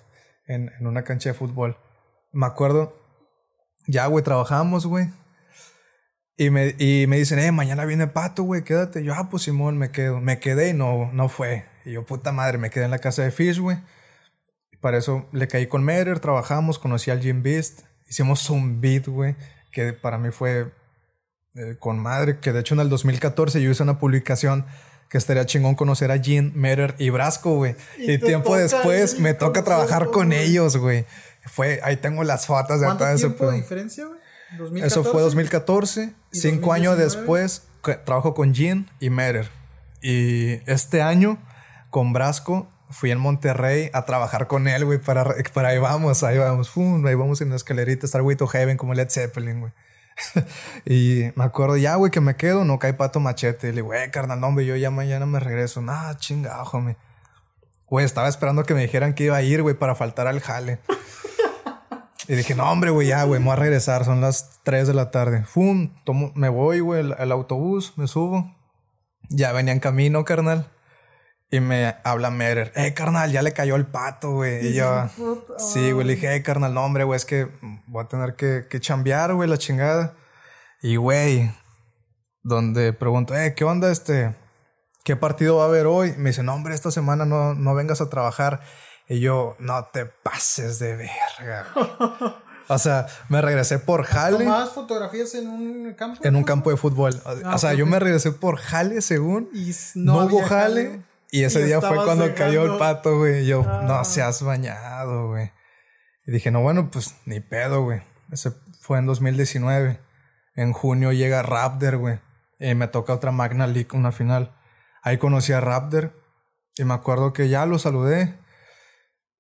en, 0.47 0.71
en 0.79 0.87
una 0.87 1.05
cancha 1.05 1.31
de 1.31 1.35
fútbol. 1.35 1.77
Me 2.33 2.47
acuerdo, 2.47 2.95
ya, 3.87 4.07
güey, 4.07 4.25
trabajábamos, 4.25 4.87
güey. 4.87 5.11
Y 6.41 6.51
me, 6.51 6.77
y 6.79 7.07
me 7.09 7.19
dicen, 7.19 7.41
eh, 7.41 7.51
mañana 7.51 7.85
viene 7.85 8.07
Pato, 8.07 8.45
güey, 8.45 8.63
quédate. 8.63 9.03
Yo, 9.03 9.13
ah, 9.13 9.29
pues 9.29 9.43
Simón, 9.43 9.77
me 9.77 9.91
quedo. 9.91 10.21
Me 10.21 10.39
quedé 10.39 10.71
y 10.71 10.73
no, 10.73 11.11
no 11.13 11.29
fue. 11.29 11.65
Y 11.85 11.93
yo, 11.93 12.07
puta 12.07 12.31
madre, 12.31 12.59
me 12.59 12.71
quedé 12.71 12.85
en 12.85 12.93
la 12.93 13.01
casa 13.01 13.25
de 13.25 13.33
Fish, 13.33 13.59
güey. 13.59 13.77
Para 14.81 14.99
eso 14.99 15.29
le 15.33 15.49
caí 15.49 15.67
con 15.67 15.83
Merer, 15.83 16.21
trabajamos, 16.21 16.79
conocí 16.79 17.11
al 17.11 17.21
Jim 17.21 17.43
Beast. 17.43 17.81
Hicimos 18.09 18.49
un 18.51 18.81
beat, 18.81 19.09
güey, 19.09 19.35
que 19.73 19.93
para 19.93 20.17
mí 20.17 20.31
fue 20.31 20.73
eh, 21.57 21.75
con 21.81 21.99
madre. 21.99 22.39
Que 22.39 22.53
de 22.53 22.61
hecho 22.61 22.75
en 22.75 22.81
el 22.81 22.89
2014 22.89 23.61
yo 23.61 23.73
hice 23.73 23.83
una 23.83 23.99
publicación 23.99 24.65
que 25.09 25.19
estaría 25.19 25.45
chingón 25.45 25.75
conocer 25.75 26.13
a 26.13 26.19
Jim, 26.19 26.53
Merer 26.55 26.95
y 26.99 27.11
Brasco, 27.11 27.57
güey. 27.57 27.75
Y, 27.99 28.19
tiempo 28.19 28.57
después 28.57 29.19
me 29.19 29.35
toca 29.35 29.65
trabajar 29.65 30.07
con 30.13 30.33
ellos, 30.33 30.77
güey. 30.77 31.05
Fue, 31.47 31.81
ahí 31.83 31.97
tengo 31.97 32.23
las 32.23 32.47
fotos 32.47 32.81
de 32.81 32.87
todo 32.87 33.09
ese 33.09 33.27
tiempo 33.27 33.51
de 33.51 33.57
diferencia, 33.57 34.07
güey? 34.07 34.28
Eso 34.77 35.05
fue 35.05 35.23
2014. 35.23 36.15
Cinco 36.33 36.73
años 36.73 36.97
después 36.97 37.69
trabajo 38.05 38.35
con 38.35 38.55
Jean 38.55 38.89
y 39.01 39.11
Merer. 39.11 39.51
Y 40.03 40.61
este 40.71 41.03
año 41.03 41.39
con 41.91 42.13
Brasco 42.13 42.71
fui 42.91 43.11
en 43.11 43.19
Monterrey 43.19 43.91
a 43.93 44.05
trabajar 44.05 44.47
con 44.47 44.69
él, 44.69 44.85
güey, 44.85 44.99
para, 44.99 45.35
para 45.53 45.69
ahí 45.69 45.79
vamos, 45.79 46.23
ahí 46.23 46.39
vamos, 46.39 46.71
ahí 46.77 47.15
vamos 47.15 47.41
en 47.41 47.51
la 47.51 47.57
escalerita, 47.57 48.07
Star 48.07 48.23
Way 48.23 48.37
to 48.37 48.47
Heaven 48.47 48.77
como 48.77 48.95
Led 48.95 49.11
Zeppelin, 49.11 49.61
güey. 49.61 49.73
y 50.85 51.31
me 51.37 51.45
acuerdo 51.45 51.77
ya, 51.77 51.95
güey, 51.97 52.11
que 52.11 52.21
me 52.21 52.37
quedo, 52.37 52.65
no 52.65 52.79
cae 52.79 52.95
pato 52.95 53.21
machete. 53.21 53.69
Y 53.69 53.71
le 53.71 53.77
digo, 53.77 53.89
güey, 53.89 54.11
carnal, 54.11 54.41
no, 54.41 54.49
hombre, 54.49 54.67
yo 54.67 54.75
ya 54.77 54.91
mañana 54.91 55.27
me 55.27 55.39
regreso. 55.39 55.81
Nah, 55.81 56.15
chinga, 56.15 56.61
hombre. 56.63 56.97
Güey, 57.87 58.05
estaba 58.05 58.29
esperando 58.29 58.65
que 58.65 58.75
me 58.75 58.83
dijeran 58.83 59.15
que 59.15 59.25
iba 59.25 59.37
a 59.37 59.43
ir, 59.43 59.63
güey, 59.63 59.75
para 59.75 59.95
faltar 59.95 60.27
al 60.27 60.41
jale. 60.41 60.81
Y 62.29 62.35
dije, 62.35 62.55
no, 62.55 62.71
hombre, 62.71 62.91
güey, 62.91 63.09
ya, 63.09 63.25
güey, 63.25 63.41
me 63.41 63.47
voy 63.47 63.55
a 63.55 63.57
regresar. 63.57 64.05
Son 64.05 64.21
las 64.21 64.61
3 64.63 64.87
de 64.87 64.93
la 64.93 65.11
tarde. 65.11 65.45
Fum, 65.45 65.95
tomo, 66.05 66.31
me 66.35 66.51
voy, 66.51 66.81
güey, 66.81 67.15
el, 67.19 67.33
autobús, 67.33 67.95
me 67.97 68.07
subo. 68.07 68.55
Ya 69.31 69.53
venía 69.53 69.73
en 69.73 69.81
camino, 69.81 70.27
carnal. 70.27 70.71
Y 71.51 71.61
me 71.61 71.97
habla 72.05 72.31
Merer, 72.31 72.73
eh, 72.77 72.93
carnal, 72.93 73.33
ya 73.33 73.41
le 73.41 73.53
cayó 73.53 73.77
el 73.77 73.87
pato, 73.87 74.33
güey. 74.33 74.67
Y 74.69 74.75
yo, 74.75 75.09
sí, 75.57 75.93
güey, 75.93 76.07
le 76.07 76.17
dije, 76.17 76.35
eh, 76.35 76.43
carnal, 76.43 76.75
no, 76.75 76.85
hombre, 76.85 77.05
güey, 77.05 77.17
es 77.17 77.25
que 77.25 77.49
voy 77.87 78.05
a 78.05 78.09
tener 78.09 78.37
que, 78.37 78.67
que 78.69 78.79
chambear, 78.79 79.33
güey, 79.33 79.49
la 79.49 79.57
chingada. 79.57 80.15
Y, 80.83 80.97
güey, 80.97 81.51
donde 82.43 82.93
pregunto, 82.93 83.35
eh, 83.35 83.55
¿qué 83.55 83.65
onda 83.65 83.91
este? 83.91 84.37
¿Qué 85.03 85.17
partido 85.17 85.57
va 85.57 85.63
a 85.65 85.69
haber 85.69 85.87
hoy? 85.87 86.13
Me 86.19 86.29
dice, 86.31 86.43
no, 86.43 86.53
hombre, 86.53 86.75
esta 86.75 86.91
semana 86.91 87.25
no, 87.25 87.55
no 87.55 87.75
vengas 87.75 88.03
a 88.03 88.11
trabajar. 88.11 88.61
Y 89.09 89.21
yo, 89.21 89.57
no 89.59 89.85
te 89.87 90.05
pases 90.05 90.79
de 90.79 90.95
verga. 90.97 91.67
o 92.69 92.79
sea, 92.79 93.07
me 93.31 93.41
regresé 93.41 93.79
por 93.79 94.05
jale. 94.05 94.39
¿Tomabas 94.39 94.71
fotografías 94.71 95.35
en 95.35 95.49
un 95.49 95.95
campo? 95.95 96.21
En 96.23 96.37
un 96.37 96.45
campo 96.45 96.71
de 96.71 96.77
fútbol. 96.77 97.19
Ah, 97.25 97.55
o 97.55 97.59
sea, 97.59 97.73
yo 97.73 97.87
me 97.87 97.99
regresé 97.99 98.33
por 98.33 98.59
jale, 98.59 99.01
según. 99.01 99.49
Y 99.55 99.75
no, 99.95 100.27
hubo 100.27 100.43
jale. 100.43 101.03
Y 101.31 101.45
ese 101.45 101.65
día 101.65 101.81
fue 101.81 101.97
cuando 102.05 102.35
cayó 102.35 102.71
el 102.71 102.79
pato, 102.79 103.17
güey. 103.17 103.45
Y 103.45 103.47
yo, 103.47 103.63
no 103.63 103.95
ah. 103.95 104.05
seas 104.05 104.43
bañado, 104.43 105.29
güey. 105.29 105.53
Y 106.27 106.33
dije, 106.33 106.51
no, 106.51 106.61
bueno, 106.61 106.91
pues 106.91 107.15
ni 107.25 107.41
pedo, 107.41 107.83
güey. 107.85 108.03
Ese 108.31 108.53
fue 108.81 108.99
en 108.99 109.07
2019. 109.07 110.01
En 110.55 110.75
junio 110.75 111.13
llega 111.13 111.43
Raptor, 111.43 111.97
güey. 111.97 112.21
Y 112.59 112.75
me 112.75 112.89
toca 112.89 113.15
otra 113.15 113.31
Magna 113.31 113.67
League, 113.67 113.89
una 113.95 114.13
final. 114.13 114.55
Ahí 115.03 115.17
conocí 115.17 115.55
a 115.55 115.61
Raptor. 115.61 116.13
Y 116.77 116.85
me 116.85 116.93
acuerdo 116.93 117.33
que 117.33 117.49
ya 117.49 117.65
lo 117.65 117.79
saludé. 117.79 118.39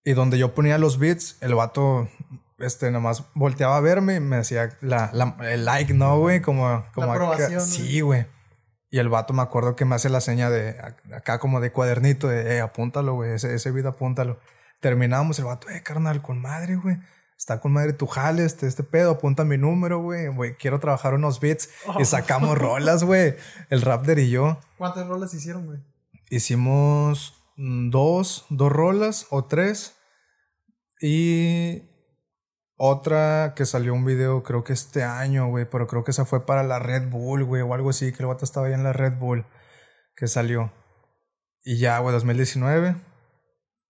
Y 0.09 0.15
donde 0.15 0.39
yo 0.39 0.55
ponía 0.55 0.79
los 0.79 0.99
beats, 0.99 1.37
el 1.43 1.55
vato, 1.55 2.09
este, 2.57 2.91
nomás 2.91 3.25
volteaba 3.35 3.77
a 3.77 3.81
verme 3.81 4.15
y 4.15 4.21
me 4.21 4.37
decía 4.37 4.75
la, 4.81 5.11
el 5.43 5.67
like, 5.67 5.93
¿no, 5.93 6.19
güey? 6.19 6.41
Como, 6.41 6.83
como 6.95 7.13
acá, 7.13 7.61
Sí, 7.61 8.01
güey. 8.01 8.27
Y 8.89 9.01
el 9.01 9.11
vato 9.11 9.35
me 9.35 9.43
acuerdo 9.43 9.77
que 9.77 9.85
me 9.85 9.97
hace 9.97 10.09
la 10.09 10.23
seña 10.23 10.49
de 10.49 10.81
acá 11.15 11.39
como 11.39 11.61
de 11.61 11.73
cuadernito, 11.73 12.27
de, 12.27 12.57
eh, 12.57 12.61
apúntalo, 12.63 13.17
güey, 13.17 13.33
ese, 13.33 13.55
ese 13.55 13.71
beat 13.71 13.85
apúntalo. 13.85 14.39
Terminamos, 14.81 15.39
el 15.41 15.45
vato, 15.45 15.69
eh, 15.69 15.83
carnal, 15.83 16.23
con 16.23 16.41
madre, 16.41 16.77
güey. 16.77 16.97
Está 17.37 17.61
con 17.61 17.75
madre 17.75 17.93
tu 17.93 18.07
jale, 18.07 18.47
este, 18.47 18.67
este 18.67 18.85
pedo, 18.85 19.11
apunta 19.11 19.45
mi 19.45 19.59
número, 19.59 20.01
güey. 20.01 20.29
Güey, 20.29 20.57
quiero 20.57 20.81
trabajar 20.81 21.13
unos 21.13 21.39
beats 21.39 21.69
y 21.99 22.07
sacamos 22.07 22.57
rolas, 22.57 23.05
güey. 23.05 23.37
El 23.69 23.83
Raptor 23.83 24.21
y 24.21 24.31
yo. 24.31 24.59
¿Cuántas 24.79 25.07
rolas 25.07 25.35
hicieron, 25.35 25.67
güey? 25.67 25.81
Hicimos 26.31 27.35
dos, 27.59 28.47
dos 28.49 28.73
rolas 28.73 29.27
o 29.29 29.45
tres. 29.45 29.97
Y 31.01 31.83
otra 32.77 33.55
que 33.57 33.67
salió 33.67 33.95
un 33.95 34.05
video, 34.05 34.43
creo 34.43 34.65
que 34.65 34.73
este 34.73 35.03
año, 35.03 35.49
güey, 35.49 35.69
pero 35.69 35.87
creo 35.87 36.05
que 36.05 36.13
esa 36.13 36.25
fue 36.25 36.47
para 36.47 36.63
la 36.63 36.79
Red 36.79 37.09
Bull, 37.11 37.45
güey, 37.45 37.63
o 37.63 37.75
algo 37.75 37.91
así, 37.91 38.13
que 38.13 38.23
el 38.23 38.29
vato 38.29 38.45
estaba 38.45 38.67
ahí 38.69 38.73
en 38.73 38.85
la 38.85 38.93
Red 38.93 39.15
Bull, 39.19 39.47
que 40.17 40.29
salió. 40.29 40.73
Y 41.65 41.79
ya, 41.79 41.99
güey, 41.99 42.13
2019. 42.13 42.97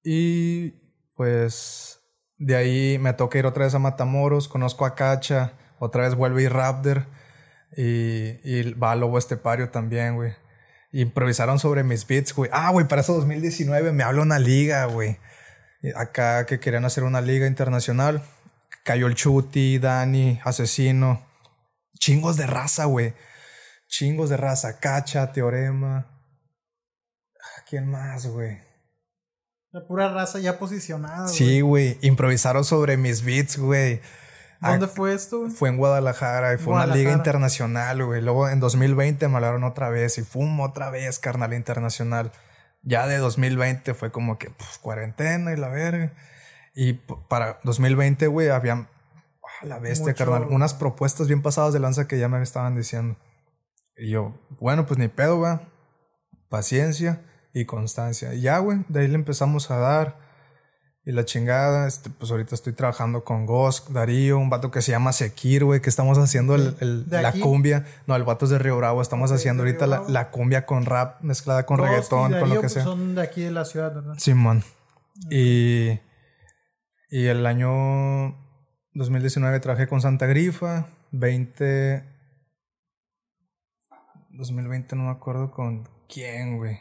Y 0.04 0.70
pues 1.16 2.00
de 2.38 2.56
ahí 2.56 2.98
me 2.98 3.12
toca 3.12 3.38
ir 3.38 3.46
otra 3.46 3.64
vez 3.64 3.74
a 3.74 3.78
Matamoros, 3.78 4.48
conozco 4.48 4.86
a 4.86 4.94
Cacha, 4.94 5.52
otra 5.78 6.04
vez 6.04 6.14
vuelve 6.14 6.44
ir 6.44 6.52
Raptor 6.52 7.06
y, 7.76 8.40
y 8.42 8.72
va 8.74 8.92
a 8.92 8.96
Lobo 8.96 9.18
Estepario 9.18 9.70
también, 9.70 10.16
güey. 10.16 10.32
Improvisaron 10.92 11.58
sobre 11.58 11.84
mis 11.84 12.06
beats, 12.06 12.34
güey. 12.34 12.50
Ah, 12.54 12.70
güey, 12.70 12.88
para 12.88 13.02
eso 13.02 13.14
2019 13.14 13.92
me 13.92 14.02
habla 14.02 14.22
una 14.22 14.38
liga, 14.38 14.86
güey 14.86 15.18
acá 15.94 16.46
que 16.46 16.60
querían 16.60 16.84
hacer 16.84 17.04
una 17.04 17.20
liga 17.20 17.46
internacional. 17.46 18.22
Cayó 18.84 19.06
el 19.06 19.14
Chuti, 19.14 19.78
Dani, 19.78 20.40
Asesino. 20.44 21.26
Chingos 21.98 22.36
de 22.36 22.46
raza, 22.46 22.86
güey. 22.86 23.14
Chingos 23.86 24.30
de 24.30 24.36
raza. 24.36 24.78
Cacha, 24.80 25.32
Teorema. 25.32 26.06
¿Quién 27.68 27.86
más, 27.86 28.26
güey? 28.26 28.58
La 29.70 29.86
pura 29.86 30.08
raza 30.08 30.38
ya 30.38 30.58
posicionada. 30.58 31.28
Sí, 31.28 31.60
güey. 31.60 31.98
Improvisaron 32.00 32.64
sobre 32.64 32.96
mis 32.96 33.24
beats, 33.24 33.58
güey. 33.58 34.00
¿Dónde 34.60 34.88
fue 34.88 35.14
esto? 35.14 35.48
Fue 35.50 35.68
en 35.68 35.76
Guadalajara 35.76 36.54
y 36.54 36.56
fue 36.56 36.74
una 36.74 36.86
liga 36.86 37.12
internacional, 37.12 38.04
güey. 38.04 38.22
Luego 38.22 38.48
en 38.48 38.58
2020 38.58 39.28
me 39.28 39.36
hablaron 39.36 39.62
otra 39.62 39.88
vez 39.88 40.18
y 40.18 40.22
fum 40.22 40.58
otra 40.60 40.90
vez, 40.90 41.18
carnal 41.18 41.54
internacional 41.54 42.32
ya 42.82 43.06
de 43.06 43.18
2020 43.18 43.94
fue 43.94 44.10
como 44.10 44.38
que 44.38 44.50
pues, 44.50 44.78
cuarentena 44.78 45.52
y 45.52 45.56
la 45.56 45.68
verga. 45.68 46.14
Y 46.74 46.94
para 46.94 47.58
2020, 47.64 48.26
güey, 48.28 48.48
había 48.48 48.88
la 49.62 49.78
bestia, 49.78 50.14
carnal, 50.14 50.44
unas 50.50 50.74
propuestas 50.74 51.26
bien 51.26 51.42
pasadas 51.42 51.72
de 51.72 51.80
lanza 51.80 52.06
que 52.06 52.18
ya 52.18 52.28
me 52.28 52.40
estaban 52.42 52.76
diciendo. 52.76 53.18
Y 53.96 54.10
yo, 54.10 54.38
bueno, 54.60 54.86
pues 54.86 54.98
ni 54.98 55.08
pedo, 55.08 55.38
güey. 55.38 55.58
Paciencia 56.48 57.24
y 57.52 57.64
constancia. 57.64 58.34
Y 58.34 58.42
ya, 58.42 58.58
güey, 58.58 58.84
de 58.88 59.00
ahí 59.00 59.08
le 59.08 59.16
empezamos 59.16 59.70
a 59.70 59.78
dar. 59.78 60.27
Y 61.08 61.12
la 61.12 61.24
chingada, 61.24 61.88
este, 61.88 62.10
pues 62.10 62.30
ahorita 62.30 62.54
estoy 62.54 62.74
trabajando 62.74 63.24
con 63.24 63.46
Gosk, 63.46 63.88
Darío, 63.88 64.36
un 64.38 64.50
vato 64.50 64.70
que 64.70 64.82
se 64.82 64.90
llama 64.90 65.14
Sekir, 65.14 65.64
güey, 65.64 65.80
que 65.80 65.88
estamos 65.88 66.18
haciendo 66.18 66.54
el, 66.54 67.06
la 67.08 67.32
cumbia. 67.32 67.86
No, 68.06 68.14
el 68.14 68.24
vato 68.24 68.44
es 68.44 68.50
de 68.50 68.58
Río 68.58 68.76
Bravo. 68.76 69.00
Estamos 69.00 69.32
haciendo 69.32 69.62
ahorita 69.62 69.86
la, 69.86 70.30
cumbia 70.30 70.66
con 70.66 70.84
rap 70.84 71.22
mezclada 71.22 71.64
con 71.64 71.78
reggaetón, 71.78 72.32
con 72.32 72.50
lo 72.50 72.56
que 72.56 72.60
pues, 72.60 72.74
sea. 72.74 72.84
Son 72.84 73.14
de 73.14 73.22
aquí 73.22 73.40
de 73.40 73.52
la 73.52 73.64
ciudad, 73.64 73.94
¿verdad? 73.94 74.16
Simón. 74.18 74.62
Y, 75.30 75.98
y 77.08 77.24
el 77.24 77.46
año 77.46 78.36
2019 78.92 79.60
trabajé 79.60 79.88
con 79.88 80.02
Santa 80.02 80.26
Grifa. 80.26 80.88
20. 81.12 82.04
2020 84.32 84.94
no 84.94 85.04
me 85.04 85.10
acuerdo 85.12 85.52
con 85.52 85.88
quién, 86.06 86.58
güey. 86.58 86.80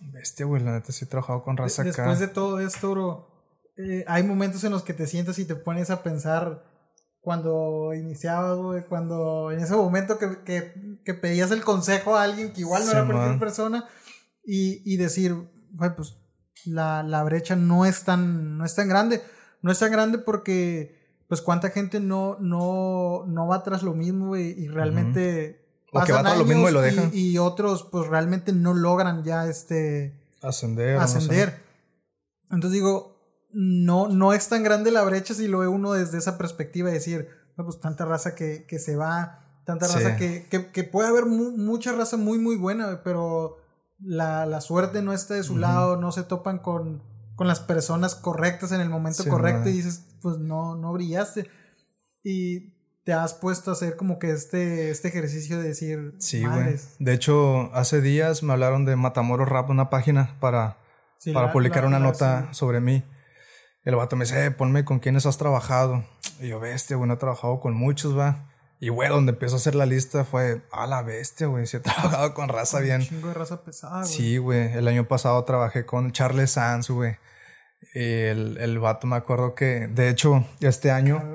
Bestia, 0.00 0.46
güey, 0.46 0.62
la 0.62 0.72
neta 0.72 0.92
sí 0.92 1.04
he 1.04 1.08
trabajado 1.08 1.42
con 1.42 1.56
raza 1.56 1.82
Después 1.82 2.18
de 2.18 2.28
todo 2.28 2.60
esto, 2.60 2.90
bro, 2.90 3.28
eh, 3.76 4.04
hay 4.06 4.22
momentos 4.22 4.62
en 4.64 4.72
los 4.72 4.82
que 4.82 4.94
te 4.94 5.06
sientas 5.06 5.38
y 5.38 5.44
te 5.44 5.56
pones 5.56 5.90
a 5.90 6.02
pensar 6.02 6.64
cuando 7.20 7.94
iniciabas, 7.94 8.58
güey, 8.58 8.84
cuando 8.84 9.50
en 9.52 9.60
ese 9.60 9.76
momento 9.76 10.18
que, 10.18 10.42
que, 10.44 11.00
que, 11.04 11.14
pedías 11.14 11.52
el 11.52 11.62
consejo 11.62 12.16
a 12.16 12.24
alguien 12.24 12.52
que 12.52 12.62
igual 12.62 12.84
no 12.84 12.90
era 12.90 13.06
cualquier 13.06 13.38
persona 13.38 13.88
y, 14.44 14.82
y 14.84 14.96
decir, 14.96 15.32
güey, 15.72 15.94
pues 15.94 16.16
la, 16.64 17.02
la, 17.02 17.22
brecha 17.22 17.56
no 17.56 17.86
es 17.86 18.04
tan, 18.04 18.58
no 18.58 18.64
es 18.64 18.74
tan 18.74 18.88
grande. 18.88 19.22
No 19.62 19.70
es 19.70 19.78
tan 19.78 19.92
grande 19.92 20.18
porque, 20.18 21.22
pues, 21.28 21.40
cuánta 21.40 21.70
gente 21.70 22.00
no, 22.00 22.36
no, 22.40 23.24
no 23.28 23.46
va 23.46 23.62
tras 23.62 23.82
lo 23.82 23.94
mismo 23.94 24.36
y, 24.36 24.66
realmente... 24.68 25.61
O 25.92 26.02
que 26.04 26.12
va 26.12 26.22
tras 26.22 26.38
lo 26.38 26.44
mismo 26.44 26.68
y 26.68 26.72
lo 26.72 26.80
dejan. 26.80 27.10
Y, 27.12 27.38
otros, 27.38 27.86
pues, 27.90 28.08
realmente 28.08 28.52
no 28.52 28.74
logran 28.74 29.24
ya, 29.24 29.46
este... 29.46 30.18
Ascender. 30.40 30.96
Ascender. 30.96 31.60
Entonces 32.50 32.72
digo, 32.72 33.16
no, 33.52 34.08
no 34.08 34.32
es 34.32 34.48
tan 34.48 34.62
grande 34.62 34.90
la 34.90 35.02
brecha 35.02 35.34
si 35.34 35.46
lo 35.48 35.60
ve 35.60 35.68
uno 35.68 35.92
desde 35.92 36.18
esa 36.18 36.38
perspectiva 36.38 36.88
de 36.88 36.94
decir, 36.94 37.28
pues 37.56 37.80
tanta 37.80 38.04
raza 38.04 38.34
que, 38.34 38.64
que 38.66 38.78
se 38.78 38.96
va, 38.96 39.40
tanta 39.64 39.86
raza 39.86 40.16
que, 40.16 40.48
que, 40.48 40.70
que, 40.70 40.84
puede 40.84 41.08
haber 41.08 41.26
mucha 41.26 41.92
raza 41.92 42.16
muy, 42.16 42.38
muy 42.38 42.56
buena, 42.56 43.02
pero 43.04 43.58
la, 44.00 44.46
la 44.46 44.60
suerte 44.60 45.02
no 45.02 45.12
está 45.12 45.34
de 45.34 45.42
su 45.42 45.56
lado, 45.58 45.96
no 45.96 46.10
se 46.12 46.24
topan 46.24 46.58
con, 46.58 47.02
con 47.36 47.46
las 47.46 47.60
personas 47.60 48.14
correctas 48.14 48.72
en 48.72 48.80
el 48.80 48.88
momento 48.88 49.24
correcto 49.28 49.68
y 49.68 49.72
dices, 49.72 50.04
pues 50.20 50.38
no, 50.38 50.74
no 50.76 50.92
brillaste. 50.92 51.48
Y 52.24 52.71
te 53.04 53.12
has 53.12 53.34
puesto 53.34 53.70
a 53.70 53.74
hacer 53.74 53.96
como 53.96 54.18
que 54.18 54.30
este, 54.30 54.90
este 54.90 55.08
ejercicio 55.08 55.58
de 55.58 55.68
decir, 55.68 56.14
sí, 56.18 56.44
güey. 56.44 56.76
De 56.98 57.12
hecho, 57.12 57.74
hace 57.74 58.00
días 58.00 58.42
me 58.42 58.52
hablaron 58.52 58.84
de 58.84 58.96
Matamoros 58.96 59.48
Rap, 59.48 59.70
una 59.70 59.90
página 59.90 60.36
para, 60.40 60.78
para 61.32 61.52
publicar 61.52 61.84
una 61.84 61.98
nota 61.98 62.52
sobre 62.52 62.80
mí. 62.80 63.04
El 63.84 63.96
vato 63.96 64.14
me 64.14 64.24
dice, 64.24 64.46
eh, 64.46 64.50
ponme 64.52 64.84
con 64.84 65.00
quiénes 65.00 65.26
has 65.26 65.38
trabajado. 65.38 66.04
Y 66.40 66.48
yo, 66.48 66.60
bestia, 66.60 66.96
güey, 66.96 67.08
no 67.08 67.14
he 67.14 67.18
trabajado 67.18 67.58
con 67.58 67.74
muchos, 67.74 68.16
va. 68.16 68.48
Y, 68.78 68.88
güey, 68.88 69.08
donde 69.08 69.32
empezó 69.32 69.56
a 69.56 69.58
hacer 69.58 69.74
la 69.74 69.86
lista 69.86 70.24
fue, 70.24 70.62
a 70.70 70.86
la 70.86 71.02
bestia, 71.02 71.48
güey. 71.48 71.66
Sí 71.66 71.78
he 71.78 71.80
trabajado 71.80 72.34
con 72.34 72.48
raza 72.48 72.78
bien. 72.78 73.00
Un 73.00 73.08
chingo 73.08 73.28
de 73.28 73.34
raza 73.34 73.64
pesada, 73.64 74.02
güey. 74.02 74.12
Sí, 74.12 74.36
güey. 74.38 74.72
El 74.72 74.86
año 74.86 75.08
pasado 75.08 75.44
trabajé 75.44 75.84
con 75.84 76.12
Charles 76.12 76.52
Sanz, 76.52 76.90
güey. 76.90 77.16
El, 77.94 78.58
el 78.58 78.78
vato 78.78 79.08
me 79.08 79.16
acuerdo 79.16 79.56
que, 79.56 79.88
de 79.88 80.08
hecho, 80.08 80.46
este 80.60 80.92
año, 80.92 81.34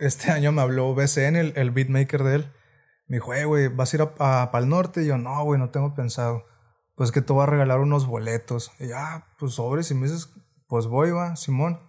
este 0.00 0.30
año 0.30 0.52
me 0.52 0.62
habló 0.62 0.94
BCN, 0.94 1.36
el, 1.36 1.52
el 1.56 1.70
beatmaker 1.70 2.22
de 2.22 2.34
él. 2.36 2.52
Me 3.06 3.16
dijo, 3.16 3.32
eh, 3.34 3.44
güey, 3.44 3.68
¿vas 3.68 3.92
a 3.92 3.96
ir 3.96 4.02
a, 4.02 4.14
para 4.50 4.58
el 4.62 4.68
norte? 4.68 5.02
Y 5.02 5.06
yo, 5.06 5.16
no, 5.16 5.42
güey, 5.44 5.58
no 5.58 5.70
tengo 5.70 5.94
pensado. 5.94 6.44
Pues 6.94 7.10
que 7.10 7.22
te 7.22 7.32
voy 7.32 7.42
a 7.42 7.46
regalar 7.46 7.80
unos 7.80 8.06
boletos. 8.06 8.72
Y 8.78 8.88
ya, 8.88 9.14
ah, 9.14 9.26
pues 9.38 9.54
sobre, 9.54 9.82
si 9.82 9.94
me 9.94 10.06
dices, 10.06 10.30
pues 10.66 10.86
voy, 10.86 11.10
va, 11.10 11.36
Simón. 11.36 11.80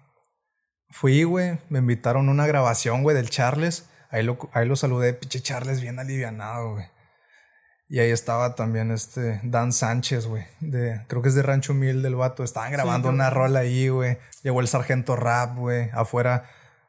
Fui, 0.89 1.23
güey, 1.23 1.59
me 1.69 1.79
invitaron 1.79 2.29
a 2.29 2.31
una 2.31 2.47
grabación, 2.47 3.03
güey, 3.03 3.15
del 3.15 3.29
Charles. 3.29 3.89
Ahí 4.11 4.23
lo, 4.23 4.37
ahí 4.53 4.67
lo 4.67 4.75
saludé, 4.75 5.13
pinche 5.13 5.41
Charles, 5.41 5.81
bien 5.81 5.99
alivianado, 5.99 6.73
güey. 6.73 6.85
Y 7.89 7.99
ahí 7.99 8.11
estaba 8.11 8.53
también 8.53 8.91
este 8.91 9.41
Dan 9.43 9.73
Sánchez, 9.73 10.27
güey. 10.27 10.45
De, 10.59 11.03
creo 11.07 11.23
que 11.23 11.29
es 11.29 11.35
de 11.35 11.41
Rancho 11.41 11.73
Mil 11.73 12.03
del 12.03 12.15
vato. 12.15 12.43
Estaban 12.43 12.71
grabando 12.71 13.09
una 13.09 13.31
rola 13.31 13.59
ahí, 13.61 13.89
güey. 13.89 14.19
Llegó 14.43 14.61
el 14.61 14.67
sargento 14.67 15.15
rap, 15.15 15.57
güey. 15.57 15.89
Afuera, 15.91 16.43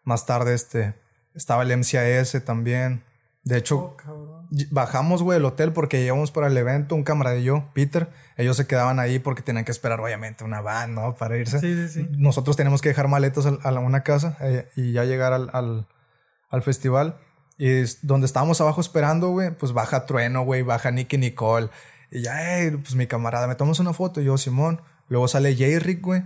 más 0.05 0.27
tarde, 0.27 0.55
este. 0.55 0.95
Estaba 1.35 1.63
el 1.63 1.77
MCAS 1.77 2.43
también. 2.45 3.05
De 3.45 3.57
hecho, 3.57 3.97
oh, 4.07 4.43
bajamos, 4.71 5.23
güey, 5.23 5.37
del 5.37 5.45
hotel 5.45 5.73
porque 5.73 6.01
llegamos 6.01 6.31
para 6.31 6.49
el 6.49 6.57
evento, 6.57 6.95
un 6.95 7.05
camarada 7.05 7.37
y 7.37 7.45
yo, 7.45 7.71
Peter. 7.73 8.11
Ellos 8.37 8.57
se 8.57 8.67
quedaban 8.67 8.99
ahí 8.99 9.19
porque 9.19 9.43
tenían 9.43 9.65
que 9.65 9.73
esperar, 9.73 10.01
obviamente, 10.01 10.45
una 10.45 10.61
van, 10.61 10.95
¿no? 10.95 11.15
Para 11.15 11.37
irse. 11.37 11.61
Sí, 11.61 11.75
sí, 11.75 11.89
sí. 11.89 12.09
Nosotros 12.11 12.57
tenemos 12.57 12.83
que 12.83 12.91
dejar 12.91 13.09
maletas 13.09 13.47
a, 13.47 13.79
una 13.79 14.03
casa 14.03 14.37
eh, 14.41 14.69
y 14.77 14.93
ya 14.93 15.05
llegar 15.05 15.33
al, 15.33 15.51
al, 15.53 15.87
al 16.51 16.63
festival. 16.63 17.19
Y 17.57 17.83
donde 18.03 18.27
estábamos 18.27 18.61
abajo 18.61 18.81
esperando, 18.81 19.29
güey, 19.29 19.51
pues 19.51 19.73
baja 19.73 20.07
Trueno, 20.07 20.43
güey, 20.45 20.63
baja 20.63 20.91
Nicky 20.91 21.19
Nicole. 21.19 21.71
Y 22.11 22.23
ya, 22.23 22.35
pues 22.83 22.95
mi 22.95 23.07
camarada, 23.07 23.47
me 23.47 23.55
tomas 23.55 23.79
una 23.81 23.93
foto, 23.93 24.21
y 24.21 24.25
yo, 24.25 24.37
Simón. 24.37 24.83
Luego 25.09 25.29
sale 25.29 25.57
Jay 25.57 25.79
Rick, 25.79 26.03
güey. 26.03 26.23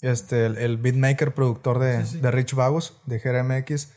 Este, 0.00 0.46
el, 0.46 0.76
beatmaker, 0.78 1.34
productor 1.34 1.78
de, 1.78 2.04
de 2.04 2.30
Rich 2.30 2.54
Vagos, 2.54 3.00
de 3.06 3.18
GRMX. 3.18 3.92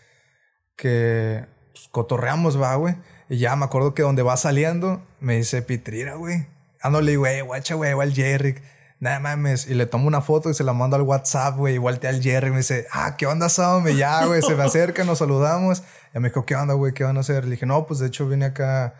Que 0.75 1.45
pues, 1.73 1.87
cotorreamos, 1.89 2.61
va, 2.61 2.75
güey. 2.75 2.95
Y 3.29 3.37
ya 3.37 3.55
me 3.55 3.65
acuerdo 3.65 3.93
que 3.93 4.01
donde 4.01 4.23
va 4.23 4.35
saliendo, 4.37 5.05
me 5.19 5.37
dice 5.37 5.61
Pitrira, 5.61 6.15
güey. 6.15 6.47
Ándale, 6.81 7.15
güey, 7.17 7.41
guacha, 7.41 7.75
güey, 7.75 7.91
igual 7.91 8.13
Jay 8.13 8.37
Rick 8.37 8.61
nada 9.01 9.19
mames. 9.19 9.67
Y 9.67 9.73
le 9.73 9.85
tomo 9.85 10.07
una 10.07 10.21
foto 10.21 10.49
y 10.49 10.53
se 10.53 10.63
la 10.63 10.71
mando 10.71 10.95
al 10.95 11.01
WhatsApp, 11.01 11.57
güey. 11.57 11.73
Igual 11.73 11.99
te 11.99 12.07
al 12.07 12.21
Jerry 12.21 12.51
me 12.51 12.57
dice, 12.57 12.87
ah, 12.93 13.17
¿qué 13.17 13.27
onda, 13.27 13.49
Sam? 13.49 13.85
ya, 13.89 14.25
güey, 14.25 14.41
se 14.41 14.55
me 14.55 14.63
acerca, 14.67 15.03
nos 15.03 15.17
saludamos. 15.17 15.83
Y 16.15 16.19
me 16.19 16.29
dijo, 16.29 16.45
¿qué 16.45 16.55
onda, 16.55 16.75
güey? 16.75 16.93
¿Qué 16.93 17.03
van 17.03 17.17
a 17.17 17.19
hacer? 17.19 17.43
Le 17.43 17.51
dije, 17.51 17.65
no, 17.65 17.85
pues 17.85 17.99
de 17.99 18.07
hecho 18.07 18.27
vine 18.27 18.45
acá 18.45 18.93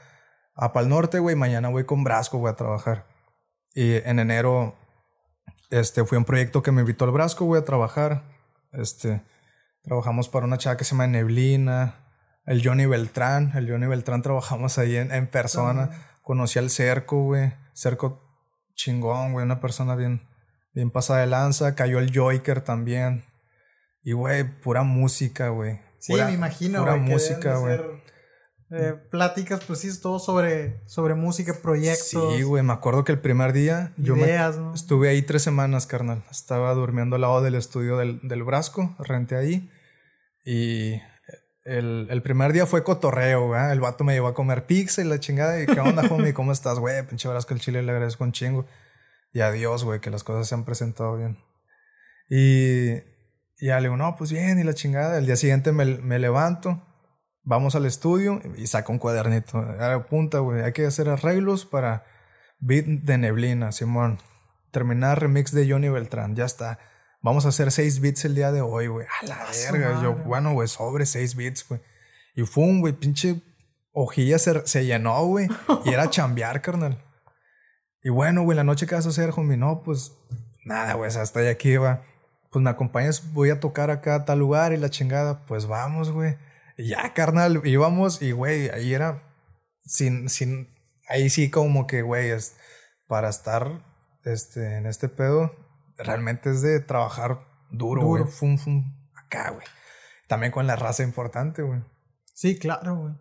a 0.56 0.74
Pal 0.74 0.90
Norte, 0.90 1.20
güey. 1.20 1.36
Mañana 1.38 1.70
voy 1.70 1.86
con 1.86 2.04
Brasco, 2.04 2.40
güey, 2.40 2.52
a 2.52 2.58
trabajar. 2.58 3.06
Y 3.74 3.96
en 3.96 4.20
enero, 4.20 4.76
este, 5.72 6.06
fui 6.06 6.18
a 6.18 6.20
un 6.20 6.26
proyecto 6.26 6.62
que 6.62 6.72
me 6.72 6.82
invitó 6.82 7.06
al 7.06 7.12
Brasco, 7.12 7.46
güey, 7.46 7.62
a 7.62 7.66
trabajar. 7.66 8.24
Este, 8.72 9.24
trabajamos 9.84 10.30
para 10.30 10.46
una 10.46 10.58
chava 10.58 10.78
que 10.78 10.84
se 10.84 10.92
llama 10.92 11.08
Neblina. 11.08 11.96
El 12.46 12.64
Johnny 12.64 12.86
Beltrán, 12.86 13.52
el 13.56 13.70
Johnny 13.70 13.88
Beltrán 13.88 14.22
trabajamos 14.22 14.78
ahí 14.78 14.98
en, 14.98 15.12
en 15.12 15.28
persona. 15.28 16.18
Conocí 16.22 16.60
al 16.60 16.70
Cerco, 16.70 17.24
güey. 17.24 17.54
Cerco 17.74 18.22
chingón, 18.76 19.34
güey, 19.34 19.46
una 19.46 19.60
persona 19.60 19.96
bien, 19.96 20.22
bien 20.74 20.92
pasada 20.92 21.22
de 21.22 21.28
lanza. 21.28 21.76
Cayó 21.76 22.00
el 22.00 22.16
Joker 22.16 22.62
también. 22.62 23.24
Y, 24.04 24.14
güey, 24.14 24.44
pura 24.44 24.84
música, 24.84 25.50
güey. 25.50 25.80
Sí, 26.00 26.14
me 26.14 26.34
imagino, 26.34 26.80
Pura 26.80 26.96
música, 26.96 27.58
güey. 27.58 27.80
Eh, 28.74 28.94
pláticas, 29.10 29.62
pues 29.66 29.80
sí, 29.80 30.00
todo 30.00 30.18
sobre, 30.18 30.82
sobre 30.88 31.14
música, 31.14 31.54
proyectos. 31.62 32.36
Sí, 32.36 32.44
güey, 32.44 32.64
me 32.64 32.72
acuerdo 32.72 33.04
que 33.04 33.12
el 33.12 33.20
primer 33.20 33.52
día 33.52 33.92
yo 33.98 34.16
me, 34.16 34.34
estuve 34.74 35.10
ahí 35.10 35.22
tres 35.24 35.42
semanas, 35.42 35.88
carnal. 35.88 36.24
Estaba 36.32 36.74
durmiendo 36.74 37.16
al 37.16 37.22
lado 37.22 37.42
del 37.42 37.56
estudio 37.56 37.98
del, 37.98 38.22
del 38.24 38.44
Brasco, 38.44 38.96
renté 39.00 39.36
ahí. 39.36 39.70
Y 40.46 40.94
el, 41.66 42.08
el, 42.10 42.22
primer 42.22 42.54
día 42.54 42.66
fue 42.66 42.86
cotorreo, 42.86 43.48
güey. 43.48 43.72
El 43.72 43.82
vato 43.82 44.06
me 44.06 44.14
llevó 44.14 44.28
a 44.28 44.34
comer 44.34 44.66
pizza 44.66 45.02
y 45.02 45.06
la 45.06 45.20
chingada. 45.20 45.62
Y 45.62 45.66
qué 45.66 45.80
onda, 45.82 46.04
homie, 46.10 46.34
¿cómo 46.34 46.54
estás, 46.54 46.80
güey? 46.80 47.06
Pinche 47.06 47.28
que 47.48 47.54
el 47.54 47.60
chile 47.60 47.84
le 47.84 47.92
agradezco 47.92 48.24
un 48.24 48.32
chingo. 48.32 48.66
Y 49.34 49.42
adiós, 49.42 49.84
güey, 49.84 50.00
que 50.00 50.10
las 50.10 50.24
cosas 50.24 50.48
se 50.48 50.56
han 50.56 50.64
presentado 50.64 51.18
bien. 51.18 51.38
Y, 52.30 52.94
y 53.60 53.68
ya 53.68 53.82
le 53.82 53.88
digo, 53.88 53.98
no, 53.98 54.16
pues 54.16 54.32
bien, 54.32 54.60
y 54.60 54.64
la 54.64 54.74
chingada. 54.74 55.18
El 55.18 55.26
día 55.26 55.36
siguiente 55.36 55.74
me, 55.74 55.86
me 55.86 56.20
levanto, 56.20 56.82
vamos 57.44 57.76
al 57.76 57.86
estudio 57.86 58.42
y 58.58 58.68
saco 58.68 58.92
un 58.92 59.00
cuadernito. 59.00 59.58
Apunta, 59.58 60.40
güey, 60.40 60.64
hay 60.64 60.74
que 60.74 60.86
hacer 60.86 61.10
arreglos 61.10 61.66
para 61.66 62.06
beat 62.60 62.86
de 62.86 63.18
neblina, 63.18 63.72
Simón. 63.72 64.20
Terminar 64.72 65.20
remix 65.20 65.52
de 65.52 65.70
Johnny 65.70 65.90
Beltrán, 65.90 66.36
ya 66.36 66.46
está 66.46 66.80
vamos 67.22 67.46
a 67.46 67.50
hacer 67.50 67.72
6 67.72 68.02
bits 68.02 68.26
el 68.26 68.36
día 68.36 68.52
de 68.52 68.62
hoy, 68.62 68.88
güey. 68.88 69.08
A 69.22 69.26
la 69.26 69.46
verga. 69.72 70.02
Yo, 70.02 70.16
bueno, 70.16 70.54
güey, 70.54 70.68
sobre 70.68 71.06
6 71.06 71.36
bits, 71.36 71.68
güey. 71.68 71.82
Y 72.36 72.44
fue 72.44 72.80
güey, 72.80 72.94
pinche 72.94 73.42
hojilla 73.94 74.40
se, 74.40 74.66
se 74.66 74.86
llenó, 74.86 75.26
güey. 75.26 75.48
Y 75.86 75.90
era 75.90 76.10
chambear, 76.10 76.62
carnal. 76.62 77.04
Y 78.04 78.10
bueno, 78.10 78.44
güey, 78.44 78.56
la 78.56 78.64
noche 78.64 78.88
que 78.88 78.96
vas 78.96 79.06
a 79.06 79.10
hacer, 79.10 79.32
homie, 79.36 79.58
no, 79.58 79.84
pues 79.84 80.14
nada, 80.66 80.94
güey, 80.94 81.10
hasta 81.16 81.40
allá 81.40 81.52
aquí, 81.52 81.78
va. 81.78 82.04
Pues 82.52 82.64
me 82.64 82.70
acompañas, 82.70 83.32
voy 83.32 83.50
a 83.50 83.60
tocar 83.60 83.92
acá 83.92 84.16
a 84.16 84.26
tal 84.26 84.40
lugar 84.40 84.74
y 84.74 84.78
la 84.78 84.90
chingada. 84.90 85.46
Pues 85.46 85.68
vamos, 85.68 86.12
güey. 86.12 86.38
Y 86.82 86.88
ya, 86.88 87.14
carnal, 87.14 87.62
íbamos 87.64 88.24
y, 88.24 88.32
güey, 88.32 88.70
ahí 88.70 88.94
era 88.94 89.22
sin, 89.86 90.30
sin, 90.30 90.68
ahí 91.08 91.30
sí 91.30 91.52
como 91.52 91.86
que, 91.86 92.02
güey, 92.02 92.32
es 92.32 92.58
para 93.08 93.30
estar, 93.30 93.86
este, 94.26 94.78
en 94.78 94.88
este 94.88 95.08
pedo, 95.08 95.52
realmente 95.96 96.50
es 96.50 96.64
de 96.64 96.80
trabajar 96.80 97.46
duro, 97.70 98.04
güey. 98.06 98.24
Fum, 98.24 98.58
fum, 98.58 98.96
acá, 99.14 99.52
güey. 99.52 99.66
También 100.28 100.52
con 100.52 100.66
la 100.66 100.76
raza 100.76 101.04
importante, 101.04 101.62
güey. 101.62 101.82
Sí, 102.34 102.58
claro, 102.58 102.96
güey. 102.96 103.14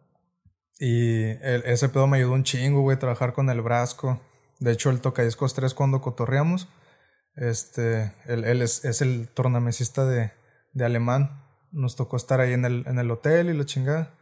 Y 0.79 1.27
ese 1.43 1.91
pedo 1.91 2.07
me 2.07 2.17
ayudó 2.17 2.33
un 2.33 2.45
chingo, 2.45 2.81
güey, 2.81 2.99
trabajar 2.99 3.35
con 3.35 3.51
el 3.51 3.61
Brasco. 3.61 4.23
De 4.59 4.73
hecho, 4.73 4.89
el 4.89 5.03
Tocadiscos 5.03 5.53
3 5.53 5.75
cuando 5.75 6.01
cotorreamos, 6.01 6.67
este, 7.35 8.15
él, 8.25 8.45
él 8.45 8.63
es, 8.63 8.87
es, 8.87 9.03
el 9.03 9.29
tornamesista 9.29 10.07
de, 10.07 10.33
de 10.73 10.85
alemán. 10.87 11.45
Nos 11.73 11.97
tocó 11.97 12.17
estar 12.17 12.41
ahí 12.41 12.53
en 12.53 12.65
el, 12.65 12.85
en 12.87 12.99
el 12.99 13.11
hotel 13.11 13.51
y 13.51 13.55
la 13.55 13.65
chingada. 13.65 14.15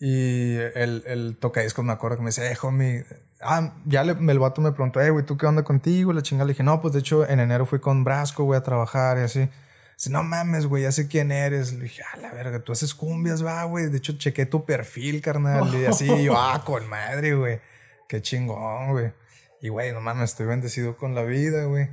Y 0.00 0.56
el, 0.56 1.04
el 1.06 1.36
tocadiscos 1.38 1.84
me 1.84 1.92
acuerdo 1.92 2.16
que 2.16 2.22
me 2.22 2.28
dice, 2.28 2.50
eh, 2.50 2.56
homie, 2.62 3.04
ah, 3.40 3.74
ya 3.84 4.02
le, 4.04 4.12
el 4.12 4.38
vato 4.38 4.60
me 4.60 4.72
preguntó, 4.72 5.00
eh, 5.00 5.10
güey, 5.10 5.24
¿tú 5.24 5.36
qué 5.36 5.46
onda 5.46 5.62
contigo? 5.62 6.12
la 6.12 6.22
chingada 6.22 6.46
le 6.46 6.52
dije, 6.52 6.62
no, 6.62 6.80
pues 6.80 6.94
de 6.94 7.00
hecho 7.00 7.28
en 7.28 7.40
enero 7.40 7.64
fui 7.66 7.78
con 7.78 8.04
Brasco, 8.04 8.44
güey, 8.44 8.58
a 8.58 8.62
trabajar 8.62 9.18
y 9.18 9.22
así. 9.22 9.48
Dice, 9.96 10.10
no 10.10 10.24
mames, 10.24 10.66
güey, 10.66 10.82
ya 10.82 10.92
sé 10.92 11.06
quién 11.06 11.30
eres. 11.30 11.72
Le 11.72 11.84
dije, 11.84 12.02
ah, 12.02 12.16
la 12.18 12.32
verga, 12.32 12.58
tú 12.60 12.72
haces 12.72 12.94
cumbias, 12.94 13.44
va, 13.44 13.62
güey. 13.64 13.86
De 13.86 13.98
hecho, 13.98 14.18
chequé 14.18 14.44
tu 14.44 14.64
perfil, 14.64 15.20
carnal. 15.20 15.72
Y 15.74 15.86
así, 15.86 16.24
yo, 16.24 16.34
ah, 16.36 16.62
con 16.66 16.88
madre, 16.88 17.34
güey. 17.34 17.60
Qué 18.08 18.20
chingón, 18.20 18.90
güey. 18.90 19.12
Y, 19.60 19.68
güey, 19.68 19.92
no 19.92 20.00
mames, 20.00 20.30
estoy 20.30 20.46
bendecido 20.46 20.96
con 20.96 21.14
la 21.14 21.22
vida, 21.22 21.64
güey. 21.64 21.88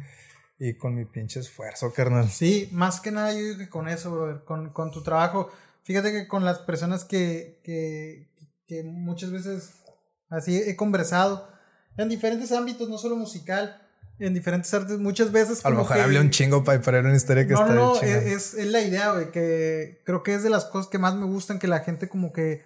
Y 0.63 0.75
con 0.75 0.93
mi 0.93 1.05
pinche 1.05 1.39
esfuerzo, 1.39 1.91
carnal. 1.91 2.29
Sí, 2.29 2.69
más 2.71 3.01
que 3.01 3.11
nada 3.11 3.33
yo 3.33 3.39
digo 3.39 3.57
que 3.57 3.69
con 3.69 3.87
eso, 3.87 4.11
brother. 4.11 4.43
Con, 4.43 4.69
con 4.69 4.91
tu 4.91 5.01
trabajo 5.01 5.49
Fíjate 5.83 6.11
que 6.11 6.27
con 6.27 6.45
las 6.45 6.59
personas 6.59 7.03
que, 7.03 7.59
que, 7.63 8.27
que 8.67 8.83
muchas 8.83 9.31
veces 9.31 9.71
así 10.29 10.55
he 10.57 10.75
conversado 10.75 11.49
en 11.97 12.07
diferentes 12.07 12.51
ámbitos, 12.51 12.87
no 12.87 12.97
solo 12.97 13.15
musical, 13.15 13.81
en 14.19 14.35
diferentes 14.35 14.71
artes, 14.73 14.99
muchas 14.99 15.31
veces. 15.31 15.65
A 15.65 15.71
lo 15.71 15.77
mejor 15.77 15.99
hablé 15.99 16.19
un 16.19 16.29
chingo 16.29 16.63
para 16.63 16.79
poner 16.79 17.03
una 17.03 17.15
historia 17.15 17.47
que 17.47 17.53
no, 17.53 17.61
está 17.61 17.73
No, 17.73 17.99
es, 17.99 18.53
es, 18.53 18.67
la 18.67 18.81
idea, 18.81 19.13
güey, 19.13 19.31
que 19.31 20.01
creo 20.05 20.21
que 20.21 20.35
es 20.35 20.43
de 20.43 20.51
las 20.51 20.65
cosas 20.65 20.89
que 20.91 20.99
más 20.99 21.15
me 21.15 21.25
gustan, 21.25 21.57
que 21.57 21.67
la 21.67 21.79
gente 21.79 22.07
como 22.07 22.31
que, 22.31 22.63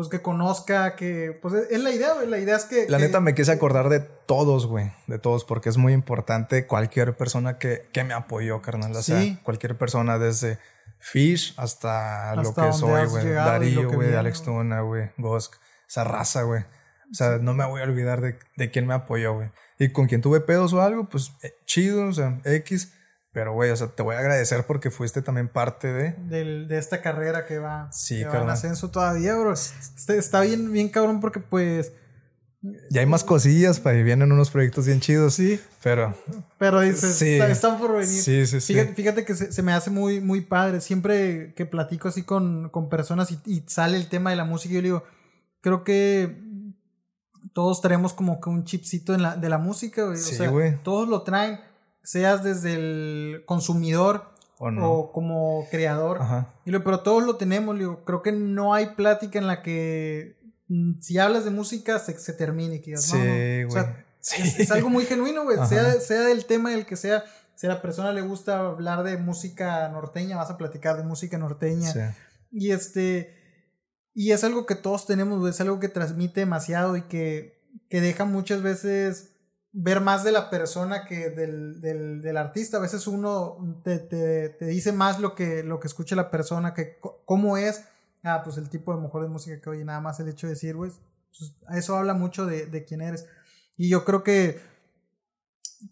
pues 0.00 0.08
que 0.08 0.22
conozca, 0.22 0.96
que, 0.96 1.38
pues 1.42 1.52
es, 1.68 1.78
la 1.78 1.90
idea, 1.90 2.14
güey, 2.14 2.26
la 2.26 2.38
idea 2.38 2.56
es 2.56 2.64
que... 2.64 2.88
La 2.88 2.98
neta 2.98 3.20
me 3.20 3.34
quise 3.34 3.52
acordar 3.52 3.90
de 3.90 4.00
todos, 4.00 4.66
güey, 4.66 4.90
de 5.08 5.18
todos, 5.18 5.44
porque 5.44 5.68
es 5.68 5.76
muy 5.76 5.92
importante 5.92 6.66
cualquier 6.66 7.18
persona 7.18 7.58
que, 7.58 7.86
que 7.92 8.02
me 8.02 8.14
apoyó, 8.14 8.62
carnal, 8.62 8.96
o 8.96 9.02
sea, 9.02 9.38
cualquier 9.42 9.76
persona 9.76 10.18
desde 10.18 10.58
Fish 10.98 11.52
hasta, 11.58 12.34
lo 12.36 12.54
que 12.54 12.72
soy, 12.72 13.08
güey, 13.08 13.28
Darío, 13.28 13.90
güey, 13.92 14.14
Alex 14.14 14.42
Tuna, 14.42 14.80
güey, 14.80 15.10
Gosk, 15.18 15.56
esa 15.86 16.04
raza, 16.04 16.44
güey. 16.44 16.62
O 17.10 17.14
sea, 17.14 17.36
no 17.36 17.52
me 17.52 17.66
voy 17.66 17.82
a 17.82 17.84
olvidar 17.84 18.22
de, 18.22 18.38
de 18.56 18.70
quién 18.70 18.86
me 18.86 18.94
apoyó, 18.94 19.34
güey. 19.34 19.50
Y 19.78 19.92
con 19.92 20.06
quien 20.06 20.22
tuve 20.22 20.40
pedos 20.40 20.72
o 20.72 20.80
algo, 20.80 21.10
pues 21.10 21.32
eh, 21.42 21.52
chido, 21.66 22.06
o 22.06 22.12
sea, 22.14 22.40
X. 22.46 22.94
Pero, 23.32 23.52
güey, 23.52 23.70
o 23.70 23.76
sea, 23.76 23.88
te 23.88 24.02
voy 24.02 24.16
a 24.16 24.18
agradecer 24.18 24.64
porque 24.66 24.90
fuiste 24.90 25.22
también 25.22 25.48
parte 25.48 25.92
de... 25.92 26.12
de 26.66 26.78
esta 26.78 27.00
carrera 27.00 27.46
que 27.46 27.58
va, 27.58 27.88
sí, 27.92 28.24
que 28.28 28.36
en 28.36 28.48
ascenso 28.48 28.90
todavía, 28.90 29.36
bro. 29.36 29.52
Este, 29.52 30.18
está 30.18 30.40
bien, 30.40 30.72
bien 30.72 30.88
cabrón 30.88 31.20
porque, 31.20 31.40
pues... 31.40 31.92
Ya 32.90 33.00
hay 33.00 33.06
más 33.06 33.24
cosillas, 33.24 33.80
para 33.80 34.02
vienen 34.02 34.32
unos 34.32 34.50
proyectos 34.50 34.84
bien 34.84 35.00
chidos. 35.00 35.34
Sí. 35.34 35.60
Pero... 35.82 36.14
Pero 36.58 36.80
dices, 36.80 37.14
sí. 37.14 37.38
están 37.38 37.78
por 37.78 37.92
venir. 37.92 38.06
Sí, 38.06 38.46
sí, 38.46 38.60
sí. 38.60 38.74
Fíjate, 38.94 39.24
que 39.24 39.34
se, 39.34 39.62
me 39.62 39.72
hace 39.72 39.90
muy, 39.90 40.20
muy 40.20 40.42
padre. 40.42 40.80
Siempre 40.80 41.54
que 41.54 41.64
platico 41.66 42.08
así 42.08 42.22
con, 42.22 42.68
con 42.68 42.90
personas 42.90 43.30
y, 43.30 43.40
y, 43.46 43.64
sale 43.66 43.96
el 43.96 44.08
tema 44.08 44.30
de 44.30 44.36
la 44.36 44.44
música, 44.44 44.74
yo 44.74 44.80
le 44.82 44.88
digo, 44.88 45.04
creo 45.62 45.84
que 45.84 46.36
todos 47.52 47.80
traemos 47.80 48.12
como 48.12 48.40
que 48.40 48.48
un 48.48 48.64
chipcito 48.64 49.14
en 49.14 49.22
la, 49.22 49.36
de 49.36 49.48
la 49.48 49.58
música, 49.58 50.04
güey. 50.04 50.16
Sí, 50.16 50.34
o 50.34 50.36
sea, 50.36 50.78
todos 50.82 51.08
lo 51.08 51.22
traen, 51.22 51.60
seas 52.02 52.42
desde 52.42 52.74
el 52.74 53.44
consumidor 53.46 54.30
o, 54.58 55.12
como 55.12 55.66
creador. 55.70 56.20
Y 56.64 56.70
lo, 56.70 56.84
pero 56.84 57.00
todos 57.00 57.24
lo 57.24 57.36
tenemos, 57.36 57.78
digo, 57.78 58.04
creo 58.04 58.22
que 58.22 58.32
no 58.32 58.74
hay 58.74 58.94
plática 58.94 59.38
en 59.38 59.46
la 59.46 59.62
que 59.62 60.38
mm, 60.68 61.00
si 61.00 61.18
hablas 61.18 61.44
de 61.44 61.50
música 61.50 61.98
se, 61.98 62.18
se 62.18 62.32
termine. 62.32 62.80
Que 62.80 62.96
sí, 62.96 63.16
güey. 63.16 63.64
O 63.64 63.70
sea, 63.70 64.04
es, 64.20 64.70
algo 64.70 64.90
muy 64.90 65.04
genuino, 65.04 65.44
güey. 65.44 65.56
Sea, 65.66 65.92
sea 65.94 66.20
del 66.22 66.44
tema 66.44 66.70
del 66.70 66.86
que 66.86 66.96
sea. 66.96 67.24
Si 67.54 67.66
a 67.66 67.70
la 67.70 67.82
persona 67.82 68.12
le 68.12 68.22
gusta 68.22 68.58
hablar 68.58 69.02
de 69.02 69.16
música 69.18 69.88
norteña, 69.88 70.36
vas 70.36 70.50
a 70.50 70.56
platicar 70.56 70.96
de 70.96 71.04
música 71.04 71.38
norteña. 71.38 71.92
Sí. 71.92 72.00
Y 72.50 72.70
este 72.72 73.40
y 74.14 74.32
es 74.32 74.44
algo 74.44 74.66
que 74.66 74.74
todos 74.74 75.06
tenemos, 75.06 75.48
es 75.48 75.60
algo 75.60 75.78
que 75.78 75.88
transmite 75.88 76.40
demasiado 76.40 76.96
y 76.96 77.02
que, 77.02 77.64
que 77.88 78.00
deja 78.00 78.24
muchas 78.24 78.62
veces 78.62 79.29
ver 79.72 80.00
más 80.00 80.24
de 80.24 80.32
la 80.32 80.50
persona 80.50 81.04
que 81.04 81.30
del, 81.30 81.80
del, 81.80 82.20
del 82.22 82.36
artista. 82.36 82.78
A 82.78 82.80
veces 82.80 83.06
uno 83.06 83.80
te, 83.84 83.98
te, 83.98 84.48
te, 84.50 84.66
dice 84.66 84.92
más 84.92 85.20
lo 85.20 85.34
que, 85.34 85.62
lo 85.62 85.80
que 85.80 85.88
escucha 85.88 86.16
la 86.16 86.30
persona, 86.30 86.74
que 86.74 86.98
cómo 87.24 87.56
es. 87.56 87.84
Ah, 88.22 88.42
pues 88.44 88.58
el 88.58 88.68
tipo 88.68 88.94
de 88.94 89.00
mejor 89.00 89.22
de 89.22 89.28
música 89.28 89.60
que 89.60 89.70
oye, 89.70 89.84
nada 89.84 90.00
más 90.00 90.20
el 90.20 90.28
hecho 90.28 90.46
de 90.46 90.54
decir, 90.54 90.76
pues, 90.76 91.00
pues 91.36 91.54
eso 91.78 91.96
habla 91.96 92.14
mucho 92.14 92.46
de, 92.46 92.66
de 92.66 92.84
quién 92.84 93.00
eres. 93.00 93.26
Y 93.76 93.88
yo 93.88 94.04
creo 94.04 94.22
que 94.22 94.60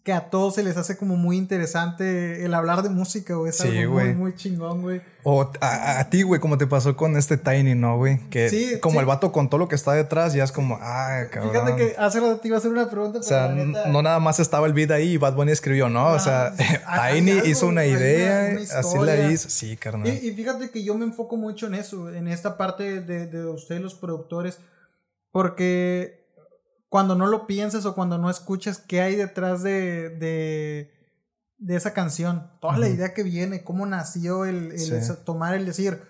que 0.03 0.13
a 0.13 0.29
todos 0.29 0.55
se 0.55 0.63
les 0.63 0.77
hace 0.77 0.97
como 0.97 1.15
muy 1.15 1.35
interesante 1.37 2.45
el 2.45 2.53
hablar 2.53 2.83
de 2.83 2.89
música, 2.89 3.35
güey. 3.35 3.49
Es 3.49 3.57
sí, 3.57 3.79
algo 3.79 3.95
muy, 3.95 4.13
muy 4.13 4.35
chingón, 4.35 4.81
güey. 4.81 5.01
O 5.23 5.51
a, 5.61 6.09
ti, 6.09 6.21
güey, 6.21 6.39
como 6.39 6.57
te 6.57 6.67
pasó 6.67 6.95
con 6.95 7.17
este 7.17 7.37
Tiny, 7.37 7.75
¿no, 7.75 7.97
güey? 7.97 8.19
Que 8.29 8.49
sí, 8.49 8.79
como 8.79 8.99
el 8.99 9.05
vato 9.05 9.31
con 9.31 9.49
todo 9.49 9.57
lo 9.57 9.67
que 9.67 9.75
está 9.75 9.93
detrás, 9.93 10.33
ya 10.33 10.43
es 10.43 10.51
como, 10.51 10.77
ah, 10.81 11.23
cabrón. 11.31 11.51
Fíjate 11.51 11.75
que 11.75 11.95
hace 11.97 12.19
rato 12.19 12.39
te 12.39 12.47
iba 12.47 12.57
a 12.57 12.59
hacer 12.59 12.71
una 12.71 12.89
pregunta. 12.89 13.19
O 13.19 13.23
sea, 13.23 13.49
no 13.49 14.01
nada 14.01 14.19
más 14.19 14.39
estaba 14.39 14.67
el 14.67 14.73
beat 14.73 14.91
ahí 14.91 15.13
y 15.13 15.17
Bad 15.17 15.33
Bunny 15.35 15.51
escribió, 15.51 15.89
¿no? 15.89 16.07
o 16.07 16.19
sea, 16.19 16.53
Tiny 17.11 17.41
hizo 17.45 17.67
una 17.67 17.85
idea, 17.85 18.57
así 18.75 18.97
la 18.99 19.31
hizo. 19.31 19.49
Sí, 19.49 19.75
carnal. 19.75 20.07
Y, 20.07 20.27
y, 20.27 20.31
fíjate 20.33 20.69
que 20.69 20.83
yo 20.83 20.95
me 20.95 21.05
enfoco 21.05 21.35
mucho 21.35 21.67
en 21.67 21.75
eso, 21.75 22.13
en 22.13 22.27
esta 22.27 22.57
parte 22.57 23.01
de, 23.01 23.25
de 23.25 23.45
ustedes, 23.45 23.81
los 23.81 23.95
productores, 23.95 24.59
porque 25.31 26.18
cuando 26.89 27.15
no 27.15 27.27
lo 27.27 27.45
piensas 27.47 27.85
o 27.85 27.95
cuando 27.95 28.17
no 28.17 28.29
escuchas 28.29 28.79
qué 28.79 29.01
hay 29.01 29.15
detrás 29.15 29.61
de, 29.61 30.09
de, 30.09 30.91
de 31.59 31.75
esa 31.75 31.93
canción. 31.93 32.51
Toda 32.59 32.77
la 32.77 32.89
idea 32.89 33.13
que 33.13 33.23
viene, 33.23 33.63
cómo 33.63 33.85
nació 33.85 34.45
el, 34.45 34.73
tomar 35.23 35.53
el 35.53 35.65
decir, 35.65 36.01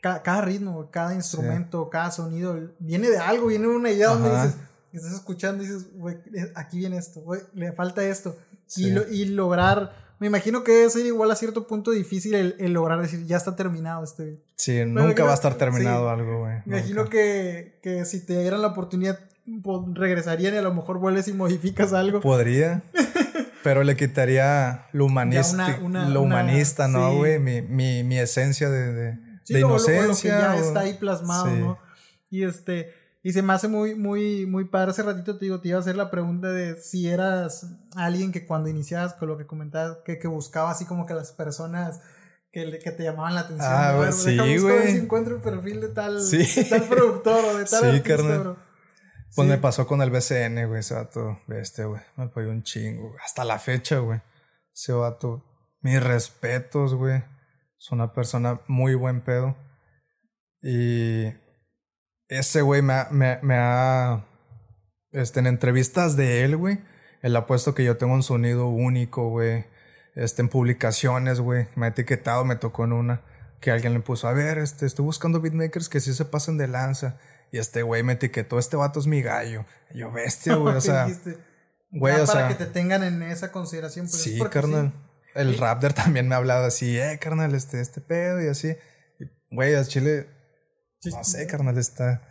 cada, 0.00 0.40
ritmo, 0.40 0.90
cada 0.90 1.14
instrumento, 1.14 1.90
cada 1.90 2.10
sonido, 2.10 2.58
viene 2.78 3.10
de 3.10 3.18
algo, 3.18 3.48
viene 3.48 3.68
de 3.68 3.76
una 3.76 3.90
idea 3.90 4.08
donde 4.08 4.30
dices, 4.30 4.56
estás 4.92 5.12
escuchando 5.12 5.62
y 5.62 5.66
dices, 5.66 5.92
güey, 5.92 6.16
eh, 6.34 6.52
aquí 6.54 6.78
viene 6.78 6.96
esto, 6.96 7.20
güey, 7.20 7.42
le 7.52 7.72
falta 7.72 8.02
esto. 8.02 8.36
Y, 8.76 8.86
y 8.88 9.24
lograr, 9.26 9.92
me 10.20 10.26
imagino 10.26 10.64
que 10.64 10.72
debe 10.72 10.90
ser 10.90 11.06
igual 11.06 11.30
a 11.30 11.36
cierto 11.36 11.66
punto 11.66 11.90
difícil 11.90 12.34
el, 12.34 12.72
lograr 12.72 13.00
decir, 13.02 13.26
ya 13.26 13.36
está 13.36 13.56
terminado 13.56 14.02
este. 14.04 14.42
Sí, 14.56 14.84
nunca 14.86 15.24
va 15.24 15.32
a 15.32 15.34
estar 15.34 15.56
terminado 15.56 16.08
algo, 16.08 16.40
güey. 16.40 16.62
Me 16.64 16.78
imagino 16.78 17.10
que, 17.10 17.78
que 17.82 18.06
si 18.06 18.24
te 18.24 18.40
dieran 18.40 18.62
la 18.62 18.68
oportunidad 18.68 19.18
regresarían 19.94 20.54
y 20.54 20.56
a 20.58 20.62
lo 20.62 20.74
mejor 20.74 20.98
vuelves 20.98 21.28
y 21.28 21.32
modificas 21.32 21.92
algo. 21.92 22.20
Podría. 22.20 22.82
pero 23.66 23.82
le 23.82 23.96
quitaría 23.96 24.86
lo 24.92 25.06
humanista, 25.06 25.78
lo 25.78 26.22
humanista, 26.22 26.86
¿no, 26.86 27.16
güey? 27.16 27.40
Mi, 27.40 27.62
mi, 27.62 28.04
mi, 28.04 28.16
esencia 28.16 28.70
de, 28.70 28.92
de, 29.48 29.60
inocencia. 29.60 30.38
ya 30.38 30.56
está 30.56 30.80
ahí 30.80 30.94
plasmado, 30.94 31.50
¿no? 31.50 31.78
Y 32.30 32.44
este, 32.44 32.94
y 33.24 33.32
se 33.32 33.42
me 33.42 33.52
hace 33.52 33.66
muy, 33.66 33.96
muy, 33.96 34.46
muy 34.46 34.66
padre. 34.66 34.92
Hace 34.92 35.02
ratito 35.02 35.36
te 35.36 35.46
digo, 35.46 35.60
te 35.60 35.66
iba 35.66 35.78
a 35.78 35.80
hacer 35.80 35.96
la 35.96 36.12
pregunta 36.12 36.52
de 36.52 36.76
si 36.80 37.08
eras 37.08 37.66
alguien 37.96 38.30
que 38.30 38.46
cuando 38.46 38.68
iniciabas 38.68 39.14
con 39.14 39.26
lo 39.26 39.36
que 39.36 39.46
comentabas, 39.46 39.98
que, 40.04 40.20
que 40.20 40.28
buscaba 40.28 40.70
así 40.70 40.84
como 40.84 41.06
que 41.06 41.14
las 41.14 41.32
personas 41.32 42.00
que, 42.52 42.78
que 42.78 42.92
te 42.92 43.02
llamaban 43.02 43.34
la 43.34 43.40
atención. 43.40 43.68
Ah, 43.68 43.94
güey, 43.96 44.12
sí, 44.12 44.58
güey. 44.58 44.92
si 44.92 44.98
encuentro 44.98 45.34
el 45.34 45.42
perfil 45.42 45.80
de 45.80 45.88
tal, 45.88 46.20
tal 46.70 46.82
productor 46.84 47.44
o 47.46 47.58
de 47.58 47.64
tal 47.64 47.80
sí, 47.80 47.86
artista, 47.86 48.56
pues 49.36 49.48
me 49.48 49.58
pasó 49.58 49.86
con 49.86 50.00
el 50.00 50.10
BCN, 50.10 50.66
güey, 50.66 50.80
ese 50.80 50.94
vato, 50.94 51.38
este, 51.48 51.84
güey, 51.84 52.00
me 52.16 52.24
apoyó 52.24 52.50
un 52.50 52.62
chingo, 52.62 53.14
hasta 53.22 53.44
la 53.44 53.58
fecha, 53.58 53.98
güey. 53.98 54.22
Ese 54.74 54.92
vato, 54.92 55.44
mis 55.82 56.02
respetos, 56.02 56.94
güey. 56.94 57.22
Es 57.78 57.92
una 57.92 58.14
persona 58.14 58.62
muy 58.66 58.94
buen 58.94 59.20
pedo. 59.20 59.56
Y 60.62 61.26
ese 62.28 62.62
güey 62.62 62.80
me, 62.80 63.04
me, 63.10 63.38
me 63.42 63.56
ha, 63.58 64.24
este, 65.12 65.40
en 65.40 65.46
entrevistas 65.46 66.16
de 66.16 66.42
él, 66.42 66.56
güey, 66.56 66.80
él 67.20 67.36
ha 67.36 67.46
puesto 67.46 67.74
que 67.74 67.84
yo 67.84 67.98
tengo 67.98 68.14
un 68.14 68.22
sonido 68.22 68.68
único, 68.68 69.28
güey. 69.28 69.66
Este, 70.14 70.40
en 70.40 70.48
publicaciones, 70.48 71.40
güey, 71.40 71.68
me 71.74 71.86
ha 71.86 71.88
etiquetado, 71.90 72.46
me 72.46 72.56
tocó 72.56 72.84
en 72.84 72.94
una, 72.94 73.22
que 73.60 73.70
alguien 73.70 73.92
le 73.92 74.00
puso, 74.00 74.28
a 74.28 74.32
ver, 74.32 74.56
este, 74.56 74.86
estoy 74.86 75.04
buscando 75.04 75.42
beatmakers 75.42 75.90
que 75.90 76.00
sí 76.00 76.14
se 76.14 76.24
pasen 76.24 76.56
de 76.56 76.68
lanza. 76.68 77.18
Y 77.52 77.58
este 77.58 77.82
güey 77.82 78.02
me 78.02 78.14
etiquetó, 78.14 78.58
este 78.58 78.76
vato 78.76 79.00
es 79.00 79.06
mi 79.06 79.22
gallo. 79.22 79.64
Y 79.90 80.00
yo, 80.00 80.10
bestia, 80.10 80.54
güey, 80.56 80.76
o 80.76 80.80
sea. 80.80 81.08
Güey, 81.90 82.20
o 82.20 82.26
para 82.26 82.48
que 82.48 82.54
te 82.54 82.66
tengan 82.66 83.02
en 83.04 83.22
esa 83.22 83.52
consideración. 83.52 84.06
Pues 84.06 84.22
sí, 84.22 84.38
carnal. 84.50 84.92
El 85.34 85.56
Raptor 85.58 85.92
también 85.94 86.28
me 86.28 86.34
ha 86.34 86.38
hablado 86.38 86.66
así, 86.66 86.98
eh, 86.98 87.18
carnal, 87.20 87.54
este, 87.54 87.80
este 87.80 88.00
pedo 88.00 88.42
y 88.42 88.48
así. 88.48 88.76
Güey, 89.50 89.74
a 89.74 89.84
Chile. 89.84 90.28
No 91.04 91.22
sé, 91.22 91.46
carnal, 91.46 91.78
está. 91.78 92.22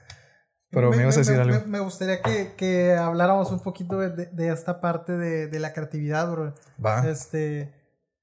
Pero 0.72 0.92
me, 0.92 1.04
ibas 1.04 1.16
a 1.16 1.20
decir 1.20 1.40
algo. 1.40 1.66
Me, 1.68 1.80
gustaría 1.80 2.22
que, 2.22 2.56
que, 2.58 2.94
habláramos 2.94 3.50
un 3.52 3.62
poquito 3.62 4.00
de, 4.00 4.26
de, 4.26 4.52
esta 4.52 4.82
parte 4.82 5.14
de, 5.14 5.48
de, 5.48 5.60
la 5.60 5.72
creatividad, 5.72 6.30
bro. 6.30 6.54
Va. 6.84 7.08
Este. 7.08 7.74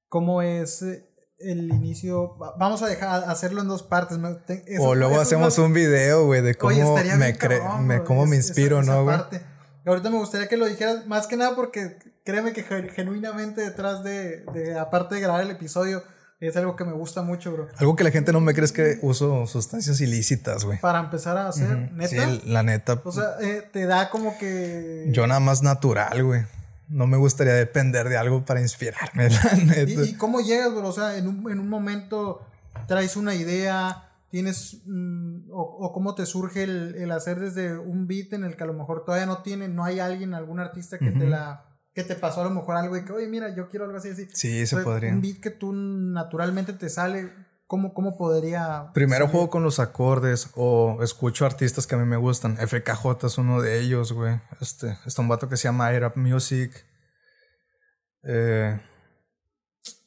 ¿Cómo 0.09 0.43
es 0.43 0.83
eh, 0.83 1.09
el 1.39 1.69
inicio. 1.69 2.35
Vamos 2.57 2.81
a 2.81 2.87
dejar 2.87 3.29
hacerlo 3.29 3.61
en 3.61 3.67
dos 3.67 3.83
partes. 3.83 4.17
o 4.79 4.95
luego 4.95 5.19
hacemos 5.19 5.57
un 5.57 5.73
video, 5.73 6.25
güey, 6.25 6.41
de 6.41 6.55
cómo 6.55 6.95
me, 6.95 7.37
me, 7.81 8.03
cómo 8.03 8.25
me 8.25 8.35
inspiro, 8.35 8.81
¿no, 8.83 9.03
güey? 9.03 9.17
Ahorita 9.85 10.09
me 10.09 10.17
gustaría 10.17 10.47
que 10.47 10.55
lo 10.55 10.65
dijeras, 10.65 11.05
más 11.07 11.27
que 11.27 11.35
nada 11.35 11.55
porque 11.55 11.97
créeme 12.23 12.53
que 12.53 12.63
genuinamente 12.63 13.61
detrás 13.61 14.01
de, 14.01 14.45
de, 14.53 14.79
aparte 14.79 15.15
de 15.15 15.21
grabar 15.21 15.41
el 15.41 15.51
episodio, 15.51 16.03
es 16.39 16.55
algo 16.55 16.77
que 16.77 16.85
me 16.85 16.93
gusta 16.93 17.21
mucho, 17.21 17.51
bro. 17.51 17.67
Algo 17.77 17.95
que 17.97 18.05
la 18.05 18.11
gente 18.11 18.31
no 18.31 18.39
me 18.39 18.53
cree 18.53 18.63
es 18.63 18.71
que 18.71 18.99
uso 19.01 19.45
sustancias 19.45 19.99
ilícitas, 19.99 20.63
güey. 20.63 20.79
Para 20.79 20.99
empezar 20.99 21.37
a 21.37 21.49
hacer, 21.49 21.91
neta. 21.91 22.07
Sí, 22.07 22.41
la 22.45 22.63
neta. 22.63 23.01
O 23.03 23.11
sea, 23.11 23.35
eh, 23.41 23.67
te 23.73 23.85
da 23.85 24.09
como 24.09 24.37
que. 24.37 25.07
Yo 25.09 25.27
nada 25.27 25.41
más 25.41 25.63
natural, 25.63 26.23
güey 26.23 26.45
no 26.93 27.07
me 27.07 27.17
gustaría 27.17 27.53
depender 27.53 28.07
de 28.07 28.17
algo 28.17 28.45
para 28.45 28.61
inspirarme, 28.61 29.27
¿Y, 29.87 30.13
cómo 30.13 30.41
llegas, 30.41 30.73
bro? 30.73 30.87
O 30.87 30.91
sea, 30.91 31.17
en 31.17 31.27
un, 31.27 31.51
en 31.51 31.59
un 31.59 31.67
momento 31.67 32.45
traes 32.87 33.17
una 33.17 33.33
idea, 33.33 34.11
tienes, 34.29 34.81
mm, 34.85 35.49
o, 35.51 35.91
cómo 35.91 36.13
te 36.13 36.27
surge 36.27 36.63
el, 36.63 36.95
el, 36.95 37.11
hacer 37.11 37.39
desde 37.39 37.77
un 37.77 38.05
beat 38.07 38.33
en 38.33 38.43
el 38.43 38.55
que 38.55 38.63
a 38.63 38.67
lo 38.67 38.73
mejor 38.73 39.05
todavía 39.05 39.25
no 39.25 39.41
tiene, 39.41 39.67
no 39.67 39.83
hay 39.83 39.99
alguien, 39.99 40.35
algún 40.35 40.59
artista 40.59 40.99
que 40.99 41.09
te 41.09 41.25
la, 41.25 41.65
que 41.95 42.03
te 42.03 42.15
pasó 42.15 42.41
a 42.41 42.45
lo 42.45 42.51
mejor 42.51 42.75
algo 42.75 42.95
y 42.95 43.03
que, 43.03 43.11
oye, 43.11 43.27
mira, 43.27 43.55
yo 43.55 43.69
quiero 43.69 43.85
algo 43.85 43.97
así, 43.97 44.09
así. 44.09 44.27
Sí, 44.31 44.65
se 44.67 44.77
podría. 44.77 45.11
Un 45.11 45.21
beat 45.21 45.39
que 45.39 45.49
tú 45.49 45.73
naturalmente 45.73 46.73
te 46.73 46.89
sale, 46.89 47.31
¿cómo, 47.73 47.91
cómo 47.95 48.15
podría...? 48.15 48.91
Primero 48.93 49.27
juego 49.27 49.49
con 49.49 49.63
los 49.63 49.79
acordes 49.79 50.51
o 50.53 50.99
escucho 51.01 51.43
artistas 51.43 51.87
que 51.87 51.95
a 51.95 51.97
mí 51.97 52.05
me 52.05 52.17
gustan. 52.17 52.55
FKJ 52.55 53.25
es 53.25 53.39
uno 53.39 53.63
de 53.63 53.79
ellos, 53.79 54.13
güey. 54.13 54.39
Este, 54.61 54.95
está 55.07 55.23
un 55.23 55.27
vato 55.27 55.49
que 55.49 55.57
se 55.57 55.63
llama 55.63 55.91
Air 55.91 56.15
Music. 56.15 56.85
Eh, 58.25 58.79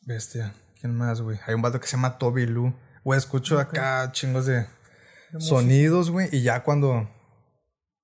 bestia. 0.02 0.54
¿Quién 0.80 0.94
más, 0.94 1.20
güey? 1.20 1.40
Hay 1.44 1.54
un 1.54 1.62
vato 1.62 1.80
que 1.80 1.88
se 1.88 1.96
llama 1.96 2.18
Toby 2.18 2.46
Lu. 2.46 2.72
Güey, 3.02 3.18
escucho 3.18 3.58
acá 3.58 4.12
chingos 4.12 4.46
de, 4.46 4.68
sonidos, 5.40 6.12
güey. 6.12 6.28
Y 6.30 6.42
ya 6.42 6.62
cuando 6.62 7.10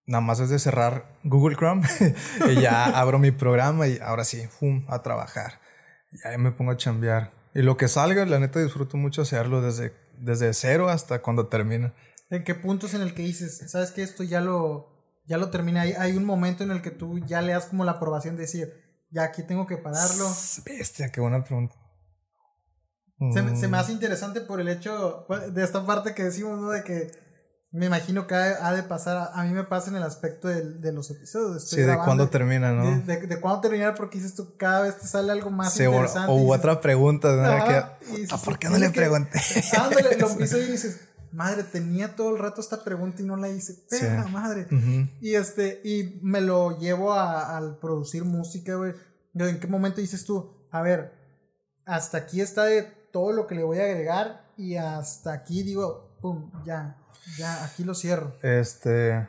nada 0.06 0.22
más 0.22 0.40
es 0.40 0.48
de 0.48 0.59
cerrar 0.59 1.06
Google 1.22 1.55
Chrome 1.55 1.86
y 2.51 2.60
ya 2.60 2.86
abro 2.86 3.20
mi 3.20 3.30
programa 3.30 3.86
y 3.86 4.01
ahora 4.01 4.24
sí, 4.24 4.44
¡fum! 4.48 4.84
a 4.89 5.02
trabajar. 5.02 5.60
Y 6.10 6.26
ahí 6.26 6.36
me 6.36 6.51
pongo 6.51 6.72
a 6.72 6.76
chambear. 6.76 7.41
Y 7.54 7.62
lo 7.62 7.76
que 7.76 7.88
salga, 7.88 8.24
la 8.24 8.38
neta 8.38 8.60
disfruto 8.60 8.96
mucho 8.96 9.22
hacerlo 9.22 9.60
desde, 9.60 9.92
desde 10.18 10.52
cero 10.54 10.88
hasta 10.88 11.20
cuando 11.20 11.48
termina. 11.48 11.94
¿En 12.30 12.44
qué 12.44 12.54
puntos 12.54 12.94
en 12.94 13.02
el 13.02 13.14
que 13.14 13.22
dices, 13.22 13.70
sabes 13.70 13.92
que 13.92 14.02
esto 14.02 14.22
ya 14.22 14.40
lo, 14.40 14.88
ya 15.26 15.36
lo 15.36 15.50
termina? 15.50 15.82
Hay, 15.82 15.92
hay 15.92 16.16
un 16.16 16.24
momento 16.24 16.64
en 16.64 16.70
el 16.70 16.80
que 16.80 16.90
tú 16.90 17.18
ya 17.26 17.42
le 17.42 17.52
das 17.52 17.66
como 17.66 17.84
la 17.84 17.92
aprobación 17.92 18.36
de 18.36 18.42
decir, 18.42 18.72
ya 19.10 19.24
aquí 19.24 19.42
tengo 19.42 19.66
que 19.66 19.76
pararlo. 19.76 20.26
Bestia, 20.64 21.12
qué 21.12 21.20
buena 21.20 21.44
pregunta. 21.44 21.76
Se, 23.18 23.56
se, 23.56 23.68
me 23.68 23.76
mm. 23.76 23.80
hace 23.80 23.92
interesante 23.92 24.40
por 24.40 24.60
el 24.60 24.68
hecho 24.68 25.24
pues, 25.28 25.54
de 25.54 25.62
esta 25.62 25.86
parte 25.86 26.14
que 26.14 26.24
decimos, 26.24 26.58
¿no? 26.58 26.70
De 26.70 26.82
que 26.82 27.12
me 27.72 27.86
imagino 27.86 28.26
que 28.26 28.34
ha, 28.34 28.72
de 28.74 28.82
pasar, 28.82 29.30
a, 29.32 29.44
mí 29.44 29.50
me 29.50 29.64
pasa 29.64 29.88
en 29.88 29.96
el 29.96 30.02
aspecto 30.02 30.46
de, 30.46 30.62
de 30.62 30.92
los 30.92 31.10
episodios. 31.10 31.66
sí, 31.66 31.80
de 31.80 31.96
cuándo 31.96 32.28
termina, 32.28 32.70
¿no? 32.72 33.00
De, 33.00 33.26
de, 33.26 33.40
cuándo 33.40 33.62
termina, 33.62 33.94
porque 33.94 34.18
dices 34.18 34.34
tú, 34.34 34.56
cada 34.58 34.82
vez 34.82 34.98
te 34.98 35.06
sale 35.06 35.32
algo 35.32 35.50
más 35.50 35.74
interesante. 35.80 36.30
O, 36.30 36.52
otra 36.52 36.82
pregunta, 36.82 37.34
¿no? 37.34 37.64
que, 37.66 38.26
¿por 38.44 38.58
qué 38.58 38.68
no 38.68 38.76
le 38.76 38.90
pregunté? 38.90 39.40
Ándale, 39.78 40.18
lo 40.18 40.28
piso 40.36 40.58
y 40.58 40.66
dices, 40.66 41.00
madre, 41.32 41.64
tenía 41.64 42.14
todo 42.14 42.36
el 42.36 42.38
rato 42.38 42.60
esta 42.60 42.84
pregunta 42.84 43.22
y 43.22 43.24
no 43.24 43.36
la 43.36 43.48
hice. 43.48 43.74
Pega, 43.88 44.26
madre. 44.26 44.68
Y 45.22 45.34
este, 45.34 45.80
y 45.82 46.20
me 46.22 46.42
lo 46.42 46.78
llevo 46.78 47.14
a, 47.14 47.56
al 47.56 47.78
producir 47.78 48.24
música, 48.24 48.74
güey. 48.74 48.92
¿En 49.34 49.58
qué 49.58 49.66
momento 49.66 50.02
dices 50.02 50.26
tú, 50.26 50.68
a 50.70 50.82
ver, 50.82 51.14
hasta 51.86 52.18
aquí 52.18 52.42
está 52.42 52.64
de 52.64 52.82
todo 52.82 53.32
lo 53.32 53.46
que 53.46 53.54
le 53.54 53.62
voy 53.62 53.78
a 53.78 53.84
agregar 53.84 54.52
y 54.58 54.76
hasta 54.76 55.32
aquí 55.32 55.62
digo, 55.62 56.11
pum, 56.22 56.50
ya, 56.64 56.96
ya, 57.36 57.64
aquí 57.64 57.84
lo 57.84 57.94
cierro. 57.94 58.36
Este, 58.42 59.28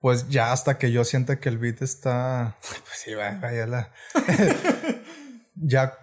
pues 0.00 0.28
ya 0.28 0.52
hasta 0.52 0.78
que 0.78 0.92
yo 0.92 1.04
sienta 1.04 1.40
que 1.40 1.48
el 1.48 1.58
beat 1.58 1.82
está, 1.82 2.56
pues 2.60 2.98
sí, 3.04 3.14
vaya 3.14 3.66
la. 3.66 3.92
ya, 5.56 5.98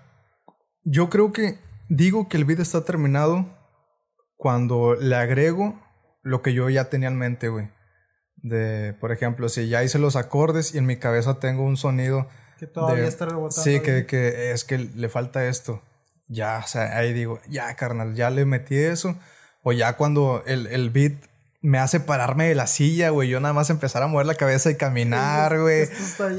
yo 0.83 1.09
creo 1.09 1.31
que 1.31 1.57
digo 1.89 2.29
que 2.29 2.37
el 2.37 2.45
beat 2.45 2.59
está 2.59 2.83
terminado 2.83 3.47
cuando 4.35 4.95
le 4.95 5.15
agrego 5.15 5.81
lo 6.21 6.41
que 6.41 6.53
yo 6.53 6.69
ya 6.69 6.89
tenía 6.89 7.07
en 7.07 7.17
mente, 7.17 7.49
güey. 7.49 7.71
De, 8.35 8.93
por 8.99 9.11
ejemplo, 9.11 9.49
si 9.49 9.69
ya 9.69 9.83
hice 9.83 9.97
los 9.97 10.15
acordes 10.15 10.75
y 10.75 10.77
en 10.77 10.85
mi 10.85 10.97
cabeza 10.97 11.39
tengo 11.39 11.63
un 11.63 11.77
sonido. 11.77 12.27
Que 12.59 12.67
todavía 12.67 13.07
está 13.07 13.25
rebotando. 13.25 13.63
Sí, 13.63 13.79
que, 13.79 14.05
que, 14.05 14.51
es 14.51 14.65
que 14.65 14.77
le 14.77 15.09
falta 15.09 15.47
esto. 15.47 15.81
Ya, 16.27 16.61
o 16.63 16.67
sea, 16.67 16.97
ahí 16.97 17.13
digo, 17.13 17.39
ya, 17.47 17.75
carnal, 17.75 18.13
ya 18.15 18.29
le 18.29 18.45
metí 18.45 18.75
eso. 18.75 19.17
O 19.67 19.73
ya 19.73 19.97
cuando 19.97 20.43
el, 20.45 20.67
el 20.67 20.91
beat 20.91 21.13
me 21.61 21.79
hace 21.79 21.99
pararme 21.99 22.47
de 22.47 22.53
la 22.53 22.67
silla, 22.67 23.09
güey. 23.09 23.29
Yo 23.29 23.39
nada 23.39 23.51
más 23.51 23.71
empezar 23.71 24.03
a 24.03 24.07
mover 24.07 24.27
la 24.27 24.35
cabeza 24.35 24.69
y 24.69 24.75
caminar, 24.75 25.59
güey. 25.59 25.87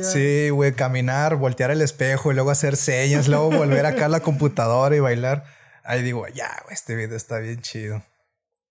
Sí, 0.03 0.51
güey, 0.51 0.75
caminar, 0.75 1.35
voltear 1.35 1.73
el 1.73 1.83
espejo 1.83 2.31
y 2.31 2.37
luego 2.37 2.53
hacer 2.53 2.77
señas, 2.77 3.27
luego 3.27 3.51
volver 3.51 3.85
acá 3.85 4.05
a 4.05 4.09
la 4.09 4.21
computadora 4.21 4.95
y 4.95 5.01
bailar. 5.01 5.43
Ahí 5.83 6.03
digo, 6.03 6.29
ya, 6.29 6.57
güey, 6.63 6.75
este 6.75 6.95
video 6.95 7.17
está 7.17 7.39
bien 7.39 7.61
chido. 7.63 8.05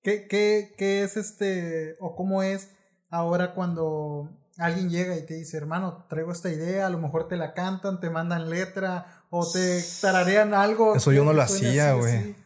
¿Qué, 0.01 0.25
qué, 0.29 0.73
¿Qué 0.77 1.03
es 1.03 1.17
este, 1.17 1.97
o 1.99 2.15
cómo 2.15 2.41
es 2.41 2.69
ahora 3.09 3.53
cuando 3.53 4.29
alguien 4.57 4.89
llega 4.89 5.17
y 5.17 5.25
te 5.25 5.33
dice, 5.33 5.57
hermano, 5.57 6.05
traigo 6.09 6.31
esta 6.31 6.49
idea, 6.49 6.87
a 6.87 6.89
lo 6.89 6.99
mejor 6.99 7.27
te 7.27 7.35
la 7.35 7.53
cantan, 7.53 7.99
te 7.99 8.09
mandan 8.09 8.49
letra 8.49 9.25
o 9.29 9.45
te 9.51 9.83
tararean 9.99 10.53
algo? 10.53 10.95
Eso 10.95 11.11
yo 11.11 11.25
no 11.25 11.33
lo 11.33 11.41
hacía, 11.41 11.91
güey. 11.91 12.44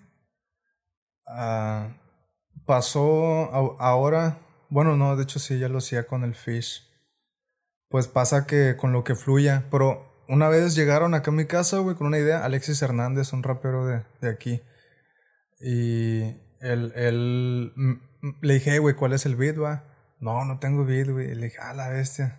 Ah 1.30 1.90
pasó 2.70 3.50
ahora, 3.82 4.38
bueno, 4.70 4.96
no, 4.96 5.16
de 5.16 5.24
hecho 5.24 5.40
sí, 5.40 5.58
ya 5.58 5.70
lo 5.70 5.80
hacía 5.80 6.06
con 6.06 6.24
el 6.24 6.36
Fish. 6.36 6.88
Pues 7.90 8.08
pasa 8.08 8.46
que 8.46 8.78
con 8.78 8.92
lo 8.92 9.04
que 9.04 9.16
fluya, 9.16 9.66
pero 9.72 10.24
una 10.28 10.50
vez 10.50 10.76
llegaron 10.76 11.16
acá 11.16 11.32
a 11.32 11.34
mi 11.34 11.46
casa, 11.46 11.80
güey, 11.80 11.96
con 11.96 12.06
una 12.06 12.20
idea, 12.20 12.46
Alexis 12.46 12.80
Hernández, 12.84 13.34
un 13.34 13.42
rapero 13.42 13.88
de, 13.88 14.06
de 14.22 14.30
aquí. 14.30 14.62
Y 15.60 16.20
él, 16.62 16.94
él 16.94 17.74
le 18.44 18.54
dije, 18.54 18.78
güey, 18.78 18.94
¿cuál 18.94 19.14
es 19.14 19.26
el 19.26 19.36
beat, 19.36 19.60
va? 19.60 19.86
No, 20.20 20.46
no 20.46 20.60
tengo 20.60 20.86
beat, 20.86 21.10
güey. 21.10 21.34
Le 21.34 21.46
dije, 21.46 21.58
ah, 21.60 21.74
la 21.74 21.90
bestia. 21.90 22.38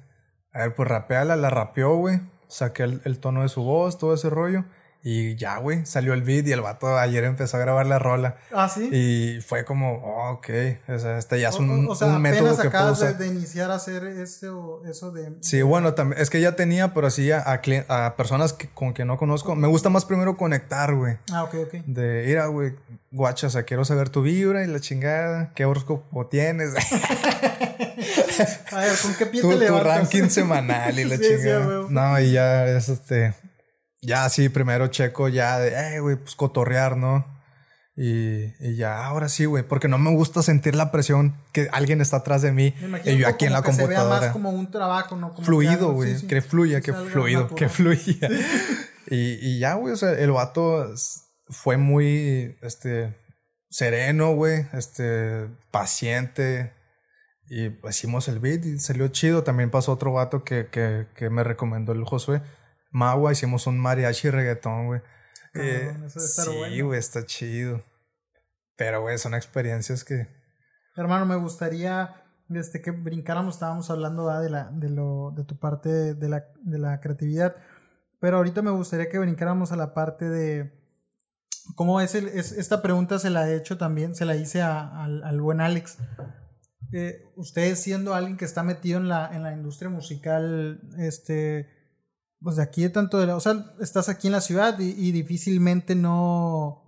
A 0.52 0.60
ver, 0.60 0.76
pues 0.76 0.88
rapeala, 0.88 1.34
la 1.34 1.50
rapeó, 1.50 1.96
güey. 1.96 2.20
Saqué 2.46 2.84
el, 2.84 3.02
el 3.04 3.18
tono 3.18 3.42
de 3.42 3.48
su 3.48 3.64
voz, 3.64 3.98
todo 3.98 4.14
ese 4.14 4.30
rollo. 4.30 4.64
Y 5.02 5.34
ya, 5.36 5.56
güey, 5.56 5.86
salió 5.86 6.12
el 6.12 6.22
beat 6.22 6.46
y 6.46 6.52
el 6.52 6.60
vato 6.60 6.98
ayer 6.98 7.24
empezó 7.24 7.56
a 7.56 7.60
grabar 7.60 7.86
la 7.86 7.98
rola. 7.98 8.36
Ah, 8.52 8.68
sí. 8.68 8.90
Y 8.92 9.40
fue 9.40 9.64
como, 9.64 9.94
oh, 9.94 10.32
ok, 10.32 10.48
o 10.88 10.98
sea, 10.98 11.16
este 11.16 11.40
ya 11.40 11.48
es 11.48 11.58
un, 11.58 11.88
o, 11.88 11.94
sea, 11.94 12.08
un 12.08 12.20
método 12.20 12.56
que 12.58 12.68
puedo 12.68 12.92
usar. 12.92 13.16
De, 13.16 13.24
de, 13.24 13.34
iniciar 13.34 13.70
a 13.70 13.76
hacer 13.76 14.04
eso, 14.04 14.82
eso 14.86 15.10
de. 15.10 15.32
Sí, 15.40 15.62
bueno, 15.62 15.94
también, 15.94 16.20
es 16.20 16.28
que 16.28 16.42
ya 16.42 16.54
tenía, 16.54 16.92
pero 16.92 17.06
así 17.06 17.32
a, 17.32 17.42
a, 17.88 18.16
personas 18.16 18.52
que, 18.52 18.68
con 18.68 18.92
que 18.92 19.06
no 19.06 19.16
conozco. 19.16 19.56
Me 19.56 19.68
gusta 19.68 19.88
más 19.88 20.04
primero 20.04 20.36
conectar, 20.36 20.94
güey. 20.94 21.16
Ah, 21.32 21.44
ok, 21.44 21.54
ok. 21.66 21.74
De 21.86 22.28
ir 22.28 22.38
a, 22.38 22.46
güey, 22.46 22.74
guacha, 23.10 23.46
o 23.46 23.50
sea, 23.50 23.62
quiero 23.62 23.86
saber 23.86 24.10
tu 24.10 24.20
vibra 24.20 24.64
y 24.64 24.66
la 24.66 24.80
chingada, 24.80 25.52
qué 25.54 25.64
horóscopo 25.64 26.26
tienes. 26.26 26.74
a 28.70 28.78
ver, 28.78 28.92
¿con 29.00 29.14
qué 29.14 29.26
pie 29.26 29.40
tu, 29.42 29.58
te 29.58 29.66
Tu 29.66 29.78
ranking 29.78 30.28
semanal 30.28 30.98
y 30.98 31.04
la 31.04 31.18
chingada. 31.18 31.86
no, 31.88 32.20
y 32.20 32.32
ya 32.32 32.66
es 32.66 32.90
este 32.90 33.34
ya 34.02 34.28
sí, 34.28 34.48
primero 34.48 34.88
checo 34.88 35.28
ya 35.28 35.58
de, 35.58 35.96
eh, 35.96 36.00
güey, 36.00 36.16
pues 36.16 36.34
cotorrear, 36.34 36.96
¿no? 36.96 37.24
Y, 37.96 38.54
y, 38.60 38.76
ya, 38.76 39.04
ahora 39.04 39.28
sí, 39.28 39.44
güey, 39.44 39.62
porque 39.62 39.88
no 39.88 39.98
me 39.98 40.10
gusta 40.14 40.42
sentir 40.42 40.74
la 40.74 40.90
presión 40.90 41.36
que 41.52 41.68
alguien 41.70 42.00
está 42.00 42.18
atrás 42.18 42.40
de 42.40 42.50
mí 42.50 42.74
y 43.04 43.18
yo 43.18 43.28
aquí 43.28 43.44
en 43.44 43.52
la 43.52 43.62
computadora. 43.62 44.02
Se 44.02 44.08
vea 44.08 44.20
más 44.20 44.32
como 44.32 44.50
un 44.50 44.70
trabajo, 44.70 45.16
¿no? 45.16 45.36
Fluido, 45.36 45.92
güey, 45.92 46.26
que 46.26 46.40
fluya, 46.40 46.80
que 46.80 46.94
fluido, 46.94 47.54
que 47.54 47.68
fluya. 47.68 48.28
y, 49.10 49.32
y 49.46 49.58
ya, 49.58 49.74
güey, 49.74 49.92
o 49.92 49.96
sea, 49.96 50.12
el 50.12 50.30
vato 50.30 50.86
fue 51.48 51.76
muy, 51.76 52.56
este, 52.62 53.14
sereno, 53.68 54.34
güey, 54.34 54.66
este, 54.72 55.48
paciente. 55.70 56.72
Y 57.50 57.70
hicimos 57.88 58.28
el 58.28 58.38
beat 58.38 58.64
y 58.64 58.78
salió 58.78 59.08
chido. 59.08 59.42
También 59.42 59.70
pasó 59.70 59.92
otro 59.92 60.12
vato 60.12 60.44
que, 60.44 60.68
que, 60.68 61.08
que 61.16 61.28
me 61.28 61.42
recomendó 61.44 61.92
el 61.92 62.04
Josué 62.04 62.40
Magua 62.90 63.32
hicimos 63.32 63.66
un 63.66 63.78
mariachi 63.78 64.30
reggaetón, 64.30 64.86
güey. 64.86 65.00
Eh, 65.54 65.96
sí, 66.16 66.80
güey, 66.80 66.98
está 66.98 67.24
chido. 67.24 67.82
Pero, 68.76 69.02
güey, 69.02 69.18
son 69.18 69.34
experiencias 69.34 70.04
que... 70.04 70.28
Hermano, 70.96 71.26
me 71.26 71.36
gustaría, 71.36 72.22
desde 72.48 72.80
que 72.80 72.90
brincáramos, 72.90 73.54
estábamos 73.54 73.90
hablando 73.90 74.28
de, 74.40 74.50
la, 74.50 74.70
de, 74.72 74.90
lo, 74.90 75.32
de 75.36 75.44
tu 75.44 75.58
parte 75.58 76.14
de 76.14 76.28
la, 76.28 76.44
de 76.62 76.78
la 76.78 77.00
creatividad, 77.00 77.56
pero 78.20 78.38
ahorita 78.38 78.62
me 78.62 78.70
gustaría 78.70 79.08
que 79.08 79.18
brincáramos 79.18 79.72
a 79.72 79.76
la 79.76 79.94
parte 79.94 80.28
de... 80.28 80.78
¿Cómo 81.76 82.00
es, 82.00 82.14
el, 82.14 82.28
es 82.28 82.52
esta 82.52 82.82
pregunta 82.82 83.18
se 83.18 83.30
la 83.30 83.48
he 83.48 83.56
hecho 83.56 83.78
también, 83.78 84.16
se 84.16 84.24
la 84.24 84.34
hice 84.34 84.60
a, 84.62 85.04
al, 85.04 85.40
buen 85.40 85.60
Alex. 85.60 85.98
Eh, 86.92 87.22
usted 87.36 87.76
siendo 87.76 88.14
alguien 88.14 88.36
que 88.36 88.44
está 88.44 88.64
metido 88.64 88.98
en 88.98 89.08
la, 89.08 89.30
en 89.32 89.44
la 89.44 89.52
industria 89.52 89.88
musical, 89.88 90.80
este 90.98 91.79
pues 92.42 92.56
de 92.56 92.62
aquí 92.62 92.82
de 92.82 92.90
tanto 92.90 93.18
de 93.18 93.26
la, 93.26 93.36
o 93.36 93.40
sea, 93.40 93.72
estás 93.80 94.08
aquí 94.08 94.28
en 94.28 94.32
la 94.32 94.40
ciudad 94.40 94.78
y, 94.78 95.12
difícilmente 95.12 95.94
no, 95.94 96.82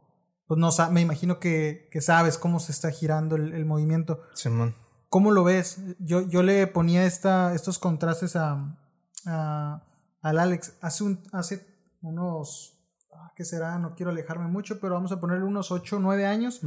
pues 0.47 0.59
no, 0.59 0.71
me 0.91 1.01
imagino 1.01 1.39
que, 1.39 1.89
que 1.91 2.01
sabes 2.01 2.39
cómo 2.39 2.61
se 2.61 2.73
está 2.73 2.91
girando 2.91 3.37
el, 3.37 3.53
el 3.53 3.65
movimiento. 3.65 4.21
Simón. 4.35 4.75
¿Cómo 5.09 5.31
lo 5.31 5.45
ves? 5.45 5.79
Yo, 5.99 6.23
yo 6.23 6.43
le 6.43 6.67
ponía 6.67 7.05
esta, 7.05 7.55
estos 7.55 7.79
contrastes 7.79 8.35
a, 8.35 8.79
a, 9.27 9.85
al 10.23 10.39
Alex 10.39 10.79
hace, 10.81 11.05
un, 11.05 11.23
hace 11.33 11.67
unos, 12.01 12.79
ah, 13.13 13.31
¿qué 13.37 13.45
será? 13.45 13.79
No 13.79 13.95
quiero 13.95 14.11
alejarme 14.11 14.47
mucho, 14.47 14.81
pero 14.81 14.95
vamos 14.95 15.13
a 15.13 15.21
ponerle 15.21 15.45
unos 15.45 15.71
8 15.71 15.97
o 15.97 16.01
9 16.01 16.25
años. 16.25 16.63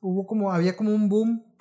Hubo 0.00 0.26
como, 0.26 0.50
había 0.50 0.76
como 0.76 0.92
un 0.92 1.08
boom 1.08 1.51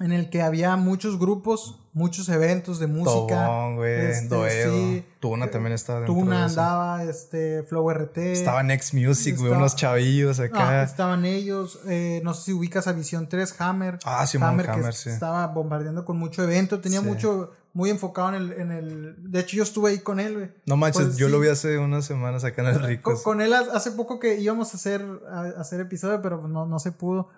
en 0.00 0.12
el 0.12 0.28
que 0.28 0.42
había 0.42 0.76
muchos 0.76 1.18
grupos, 1.18 1.78
muchos 1.92 2.28
eventos 2.28 2.80
de 2.80 2.88
música. 2.88 3.46
Tobón, 3.46 3.76
güey, 3.76 4.06
este, 4.06 5.04
Tuna 5.20 5.50
también 5.50 5.72
estaba 5.72 6.00
dentro 6.00 6.14
Tuna 6.14 6.46
andaba, 6.46 7.04
este, 7.04 7.62
Flow 7.62 7.88
RT. 7.90 8.18
Estaba 8.32 8.62
Next 8.62 8.92
Music, 8.92 9.38
güey, 9.38 9.52
unos 9.52 9.76
chavillos 9.76 10.40
acá. 10.40 10.80
Ah, 10.80 10.82
estaban 10.82 11.24
ellos, 11.24 11.78
eh, 11.86 12.20
no 12.24 12.34
sé 12.34 12.46
si 12.46 12.52
ubicas 12.52 12.88
a 12.88 12.92
Visión 12.92 13.28
3, 13.28 13.54
Hammer. 13.60 13.98
Ah, 14.04 14.26
sí, 14.26 14.36
Hammer, 14.40 14.68
Hammer 14.68 14.94
sí. 14.94 15.10
Estaba 15.10 15.46
bombardeando 15.46 16.04
con 16.04 16.18
mucho 16.18 16.42
evento, 16.42 16.80
tenía 16.80 17.00
mucho, 17.00 17.52
muy 17.72 17.90
enfocado 17.90 18.30
en 18.30 18.34
el, 18.34 18.52
en 18.52 18.72
el... 18.72 19.30
De 19.30 19.40
hecho, 19.40 19.56
yo 19.56 19.62
estuve 19.62 19.90
ahí 19.90 19.98
con 20.00 20.18
él, 20.18 20.34
güey. 20.34 20.50
No 20.66 20.76
manches, 20.76 21.04
pues 21.04 21.16
yo 21.16 21.28
lo 21.28 21.38
vi 21.38 21.48
hace 21.48 21.78
unas 21.78 22.04
semanas 22.04 22.42
acá 22.42 22.62
en 22.62 22.68
el 22.68 22.82
Ricos. 22.82 23.22
Con, 23.22 23.40
él 23.40 23.52
hace 23.52 23.92
poco 23.92 24.18
que 24.18 24.40
íbamos 24.40 24.74
a 24.74 24.76
hacer, 24.76 25.06
a 25.30 25.60
hacer 25.60 25.80
episodio, 25.80 26.20
pero 26.20 26.40
pues 26.40 26.52
no, 26.52 26.66
no 26.66 26.80
se 26.80 26.90
pudo. 26.90 27.28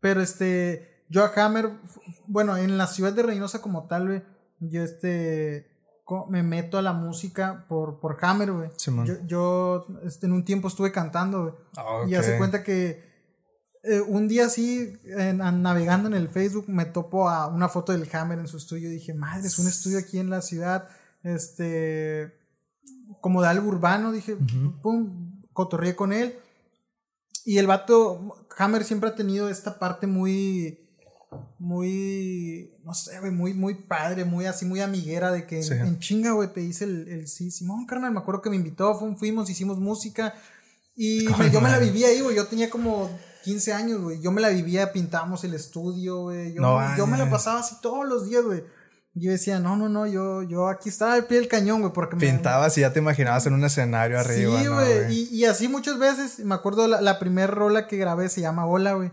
Pero 0.00 0.20
este 0.20 0.91
yo 1.12 1.24
a 1.24 1.32
Hammer, 1.36 1.70
bueno, 2.26 2.56
en 2.56 2.78
la 2.78 2.86
ciudad 2.86 3.12
de 3.12 3.22
Reynosa 3.22 3.60
como 3.60 3.86
tal, 3.86 4.06
güey, 4.06 4.22
yo 4.60 4.82
este 4.82 5.70
me 6.28 6.42
meto 6.42 6.78
a 6.78 6.82
la 6.82 6.92
música 6.92 7.64
por, 7.68 8.00
por 8.00 8.18
Hammer, 8.22 8.52
güey. 8.52 8.70
yo, 9.06 9.14
yo 9.26 9.86
este, 10.04 10.26
en 10.26 10.32
un 10.32 10.44
tiempo 10.44 10.68
estuve 10.68 10.92
cantando, 10.92 11.42
güey. 11.42 11.54
Ah, 11.76 12.04
y 12.06 12.14
hace 12.14 12.36
cuenta 12.38 12.62
que 12.62 13.12
eh, 13.82 14.00
un 14.00 14.28
día 14.28 14.46
así, 14.46 14.98
navegando 15.04 16.08
en 16.08 16.14
el 16.14 16.28
Facebook, 16.28 16.66
me 16.68 16.84
topo 16.84 17.28
a 17.28 17.46
una 17.46 17.68
foto 17.68 17.92
del 17.92 18.08
Hammer 18.12 18.38
en 18.38 18.46
su 18.46 18.56
estudio. 18.56 18.90
Y 18.90 18.94
dije, 18.94 19.14
madre, 19.14 19.46
es 19.46 19.58
un 19.58 19.68
estudio 19.68 19.98
aquí 19.98 20.18
en 20.18 20.30
la 20.30 20.42
ciudad, 20.42 20.88
este, 21.22 22.32
como 23.20 23.42
de 23.42 23.48
algo 23.48 23.68
urbano. 23.68 24.12
Dije, 24.12 24.36
pum, 24.82 25.40
cotorreé 25.52 25.96
con 25.96 26.12
él. 26.12 26.36
Y 27.44 27.58
el 27.58 27.66
vato, 27.66 28.46
Hammer 28.58 28.84
siempre 28.84 29.10
ha 29.10 29.14
tenido 29.14 29.48
esta 29.48 29.78
parte 29.78 30.06
muy 30.06 30.81
muy, 31.58 32.70
no 32.84 32.94
sé, 32.94 33.18
güey, 33.20 33.30
muy, 33.30 33.54
muy 33.54 33.74
padre, 33.74 34.24
muy 34.24 34.46
así, 34.46 34.66
muy 34.66 34.80
amiguera 34.80 35.30
de 35.30 35.46
que 35.46 35.60
en 35.60 35.98
chinga, 35.98 36.32
güey, 36.32 36.52
te 36.52 36.60
dice 36.60 36.84
el, 36.84 37.08
el 37.08 37.28
sí, 37.28 37.50
Simón, 37.50 37.86
carnal, 37.86 38.12
me 38.12 38.18
acuerdo 38.18 38.42
que 38.42 38.50
me 38.50 38.56
invitó, 38.56 38.94
fuimos, 39.16 39.48
hicimos 39.48 39.78
música 39.78 40.34
y 40.96 41.24
yo 41.52 41.60
me 41.60 41.70
la 41.70 41.78
vivía 41.78 42.08
ahí, 42.08 42.20
güey, 42.20 42.36
yo 42.36 42.46
tenía 42.46 42.68
como 42.68 43.10
15 43.44 43.72
años, 43.72 44.00
güey, 44.00 44.20
yo 44.20 44.32
me 44.32 44.40
la 44.40 44.48
vivía, 44.48 44.92
pintábamos 44.92 45.44
el 45.44 45.54
estudio, 45.54 46.22
güey, 46.22 46.52
yo, 46.52 46.62
yo 46.96 47.06
me 47.06 47.16
la 47.16 47.30
pasaba 47.30 47.60
así 47.60 47.76
todos 47.80 48.06
los 48.06 48.28
días, 48.28 48.42
güey. 48.44 48.64
Yo 49.14 49.30
decía, 49.30 49.58
no, 49.58 49.76
no, 49.76 49.90
no, 49.90 50.06
yo, 50.06 50.42
yo 50.42 50.68
aquí 50.68 50.88
estaba 50.88 51.12
al 51.12 51.26
pie 51.26 51.36
del 51.36 51.46
cañón, 51.46 51.82
güey, 51.82 51.92
porque 51.92 52.16
Pintabas 52.16 52.78
y 52.78 52.80
ya 52.80 52.94
te 52.94 52.98
imaginabas 53.00 53.44
en 53.44 53.52
un 53.52 53.62
escenario 53.62 54.18
arriba, 54.18 54.58
Sí, 54.58 54.66
güey, 54.66 55.14
y, 55.14 55.28
y, 55.30 55.44
así 55.44 55.68
muchas 55.68 55.98
veces, 55.98 56.38
me 56.38 56.54
acuerdo 56.54 56.88
la, 56.88 57.02
la 57.02 57.18
primera 57.18 57.48
rola 57.48 57.86
que 57.86 57.98
grabé 57.98 58.30
se 58.30 58.40
llama 58.40 58.64
Hola, 58.64 58.94
güey. 58.94 59.10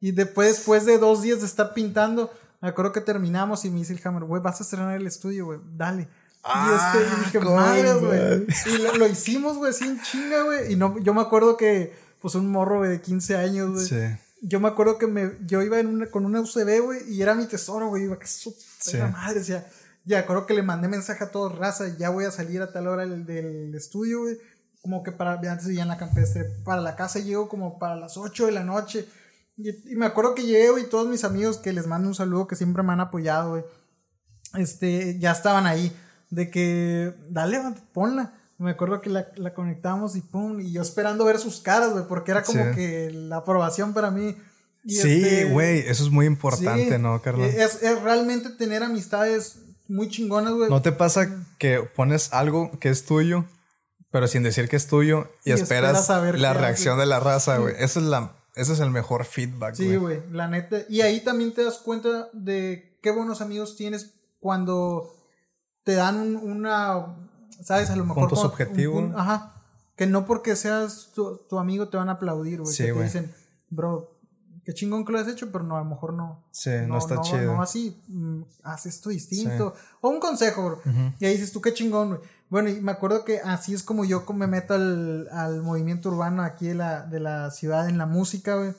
Y 0.00 0.12
después, 0.12 0.56
después 0.56 0.86
de 0.86 0.98
dos 0.98 1.22
días 1.22 1.40
de 1.40 1.46
estar 1.46 1.74
pintando, 1.74 2.32
me 2.60 2.68
acuerdo 2.68 2.92
que 2.92 3.00
terminamos 3.00 3.64
y 3.64 3.70
me 3.70 3.78
dice 3.78 3.92
el 3.92 4.00
Hammer, 4.04 4.24
güey, 4.24 4.42
vas 4.42 4.60
a 4.60 4.64
estrenar 4.64 4.96
el 4.96 5.06
estudio, 5.06 5.46
güey, 5.46 5.60
dale. 5.76 6.08
Ah, 6.42 6.94
y, 6.94 6.98
este, 6.98 7.14
y 7.14 7.24
dije, 7.24 7.40
madre, 7.40 7.94
güey. 7.94 8.46
Y 8.66 8.98
lo, 8.98 9.06
hicimos, 9.06 9.56
güey, 9.56 9.72
sin 9.72 10.00
chinga, 10.02 10.42
güey. 10.42 10.72
Y 10.72 10.76
no, 10.76 10.98
yo 11.00 11.14
me 11.14 11.20
acuerdo 11.20 11.56
que, 11.56 11.92
pues, 12.20 12.34
un 12.34 12.50
morro, 12.50 12.78
güey, 12.78 12.90
de 12.90 13.00
15 13.00 13.36
años, 13.36 13.72
güey. 13.72 13.86
Sí. 13.86 14.20
Yo 14.40 14.60
me 14.60 14.68
acuerdo 14.68 14.98
que 14.98 15.08
me, 15.08 15.32
yo 15.46 15.62
iba 15.62 15.80
en 15.80 15.88
una, 15.88 16.06
con 16.06 16.24
una 16.24 16.40
UCB, 16.40 16.80
güey, 16.80 17.12
y 17.12 17.22
era 17.22 17.34
mi 17.34 17.46
tesoro, 17.46 17.88
güey. 17.88 18.04
Iba 18.04 18.18
que 18.18 18.28
su 18.28 18.54
madre, 19.12 19.40
o 19.40 19.44
sea, 19.44 19.66
ya, 20.04 20.20
acuerdo 20.20 20.46
que 20.46 20.54
le 20.54 20.62
mandé 20.62 20.86
mensaje 20.88 21.24
a 21.24 21.30
todos, 21.30 21.58
raza, 21.58 21.88
ya 21.98 22.10
voy 22.10 22.24
a 22.24 22.30
salir 22.30 22.62
a 22.62 22.72
tal 22.72 22.86
hora 22.86 23.04
del, 23.04 23.26
del 23.26 23.74
estudio, 23.74 24.20
güey. 24.20 24.38
Como 24.80 25.02
que 25.02 25.10
para, 25.10 25.32
antes 25.32 25.66
vivía 25.66 25.82
en 25.82 25.88
la 25.88 25.98
campestre, 25.98 26.44
para 26.64 26.80
la 26.80 26.94
casa 26.94 27.18
llego 27.18 27.48
como 27.48 27.78
para 27.78 27.96
las 27.96 28.16
8 28.16 28.46
de 28.46 28.52
la 28.52 28.62
noche 28.62 29.08
y, 29.58 29.96
me 29.96 30.06
acuerdo 30.06 30.34
que 30.34 30.44
llegué, 30.44 30.70
güey, 30.70 30.88
todos 30.88 31.08
mis 31.08 31.24
amigos 31.24 31.58
que 31.58 31.72
les 31.72 31.86
mando 31.86 32.08
un 32.08 32.14
saludo, 32.14 32.46
que 32.46 32.56
siempre 32.56 32.82
me 32.82 32.92
han 32.92 33.00
apoyado, 33.00 33.50
güey. 33.50 33.64
Este, 34.54 35.18
ya 35.18 35.32
estaban 35.32 35.66
ahí. 35.66 35.92
De 36.30 36.50
que, 36.50 37.14
dale, 37.28 37.60
ponla. 37.92 38.34
Me 38.58 38.70
acuerdo 38.72 39.00
que 39.00 39.10
la, 39.10 39.28
la 39.36 39.54
conectamos 39.54 40.16
y 40.16 40.20
pum, 40.20 40.60
y 40.60 40.72
yo 40.72 40.82
esperando 40.82 41.24
ver 41.24 41.38
sus 41.38 41.60
caras, 41.60 41.92
güey, 41.92 42.04
porque 42.08 42.32
era 42.32 42.42
como 42.42 42.74
que 42.74 43.10
la 43.12 43.36
aprobación 43.36 43.94
para 43.94 44.10
mí. 44.10 44.36
sí, 44.86 44.98
este, 44.98 45.44
güey, 45.46 45.80
eso 45.80 46.04
es 46.04 46.10
muy 46.10 46.26
importante, 46.26 46.98
¿no, 46.98 47.20
Carlos? 47.22 47.52
Es, 47.54 47.82
es, 47.82 48.02
realmente 48.02 48.50
tener 48.50 48.82
amistades 48.82 49.60
muy 49.86 50.08
chingonas, 50.08 50.54
güey. 50.54 50.68
¿No 50.68 50.82
te 50.82 50.90
pasa 50.90 51.46
que 51.58 51.80
pones 51.94 52.32
algo 52.32 52.72
que 52.80 52.88
es 52.90 53.04
tuyo, 53.04 53.44
pero 54.10 54.26
sin 54.26 54.42
decir 54.42 54.68
que 54.68 54.76
es 54.76 54.88
tuyo 54.88 55.30
y, 55.44 55.52
esperas, 55.52 56.08
la 56.08 56.52
reacción 56.52 56.98
de 56.98 57.06
la 57.06 57.20
raza, 57.20 57.58
güey? 57.58 57.76
Eso 57.78 58.00
es 58.00 58.06
la 58.06 58.37
ese 58.58 58.72
es 58.72 58.80
el 58.80 58.90
mejor 58.90 59.24
feedback, 59.24 59.74
Sí, 59.76 59.96
güey, 59.96 60.20
la 60.32 60.48
neta. 60.48 60.78
Y 60.88 61.00
ahí 61.00 61.20
también 61.20 61.54
te 61.54 61.64
das 61.64 61.78
cuenta 61.78 62.28
de 62.32 62.98
qué 63.02 63.12
buenos 63.12 63.40
amigos 63.40 63.76
tienes 63.76 64.14
cuando 64.40 65.14
te 65.84 65.94
dan 65.94 66.36
una, 66.36 67.16
¿sabes? 67.62 67.90
A 67.90 67.96
lo 67.96 68.04
mejor... 68.04 68.28
Objetivos. 68.32 69.12
Ajá. 69.14 69.54
Que 69.94 70.06
no 70.06 70.26
porque 70.26 70.56
seas 70.56 71.12
tu, 71.14 71.58
amigo 71.58 71.88
te 71.88 71.96
van 71.96 72.08
a 72.08 72.12
aplaudir, 72.12 72.60
güey. 72.60 72.72
Sí, 72.72 72.84
que 72.84 72.92
te 72.92 73.02
dicen, 73.04 73.34
bro, 73.70 74.18
qué 74.64 74.74
chingón 74.74 75.04
que 75.04 75.12
lo 75.12 75.20
has 75.20 75.28
hecho, 75.28 75.50
pero 75.52 75.64
no, 75.64 75.76
a 75.76 75.80
lo 75.80 75.86
mejor 75.86 76.12
no. 76.12 76.44
Sí, 76.50 76.70
no, 76.86 76.98
está 76.98 77.20
chido. 77.20 77.54
No 77.54 77.62
así, 77.62 78.00
mm, 78.08 78.42
haz 78.64 78.86
esto 78.86 79.08
distinto. 79.10 79.74
O 80.00 80.08
un 80.08 80.20
consejo, 80.20 80.64
bro. 80.64 80.82
Y 81.18 81.26
ahí 81.26 81.32
dices 81.32 81.52
tú, 81.52 81.60
qué 81.60 81.72
chingón, 81.72 82.08
güey. 82.08 82.20
Bueno, 82.50 82.70
y 82.70 82.80
me 82.80 82.92
acuerdo 82.92 83.24
que 83.24 83.40
así 83.40 83.74
es 83.74 83.82
como 83.82 84.04
yo 84.04 84.24
me 84.34 84.46
meto 84.46 84.74
al, 84.74 85.28
al 85.32 85.62
movimiento 85.62 86.08
urbano 86.08 86.42
aquí 86.42 86.68
de 86.68 86.74
la, 86.74 87.02
de 87.02 87.20
la 87.20 87.50
ciudad 87.50 87.88
en 87.88 87.98
la 87.98 88.06
música, 88.06 88.56
güey. 88.56 88.72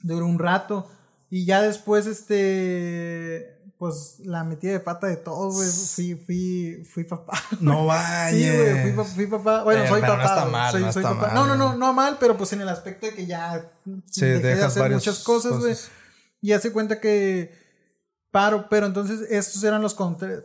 Duró 0.00 0.26
un 0.26 0.38
rato. 0.38 0.90
Y 1.30 1.46
ya 1.46 1.62
después, 1.62 2.06
este, 2.06 3.62
pues 3.78 4.16
la 4.20 4.44
metí 4.44 4.66
de 4.66 4.80
pata 4.80 5.06
de 5.06 5.16
todo, 5.16 5.50
güey. 5.52 5.68
Fui, 5.68 6.14
fui, 6.16 6.84
fui 6.84 7.04
papá. 7.04 7.32
No 7.60 7.86
vaya. 7.86 8.30
Sí, 8.30 8.48
güey, 8.48 8.92
fui, 8.92 9.04
fui, 9.04 9.26
papá. 9.26 9.62
Bueno, 9.62 9.86
soy 9.86 10.00
papá. 10.00 10.16
No 10.16 10.22
está 10.24 10.44
mal, 10.46 10.72
soy, 10.72 10.82
no 10.82 10.92
soy 10.92 11.02
papá. 11.04 11.32
No, 11.34 11.46
no, 11.46 11.54
no, 11.54 11.76
no 11.76 11.92
mal, 11.92 12.16
pero 12.18 12.36
pues 12.36 12.52
en 12.52 12.62
el 12.62 12.68
aspecto 12.68 13.06
de 13.06 13.14
que 13.14 13.26
ya 13.26 13.70
sí, 14.10 14.26
dejé 14.26 14.56
de 14.56 14.64
hacer 14.64 14.90
muchas 14.90 15.20
cosas, 15.20 15.58
güey. 15.58 15.76
Y 16.40 16.52
hace 16.52 16.72
cuenta 16.72 17.00
que 17.00 17.61
Paro, 18.32 18.66
pero 18.70 18.86
entonces 18.86 19.30
estos 19.30 19.62
eran 19.62 19.82
los 19.82 19.94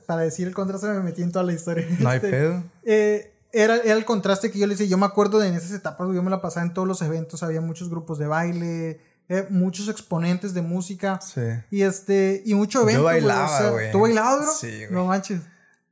para 0.06 0.22
decir 0.22 0.46
el 0.46 0.54
contraste 0.54 0.88
me 0.90 1.00
metí 1.00 1.24
en 1.24 1.32
toda 1.32 1.46
la 1.46 1.54
historia. 1.54 1.88
No 2.00 2.10
hay 2.10 2.18
este, 2.18 2.30
pedo. 2.30 2.64
Eh, 2.84 3.34
era, 3.54 3.78
el 3.78 4.04
contraste 4.04 4.52
que 4.52 4.60
yo 4.60 4.68
le 4.68 4.74
hice. 4.74 4.90
Yo 4.90 4.98
me 4.98 5.06
acuerdo 5.06 5.40
de 5.40 5.48
en 5.48 5.56
esas 5.56 5.72
etapas, 5.72 6.06
yo 6.14 6.22
me 6.22 6.30
la 6.30 6.42
pasaba 6.42 6.66
en 6.66 6.74
todos 6.74 6.86
los 6.86 7.02
eventos, 7.02 7.44
había 7.44 7.62
muchos 7.62 7.90
grupos 7.90 8.20
de 8.20 8.28
baile, 8.28 9.00
eh, 9.30 9.48
muchos 9.50 9.88
exponentes 9.88 10.54
de 10.54 10.62
música. 10.62 11.22
Sí. 11.22 11.42
Y 11.72 11.84
este, 11.84 12.44
y 12.46 12.56
mucho 12.56 12.82
evento. 12.82 13.00
Yo 13.00 13.06
bailaba, 13.06 13.70
güey. 13.70 13.92
¿Tú 13.94 14.02
bailabas, 14.02 14.40
bro? 14.40 14.52
Sí, 14.52 14.78
güey. 14.80 14.92
No 14.92 15.06
manches. 15.06 15.42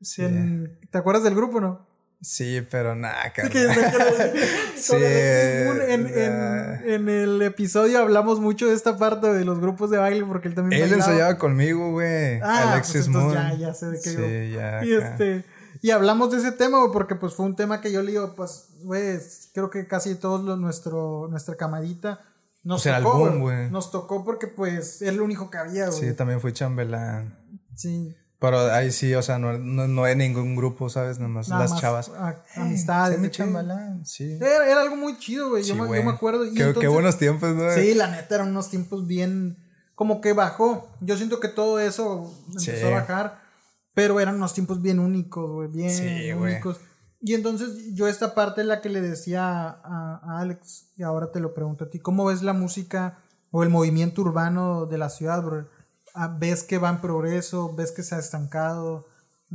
Sí. 0.01 0.21
¿Te 0.91 0.97
acuerdas 0.97 1.23
del 1.23 1.33
grupo, 1.33 1.61
no? 1.61 1.87
Sí, 2.25 2.65
pero 2.71 2.95
nada, 2.95 3.31
sí, 4.75 4.95
en, 4.95 6.07
en, 6.07 6.89
en, 6.89 7.07
el 7.07 7.39
episodio 7.43 7.99
hablamos 7.99 8.39
mucho 8.39 8.65
de 8.67 8.73
esta 8.73 8.97
parte 8.97 9.31
de 9.31 9.45
los 9.45 9.59
grupos 9.59 9.91
de 9.91 9.99
baile 9.99 10.25
porque 10.25 10.47
él 10.47 10.55
también 10.55 10.81
Él 10.81 10.93
ensayaba 10.93 11.37
conmigo, 11.37 11.91
güey. 11.91 12.39
Ah, 12.41 12.71
Alexis 12.73 13.09
pues 13.13 13.31
Ya, 13.31 13.53
ya 13.53 13.73
sé 13.75 13.85
de 13.91 14.01
qué 14.01 14.09
Sí, 14.09 14.53
ya. 14.55 14.83
Y 14.83 14.93
este... 14.93 15.45
Y 15.83 15.91
hablamos 15.91 16.31
de 16.31 16.37
ese 16.37 16.51
tema, 16.51 16.79
güey, 16.79 16.91
porque 16.91 17.13
pues 17.13 17.35
fue 17.35 17.45
un 17.45 17.55
tema 17.55 17.79
que 17.79 17.91
yo 17.91 18.01
le 18.01 18.09
digo, 18.09 18.33
pues, 18.33 18.69
güey, 18.81 19.19
creo 19.53 19.69
que 19.69 19.87
casi 19.87 20.15
todos 20.15 20.43
los, 20.43 20.57
nuestro, 20.57 21.27
nuestra 21.29 21.55
camadita 21.57 22.21
nos 22.63 22.81
tocó, 22.81 23.37
güey. 23.37 23.69
Nos 23.69 23.91
tocó 23.91 24.25
porque 24.25 24.47
pues 24.47 25.03
es 25.03 25.13
lo 25.15 25.23
único 25.23 25.51
que 25.51 25.59
había, 25.59 25.89
güey. 25.89 25.99
Sí, 25.99 26.13
también 26.15 26.41
fue 26.41 26.53
chambelán. 26.53 27.37
Sí. 27.75 28.15
Pero 28.39 28.59
ahí 28.71 28.91
sí, 28.91 29.13
o 29.15 29.21
sea, 29.21 29.39
no, 29.39 29.57
no, 29.57 30.03
hay 30.03 30.15
ningún 30.15 30.55
grupo, 30.55 30.89
¿sabes? 30.89 31.19
Nada 31.19 31.59
las 31.59 31.79
chavas. 31.79 32.11
amistades. 32.55 33.19
Sí, 33.21 33.29
chambalán, 33.31 34.05
sí. 34.05 34.33
Era, 34.33 34.69
era, 34.69 34.81
algo 34.81 34.97
muy 34.97 35.17
chido, 35.17 35.49
güey. 35.51 35.63
yo, 35.63 35.75
me, 35.75 35.97
yo, 35.97 36.03
me 36.03 36.11
acuerdo. 36.11 36.45
Y 36.45 36.53
qué, 36.53 36.73
qué, 36.79 36.87
buenos 36.87 37.17
tiempos, 37.17 37.55
¿no? 37.55 37.71
Sí, 37.71 37.93
la 37.93 38.07
neta, 38.07 38.35
eran 38.35 38.49
unos 38.49 38.69
tiempos 38.69 39.07
bien. 39.07 39.57
Como 39.95 40.19
que 40.19 40.33
bajó. 40.33 40.89
Yo 40.99 41.15
siento 41.15 41.39
que 41.39 41.47
todo 41.47 41.79
eso 41.79 42.33
empezó 42.49 42.87
a 42.87 42.91
bajar. 42.91 43.45
Pero 43.93 44.19
eran 44.19 44.35
unos 44.35 44.53
tiempos 44.53 44.81
bien 44.81 44.99
únicos, 44.99 45.49
güey. 45.49 45.69
Bien 45.69 46.37
únicos. 46.37 46.81
Y 47.21 47.33
entonces 47.33 47.95
yo 47.95 48.07
esta 48.07 48.35
parte 48.35 48.61
es 48.61 48.67
la 48.67 48.81
que 48.81 48.89
le 48.89 48.99
decía 48.99 49.47
a, 49.47 50.19
a 50.21 50.39
Alex, 50.41 50.91
y 50.97 51.03
ahora 51.03 51.31
te 51.31 51.39
lo 51.39 51.53
pregunto 51.53 51.85
a 51.85 51.89
ti. 51.89 51.99
¿Cómo 51.99 52.25
ves 52.25 52.43
la 52.43 52.53
música 52.53 53.17
o 53.51 53.63
el 53.63 53.69
movimiento 53.69 54.21
urbano 54.21 54.85
de 54.85 54.97
la 54.97 55.09
ciudad, 55.09 55.41
bro? 55.41 55.67
Ah, 56.15 56.35
ves 56.39 56.63
que 56.63 56.77
va 56.77 56.89
en 56.89 57.01
progreso, 57.01 57.75
ves 57.75 57.91
que 57.91 58.01
se 58.01 58.15
ha 58.15 58.19
estancado. 58.19 59.05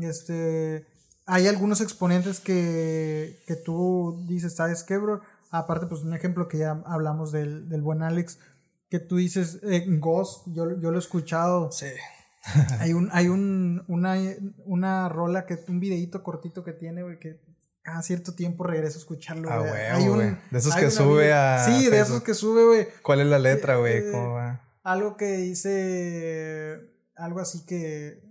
Este, 0.00 0.86
hay 1.26 1.48
algunos 1.48 1.80
exponentes 1.80 2.38
que, 2.38 3.42
que 3.46 3.56
tú 3.56 4.24
dices, 4.28 4.56
¿sabes 4.56 4.84
qué, 4.84 4.98
bro? 4.98 5.22
Aparte, 5.50 5.86
pues 5.86 6.02
un 6.02 6.14
ejemplo 6.14 6.48
que 6.48 6.58
ya 6.58 6.82
hablamos 6.86 7.32
del, 7.32 7.68
del 7.68 7.82
buen 7.82 8.02
Alex, 8.02 8.38
que 8.90 8.98
tú 8.98 9.16
dices, 9.16 9.58
eh, 9.62 9.86
Ghost, 9.88 10.46
yo, 10.48 10.78
yo 10.78 10.90
lo 10.90 10.96
he 10.96 11.00
escuchado. 11.00 11.72
Sí. 11.72 11.86
hay 12.78 12.92
un, 12.92 13.08
hay 13.12 13.28
un, 13.28 13.84
una, 13.88 14.16
una 14.64 15.08
rola, 15.08 15.46
que, 15.46 15.58
un 15.68 15.80
videito 15.80 16.22
cortito 16.22 16.62
que 16.62 16.72
tiene, 16.72 17.02
güey, 17.02 17.18
que 17.18 17.40
cada 17.82 18.02
cierto 18.02 18.34
tiempo 18.34 18.64
regreso 18.64 18.98
a 18.98 19.00
escucharlo. 19.00 19.50
Ah, 19.50 19.98
güey. 19.98 20.36
De 20.50 20.58
esos 20.58 20.74
que 20.74 20.90
sube 20.90 21.32
a. 21.32 21.64
Sí, 21.64 21.88
de 21.88 22.00
esos 22.00 22.22
que 22.22 22.34
sube, 22.34 22.64
güey. 22.64 22.88
¿Cuál 23.02 23.20
es 23.20 23.26
la 23.26 23.38
letra, 23.38 23.76
güey? 23.76 23.98
Eh, 23.98 24.10
¿Cómo 24.12 24.34
va? 24.34 24.60
Algo 24.82 25.16
que 25.16 25.36
dice, 25.36 26.80
algo 27.16 27.40
así 27.40 27.64
que, 27.66 28.22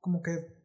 como 0.00 0.22
que, 0.22 0.56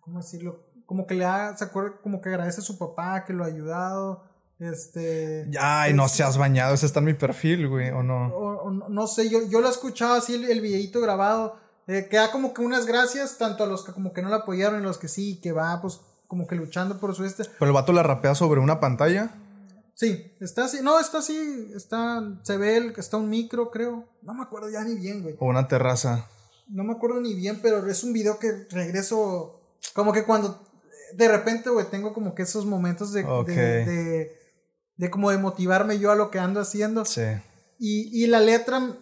¿cómo 0.00 0.18
decirlo? 0.18 0.66
Como 0.86 1.06
que 1.06 1.14
le 1.14 1.24
ha, 1.24 1.56
se 1.56 1.64
acuerda, 1.64 2.00
como 2.02 2.20
que 2.20 2.30
agradece 2.30 2.60
a 2.60 2.64
su 2.64 2.78
papá 2.78 3.24
que 3.24 3.32
lo 3.32 3.44
ha 3.44 3.48
ayudado. 3.48 4.24
Este. 4.58 5.48
Ay, 5.58 5.94
no 5.94 6.08
seas 6.08 6.36
bañado, 6.36 6.74
ese 6.74 6.84
está 6.84 6.98
en 6.98 7.06
mi 7.06 7.14
perfil, 7.14 7.68
güey, 7.68 7.90
o 7.90 8.02
no. 8.02 8.70
no 8.88 9.06
sé, 9.06 9.30
yo, 9.30 9.46
yo 9.48 9.60
lo 9.60 9.68
he 9.68 9.70
escuchado 9.70 10.14
así 10.14 10.34
el, 10.34 10.44
el 10.44 10.60
videito 10.60 11.00
grabado. 11.00 11.58
Eh, 11.86 12.06
que 12.08 12.18
da 12.18 12.30
como 12.30 12.54
que 12.54 12.62
unas 12.62 12.86
gracias, 12.86 13.38
tanto 13.38 13.64
a 13.64 13.66
los 13.66 13.84
que 13.84 13.92
como 13.92 14.12
que 14.12 14.22
no 14.22 14.28
lo 14.28 14.36
apoyaron 14.36 14.80
y 14.80 14.84
a 14.84 14.86
los 14.86 14.98
que 14.98 15.08
sí, 15.08 15.40
que 15.40 15.50
va 15.50 15.80
pues 15.80 16.00
como 16.28 16.46
que 16.46 16.54
luchando 16.54 17.00
por 17.00 17.14
su 17.16 17.24
este. 17.24 17.44
Pero 17.58 17.70
el 17.70 17.72
vato 17.72 17.92
la 17.92 18.04
rapea 18.04 18.36
sobre 18.36 18.60
una 18.60 18.78
pantalla. 18.78 19.30
Sí, 20.00 20.34
está 20.40 20.64
así, 20.64 20.78
no, 20.82 20.98
está 20.98 21.18
así, 21.18 21.72
está, 21.76 22.22
se 22.42 22.56
ve, 22.56 22.78
el, 22.78 22.94
está 22.96 23.18
un 23.18 23.28
micro, 23.28 23.70
creo. 23.70 24.08
No 24.22 24.32
me 24.32 24.42
acuerdo 24.42 24.70
ya 24.70 24.82
ni 24.82 24.94
bien, 24.94 25.22
güey. 25.22 25.36
O 25.38 25.44
una 25.44 25.68
terraza. 25.68 26.26
No 26.68 26.84
me 26.84 26.94
acuerdo 26.94 27.20
ni 27.20 27.34
bien, 27.34 27.60
pero 27.60 27.86
es 27.86 28.02
un 28.02 28.14
video 28.14 28.38
que 28.38 28.66
regreso, 28.70 29.60
como 29.92 30.14
que 30.14 30.24
cuando 30.24 30.66
de 31.14 31.28
repente, 31.28 31.68
güey, 31.68 31.84
tengo 31.90 32.14
como 32.14 32.34
que 32.34 32.44
esos 32.44 32.64
momentos 32.64 33.12
de, 33.12 33.24
de, 33.24 34.32
de, 34.96 35.10
como 35.10 35.30
de 35.30 35.36
motivarme 35.36 35.98
yo 35.98 36.10
a 36.10 36.16
lo 36.16 36.30
que 36.30 36.38
ando 36.38 36.60
haciendo. 36.60 37.04
Sí. 37.04 37.20
Y, 37.78 38.24
y 38.24 38.26
la 38.26 38.40
letra 38.40 38.96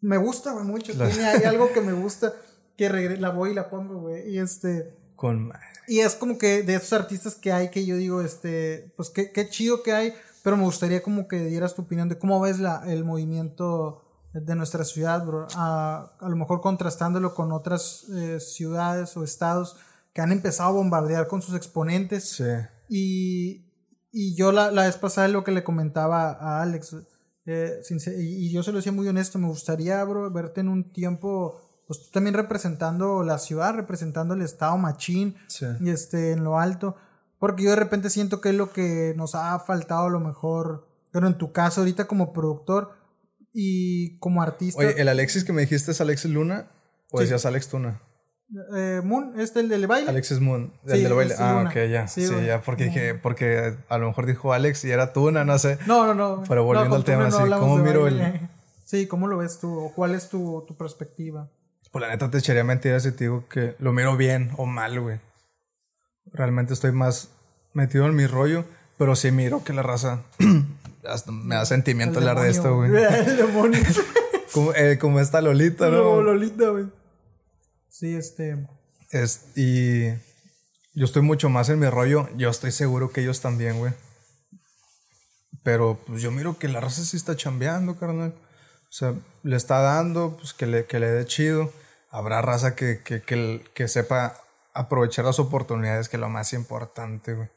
me 0.00 0.16
gusta, 0.16 0.52
güey, 0.52 0.64
mucho. 0.64 0.92
Tiene 0.92 1.24
ahí 1.24 1.42
algo 1.42 1.72
que 1.72 1.80
me 1.80 1.92
gusta, 1.92 2.34
que 2.76 2.88
la 3.18 3.30
voy 3.30 3.50
y 3.50 3.54
la 3.54 3.68
pongo, 3.68 4.02
güey. 4.02 4.30
Y 4.30 4.38
este... 4.38 4.96
Con... 5.24 5.52
Y 5.88 6.00
es 6.00 6.14
como 6.16 6.36
que 6.36 6.62
de 6.62 6.74
esos 6.74 6.92
artistas 6.92 7.34
que 7.34 7.50
hay 7.50 7.70
que 7.70 7.86
yo 7.86 7.96
digo, 7.96 8.20
este, 8.20 8.92
pues 8.94 9.08
qué, 9.08 9.32
qué 9.32 9.48
chido 9.48 9.82
que 9.82 9.94
hay, 9.94 10.12
pero 10.42 10.58
me 10.58 10.64
gustaría 10.64 11.02
como 11.02 11.28
que 11.28 11.46
dieras 11.46 11.74
tu 11.74 11.80
opinión 11.80 12.10
de 12.10 12.18
cómo 12.18 12.38
ves 12.42 12.58
la, 12.58 12.82
el 12.86 13.04
movimiento 13.04 14.02
de 14.34 14.54
nuestra 14.54 14.84
ciudad, 14.84 15.24
bro. 15.24 15.46
A, 15.54 16.12
a 16.20 16.28
lo 16.28 16.36
mejor 16.36 16.60
contrastándolo 16.60 17.34
con 17.34 17.52
otras 17.52 18.04
eh, 18.14 18.38
ciudades 18.38 19.16
o 19.16 19.24
estados 19.24 19.78
que 20.12 20.20
han 20.20 20.30
empezado 20.30 20.68
a 20.68 20.72
bombardear 20.72 21.26
con 21.26 21.40
sus 21.40 21.54
exponentes. 21.54 22.28
Sí. 22.28 22.44
Y, 22.90 23.64
y 24.12 24.34
yo 24.34 24.52
la, 24.52 24.70
la 24.70 24.82
vez 24.82 24.98
pasada 24.98 25.28
lo 25.28 25.42
que 25.42 25.52
le 25.52 25.64
comentaba 25.64 26.32
a 26.32 26.60
Alex, 26.60 26.96
eh, 27.46 27.80
y 28.18 28.52
yo 28.52 28.62
se 28.62 28.72
lo 28.72 28.76
decía 28.78 28.92
muy 28.92 29.08
honesto, 29.08 29.38
me 29.38 29.48
gustaría, 29.48 30.04
bro, 30.04 30.30
verte 30.30 30.60
en 30.60 30.68
un 30.68 30.92
tiempo, 30.92 31.63
pues 31.86 32.02
tú 32.02 32.10
también 32.12 32.34
representando 32.34 33.22
la 33.22 33.38
ciudad, 33.38 33.74
representando 33.74 34.34
el 34.34 34.42
estado 34.42 34.76
machín, 34.78 35.36
y 35.80 35.90
este, 35.90 36.32
en 36.32 36.44
lo 36.44 36.58
alto, 36.58 36.96
porque 37.38 37.64
yo 37.64 37.70
de 37.70 37.76
repente 37.76 38.10
siento 38.10 38.40
que 38.40 38.50
es 38.50 38.54
lo 38.54 38.72
que 38.72 39.14
nos 39.16 39.34
ha 39.34 39.58
faltado 39.60 40.06
a 40.06 40.10
lo 40.10 40.20
mejor, 40.20 40.88
pero 41.12 41.26
en 41.26 41.36
tu 41.36 41.52
caso 41.52 41.80
ahorita 41.82 42.06
como 42.06 42.32
productor 42.32 42.92
y 43.52 44.18
como 44.18 44.42
artista. 44.42 44.80
Oye, 44.80 45.00
¿el 45.00 45.08
Alexis 45.08 45.44
que 45.44 45.52
me 45.52 45.62
dijiste 45.62 45.92
es 45.92 46.00
Alexis 46.00 46.30
Luna 46.30 46.70
o 47.10 47.20
decías 47.20 47.46
Alex 47.46 47.68
Tuna? 47.68 48.02
Eh, 48.76 49.00
Moon, 49.02 49.38
este 49.40 49.60
el 49.60 49.68
del 49.68 49.86
baile. 49.86 50.10
Alexis 50.10 50.40
Moon, 50.40 50.72
el 50.86 51.02
del 51.02 51.14
baile. 51.14 51.34
Ah, 51.38 51.64
ok, 51.66 51.74
ya. 51.90 52.08
Sí, 52.08 52.26
ya, 52.46 52.62
porque 52.62 52.84
dije, 52.84 53.14
porque 53.14 53.76
a 53.88 53.98
lo 53.98 54.08
mejor 54.08 54.26
dijo 54.26 54.52
Alex 54.52 54.84
y 54.84 54.90
era 54.90 55.12
Tuna, 55.12 55.44
no 55.44 55.58
sé. 55.58 55.78
No, 55.86 56.06
no, 56.06 56.14
no. 56.14 56.44
Pero 56.48 56.64
volviendo 56.64 56.96
al 56.96 57.04
tema, 57.04 57.30
sí, 57.30 57.42
¿cómo 57.58 57.78
miro 57.78 58.06
el. 58.06 58.48
Sí, 58.84 59.06
¿cómo 59.06 59.28
lo 59.28 59.38
ves 59.38 59.58
tú? 59.58 59.86
¿O 59.86 59.92
cuál 59.94 60.14
es 60.14 60.28
tu, 60.28 60.62
tu 60.68 60.76
perspectiva? 60.76 61.50
Pues 61.94 62.02
la 62.02 62.08
neta 62.08 62.28
te 62.28 62.38
echaría 62.38 62.64
mentiras 62.64 63.04
si 63.04 63.12
te 63.12 63.22
digo 63.22 63.48
que 63.48 63.76
lo 63.78 63.92
miro 63.92 64.16
bien 64.16 64.50
o 64.56 64.66
mal, 64.66 64.98
güey. 64.98 65.20
Realmente 66.32 66.72
estoy 66.72 66.90
más 66.90 67.30
metido 67.72 68.06
en 68.06 68.16
mi 68.16 68.26
rollo, 68.26 68.64
pero 68.98 69.14
sí 69.14 69.30
miro 69.30 69.62
que 69.62 69.72
la 69.72 69.84
raza 69.84 70.24
me 71.28 71.54
da 71.54 71.64
sentimiento 71.64 72.18
hablar 72.18 72.40
de 72.40 72.50
esto, 72.50 72.74
güey. 72.74 72.90
El 72.96 73.36
demonio. 73.36 73.80
como, 74.52 74.74
eh, 74.74 74.98
como 74.98 75.20
esta 75.20 75.40
Lolita, 75.40 75.88
¿no? 75.88 76.02
Como 76.02 76.22
Lolita, 76.22 76.70
güey. 76.70 76.86
Sí, 77.88 78.16
este. 78.16 78.66
Es, 79.12 79.56
y 79.56 80.08
yo 80.94 81.04
estoy 81.04 81.22
mucho 81.22 81.48
más 81.48 81.68
en 81.68 81.78
mi 81.78 81.88
rollo. 81.88 82.28
Yo 82.36 82.50
estoy 82.50 82.72
seguro 82.72 83.12
que 83.12 83.20
ellos 83.20 83.40
también, 83.40 83.78
güey. 83.78 83.92
Pero 85.62 86.00
pues 86.08 86.22
yo 86.22 86.32
miro 86.32 86.58
que 86.58 86.66
la 86.66 86.80
raza 86.80 87.04
sí 87.04 87.16
está 87.16 87.36
chambeando, 87.36 87.96
carnal. 87.96 88.34
O 88.88 88.96
sea, 88.96 89.14
le 89.44 89.54
está 89.54 89.78
dando, 89.78 90.36
pues 90.36 90.54
que 90.54 90.66
le, 90.66 90.86
que 90.86 90.98
le 90.98 91.08
dé 91.08 91.24
chido. 91.26 91.70
Habrá 92.14 92.40
raza 92.42 92.76
que, 92.76 93.02
que, 93.02 93.22
que, 93.22 93.64
que 93.74 93.88
sepa 93.88 94.40
aprovechar 94.72 95.24
las 95.24 95.40
oportunidades, 95.40 96.08
que 96.08 96.16
es 96.16 96.20
lo 96.20 96.28
más 96.28 96.52
importante, 96.52 97.34
güey. 97.34 97.48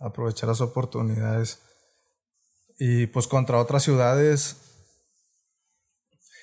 Aprovechar 0.00 0.48
las 0.48 0.60
oportunidades. 0.60 1.60
Y 2.80 3.06
pues 3.06 3.28
contra 3.28 3.58
otras 3.58 3.84
ciudades. 3.84 4.56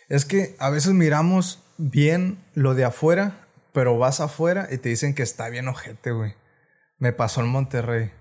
Es 0.08 0.24
que 0.24 0.56
a 0.60 0.70
veces 0.70 0.94
miramos 0.94 1.62
bien 1.78 2.42
lo 2.54 2.76
de 2.76 2.86
afuera, 2.86 3.46
pero 3.74 3.98
vas 3.98 4.22
afuera 4.22 4.70
y 4.72 4.78
te 4.78 4.88
dicen 4.88 5.14
que 5.14 5.24
está 5.24 5.50
bien 5.50 5.68
ojete, 5.68 6.12
güey. 6.12 6.36
Me 6.98 7.12
pasó 7.12 7.42
en 7.42 7.50
Monterrey. 7.50 8.14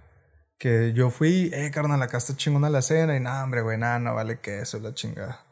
Que 0.58 0.92
yo 0.94 1.10
fui, 1.10 1.52
eh, 1.54 1.70
carnal, 1.70 2.02
acá 2.02 2.18
está 2.18 2.36
chingona 2.36 2.70
la 2.70 2.82
cena. 2.82 3.14
Y 3.14 3.20
nada, 3.20 3.44
hombre, 3.44 3.62
güey, 3.62 3.78
nada, 3.78 4.00
no 4.00 4.16
vale 4.16 4.40
que 4.40 4.58
eso, 4.58 4.80
la 4.80 4.94
chingada. 4.94 5.47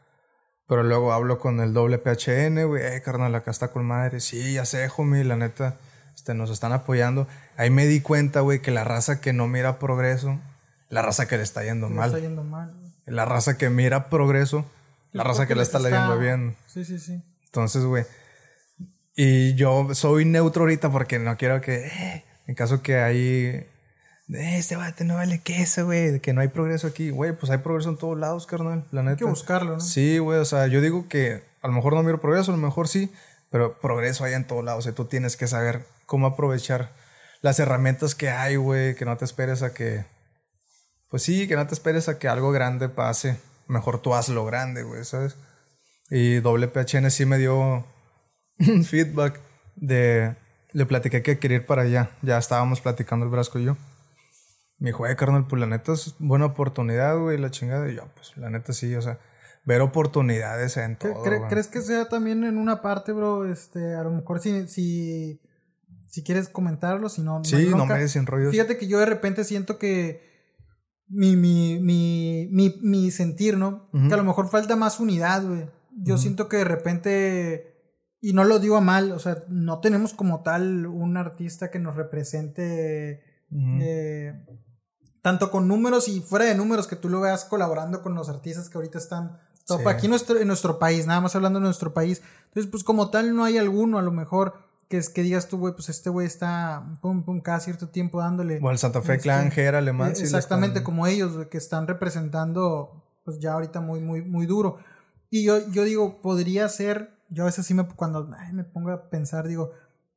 Pero 0.67 0.83
luego 0.83 1.13
hablo 1.13 1.39
con 1.39 1.61
el 1.61 1.73
doble 1.73 1.97
PHN, 1.97 2.65
güey, 2.65 2.85
eh, 2.85 3.01
carnal, 3.01 3.33
acá 3.35 3.51
está 3.51 3.69
con 3.69 3.85
madre. 3.85 4.19
Sí, 4.19 4.53
ya 4.53 4.65
sé, 4.65 4.89
homie, 4.95 5.23
la 5.23 5.37
neta, 5.37 5.77
este, 6.13 6.33
nos 6.33 6.49
están 6.49 6.73
apoyando. 6.73 7.27
Ahí 7.55 7.69
me 7.69 7.85
di 7.85 8.01
cuenta, 8.01 8.41
güey, 8.41 8.61
que 8.61 8.71
la 8.71 8.83
raza 8.83 9.21
que 9.21 9.31
no 9.31 9.47
mira 9.47 9.79
progreso, 9.79 10.39
la 10.89 11.01
raza 11.01 11.27
que 11.27 11.37
le 11.37 11.43
está 11.43 11.63
yendo 11.63 11.89
mal. 11.89 12.07
está 12.07 12.19
yendo 12.19 12.43
mal. 12.43 12.73
La 13.05 13.23
raza 13.23 13.57
que 13.57 13.69
mira 13.69 14.09
progreso, 14.09 14.65
la 15.13 15.23
raza 15.23 15.47
que 15.47 15.55
le 15.55 15.63
está, 15.63 15.77
está 15.77 15.89
leyendo 15.89 16.19
bien. 16.19 16.57
Sí, 16.65 16.83
sí, 16.83 16.99
sí. 16.99 17.23
Entonces, 17.45 17.85
güey. 17.85 18.03
Y 19.15 19.55
yo 19.55 19.95
soy 19.95 20.25
neutro 20.25 20.63
ahorita 20.63 20.91
porque 20.91 21.17
no 21.17 21.37
quiero 21.37 21.61
que, 21.61 21.87
eh, 21.87 22.25
en 22.45 22.55
caso 22.55 22.81
que 22.81 22.97
hay, 22.97 23.17
eh, 23.17 23.67
este 24.29 24.75
bate 24.75 25.05
no 25.05 25.15
vale 25.15 25.39
queso, 25.39 25.85
güey, 25.85 26.19
que 26.19 26.33
no 26.33 26.41
hay 26.41 26.49
progreso 26.49 26.87
aquí. 26.87 27.09
Güey, 27.11 27.33
pues 27.33 27.51
hay 27.51 27.59
progreso 27.59 27.89
en 27.89 27.97
todos 27.97 28.17
lados, 28.17 28.45
carnal, 28.45 28.85
la 28.91 29.01
neta. 29.01 29.11
Hay 29.11 29.17
que 29.17 29.25
buscarlo, 29.25 29.73
¿no? 29.73 29.79
Sí, 29.79 30.17
güey, 30.17 30.39
o 30.39 30.45
sea, 30.45 30.67
yo 30.67 30.81
digo 30.81 31.07
que 31.07 31.43
a 31.61 31.67
lo 31.67 31.73
mejor 31.73 31.93
no 31.93 32.03
miro 32.03 32.19
progreso, 32.19 32.51
a 32.51 32.55
lo 32.55 32.61
mejor 32.61 32.87
sí, 32.87 33.11
pero 33.49 33.79
progreso 33.79 34.23
hay 34.23 34.33
en 34.33 34.45
todos 34.45 34.63
lados. 34.63 34.79
O 34.79 34.81
sea, 34.83 34.93
tú 34.93 35.05
tienes 35.05 35.37
que 35.37 35.47
saber 35.47 35.85
cómo 36.05 36.27
aprovechar 36.27 36.91
las 37.41 37.59
herramientas 37.59 38.15
que 38.15 38.29
hay, 38.29 38.55
güey, 38.55 38.95
que 38.95 39.05
no 39.05 39.15
te 39.17 39.25
esperes 39.25 39.63
a 39.63 39.73
que, 39.73 40.05
pues 41.09 41.23
sí, 41.23 41.47
que 41.47 41.55
no 41.55 41.65
te 41.67 41.73
esperes 41.73 42.09
a 42.09 42.19
que 42.19 42.27
algo 42.27 42.51
grande 42.51 42.89
pase. 42.89 43.37
Mejor 43.67 44.01
tú 44.01 44.13
hazlo 44.15 44.45
grande, 44.45 44.83
güey, 44.83 45.03
¿sabes? 45.05 45.35
Y 46.09 46.39
WPHN 46.39 47.11
sí 47.11 47.25
me 47.25 47.37
dio 47.37 47.85
feedback 48.57 49.39
de... 49.75 50.35
Le 50.73 50.85
platiqué 50.85 51.21
que 51.23 51.39
quería 51.39 51.57
ir 51.57 51.65
para 51.65 51.83
allá. 51.83 52.11
Ya 52.21 52.37
estábamos 52.37 52.81
platicando 52.81 53.25
el 53.25 53.31
Brasco 53.31 53.57
y 53.57 53.65
yo. 53.65 53.77
Me 54.79 54.89
dijo, 54.89 55.07
eh, 55.07 55.15
carnal, 55.15 55.47
pues 55.47 55.59
la 55.59 55.67
neta 55.67 55.93
es 55.93 56.15
buena 56.19 56.45
oportunidad, 56.45 57.17
güey, 57.17 57.37
la 57.37 57.51
chingada. 57.51 57.89
Y 57.89 57.95
yo, 57.95 58.03
pues 58.15 58.37
la 58.37 58.49
neta 58.49 58.73
sí, 58.73 58.93
o 58.95 59.01
sea, 59.01 59.19
ver 59.65 59.81
oportunidades 59.81 60.77
en 60.77 60.97
todo. 60.97 61.23
¿Crees 61.49 61.67
que 61.67 61.81
sea 61.81 62.07
también 62.09 62.43
en 62.43 62.57
una 62.57 62.81
parte, 62.81 63.11
bro? 63.11 63.45
Este, 63.51 63.95
a 63.95 64.03
lo 64.03 64.11
mejor 64.11 64.39
si, 64.39 64.67
si, 64.67 65.41
si 66.07 66.23
quieres 66.23 66.49
comentarlo, 66.49 67.09
si 67.09 67.21
no. 67.21 67.43
Sí, 67.43 67.69
no, 67.75 67.85
me 67.85 67.99
des 67.99 68.25
rollos. 68.25 68.51
Fíjate 68.51 68.77
que 68.77 68.87
yo 68.87 68.99
de 68.99 69.07
repente 69.07 69.43
siento 69.43 69.79
que 69.79 70.21
mi, 71.07 71.35
mi, 71.35 71.79
mi, 71.79 72.49
mi, 72.51 72.79
mi 72.81 73.11
sentir, 73.11 73.57
¿no? 73.57 73.89
Que 73.91 74.13
a 74.13 74.17
lo 74.17 74.23
mejor 74.23 74.49
falta 74.49 74.75
más 74.75 74.99
unidad, 74.99 75.43
güey 75.43 75.67
yo 76.03 76.17
siento 76.17 76.47
que 76.47 76.57
de 76.57 76.63
repente, 76.63 77.73
y 78.21 78.33
no 78.33 78.43
lo 78.43 78.59
digo 78.59 78.77
a 78.77 78.81
mal, 78.81 79.11
o 79.11 79.19
sea, 79.19 79.43
no 79.49 79.79
tenemos 79.79 80.13
como 80.13 80.43
tal 80.43 80.85
un 80.85 81.17
artista 81.17 81.71
que 81.71 81.79
nos 81.79 81.95
represente 81.95 83.23
eh, 83.81 84.33
tanto 85.27 85.51
con 85.51 85.67
números 85.67 86.07
y 86.07 86.21
fuera 86.21 86.45
de 86.45 86.55
números 86.55 86.87
que 86.87 86.95
tú 86.95 87.09
lo 87.09 87.19
veas 87.19 87.43
colaborando 87.43 88.01
con 88.01 88.15
los 88.15 88.29
artistas 88.29 88.69
que 88.69 88.77
ahorita 88.77 88.97
están 88.97 89.37
top 89.65 89.85
aquí 89.89 90.05
en 90.05 90.11
nuestro, 90.11 90.39
en 90.39 90.47
nuestro 90.47 90.79
país, 90.79 91.05
nada 91.05 91.19
más 91.19 91.35
hablando 91.35 91.59
de 91.59 91.65
nuestro 91.65 91.93
país. 91.93 92.21
Entonces, 92.45 92.71
pues 92.71 92.85
como 92.85 93.09
tal 93.09 93.35
no 93.35 93.43
hay 93.43 93.57
alguno 93.57 93.99
a 93.99 94.01
lo 94.01 94.13
mejor 94.13 94.53
que 94.87 94.95
es 94.95 95.09
que 95.09 95.23
digas 95.23 95.49
tú, 95.49 95.57
güey, 95.57 95.73
pues 95.73 95.89
este 95.89 96.09
güey 96.09 96.25
está 96.25 96.97
pum, 97.01 97.23
pum, 97.23 97.41
cada 97.41 97.59
cierto 97.59 97.89
tiempo 97.89 98.21
dándole. 98.21 98.61
O 98.63 98.71
el 98.71 98.77
Santa 98.77 99.01
Fe 99.01 99.17
Clan, 99.19 99.47
este, 99.47 99.63
Gera, 99.63 99.79
Alemán. 99.79 100.11
exactamente, 100.11 100.81
como 100.81 101.07
ellos, 101.07 101.47
que 101.47 101.57
están 101.57 101.87
representando, 101.87 103.03
pues 103.25 103.37
ya 103.39 103.51
ahorita 103.51 103.81
muy, 103.81 103.99
muy, 103.99 104.21
muy 104.21 104.45
duro. 104.45 104.77
Y 105.29 105.43
yo, 105.43 105.59
yo 105.71 105.83
digo, 105.83 106.21
podría 106.21 106.69
ser, 106.69 107.19
yo 107.27 107.43
a 107.43 107.47
veces 107.47 107.65
sí 107.65 107.73
me, 107.73 107.85
cuando 107.85 108.29
me 108.53 108.63
pongo 108.63 108.91
a 108.91 109.09
pensar, 109.09 109.45
digo, 109.45 109.71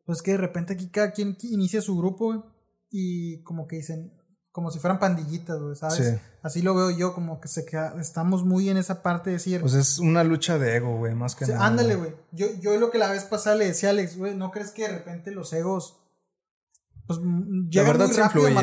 pues 0.07 0.23
que 0.23 0.31
de 0.31 0.37
repente 0.37 0.75
aquí 0.75 0.87
cada 0.89 1.11
quien 1.11 1.37
inicia 1.43 1.83
su 1.83 1.99
grupo, 1.99 2.47
y 2.93 3.43
como 3.43 3.67
que 3.67 3.75
dicen, 3.75 4.13
como 4.53 4.71
si 4.71 4.79
fueran 4.79 4.99
pandillitas, 4.99 5.59
güey, 5.61 5.77
¿sabes? 5.77 6.19
Así 6.43 6.63
lo 6.63 6.75
veo 6.75 6.91
yo, 6.91 7.15
como 7.15 7.41
que 7.41 7.49
se 7.49 7.65
queda, 7.65 7.95
estamos 8.01 8.45
muy 8.45 8.69
en 8.69 8.77
esa 8.77 9.03
parte 9.03 9.31
de 9.31 9.37
decir. 9.37 9.61
Pues 9.61 9.75
es 9.75 9.99
una 9.99 10.25
lucha 10.25 10.59
de 10.59 10.77
ego, 10.77 10.97
güey, 10.97 11.15
más 11.15 11.37
que 11.37 11.47
nada. 11.47 11.67
Ándale, 11.67 11.95
güey. 11.95 12.15
Yo, 12.33 12.47
yo 12.61 12.77
lo 12.79 12.91
que 12.91 12.99
la 12.99 13.11
vez 13.11 13.25
pasada 13.25 13.57
le 13.57 13.67
decía 13.67 13.91
a 13.91 13.93
Alex, 13.93 14.17
güey, 14.17 14.35
¿no 14.35 14.51
crees 14.51 14.73
que 14.73 14.83
de 14.83 14.89
repente 14.89 15.31
los 15.31 15.53
egos 15.53 16.01
pues 17.11 17.19
la 17.73 17.83
verdad 17.83 18.07
se 18.07 18.21
influye. 18.21 18.55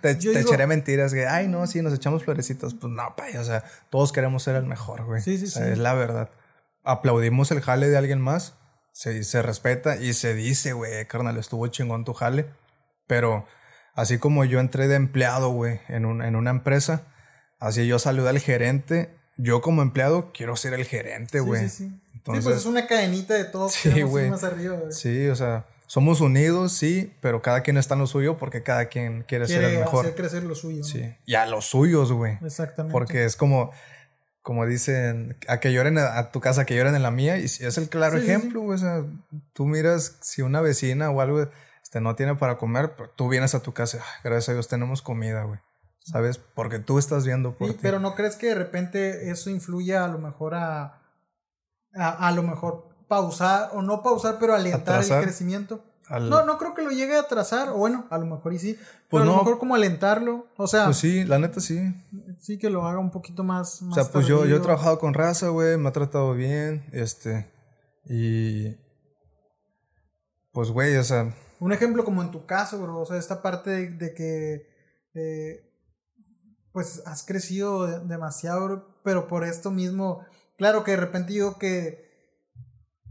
Te, 0.00 0.14
te 0.14 0.40
echaré 0.40 0.68
mentiras 0.68 1.12
que, 1.12 1.26
ay, 1.26 1.48
no, 1.48 1.66
sí, 1.66 1.82
nos 1.82 1.92
echamos 1.92 2.22
florecitos. 2.22 2.74
Pues 2.74 2.92
no, 2.92 3.02
pay, 3.16 3.36
o 3.36 3.42
sea, 3.42 3.64
todos 3.90 4.12
queremos 4.12 4.44
ser 4.44 4.54
el 4.54 4.66
mejor, 4.66 5.04
güey. 5.04 5.20
Sí, 5.20 5.36
sí, 5.36 5.48
sí. 5.48 5.58
Es 5.60 5.78
la 5.78 5.94
verdad. 5.94 6.30
Aplaudimos 6.84 7.50
el 7.50 7.60
jale 7.60 7.88
de 7.88 7.98
alguien 7.98 8.20
más, 8.20 8.54
se, 8.92 9.24
se 9.24 9.42
respeta 9.42 9.96
y 9.96 10.12
se 10.12 10.34
dice, 10.34 10.74
güey, 10.74 11.08
carnal, 11.08 11.38
estuvo 11.38 11.66
chingón 11.66 12.04
tu 12.04 12.12
jale. 12.12 12.46
Pero 13.08 13.46
así 13.98 14.18
como 14.18 14.44
yo 14.44 14.60
entré 14.60 14.88
de 14.88 14.96
empleado, 14.96 15.50
güey, 15.50 15.80
en, 15.88 16.04
un, 16.04 16.22
en 16.22 16.36
una 16.36 16.50
empresa, 16.50 17.02
así 17.58 17.86
yo 17.86 17.98
saludé 17.98 18.30
al 18.30 18.38
gerente. 18.38 19.10
Yo 19.36 19.60
como 19.60 19.82
empleado 19.82 20.32
quiero 20.32 20.56
ser 20.56 20.74
el 20.74 20.84
gerente, 20.84 21.40
güey. 21.40 21.68
Sí, 21.68 21.68
sí, 21.68 21.88
sí. 21.88 22.00
sí, 22.12 22.40
pues 22.42 22.46
es 22.46 22.66
una 22.66 22.86
cadenita 22.86 23.34
de 23.34 23.44
todos. 23.44 23.72
Sí, 23.72 24.02
güey. 24.02 24.30
Sí, 24.90 25.28
o 25.28 25.36
sea 25.36 25.66
somos 25.88 26.20
unidos, 26.20 26.74
sí, 26.74 27.14
pero 27.22 27.40
cada 27.40 27.62
quien 27.62 27.78
está 27.78 27.94
en 27.94 28.00
lo 28.00 28.06
suyo 28.06 28.36
porque 28.36 28.62
cada 28.62 28.86
quien 28.86 29.22
quiere, 29.22 29.48
ser 29.48 29.64
el 29.64 29.78
mejor. 29.78 30.04
Hacer 30.04 30.16
crecer 30.16 30.44
lo 30.44 30.54
suyo. 30.54 30.84
Sí. 30.84 31.16
Y 31.24 31.34
a 31.34 31.46
los 31.46 31.64
suyos, 31.64 32.12
güey. 32.12 32.38
Exactamente. 32.44 32.92
Porque 32.92 33.24
es 33.24 33.36
como, 33.36 33.72
como 34.42 34.66
dicen, 34.66 35.38
a 35.48 35.60
que 35.60 35.72
lloren 35.72 35.96
a, 35.96 36.30
tu 36.30 36.40
casa, 36.40 36.66
que 36.66 36.76
lloren 36.76 36.94
en 36.94 37.02
la 37.02 37.10
mía. 37.10 37.38
Y 37.38 37.44
es 37.44 37.78
el 37.78 37.88
claro 37.88 38.18
ejemplo, 38.18 38.60
güey. 38.60 38.76
O 38.76 38.78
sea, 38.78 39.02
tú 39.54 39.64
miras 39.64 40.18
si 40.20 40.42
una 40.42 40.60
vecina 40.60 41.08
o 41.08 41.22
algo 41.22 41.48
este, 41.88 42.02
no 42.02 42.14
tiene 42.14 42.34
para 42.34 42.58
comer, 42.58 42.96
pero 42.96 43.08
tú 43.16 43.30
vienes 43.30 43.54
a 43.54 43.62
tu 43.62 43.72
casa, 43.72 44.04
gracias 44.22 44.50
a 44.50 44.52
Dios 44.52 44.68
tenemos 44.68 45.00
comida, 45.00 45.44
güey. 45.44 45.58
¿Sabes? 46.00 46.36
Porque 46.36 46.78
tú 46.78 46.98
estás 46.98 47.24
viendo 47.24 47.56
por 47.56 47.68
sí, 47.68 47.78
Pero 47.80 47.98
no 47.98 48.14
crees 48.14 48.36
que 48.36 48.48
de 48.48 48.54
repente 48.54 49.30
eso 49.30 49.48
influya 49.48 50.04
a 50.04 50.08
lo 50.08 50.18
mejor 50.18 50.54
a, 50.54 51.00
a, 51.94 52.28
a 52.28 52.32
lo 52.32 52.42
mejor 52.42 52.90
pausar, 53.08 53.70
o 53.72 53.80
no 53.80 54.02
pausar, 54.02 54.36
pero 54.38 54.54
alentar 54.54 55.02
el 55.02 55.22
crecimiento. 55.22 55.82
No, 56.10 56.44
no 56.44 56.58
creo 56.58 56.74
que 56.74 56.82
lo 56.82 56.90
llegue 56.90 57.16
a 57.16 57.20
atrasar, 57.20 57.70
o 57.70 57.78
bueno, 57.78 58.06
a 58.10 58.18
lo 58.18 58.26
mejor 58.26 58.52
y 58.52 58.58
sí. 58.58 58.74
Pues 59.08 59.22
pero 59.22 59.22
a 59.22 59.26
lo 59.36 59.36
mejor 59.38 59.58
como 59.58 59.74
alentarlo, 59.74 60.46
o 60.58 60.66
sea. 60.66 60.84
Pues 60.84 60.98
sí, 60.98 61.24
la 61.24 61.38
neta 61.38 61.60
sí. 61.60 61.94
Sí, 62.38 62.58
que 62.58 62.68
lo 62.68 62.86
haga 62.86 62.98
un 62.98 63.10
poquito 63.10 63.44
más. 63.44 63.80
o 63.80 63.94
sea, 63.94 64.04
pues 64.04 64.26
yo, 64.26 64.44
yo 64.44 64.56
he 64.56 64.60
trabajado 64.60 64.98
con 64.98 65.14
raza, 65.14 65.48
güey, 65.48 65.78
me 65.78 65.88
ha 65.88 65.92
tratado 65.92 66.34
bien, 66.34 66.86
este. 66.92 67.50
Y. 68.04 68.76
Pues, 70.52 70.70
güey, 70.70 70.94
o 70.98 71.04
sea. 71.04 71.34
Un 71.60 71.72
ejemplo 71.72 72.04
como 72.04 72.22
en 72.22 72.30
tu 72.30 72.46
caso, 72.46 72.80
bro, 72.80 73.00
o 73.00 73.06
sea, 73.06 73.16
esta 73.16 73.42
parte 73.42 73.90
de, 73.90 74.14
que. 74.14 74.68
Eh, 75.14 75.64
pues 76.72 77.02
has 77.06 77.24
crecido 77.24 78.04
demasiado, 78.06 79.00
pero 79.02 79.26
por 79.26 79.44
esto 79.44 79.70
mismo. 79.70 80.24
Claro 80.56 80.84
que 80.84 80.92
de 80.92 80.96
repente 80.98 81.32
digo 81.32 81.58
que 81.58 82.08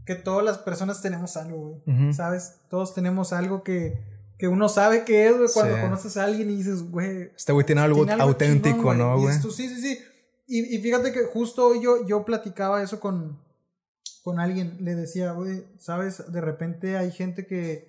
que 0.08 0.14
todas 0.14 0.42
las 0.42 0.56
personas 0.56 1.02
tenemos 1.02 1.36
algo, 1.36 1.82
güey. 1.84 2.14
¿Sabes? 2.14 2.60
Todos 2.70 2.94
tenemos 2.94 3.34
algo 3.34 3.62
que, 3.62 4.02
que 4.38 4.48
uno 4.48 4.70
sabe 4.70 5.04
que 5.04 5.26
es, 5.26 5.36
güey, 5.36 5.50
cuando 5.52 5.78
conoces 5.82 6.16
a 6.16 6.24
alguien 6.24 6.48
y 6.48 6.56
dices, 6.56 6.82
güey. 6.90 7.30
Este 7.36 7.52
güey 7.52 7.66
tiene 7.66 7.82
algo, 7.82 8.06
auténtico, 8.18 8.94
¿no, 8.94 9.20
güey? 9.20 9.34
Sí, 9.36 9.50
sí, 9.50 9.68
sí. 9.68 9.98
Y, 10.46 10.74
y, 10.74 10.80
fíjate 10.80 11.12
que 11.12 11.26
justo 11.26 11.66
hoy 11.66 11.82
yo, 11.82 12.06
yo 12.06 12.24
platicaba 12.24 12.82
eso 12.82 13.00
con, 13.00 13.38
con 14.22 14.40
alguien. 14.40 14.78
Le 14.80 14.94
decía, 14.94 15.32
güey, 15.32 15.66
¿sabes? 15.76 16.32
De 16.32 16.40
repente 16.40 16.96
hay 16.96 17.12
gente 17.12 17.46
que, 17.46 17.87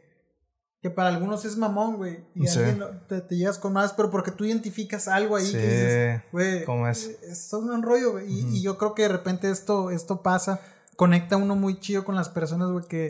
que 0.81 0.89
para 0.89 1.09
algunos 1.09 1.43
es 1.45 1.57
mamón, 1.57 1.97
güey. 1.97 2.25
Y 2.35 2.47
alguien 2.47 2.83
te, 3.07 3.21
te, 3.21 3.35
llevas 3.35 3.59
con 3.59 3.73
más, 3.73 3.93
pero 3.93 4.09
porque 4.09 4.31
tú 4.31 4.45
identificas 4.45 5.07
algo 5.07 5.35
ahí 5.35 5.51
que 5.51 5.57
dices, 5.57 6.21
güey. 6.31 6.65
¿Cómo 6.65 6.87
es? 6.87 7.05
Esto 7.23 7.57
es 7.57 7.63
un 7.63 7.83
rollo, 7.83 8.13
güey. 8.13 8.31
Y, 8.31 8.57
y, 8.57 8.61
yo 8.61 8.77
creo 8.77 8.95
que 8.95 9.03
de 9.03 9.09
repente 9.09 9.49
esto, 9.49 9.91
esto 9.91 10.21
pasa 10.21 10.61
conecta 10.99 11.37
uno 11.37 11.55
muy 11.55 11.79
chido 11.79 12.03
con 12.03 12.15
las 12.15 12.27
personas, 12.27 12.71
güey, 12.71 12.83
que, 12.83 13.09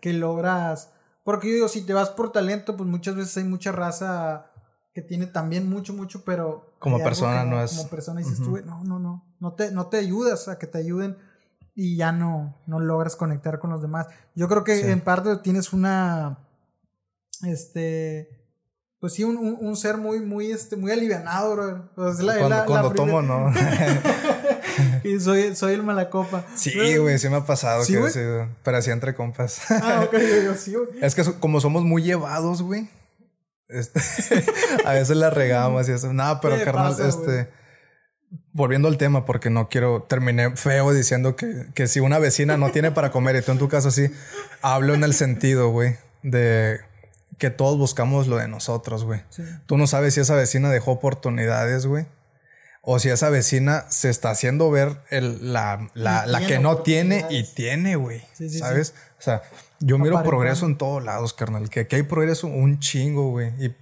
que 0.00 0.12
logras. 0.12 0.90
Porque 1.22 1.46
yo 1.46 1.54
digo, 1.54 1.68
si 1.68 1.82
te 1.82 1.92
vas 1.92 2.10
por 2.10 2.32
talento, 2.32 2.76
pues 2.76 2.90
muchas 2.90 3.14
veces 3.14 3.36
hay 3.36 3.44
mucha 3.44 3.70
raza 3.70 4.50
que 4.92 5.00
tiene 5.00 5.26
también 5.26 5.70
mucho, 5.70 5.94
mucho, 5.94 6.24
pero. 6.24 6.74
Como 6.80 6.98
persona 6.98 7.44
no, 7.44 7.62
es. 7.62 7.76
Como 7.76 7.88
persona 7.88 8.18
dices 8.18 8.38
tú, 8.38 8.58
no, 8.66 8.82
no, 8.82 8.98
no. 8.98 9.24
No 9.38 9.52
te, 9.52 9.70
no 9.70 9.86
te 9.86 9.98
ayudas 9.98 10.48
a 10.48 10.58
que 10.58 10.66
te 10.66 10.78
ayuden 10.78 11.18
y 11.76 11.96
ya 11.96 12.10
no, 12.10 12.56
no 12.66 12.80
logras 12.80 13.14
conectar 13.14 13.60
con 13.60 13.70
los 13.70 13.80
demás. 13.80 14.08
Yo 14.34 14.48
creo 14.48 14.64
que 14.64 14.90
en 14.90 15.00
parte 15.00 15.36
tienes 15.36 15.72
una. 15.72 16.36
Este 17.42 18.40
pues 19.00 19.14
sí, 19.14 19.24
un, 19.24 19.38
un, 19.38 19.76
ser 19.76 19.96
muy, 19.96 20.20
muy, 20.20 20.52
este, 20.52 20.76
muy 20.76 20.92
alivianado, 20.92 21.54
bro. 21.54 21.90
Pues 21.94 22.18
cuando, 22.18 22.66
cuando 22.66 22.92
tomo, 22.92 23.22
no. 23.22 23.50
y 25.04 25.18
soy, 25.18 25.56
soy 25.56 25.72
el 25.72 25.82
malacopa. 25.82 26.44
Sí, 26.54 26.96
güey, 26.98 27.18
sí 27.18 27.30
me 27.30 27.36
ha 27.36 27.46
pasado. 27.46 27.82
¿Sí, 27.82 27.94
que 27.94 28.48
pero 28.62 28.76
así 28.76 28.90
entre 28.90 29.14
compas. 29.14 29.62
ah, 29.70 30.02
ok, 30.04 30.14
yo, 30.44 30.54
sí, 30.54 30.74
güey. 30.74 30.86
Es 31.00 31.14
que 31.14 31.24
como 31.40 31.62
somos 31.62 31.82
muy 31.82 32.02
llevados, 32.02 32.60
güey. 32.60 32.90
Este, 33.68 34.00
a 34.84 34.92
veces 34.92 35.16
la 35.16 35.30
regamos 35.30 35.88
y 35.88 35.92
eso. 35.92 36.12
Nada, 36.12 36.42
pero 36.42 36.62
carnal, 36.62 36.94
este. 37.00 37.48
Volviendo 38.52 38.86
al 38.86 38.98
tema, 38.98 39.24
porque 39.24 39.48
no 39.48 39.70
quiero. 39.70 40.02
Terminé 40.02 40.56
feo 40.56 40.92
diciendo 40.92 41.36
que, 41.36 41.68
que 41.74 41.86
si 41.86 42.00
una 42.00 42.18
vecina 42.18 42.58
no 42.58 42.70
tiene 42.70 42.90
para 42.90 43.10
comer 43.10 43.36
y 43.36 43.40
tú 43.40 43.52
en 43.52 43.58
tu 43.58 43.68
caso 43.70 43.90
sí, 43.90 44.10
hablo 44.60 44.92
en 44.92 45.04
el 45.04 45.14
sentido, 45.14 45.70
güey, 45.70 45.96
de 46.22 46.89
que 47.40 47.50
todos 47.50 47.78
buscamos 47.78 48.28
lo 48.28 48.36
de 48.36 48.46
nosotros, 48.46 49.04
güey. 49.04 49.22
Tú 49.66 49.78
no 49.78 49.86
sabes 49.88 50.14
si 50.14 50.20
esa 50.20 50.36
vecina 50.36 50.70
dejó 50.70 50.92
oportunidades, 50.92 51.86
güey. 51.86 52.06
O 52.82 52.98
si 52.98 53.08
esa 53.08 53.30
vecina 53.30 53.86
se 53.88 54.10
está 54.10 54.30
haciendo 54.30 54.70
ver 54.70 54.98
el, 55.10 55.52
la, 55.52 55.90
la, 55.94 56.26
la 56.26 56.46
que 56.46 56.58
no 56.58 56.78
tiene 56.78 57.26
y 57.30 57.42
tiene, 57.42 57.96
güey. 57.96 58.22
¿Sabes? 58.58 58.94
O 59.18 59.22
sea, 59.22 59.42
yo 59.80 59.98
miro 59.98 60.22
progreso 60.22 60.66
en 60.66 60.76
todos 60.76 61.02
lados, 61.02 61.32
carnal. 61.32 61.70
Que 61.70 61.80
aquí 61.80 61.96
hay 61.96 62.02
progreso 62.02 62.46
un 62.46 62.78
chingo, 62.78 63.30
güey. 63.30 63.48
Y 63.58 63.74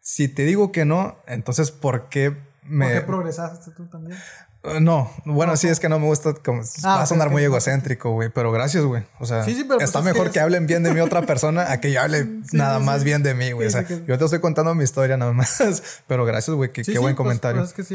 si 0.00 0.28
te 0.28 0.42
digo 0.42 0.72
que 0.72 0.84
no, 0.84 1.16
entonces 1.26 1.70
¿por 1.70 2.08
qué 2.08 2.36
me... 2.62 2.86
¿Por 2.86 2.94
qué 2.94 3.06
progresaste 3.06 3.70
tú 3.70 3.88
también? 3.88 4.18
Uh, 4.66 4.80
no, 4.80 5.12
bueno, 5.24 5.56
sí, 5.56 5.68
es 5.68 5.78
que 5.78 5.88
no 5.88 5.98
me 5.98 6.06
gusta. 6.06 6.34
Como, 6.34 6.62
ah, 6.82 6.96
va 6.96 7.02
a 7.02 7.06
sonar 7.06 7.30
muy 7.30 7.44
egocéntrico, 7.44 8.10
güey. 8.10 8.30
Pero 8.30 8.50
gracias, 8.50 8.84
güey. 8.84 9.04
O 9.18 9.26
sea, 9.26 9.44
pues 9.44 9.82
está 9.82 10.02
mejor 10.02 10.30
que, 10.30 10.40
hablen 10.40 10.66
bien 10.66 10.82
de 10.82 10.92
mí 10.92 11.00
otra 11.00 11.22
persona 11.22 11.70
a 11.70 11.80
que 11.80 11.92
yo 11.92 12.00
hable 12.00 12.26
nada 12.52 12.78
más 12.78 13.04
bien 13.04 13.22
de 13.22 13.34
mí, 13.34 13.52
güey. 13.52 13.68
o 13.68 13.70
sea, 13.70 13.86
yo 13.86 14.18
te 14.18 14.24
estoy 14.24 14.40
contando 14.40 14.74
mi 14.74 14.84
historia 14.84 15.16
nada 15.16 15.32
más. 15.32 16.02
pero 16.06 16.24
gracias, 16.24 16.56
güey. 16.56 16.70
Qué, 16.70 16.82
qué 16.82 16.98
buen 16.98 17.14
pues, 17.14 17.16
comentario. 17.16 17.66
Pues 17.74 17.88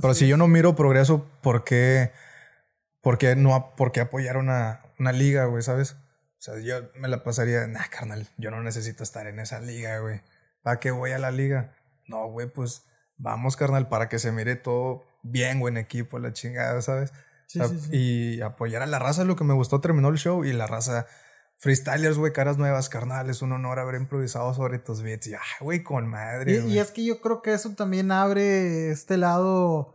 pero 0.00 0.14
si 0.14 0.28
yo 0.28 0.36
no 0.36 0.48
miro 0.48 0.76
progreso, 0.76 1.26
¿por 1.40 1.64
qué, 1.64 2.12
por 3.00 3.18
qué 3.18 3.34
no 3.34 3.74
por 3.76 3.92
qué 3.92 4.00
apoyar 4.00 4.36
una, 4.36 4.80
una 4.98 5.12
liga, 5.12 5.46
güey? 5.46 5.62
¿Sabes? 5.62 5.92
O 5.92 6.40
sea, 6.40 6.54
yo 6.60 6.90
me 6.94 7.08
la 7.08 7.24
pasaría, 7.24 7.66
nah, 7.66 7.88
carnal, 7.90 8.28
yo 8.36 8.50
no 8.50 8.62
necesito 8.62 9.02
estar 9.02 9.26
en 9.26 9.40
esa 9.40 9.60
liga, 9.60 9.98
güey. 9.98 10.20
¿Para 10.62 10.78
qué 10.78 10.90
voy 10.90 11.12
a 11.12 11.18
la 11.18 11.30
liga? 11.30 11.74
No, 12.06 12.28
güey, 12.28 12.46
pues 12.48 12.84
vamos, 13.16 13.56
carnal, 13.56 13.88
para 13.88 14.08
que 14.08 14.18
se 14.18 14.30
mire 14.30 14.54
todo 14.54 15.07
bien, 15.30 15.60
buen 15.60 15.76
equipo, 15.76 16.18
la 16.18 16.32
chingada, 16.32 16.80
¿sabes? 16.82 17.12
Sí, 17.46 17.60
sí, 17.60 17.80
sí. 17.80 17.90
Y 17.92 18.40
apoyar 18.42 18.82
a 18.82 18.86
la 18.86 18.98
raza, 18.98 19.24
lo 19.24 19.36
que 19.36 19.44
me 19.44 19.54
gustó, 19.54 19.80
terminó 19.80 20.08
el 20.08 20.18
show 20.18 20.44
y 20.44 20.52
la 20.52 20.66
raza, 20.66 21.06
freestylers, 21.56 22.18
güey, 22.18 22.32
caras 22.32 22.58
nuevas, 22.58 22.88
carnal, 22.88 23.30
es 23.30 23.42
un 23.42 23.52
honor 23.52 23.78
haber 23.78 24.00
improvisado 24.00 24.52
sobre 24.54 24.78
tus 24.78 25.02
beats. 25.02 25.26
Y, 25.28 25.34
güey, 25.60 25.82
con 25.82 26.08
madre. 26.08 26.64
Y, 26.66 26.78
es 26.78 26.90
que 26.90 27.04
yo 27.04 27.20
creo 27.20 27.42
que 27.42 27.54
eso 27.54 27.70
también 27.74 28.12
abre 28.12 28.90
este 28.90 29.16
lado 29.16 29.94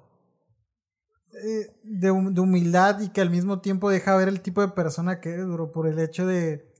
eh, 1.33 1.71
de, 1.83 2.07
de, 2.07 2.41
humildad 2.41 2.99
y 3.01 3.09
que 3.09 3.21
al 3.21 3.29
mismo 3.29 3.61
tiempo 3.61 3.89
deja 3.89 4.15
ver 4.15 4.27
el 4.27 4.41
tipo 4.41 4.61
de 4.61 4.69
persona 4.69 5.19
que 5.19 5.35
es, 5.35 5.47
bro, 5.47 5.71
por 5.71 5.87
el 5.87 5.99
hecho 5.99 6.27
de. 6.27 6.71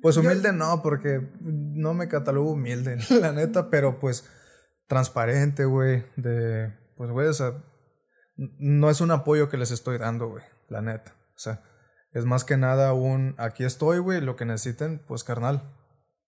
Pues 0.00 0.16
humilde 0.16 0.52
no, 0.52 0.80
porque 0.82 1.28
no 1.40 1.92
me 1.92 2.06
catalogo 2.06 2.52
humilde, 2.52 2.98
la 3.20 3.32
neta, 3.32 3.68
pero 3.68 3.98
pues 3.98 4.24
transparente, 4.86 5.64
güey, 5.66 6.04
de, 6.16 6.72
pues, 6.96 7.10
güey, 7.10 7.28
o 7.28 7.32
sea, 7.32 7.62
no 8.38 8.88
es 8.88 9.00
un 9.00 9.10
apoyo 9.10 9.48
que 9.48 9.56
les 9.56 9.70
estoy 9.70 9.98
dando, 9.98 10.28
güey, 10.28 10.44
la 10.68 10.80
neta. 10.80 11.14
O 11.34 11.38
sea, 11.38 11.62
es 12.12 12.24
más 12.24 12.44
que 12.44 12.56
nada 12.56 12.92
un, 12.92 13.34
aquí 13.36 13.64
estoy, 13.64 13.98
güey, 13.98 14.20
lo 14.20 14.36
que 14.36 14.44
necesiten, 14.44 15.02
pues 15.06 15.24
carnal. 15.24 15.62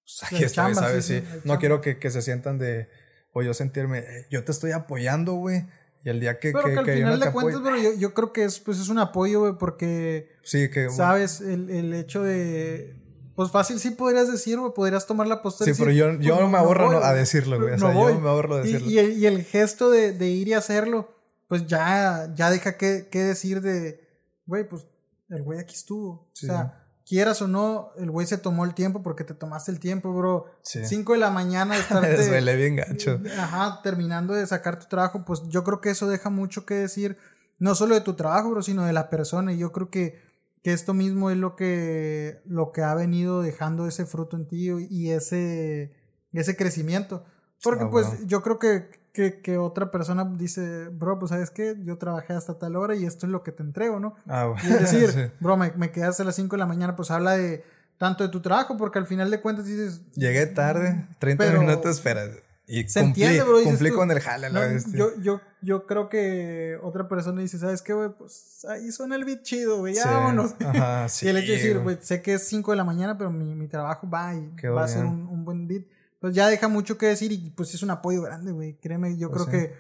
Pues 0.03 0.25
aquí 0.25 0.45
estoy, 0.45 0.75
¿sabes? 0.75 1.05
Sí, 1.05 1.23
No 1.45 1.59
quiero 1.59 1.81
que, 1.81 1.99
que, 1.99 2.11
se 2.11 2.21
sientan 2.21 2.59
de, 2.59 2.89
o 3.33 3.43
yo 3.43 3.55
sentirme, 3.55 4.01
eh, 4.01 4.27
yo 4.31 4.45
te 4.45 4.53
estoy 4.53 4.73
apoyando, 4.73 5.35
güey. 5.35 5.67
Y 6.03 6.09
el 6.09 6.19
día 6.19 6.39
que... 6.39 6.53
Pero 6.53 6.83
que, 6.83 6.93
al 6.93 6.99
final 6.99 7.21
de 7.21 7.31
cuentas, 7.31 7.61
pero 7.63 7.77
yo, 7.77 7.93
yo, 7.93 8.15
creo 8.15 8.33
que 8.33 8.45
es, 8.45 8.59
pues, 8.59 8.81
es 8.81 8.89
un 8.89 8.99
apoyo, 8.99 9.41
güey, 9.41 9.53
porque... 9.59 10.31
Sí, 10.43 10.71
que... 10.71 10.89
Sabes, 10.91 11.41
el, 11.41 11.71
el 11.71 11.93
hecho 11.95 12.23
de... 12.23 12.97
Pues 13.37 13.51
fácil 13.51 13.79
sí 13.79 13.91
podrías 13.91 14.31
decir, 14.31 14.59
güey, 14.59 14.73
podrías 14.75 15.07
tomar 15.07 15.27
la 15.27 15.43
postura. 15.43 15.73
Sí, 15.73 15.79
pero 15.79 15.93
yo, 15.93 16.13
yo 16.19 16.37
pues, 16.37 16.49
me 16.51 16.59
ahorro 16.59 17.05
a 17.05 17.13
decirlo, 17.15 17.61
güey. 17.61 17.75
O 17.75 17.79
sea, 17.79 17.93
yo 17.93 18.21
me 18.21 18.29
ahorro 18.29 18.57
a 18.57 18.61
decirlo. 18.63 18.89
Y, 18.89 18.95
y, 18.95 18.99
el, 18.99 19.19
y 19.19 19.27
el 19.27 19.45
gesto 19.45 19.91
de, 19.91 20.13
de 20.13 20.29
ir 20.29 20.49
y 20.49 20.55
hacerlo 20.55 21.20
pues 21.51 21.67
ya, 21.67 22.33
ya 22.37 22.49
deja 22.49 22.77
que, 22.77 23.09
decir 23.13 23.61
de, 23.61 24.09
güey, 24.47 24.69
pues 24.69 24.87
el 25.31 25.43
güey 25.43 25.59
aquí 25.59 25.75
estuvo. 25.75 26.11
O 26.11 26.31
sea, 26.33 26.87
quieras 27.05 27.43
o 27.43 27.49
no, 27.49 27.91
el 27.99 28.09
güey 28.09 28.25
se 28.25 28.39
tomó 28.39 28.65
el 28.65 28.73
tiempo 28.73 29.03
porque 29.03 29.25
te 29.25 29.35
tomaste 29.35 29.73
el 29.73 29.81
tiempo, 29.81 30.15
bro. 30.15 30.47
Sí. 30.63 30.87
Cinco 30.87 31.15
de 31.15 31.19
la 31.19 31.31
mañana 31.31 31.77
estarte... 31.77 32.29
Duele 32.29 32.55
bien 32.55 32.77
gacho. 32.77 33.21
Ajá, 33.37 33.81
terminando 33.83 34.33
de 34.33 34.47
sacar 34.47 34.79
tu 34.79 34.87
trabajo, 34.87 35.25
pues 35.27 35.43
yo 35.49 35.65
creo 35.65 35.81
que 35.81 35.91
eso 35.91 36.09
deja 36.09 36.31
mucho 36.31 36.65
que 36.65 36.75
decir, 36.75 37.19
no 37.59 37.75
solo 37.75 37.97
de 37.97 38.01
tu 38.01 38.15
trabajo, 38.15 38.51
bro, 38.51 38.63
sino 38.63 38.85
de 38.85 38.93
la 38.93 39.11
persona. 39.11 39.53
Y 39.53 39.59
yo 39.59 39.73
creo 39.73 39.91
que, 39.91 40.23
que 40.63 40.73
esto 40.73 40.95
mismo 40.95 41.33
es 41.33 41.37
lo 41.37 41.57
que, 41.57 42.43
lo 42.47 42.71
que 42.71 42.85
ha 42.85 42.95
venido 42.95 43.43
dejando 43.43 43.89
ese 43.89 44.07
fruto 44.07 44.37
en 44.37 44.47
ti 44.47 44.71
y 44.89 45.11
ese 45.11 45.99
ese 46.33 46.57
crecimiento. 46.57 47.25
Porque 47.63 47.85
ah, 47.85 47.91
pues 47.91 48.27
yo 48.27 48.43
creo 48.43 48.59
que, 48.59 48.89
que, 49.13 49.41
que, 49.41 49.59
otra 49.59 49.91
persona 49.91 50.25
dice, 50.37 50.89
bro, 50.89 51.19
pues 51.19 51.31
sabes 51.31 51.51
qué, 51.51 51.77
yo 51.85 51.99
trabajé 51.99 52.33
hasta 52.33 52.59
tal 52.59 52.77
hora 52.77 52.95
y 52.95 53.05
esto 53.05 53.27
es 53.27 53.33
lo 53.33 53.43
que 53.43 53.53
te 53.53 53.63
entrego, 53.63 54.01
¿no? 54.01 54.15
Ah, 54.27 54.47
bueno. 54.47 54.63
Y 54.69 54.73
es 54.73 54.81
decir, 54.81 55.33
bro, 55.41 55.57
me, 55.57 55.73
me 55.73 55.91
quedé 55.91 56.05
hasta 56.05 56.25
las 56.25 56.37
5 56.37 56.57
de 56.57 56.59
la 56.59 56.67
mañana, 56.67 56.97
pues 56.97 57.11
habla 57.11 57.37
de 57.37 57.65
tanto 57.99 58.25
de 58.25 58.31
tu 58.31 58.41
trabajo, 58.41 58.77
porque 58.77 58.99
al 58.99 59.07
final 59.07 59.31
de 59.31 59.41
cuentas 59.41 59.67
dices... 59.67 60.01
Llegué 60.15 60.47
tarde, 60.47 61.07
30 61.19 61.53
minutos, 61.53 61.97
espera. 61.97 62.23
Y 62.71 62.89
se 62.89 63.01
cumplí, 63.01 63.25
entiende, 63.25 63.43
bro. 63.43 63.63
Cumplí 63.65 63.91
con 63.91 64.11
el 64.13 64.21
jale, 64.21 64.49
no, 64.49 64.61
yo, 64.95 65.11
yo, 65.21 65.41
yo 65.61 65.87
creo 65.87 66.09
que 66.09 66.79
otra 66.83 67.09
persona 67.09 67.43
dice, 67.43 67.59
¿sabes 67.59 67.83
qué, 67.83 67.93
güey? 67.93 68.11
Pues 68.17 68.65
ahí 68.69 68.93
suena 68.93 69.17
el 69.17 69.25
beat 69.25 69.43
chido, 69.43 69.79
güey, 69.79 69.95
ya 69.95 70.09
vámonos. 70.09 70.55
Ajá, 70.65 71.09
sí, 71.09 71.27
y 71.27 71.29
el 71.31 71.39
hecho 71.39 71.51
de 71.51 71.59
decir, 71.59 71.79
güey, 71.81 71.99
sé 72.01 72.23
que 72.23 72.35
es 72.35 72.47
5 72.47 72.71
de 72.71 72.77
la 72.77 72.85
mañana, 72.85 73.19
pero 73.19 73.33
mi, 73.33 73.57
mi 73.57 73.67
trabajo 73.67 74.09
va 74.09 74.37
y 74.37 74.49
va 74.69 74.85
a 74.85 74.89
ser 74.89 75.05
un, 75.05 75.27
un, 75.27 75.45
buen 75.45 75.67
beat. 75.67 75.83
Pues 76.21 76.35
ya 76.35 76.49
deja 76.49 76.69
mucho 76.69 76.99
que 76.99 77.07
decir 77.07 77.33
y 77.33 77.51
pues 77.51 77.75
es 77.75 77.83
un 77.83 77.91
apoyo 77.91 78.23
grande, 78.23 78.53
güey. 78.53 78.79
Créeme, 78.79 79.17
yo 79.17 79.31
pues 79.31 79.45
creo 79.45 79.53
que 79.53 79.75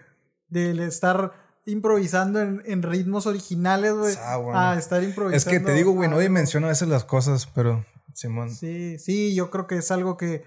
del 0.48 0.80
estar 0.80 1.32
improvisando 1.66 2.40
en, 2.40 2.62
en 2.64 2.82
ritmos 2.82 3.26
originales, 3.26 3.92
güey, 3.92 4.14
ah, 4.18 4.72
a 4.72 4.78
estar 4.78 5.02
improvisando. 5.02 5.36
Es 5.36 5.44
que 5.44 5.60
te 5.64 5.74
digo, 5.74 5.92
güey, 5.92 6.08
no 6.08 6.16
menciono 6.30 6.66
a 6.66 6.70
veces 6.70 6.88
las 6.88 7.04
cosas, 7.04 7.46
pero 7.54 7.84
Simón. 8.14 8.50
Sí, 8.50 8.98
sí, 8.98 9.34
yo 9.34 9.50
creo 9.50 9.66
que 9.66 9.76
es 9.76 9.90
algo 9.90 10.16
que 10.16 10.42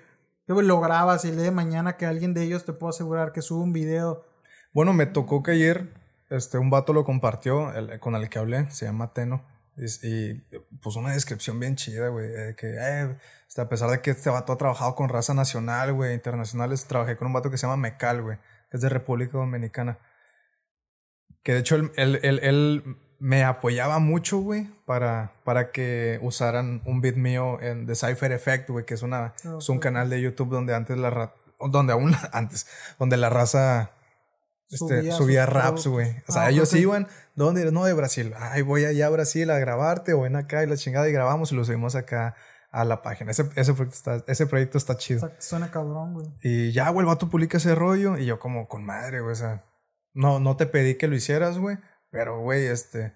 que 0.45 0.53
lo 0.53 0.81
grabas 0.81 1.25
y 1.25 1.29
el 1.29 1.35
día 1.35 1.45
de 1.45 1.51
mañana 1.51 1.97
que 1.97 2.05
alguien 2.05 2.33
de 2.33 2.43
ellos 2.43 2.65
te 2.65 2.73
puedo 2.73 2.89
asegurar 2.89 3.31
que 3.31 3.41
sube 3.41 3.63
un 3.63 3.73
video. 3.73 4.25
Bueno, 4.73 4.93
me 4.93 5.05
tocó 5.05 5.43
que 5.43 5.51
ayer 5.51 5.93
este, 6.29 6.57
un 6.57 6.69
vato 6.69 6.93
lo 6.93 7.05
compartió 7.05 7.73
el, 7.73 7.99
con 7.99 8.15
el 8.15 8.29
que 8.29 8.39
hablé, 8.39 8.69
se 8.71 8.85
llama 8.85 9.13
Teno. 9.13 9.45
Y, 9.75 10.35
puso 10.81 10.99
una 10.99 11.13
descripción 11.13 11.59
bien 11.59 11.75
chida, 11.75 12.09
güey. 12.09 12.55
Que 12.55 12.75
eh, 12.79 13.17
este, 13.53 13.61
a 13.61 13.69
pesar 13.69 13.91
de 13.91 14.01
que 14.01 14.09
este 14.09 14.31
vato 14.31 14.51
ha 14.51 14.57
trabajado 14.57 14.95
con 14.95 15.09
raza 15.09 15.35
nacional, 15.35 15.93
güey, 15.93 16.15
internacionales, 16.15 16.87
trabajé 16.87 17.15
con 17.15 17.27
un 17.27 17.33
vato 17.33 17.51
que 17.51 17.57
se 17.59 17.67
llama 17.67 17.77
Mecal, 17.77 18.23
güey, 18.23 18.39
que 18.71 18.77
es 18.77 18.81
de 18.81 18.89
República 18.89 19.37
Dominicana. 19.37 19.99
Que 21.43 21.53
de 21.53 21.59
hecho 21.59 21.75
él, 21.75 21.91
él, 21.95 22.19
él, 22.23 22.39
él 22.41 22.97
me 23.19 23.43
apoyaba 23.43 23.99
mucho, 23.99 24.39
güey, 24.39 24.71
para, 24.87 25.33
para 25.43 25.69
que 25.69 26.17
usaran 26.23 26.81
un 26.85 27.01
beat 27.01 27.15
mío 27.15 27.61
en 27.61 27.85
The 27.85 27.93
Cypher 27.93 28.31
Effect, 28.31 28.71
güey, 28.71 28.85
que 28.85 28.95
es, 28.95 29.03
una, 29.03 29.35
es 29.59 29.69
un 29.69 29.77
canal 29.77 30.09
de 30.09 30.19
YouTube 30.19 30.49
donde 30.49 30.73
antes 30.73 30.97
la 30.97 31.31
donde 31.59 31.93
aún 31.93 32.15
antes, 32.33 32.65
donde 32.97 33.17
la 33.17 33.29
raza 33.29 33.91
este, 34.71 35.11
subía, 35.11 35.45
raps, 35.45 35.85
güey. 35.85 36.23
O 36.27 36.31
sea, 36.31 36.45
ah, 36.45 36.49
ellos 36.49 36.73
iban, 36.73 37.07
¿dónde? 37.35 37.71
No, 37.71 37.85
de 37.85 37.93
Brasil. 37.93 38.33
Ay, 38.35 38.63
voy 38.63 38.85
allá 38.85 39.05
a 39.05 39.09
Brasil 39.11 39.51
a 39.51 39.59
grabarte 39.59 40.13
o 40.13 40.21
ven 40.21 40.37
acá 40.37 40.63
y 40.63 40.65
la 40.65 40.75
chingada 40.75 41.07
y 41.07 41.11
grabamos 41.11 41.51
y 41.51 41.55
lo 41.55 41.63
subimos 41.63 41.93
acá 41.93 42.33
a 42.73 42.83
la 42.83 43.01
página. 43.01 43.31
Ese, 43.31 43.49
ese, 43.55 43.73
proyecto, 43.73 43.95
está, 43.95 44.23
ese 44.27 44.45
proyecto 44.45 44.77
está 44.77 44.97
chido. 44.97 45.31
Suena 45.39 45.71
cabrón, 45.71 46.15
güey. 46.15 46.27
Y 46.41 46.73
ya, 46.73 46.89
güey, 46.89 47.05
el 47.05 47.07
vato 47.07 47.29
publica 47.29 47.55
ese 47.55 47.73
rollo 47.73 48.17
y 48.17 48.25
yo 48.25 48.39
como 48.39 48.67
con 48.67 48.83
madre, 48.83 49.21
güey, 49.21 49.31
o 49.31 49.35
sea, 49.35 49.63
no, 50.13 50.41
no 50.41 50.57
te 50.57 50.65
pedí 50.65 50.95
que 50.95 51.07
lo 51.07 51.15
hicieras, 51.15 51.57
güey 51.57 51.77
pero, 52.13 52.39
güey, 52.39 52.67
este, 52.67 53.15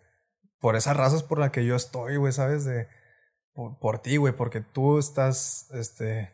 por 0.59 0.75
esas 0.75 0.97
razas 0.97 1.21
por 1.21 1.37
las 1.37 1.51
que 1.51 1.63
yo 1.63 1.75
estoy, 1.75 2.15
güey, 2.15 2.33
¿sabes? 2.33 2.65
De, 2.65 2.87
por, 3.53 3.99
ti, 3.99 4.17
güey, 4.17 4.33
porque 4.35 4.59
tú 4.59 4.97
estás, 4.97 5.69
este, 5.69 6.31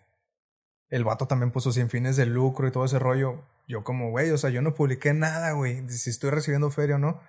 el 0.87 1.03
vato 1.03 1.27
también 1.27 1.51
puso 1.51 1.73
sin 1.73 1.89
fines 1.89 2.15
de 2.15 2.25
lucro 2.25 2.65
y 2.65 2.71
todo 2.71 2.85
ese 2.85 2.99
rollo. 2.99 3.43
Yo 3.67 3.83
como, 3.83 4.11
güey, 4.11 4.31
o 4.31 4.37
sea, 4.37 4.49
yo 4.49 4.61
no 4.61 4.75
publiqué 4.75 5.13
nada, 5.13 5.51
güey, 5.51 5.89
si 5.89 6.09
estoy 6.09 6.29
recibiendo 6.29 6.71
feria 6.71 6.95
o 6.95 6.99
no, 6.99 7.19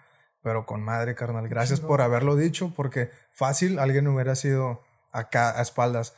pero 0.40 0.66
con 0.66 0.84
madre, 0.84 1.16
carnal. 1.16 1.48
Gracias 1.48 1.80
por 1.80 2.00
haberlo 2.00 2.36
dicho, 2.36 2.72
porque 2.76 3.10
fácil 3.32 3.80
alguien 3.80 4.06
hubiera 4.06 4.36
sido 4.36 4.82
acá 5.14 5.58
a 5.58 5.62
espaldas. 5.62 6.14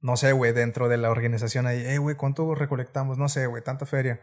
No 0.00 0.16
sé, 0.16 0.32
güey, 0.32 0.52
dentro 0.52 0.88
de 0.88 0.96
la 0.96 1.10
organización 1.10 1.66
ahí, 1.66 1.82
hey, 1.86 1.96
güey, 1.96 2.16
¿cuánto 2.16 2.54
recolectamos? 2.54 3.18
No 3.18 3.28
sé, 3.28 3.46
güey, 3.46 3.62
tanta 3.62 3.86
feria 3.86 4.20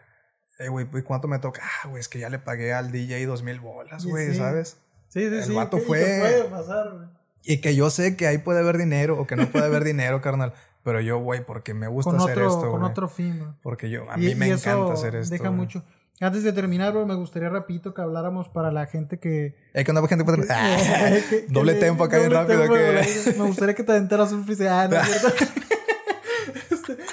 eh, 0.59 0.67
güey, 0.67 0.85
¿cuánto 1.03 1.27
me 1.27 1.39
toca? 1.39 1.61
Ah, 1.63 1.87
güey, 1.87 2.01
es 2.01 2.09
que 2.09 2.19
ya 2.19 2.29
le 2.29 2.37
pagué 2.37 2.73
al 2.73 2.91
DJ 2.91 3.25
dos 3.25 3.43
mil 3.43 3.59
bolas, 3.61 4.05
güey, 4.05 4.35
¿sabes? 4.35 4.77
Sí, 5.07 5.29
sí, 5.29 5.41
sí. 5.43 5.49
El 5.49 5.55
vato 5.55 5.77
fue. 5.79 5.99
Puede 5.99 6.43
pasar, 6.45 6.91
güey. 6.93 7.07
Y 7.43 7.61
que 7.61 7.73
yo 7.73 7.89
sé 7.89 8.17
que 8.17 8.27
ahí 8.27 8.39
puede 8.39 8.59
haber 8.59 8.77
dinero 8.77 9.17
o 9.17 9.25
que 9.25 9.37
no 9.37 9.49
puede 9.49 9.65
haber 9.65 9.83
dinero, 9.85 10.21
carnal. 10.21 10.53
Pero 10.83 10.99
yo, 10.99 11.17
güey, 11.19 11.45
porque 11.45 11.73
me 11.73 11.87
gusta 11.87 12.15
hacer 12.17 12.39
esto, 12.39 12.71
Con 12.71 12.83
otro 12.83 13.07
fin. 13.07 13.55
Porque 13.63 13.89
yo, 13.89 14.09
a 14.11 14.17
mí 14.17 14.35
me 14.35 14.47
encanta 14.49 14.93
hacer 14.93 15.15
esto. 15.15 15.33
Deja 15.33 15.49
mucho. 15.49 15.83
Antes 16.21 16.43
de 16.43 16.51
terminar, 16.51 16.91
bro, 16.91 17.05
me 17.05 17.15
gustaría 17.15 17.47
rapidito 17.49 17.93
que 17.93 18.01
habláramos 18.01 18.49
para 18.49 18.71
la 18.71 18.85
gente 18.87 19.19
que... 19.19 19.55
Es 19.73 19.85
que 19.85 19.93
no 19.93 20.05
gente 20.05 20.23
puede... 20.25 20.45
doble 21.47 21.75
tempo 21.75 22.03
acá 22.03 22.17
bien 22.17 22.31
rápido. 22.31 22.63
que... 22.63 23.35
Me 23.37 23.45
gustaría 23.45 23.73
que 23.73 23.83
te 23.83 23.93
aventaras 23.93 24.31
un 24.33 24.43
freestyle. 24.43 24.69
Ah, 24.69 24.87
no 24.89 24.97
es 24.97 25.07
cierto. 25.07 25.45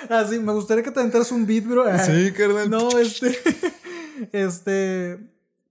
Ah, 0.09 0.25
me 0.31 0.53
gustaría 0.53 0.85
que 0.85 0.91
te 0.91 1.01
enteras 1.01 1.33
un 1.33 1.47
beat, 1.47 1.65
bro. 1.65 1.85
Sí, 1.99 2.33
carnal. 2.33 2.71
No, 2.71 2.89
este. 2.99 3.37
Este. 4.33 5.19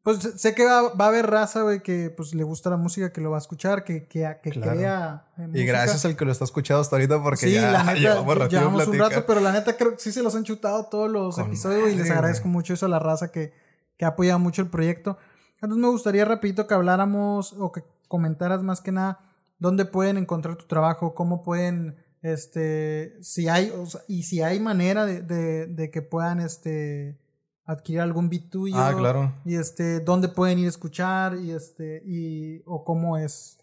Pues 0.06 0.19
sé 0.36 0.53
que 0.53 0.64
va, 0.64 0.94
va 0.94 1.06
a 1.06 1.07
haber 1.07 1.26
raza, 1.26 1.64
güey, 1.64 1.82
que 1.82 2.11
pues 2.15 2.36
le 2.36 2.44
gusta 2.44 2.69
la 2.69 2.77
música, 2.77 3.11
que 3.11 3.22
lo 3.22 3.32
va 3.32 3.38
a 3.38 3.40
escuchar, 3.40 3.84
que, 3.84 4.06
que, 4.06 4.38
que 4.44 4.52
crea. 4.52 5.26
y 5.52 5.65
gracias 5.65 6.06
al 6.06 6.15
que 6.15 6.26
lo 6.26 6.32
está 6.32 6.44
escuchando 6.44 6.82
hasta 6.82 6.95
ahorita, 6.95 7.23
porque 7.23 7.52
ya 7.52 7.72
la 7.72 7.84
neta, 7.86 7.95
llevamos, 7.95 8.48
llevamos 8.48 8.86
un 8.86 8.99
rato, 8.99 9.26
pero 9.26 9.40
la 9.40 9.52
neta 9.52 9.76
creo 9.76 9.94
que 9.94 9.99
sí 9.99 10.11
se 10.11 10.22
los 10.22 10.36
han 10.36 10.44
chutado 10.44 10.86
todos 10.86 11.10
los 11.10 11.40
episodios 11.40 11.90
y 11.91 11.95
les 11.95 12.11
agradezco 12.11 12.48
mucho 12.48 12.76
eso 12.76 12.86
a 12.86 12.90
la 12.90 12.99
raza 12.99 13.32
que, 13.32 13.52
que 13.98 14.06
ha 14.06 14.10
apoyado 14.10 14.38
mucho 14.38 14.61
el 14.61 14.68
proyecto. 14.68 15.18
Entonces 15.56 15.80
me 15.80 15.88
gustaría 15.88 16.23
rapidito 16.23 16.68
que 16.68 16.76
habláramos 16.76 17.53
o 17.57 17.72
que 17.72 17.84
comentaras 18.07 18.61
más 18.61 18.82
que 18.82 18.91
nada 18.91 19.18
dónde 19.57 19.86
pueden 19.86 20.18
encontrar 20.18 20.56
tu 20.56 20.68
trabajo, 20.68 21.15
cómo 21.15 21.41
pueden 21.41 21.95
este, 22.22 23.18
si 23.22 23.49
hay, 23.49 23.73
y 24.07 24.22
si 24.22 24.44
hay 24.44 24.60
manera 24.60 25.07
de, 25.07 25.23
de, 25.23 25.65
de, 25.65 25.90
que 25.90 26.03
puedan, 26.03 26.40
este, 26.40 27.18
adquirir 27.65 28.01
algún 28.01 28.29
beat 28.29 28.49
tuyo. 28.49 28.75
Ah, 28.77 28.93
claro. 28.95 29.33
Y 29.45 29.55
este, 29.55 29.99
dónde 29.99 30.29
pueden 30.29 30.59
ir 30.59 30.67
a 30.67 30.69
escuchar 30.69 31.37
y 31.37 31.51
este, 31.51 32.01
y, 32.05 32.61
o 32.65 32.83
cómo 32.83 33.17
es. 33.17 33.57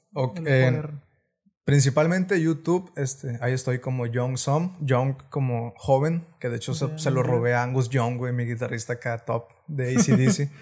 principalmente 1.64 2.40
YouTube, 2.40 2.92
este, 2.96 3.38
ahí 3.40 3.52
estoy 3.52 3.78
como 3.78 4.06
Young 4.06 4.36
Som, 4.36 4.76
Young 4.80 5.14
como 5.30 5.72
joven, 5.76 6.26
que 6.40 6.48
de 6.48 6.56
hecho 6.56 6.74
se, 6.74 7.10
lo 7.10 7.22
robé 7.22 7.54
a 7.54 7.62
Angus 7.62 7.88
Young, 7.88 8.18
güey, 8.18 8.32
mi 8.32 8.44
guitarrista 8.44 8.94
acá 8.94 9.24
top 9.24 9.48
de 9.68 9.96
ACDC. 9.96 10.50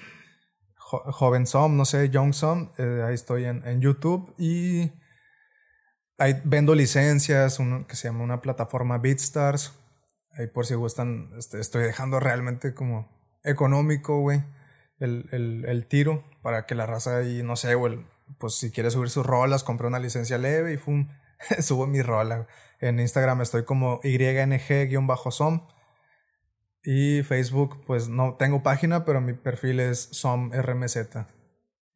joven 0.76 1.46
Som, 1.46 1.76
no 1.76 1.84
sé, 1.84 2.10
Young 2.10 2.34
Som, 2.34 2.72
eh, 2.76 3.04
ahí 3.06 3.14
estoy 3.14 3.44
en, 3.44 3.64
en 3.66 3.80
YouTube 3.80 4.34
y 4.38 4.90
Ahí 6.20 6.38
vendo 6.44 6.74
licencias, 6.74 7.58
uno 7.58 7.86
que 7.86 7.96
se 7.96 8.08
llama 8.08 8.22
una 8.22 8.42
plataforma 8.42 8.98
BeatStars. 8.98 9.72
Ahí 10.36 10.48
por 10.48 10.66
si 10.66 10.74
gustan, 10.74 11.30
este, 11.38 11.58
estoy 11.58 11.82
dejando 11.82 12.20
realmente 12.20 12.74
como 12.74 13.19
económico, 13.44 14.20
güey, 14.20 14.42
el, 14.98 15.28
el, 15.32 15.64
el, 15.66 15.86
tiro 15.86 16.24
para 16.42 16.66
que 16.66 16.74
la 16.74 16.86
raza 16.86 17.18
ahí, 17.18 17.42
no 17.42 17.56
sé, 17.56 17.74
güey, 17.74 18.04
pues 18.38 18.54
si 18.54 18.70
quiere 18.70 18.90
subir 18.90 19.10
sus 19.10 19.26
rolas, 19.26 19.64
compré 19.64 19.86
una 19.86 19.98
licencia 19.98 20.38
leve 20.38 20.72
y 20.72 20.76
fum, 20.76 21.08
subo 21.60 21.86
mi 21.86 22.02
rola. 22.02 22.46
En 22.80 22.98
Instagram 23.00 23.42
estoy 23.42 23.64
como 23.64 24.00
YNG-som. 24.02 25.66
Y 26.82 27.22
Facebook, 27.24 27.84
pues 27.86 28.08
no 28.08 28.36
tengo 28.38 28.62
página, 28.62 29.04
pero 29.04 29.20
mi 29.20 29.34
perfil 29.34 29.80
es 29.80 30.08
SomRMZ. 30.12 30.96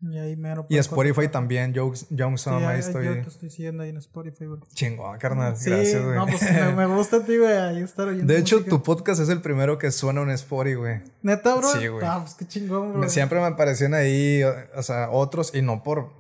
Y, 0.01 0.19
ahí 0.19 0.37
y 0.69 0.77
Spotify 0.79 1.29
también, 1.29 1.73
Young 1.73 2.37
Song, 2.37 2.63
ahí 2.65 2.81
estoy. 2.81 3.07
Yo 3.07 3.13
te 3.15 3.29
estoy 3.29 3.49
siguiendo 3.49 3.85
ahí 3.85 3.91
en 3.91 3.97
Spotify, 3.97 4.45
güey. 4.47 4.61
Chingón, 4.75 5.19
carnal. 5.19 5.57
Sí, 5.57 5.71
gracias, 5.71 6.05
güey. 6.05 6.17
No, 6.17 6.27
pues 6.27 6.43
me, 6.77 6.87
gusta, 6.95 7.25
tío, 7.25 7.43
güey, 7.43 7.57
ahí 7.57 7.83
estar 7.83 8.09
oyendo. 8.09 8.31
De 8.31 8.39
hecho, 8.39 8.65
tu 8.65 8.83
podcast 8.83 9.23
es 9.23 9.31
el 9.31 9.41
primero 9.41 9.79
que 9.79 9.91
suena 9.91 10.21
en 10.23 10.31
Spotify, 10.31 10.75
güey. 10.75 11.01
¿Neta, 11.23 11.55
bro? 11.55 11.69
Sí, 11.69 11.87
güey. 11.87 12.05
Ah, 12.07 12.19
pues 12.21 12.35
qué 12.35 12.47
chingón, 12.47 12.93
bro. 12.93 13.09
Siempre 13.09 13.41
me 13.41 13.47
aparecían 13.47 13.95
ahí, 13.95 14.43
o 14.43 14.83
sea, 14.83 15.09
otros, 15.11 15.55
y 15.55 15.63
no 15.63 15.83
por, 15.83 16.13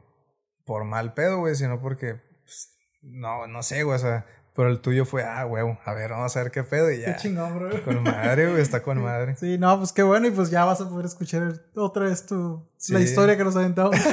por 0.65 0.85
mal 0.85 1.13
pedo, 1.13 1.41
güey, 1.41 1.55
sino 1.55 1.81
porque, 1.81 2.23
pues, 2.43 2.71
no, 3.03 3.47
no 3.47 3.63
sé, 3.63 3.83
güey, 3.83 3.97
o 3.97 4.01
sea, 4.01 4.25
pero 4.55 4.69
el 4.69 4.81
tuyo 4.81 5.05
fue, 5.05 5.25
ah, 5.25 5.45
huevo, 5.47 5.79
a 5.85 5.93
ver, 5.95 6.13
vamos 6.13 6.37
a 6.37 6.43
ver 6.43 6.53
qué 6.53 6.63
pedo 6.63 6.91
y 6.91 7.01
ya. 7.01 7.17
Qué 7.17 7.23
chingón, 7.23 7.57
bro. 7.57 7.85
Con 7.85 8.05
madre, 8.05 8.49
güey, 8.49 8.63
está 8.63 8.83
con 8.83 8.99
madre. 9.03 9.35
Sí, 9.37 9.59
no, 9.59 9.77
pues 9.79 9.93
qué 9.93 10.05
bueno 10.05 10.29
y 10.29 10.31
pues 10.31 10.51
ya 10.51 10.65
vas 10.65 10.81
a 10.81 10.89
poder 10.89 11.07
escuchar 11.07 11.61
otra 11.75 12.05
vez 12.05 12.25
tu, 12.25 12.65
la 12.89 13.01
historia 13.01 13.37
que 13.37 13.43
nos 13.43 13.57
aventamos. 13.57 13.97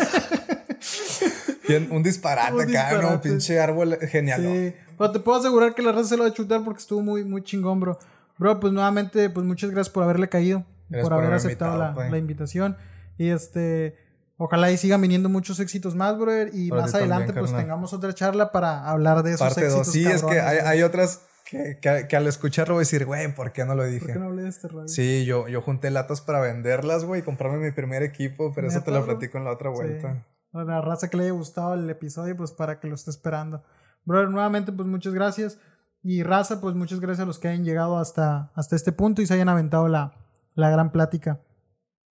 un 1.91 2.03
disparate 2.03 2.53
un 2.53 2.61
acá, 2.61 3.01
¿no? 3.01 3.21
Pinche 3.21 3.59
árbol 3.59 3.99
genial. 4.09 4.41
Sí, 4.41 4.73
pero 4.97 5.11
te 5.11 5.19
puedo 5.19 5.39
asegurar 5.39 5.75
que 5.75 5.83
la 5.83 5.91
raza 5.91 6.09
se 6.09 6.17
lo 6.17 6.23
va 6.23 6.29
a 6.29 6.33
chutar 6.33 6.63
porque 6.63 6.79
estuvo 6.79 7.01
muy, 7.01 7.23
muy 7.23 7.43
chingón, 7.43 7.79
bro. 7.79 7.99
Bro, 8.39 8.59
pues 8.59 8.73
nuevamente, 8.73 9.29
pues 9.29 9.45
muchas 9.45 9.69
gracias 9.69 9.93
por 9.93 10.03
haberle 10.03 10.27
caído, 10.27 10.65
por, 11.03 11.13
haber 11.13 11.33
aceptado 11.33 11.77
la, 11.77 11.93
la 12.09 12.17
invitación. 12.17 12.75
Y 13.19 13.29
este 13.29 13.95
Ojalá 14.43 14.71
y 14.71 14.77
sigan 14.77 14.99
viniendo 15.01 15.29
muchos 15.29 15.59
éxitos 15.59 15.93
más, 15.93 16.17
brother. 16.17 16.49
Y 16.51 16.71
más 16.71 16.95
adelante, 16.95 17.31
pues 17.31 17.55
tengamos 17.55 17.93
otra 17.93 18.11
charla 18.11 18.51
para 18.51 18.89
hablar 18.89 19.21
de 19.21 19.33
esos 19.33 19.47
Parte 19.47 19.65
éxitos. 19.67 19.91
Sí, 19.91 20.03
es 20.03 20.23
que 20.23 20.39
hay, 20.39 20.57
hay 20.57 20.81
otras 20.81 21.21
que, 21.45 22.07
que, 22.07 22.15
al 22.15 22.25
escucharlo 22.25 22.73
voy 22.73 22.79
a 22.81 22.85
decir, 22.85 23.05
güey, 23.05 23.35
¿por 23.35 23.51
qué 23.51 23.65
no 23.65 23.75
lo 23.75 23.83
dije? 23.83 23.99
¿Por 23.99 24.13
qué 24.13 24.19
no 24.19 24.25
hablé 24.25 24.41
de 24.41 24.49
este 24.49 24.67
rollo? 24.67 24.87
Sí, 24.87 25.25
yo, 25.25 25.47
yo 25.47 25.61
junté 25.61 25.91
latas 25.91 26.21
para 26.21 26.39
venderlas, 26.39 27.05
güey, 27.05 27.21
y 27.21 27.23
comprarme 27.23 27.59
mi 27.59 27.71
primer 27.71 28.01
equipo, 28.01 28.51
pero 28.55 28.67
eso 28.67 28.81
te 28.81 28.89
lo 28.89 29.05
platico 29.05 29.37
en 29.37 29.43
la 29.43 29.51
otra 29.51 29.69
vuelta. 29.69 30.13
Sí. 30.13 30.59
La 30.65 30.81
raza 30.81 31.09
que 31.11 31.17
le 31.17 31.23
haya 31.23 31.33
gustado 31.33 31.75
el 31.75 31.87
episodio, 31.87 32.35
pues 32.35 32.51
para 32.51 32.79
que 32.79 32.87
lo 32.87 32.95
esté 32.95 33.11
esperando. 33.11 33.63
Brother, 34.05 34.29
nuevamente, 34.29 34.71
pues 34.71 34.87
muchas 34.87 35.13
gracias. 35.13 35.59
Y 36.01 36.23
raza, 36.23 36.59
pues 36.61 36.73
muchas 36.73 36.99
gracias 36.99 37.25
a 37.25 37.27
los 37.27 37.37
que 37.37 37.49
hayan 37.49 37.63
llegado 37.63 37.99
hasta, 37.99 38.51
hasta 38.55 38.75
este 38.75 38.91
punto 38.91 39.21
y 39.21 39.27
se 39.27 39.35
hayan 39.35 39.49
aventado 39.49 39.87
la, 39.87 40.15
la 40.55 40.71
gran 40.71 40.91
plática. 40.91 41.41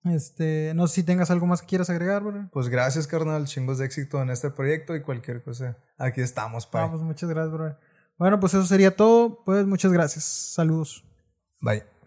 Este, 0.05 0.73
no 0.75 0.87
sé 0.87 0.97
si 0.97 1.03
tengas 1.03 1.31
algo 1.31 1.47
más 1.47 1.61
que 1.61 1.67
quieras 1.67 1.91
agregar, 1.91 2.23
bro. 2.23 2.49
Pues 2.53 2.69
gracias, 2.69 3.07
carnal. 3.07 3.45
Chingos 3.47 3.79
de 3.79 3.87
éxito 3.87 4.21
en 4.23 4.31
este 4.31 4.51
proyecto 4.51 4.97
y 4.97 5.03
cualquier 5.03 5.43
cosa. 5.43 5.77
Aquí 5.99 6.23
estamos, 6.23 6.67
pa. 6.67 6.83
Vamos, 6.83 7.03
muchas 7.03 7.29
gracias, 7.29 7.53
bro. 7.53 7.77
Bueno, 8.19 8.41
pues 8.41 8.55
eso 8.55 8.65
sería 8.65 8.97
todo. 8.97 9.43
Pues 9.45 9.67
muchas 9.67 9.93
gracias. 9.93 10.25
Saludos. 10.25 11.05
Bye. 11.61 12.00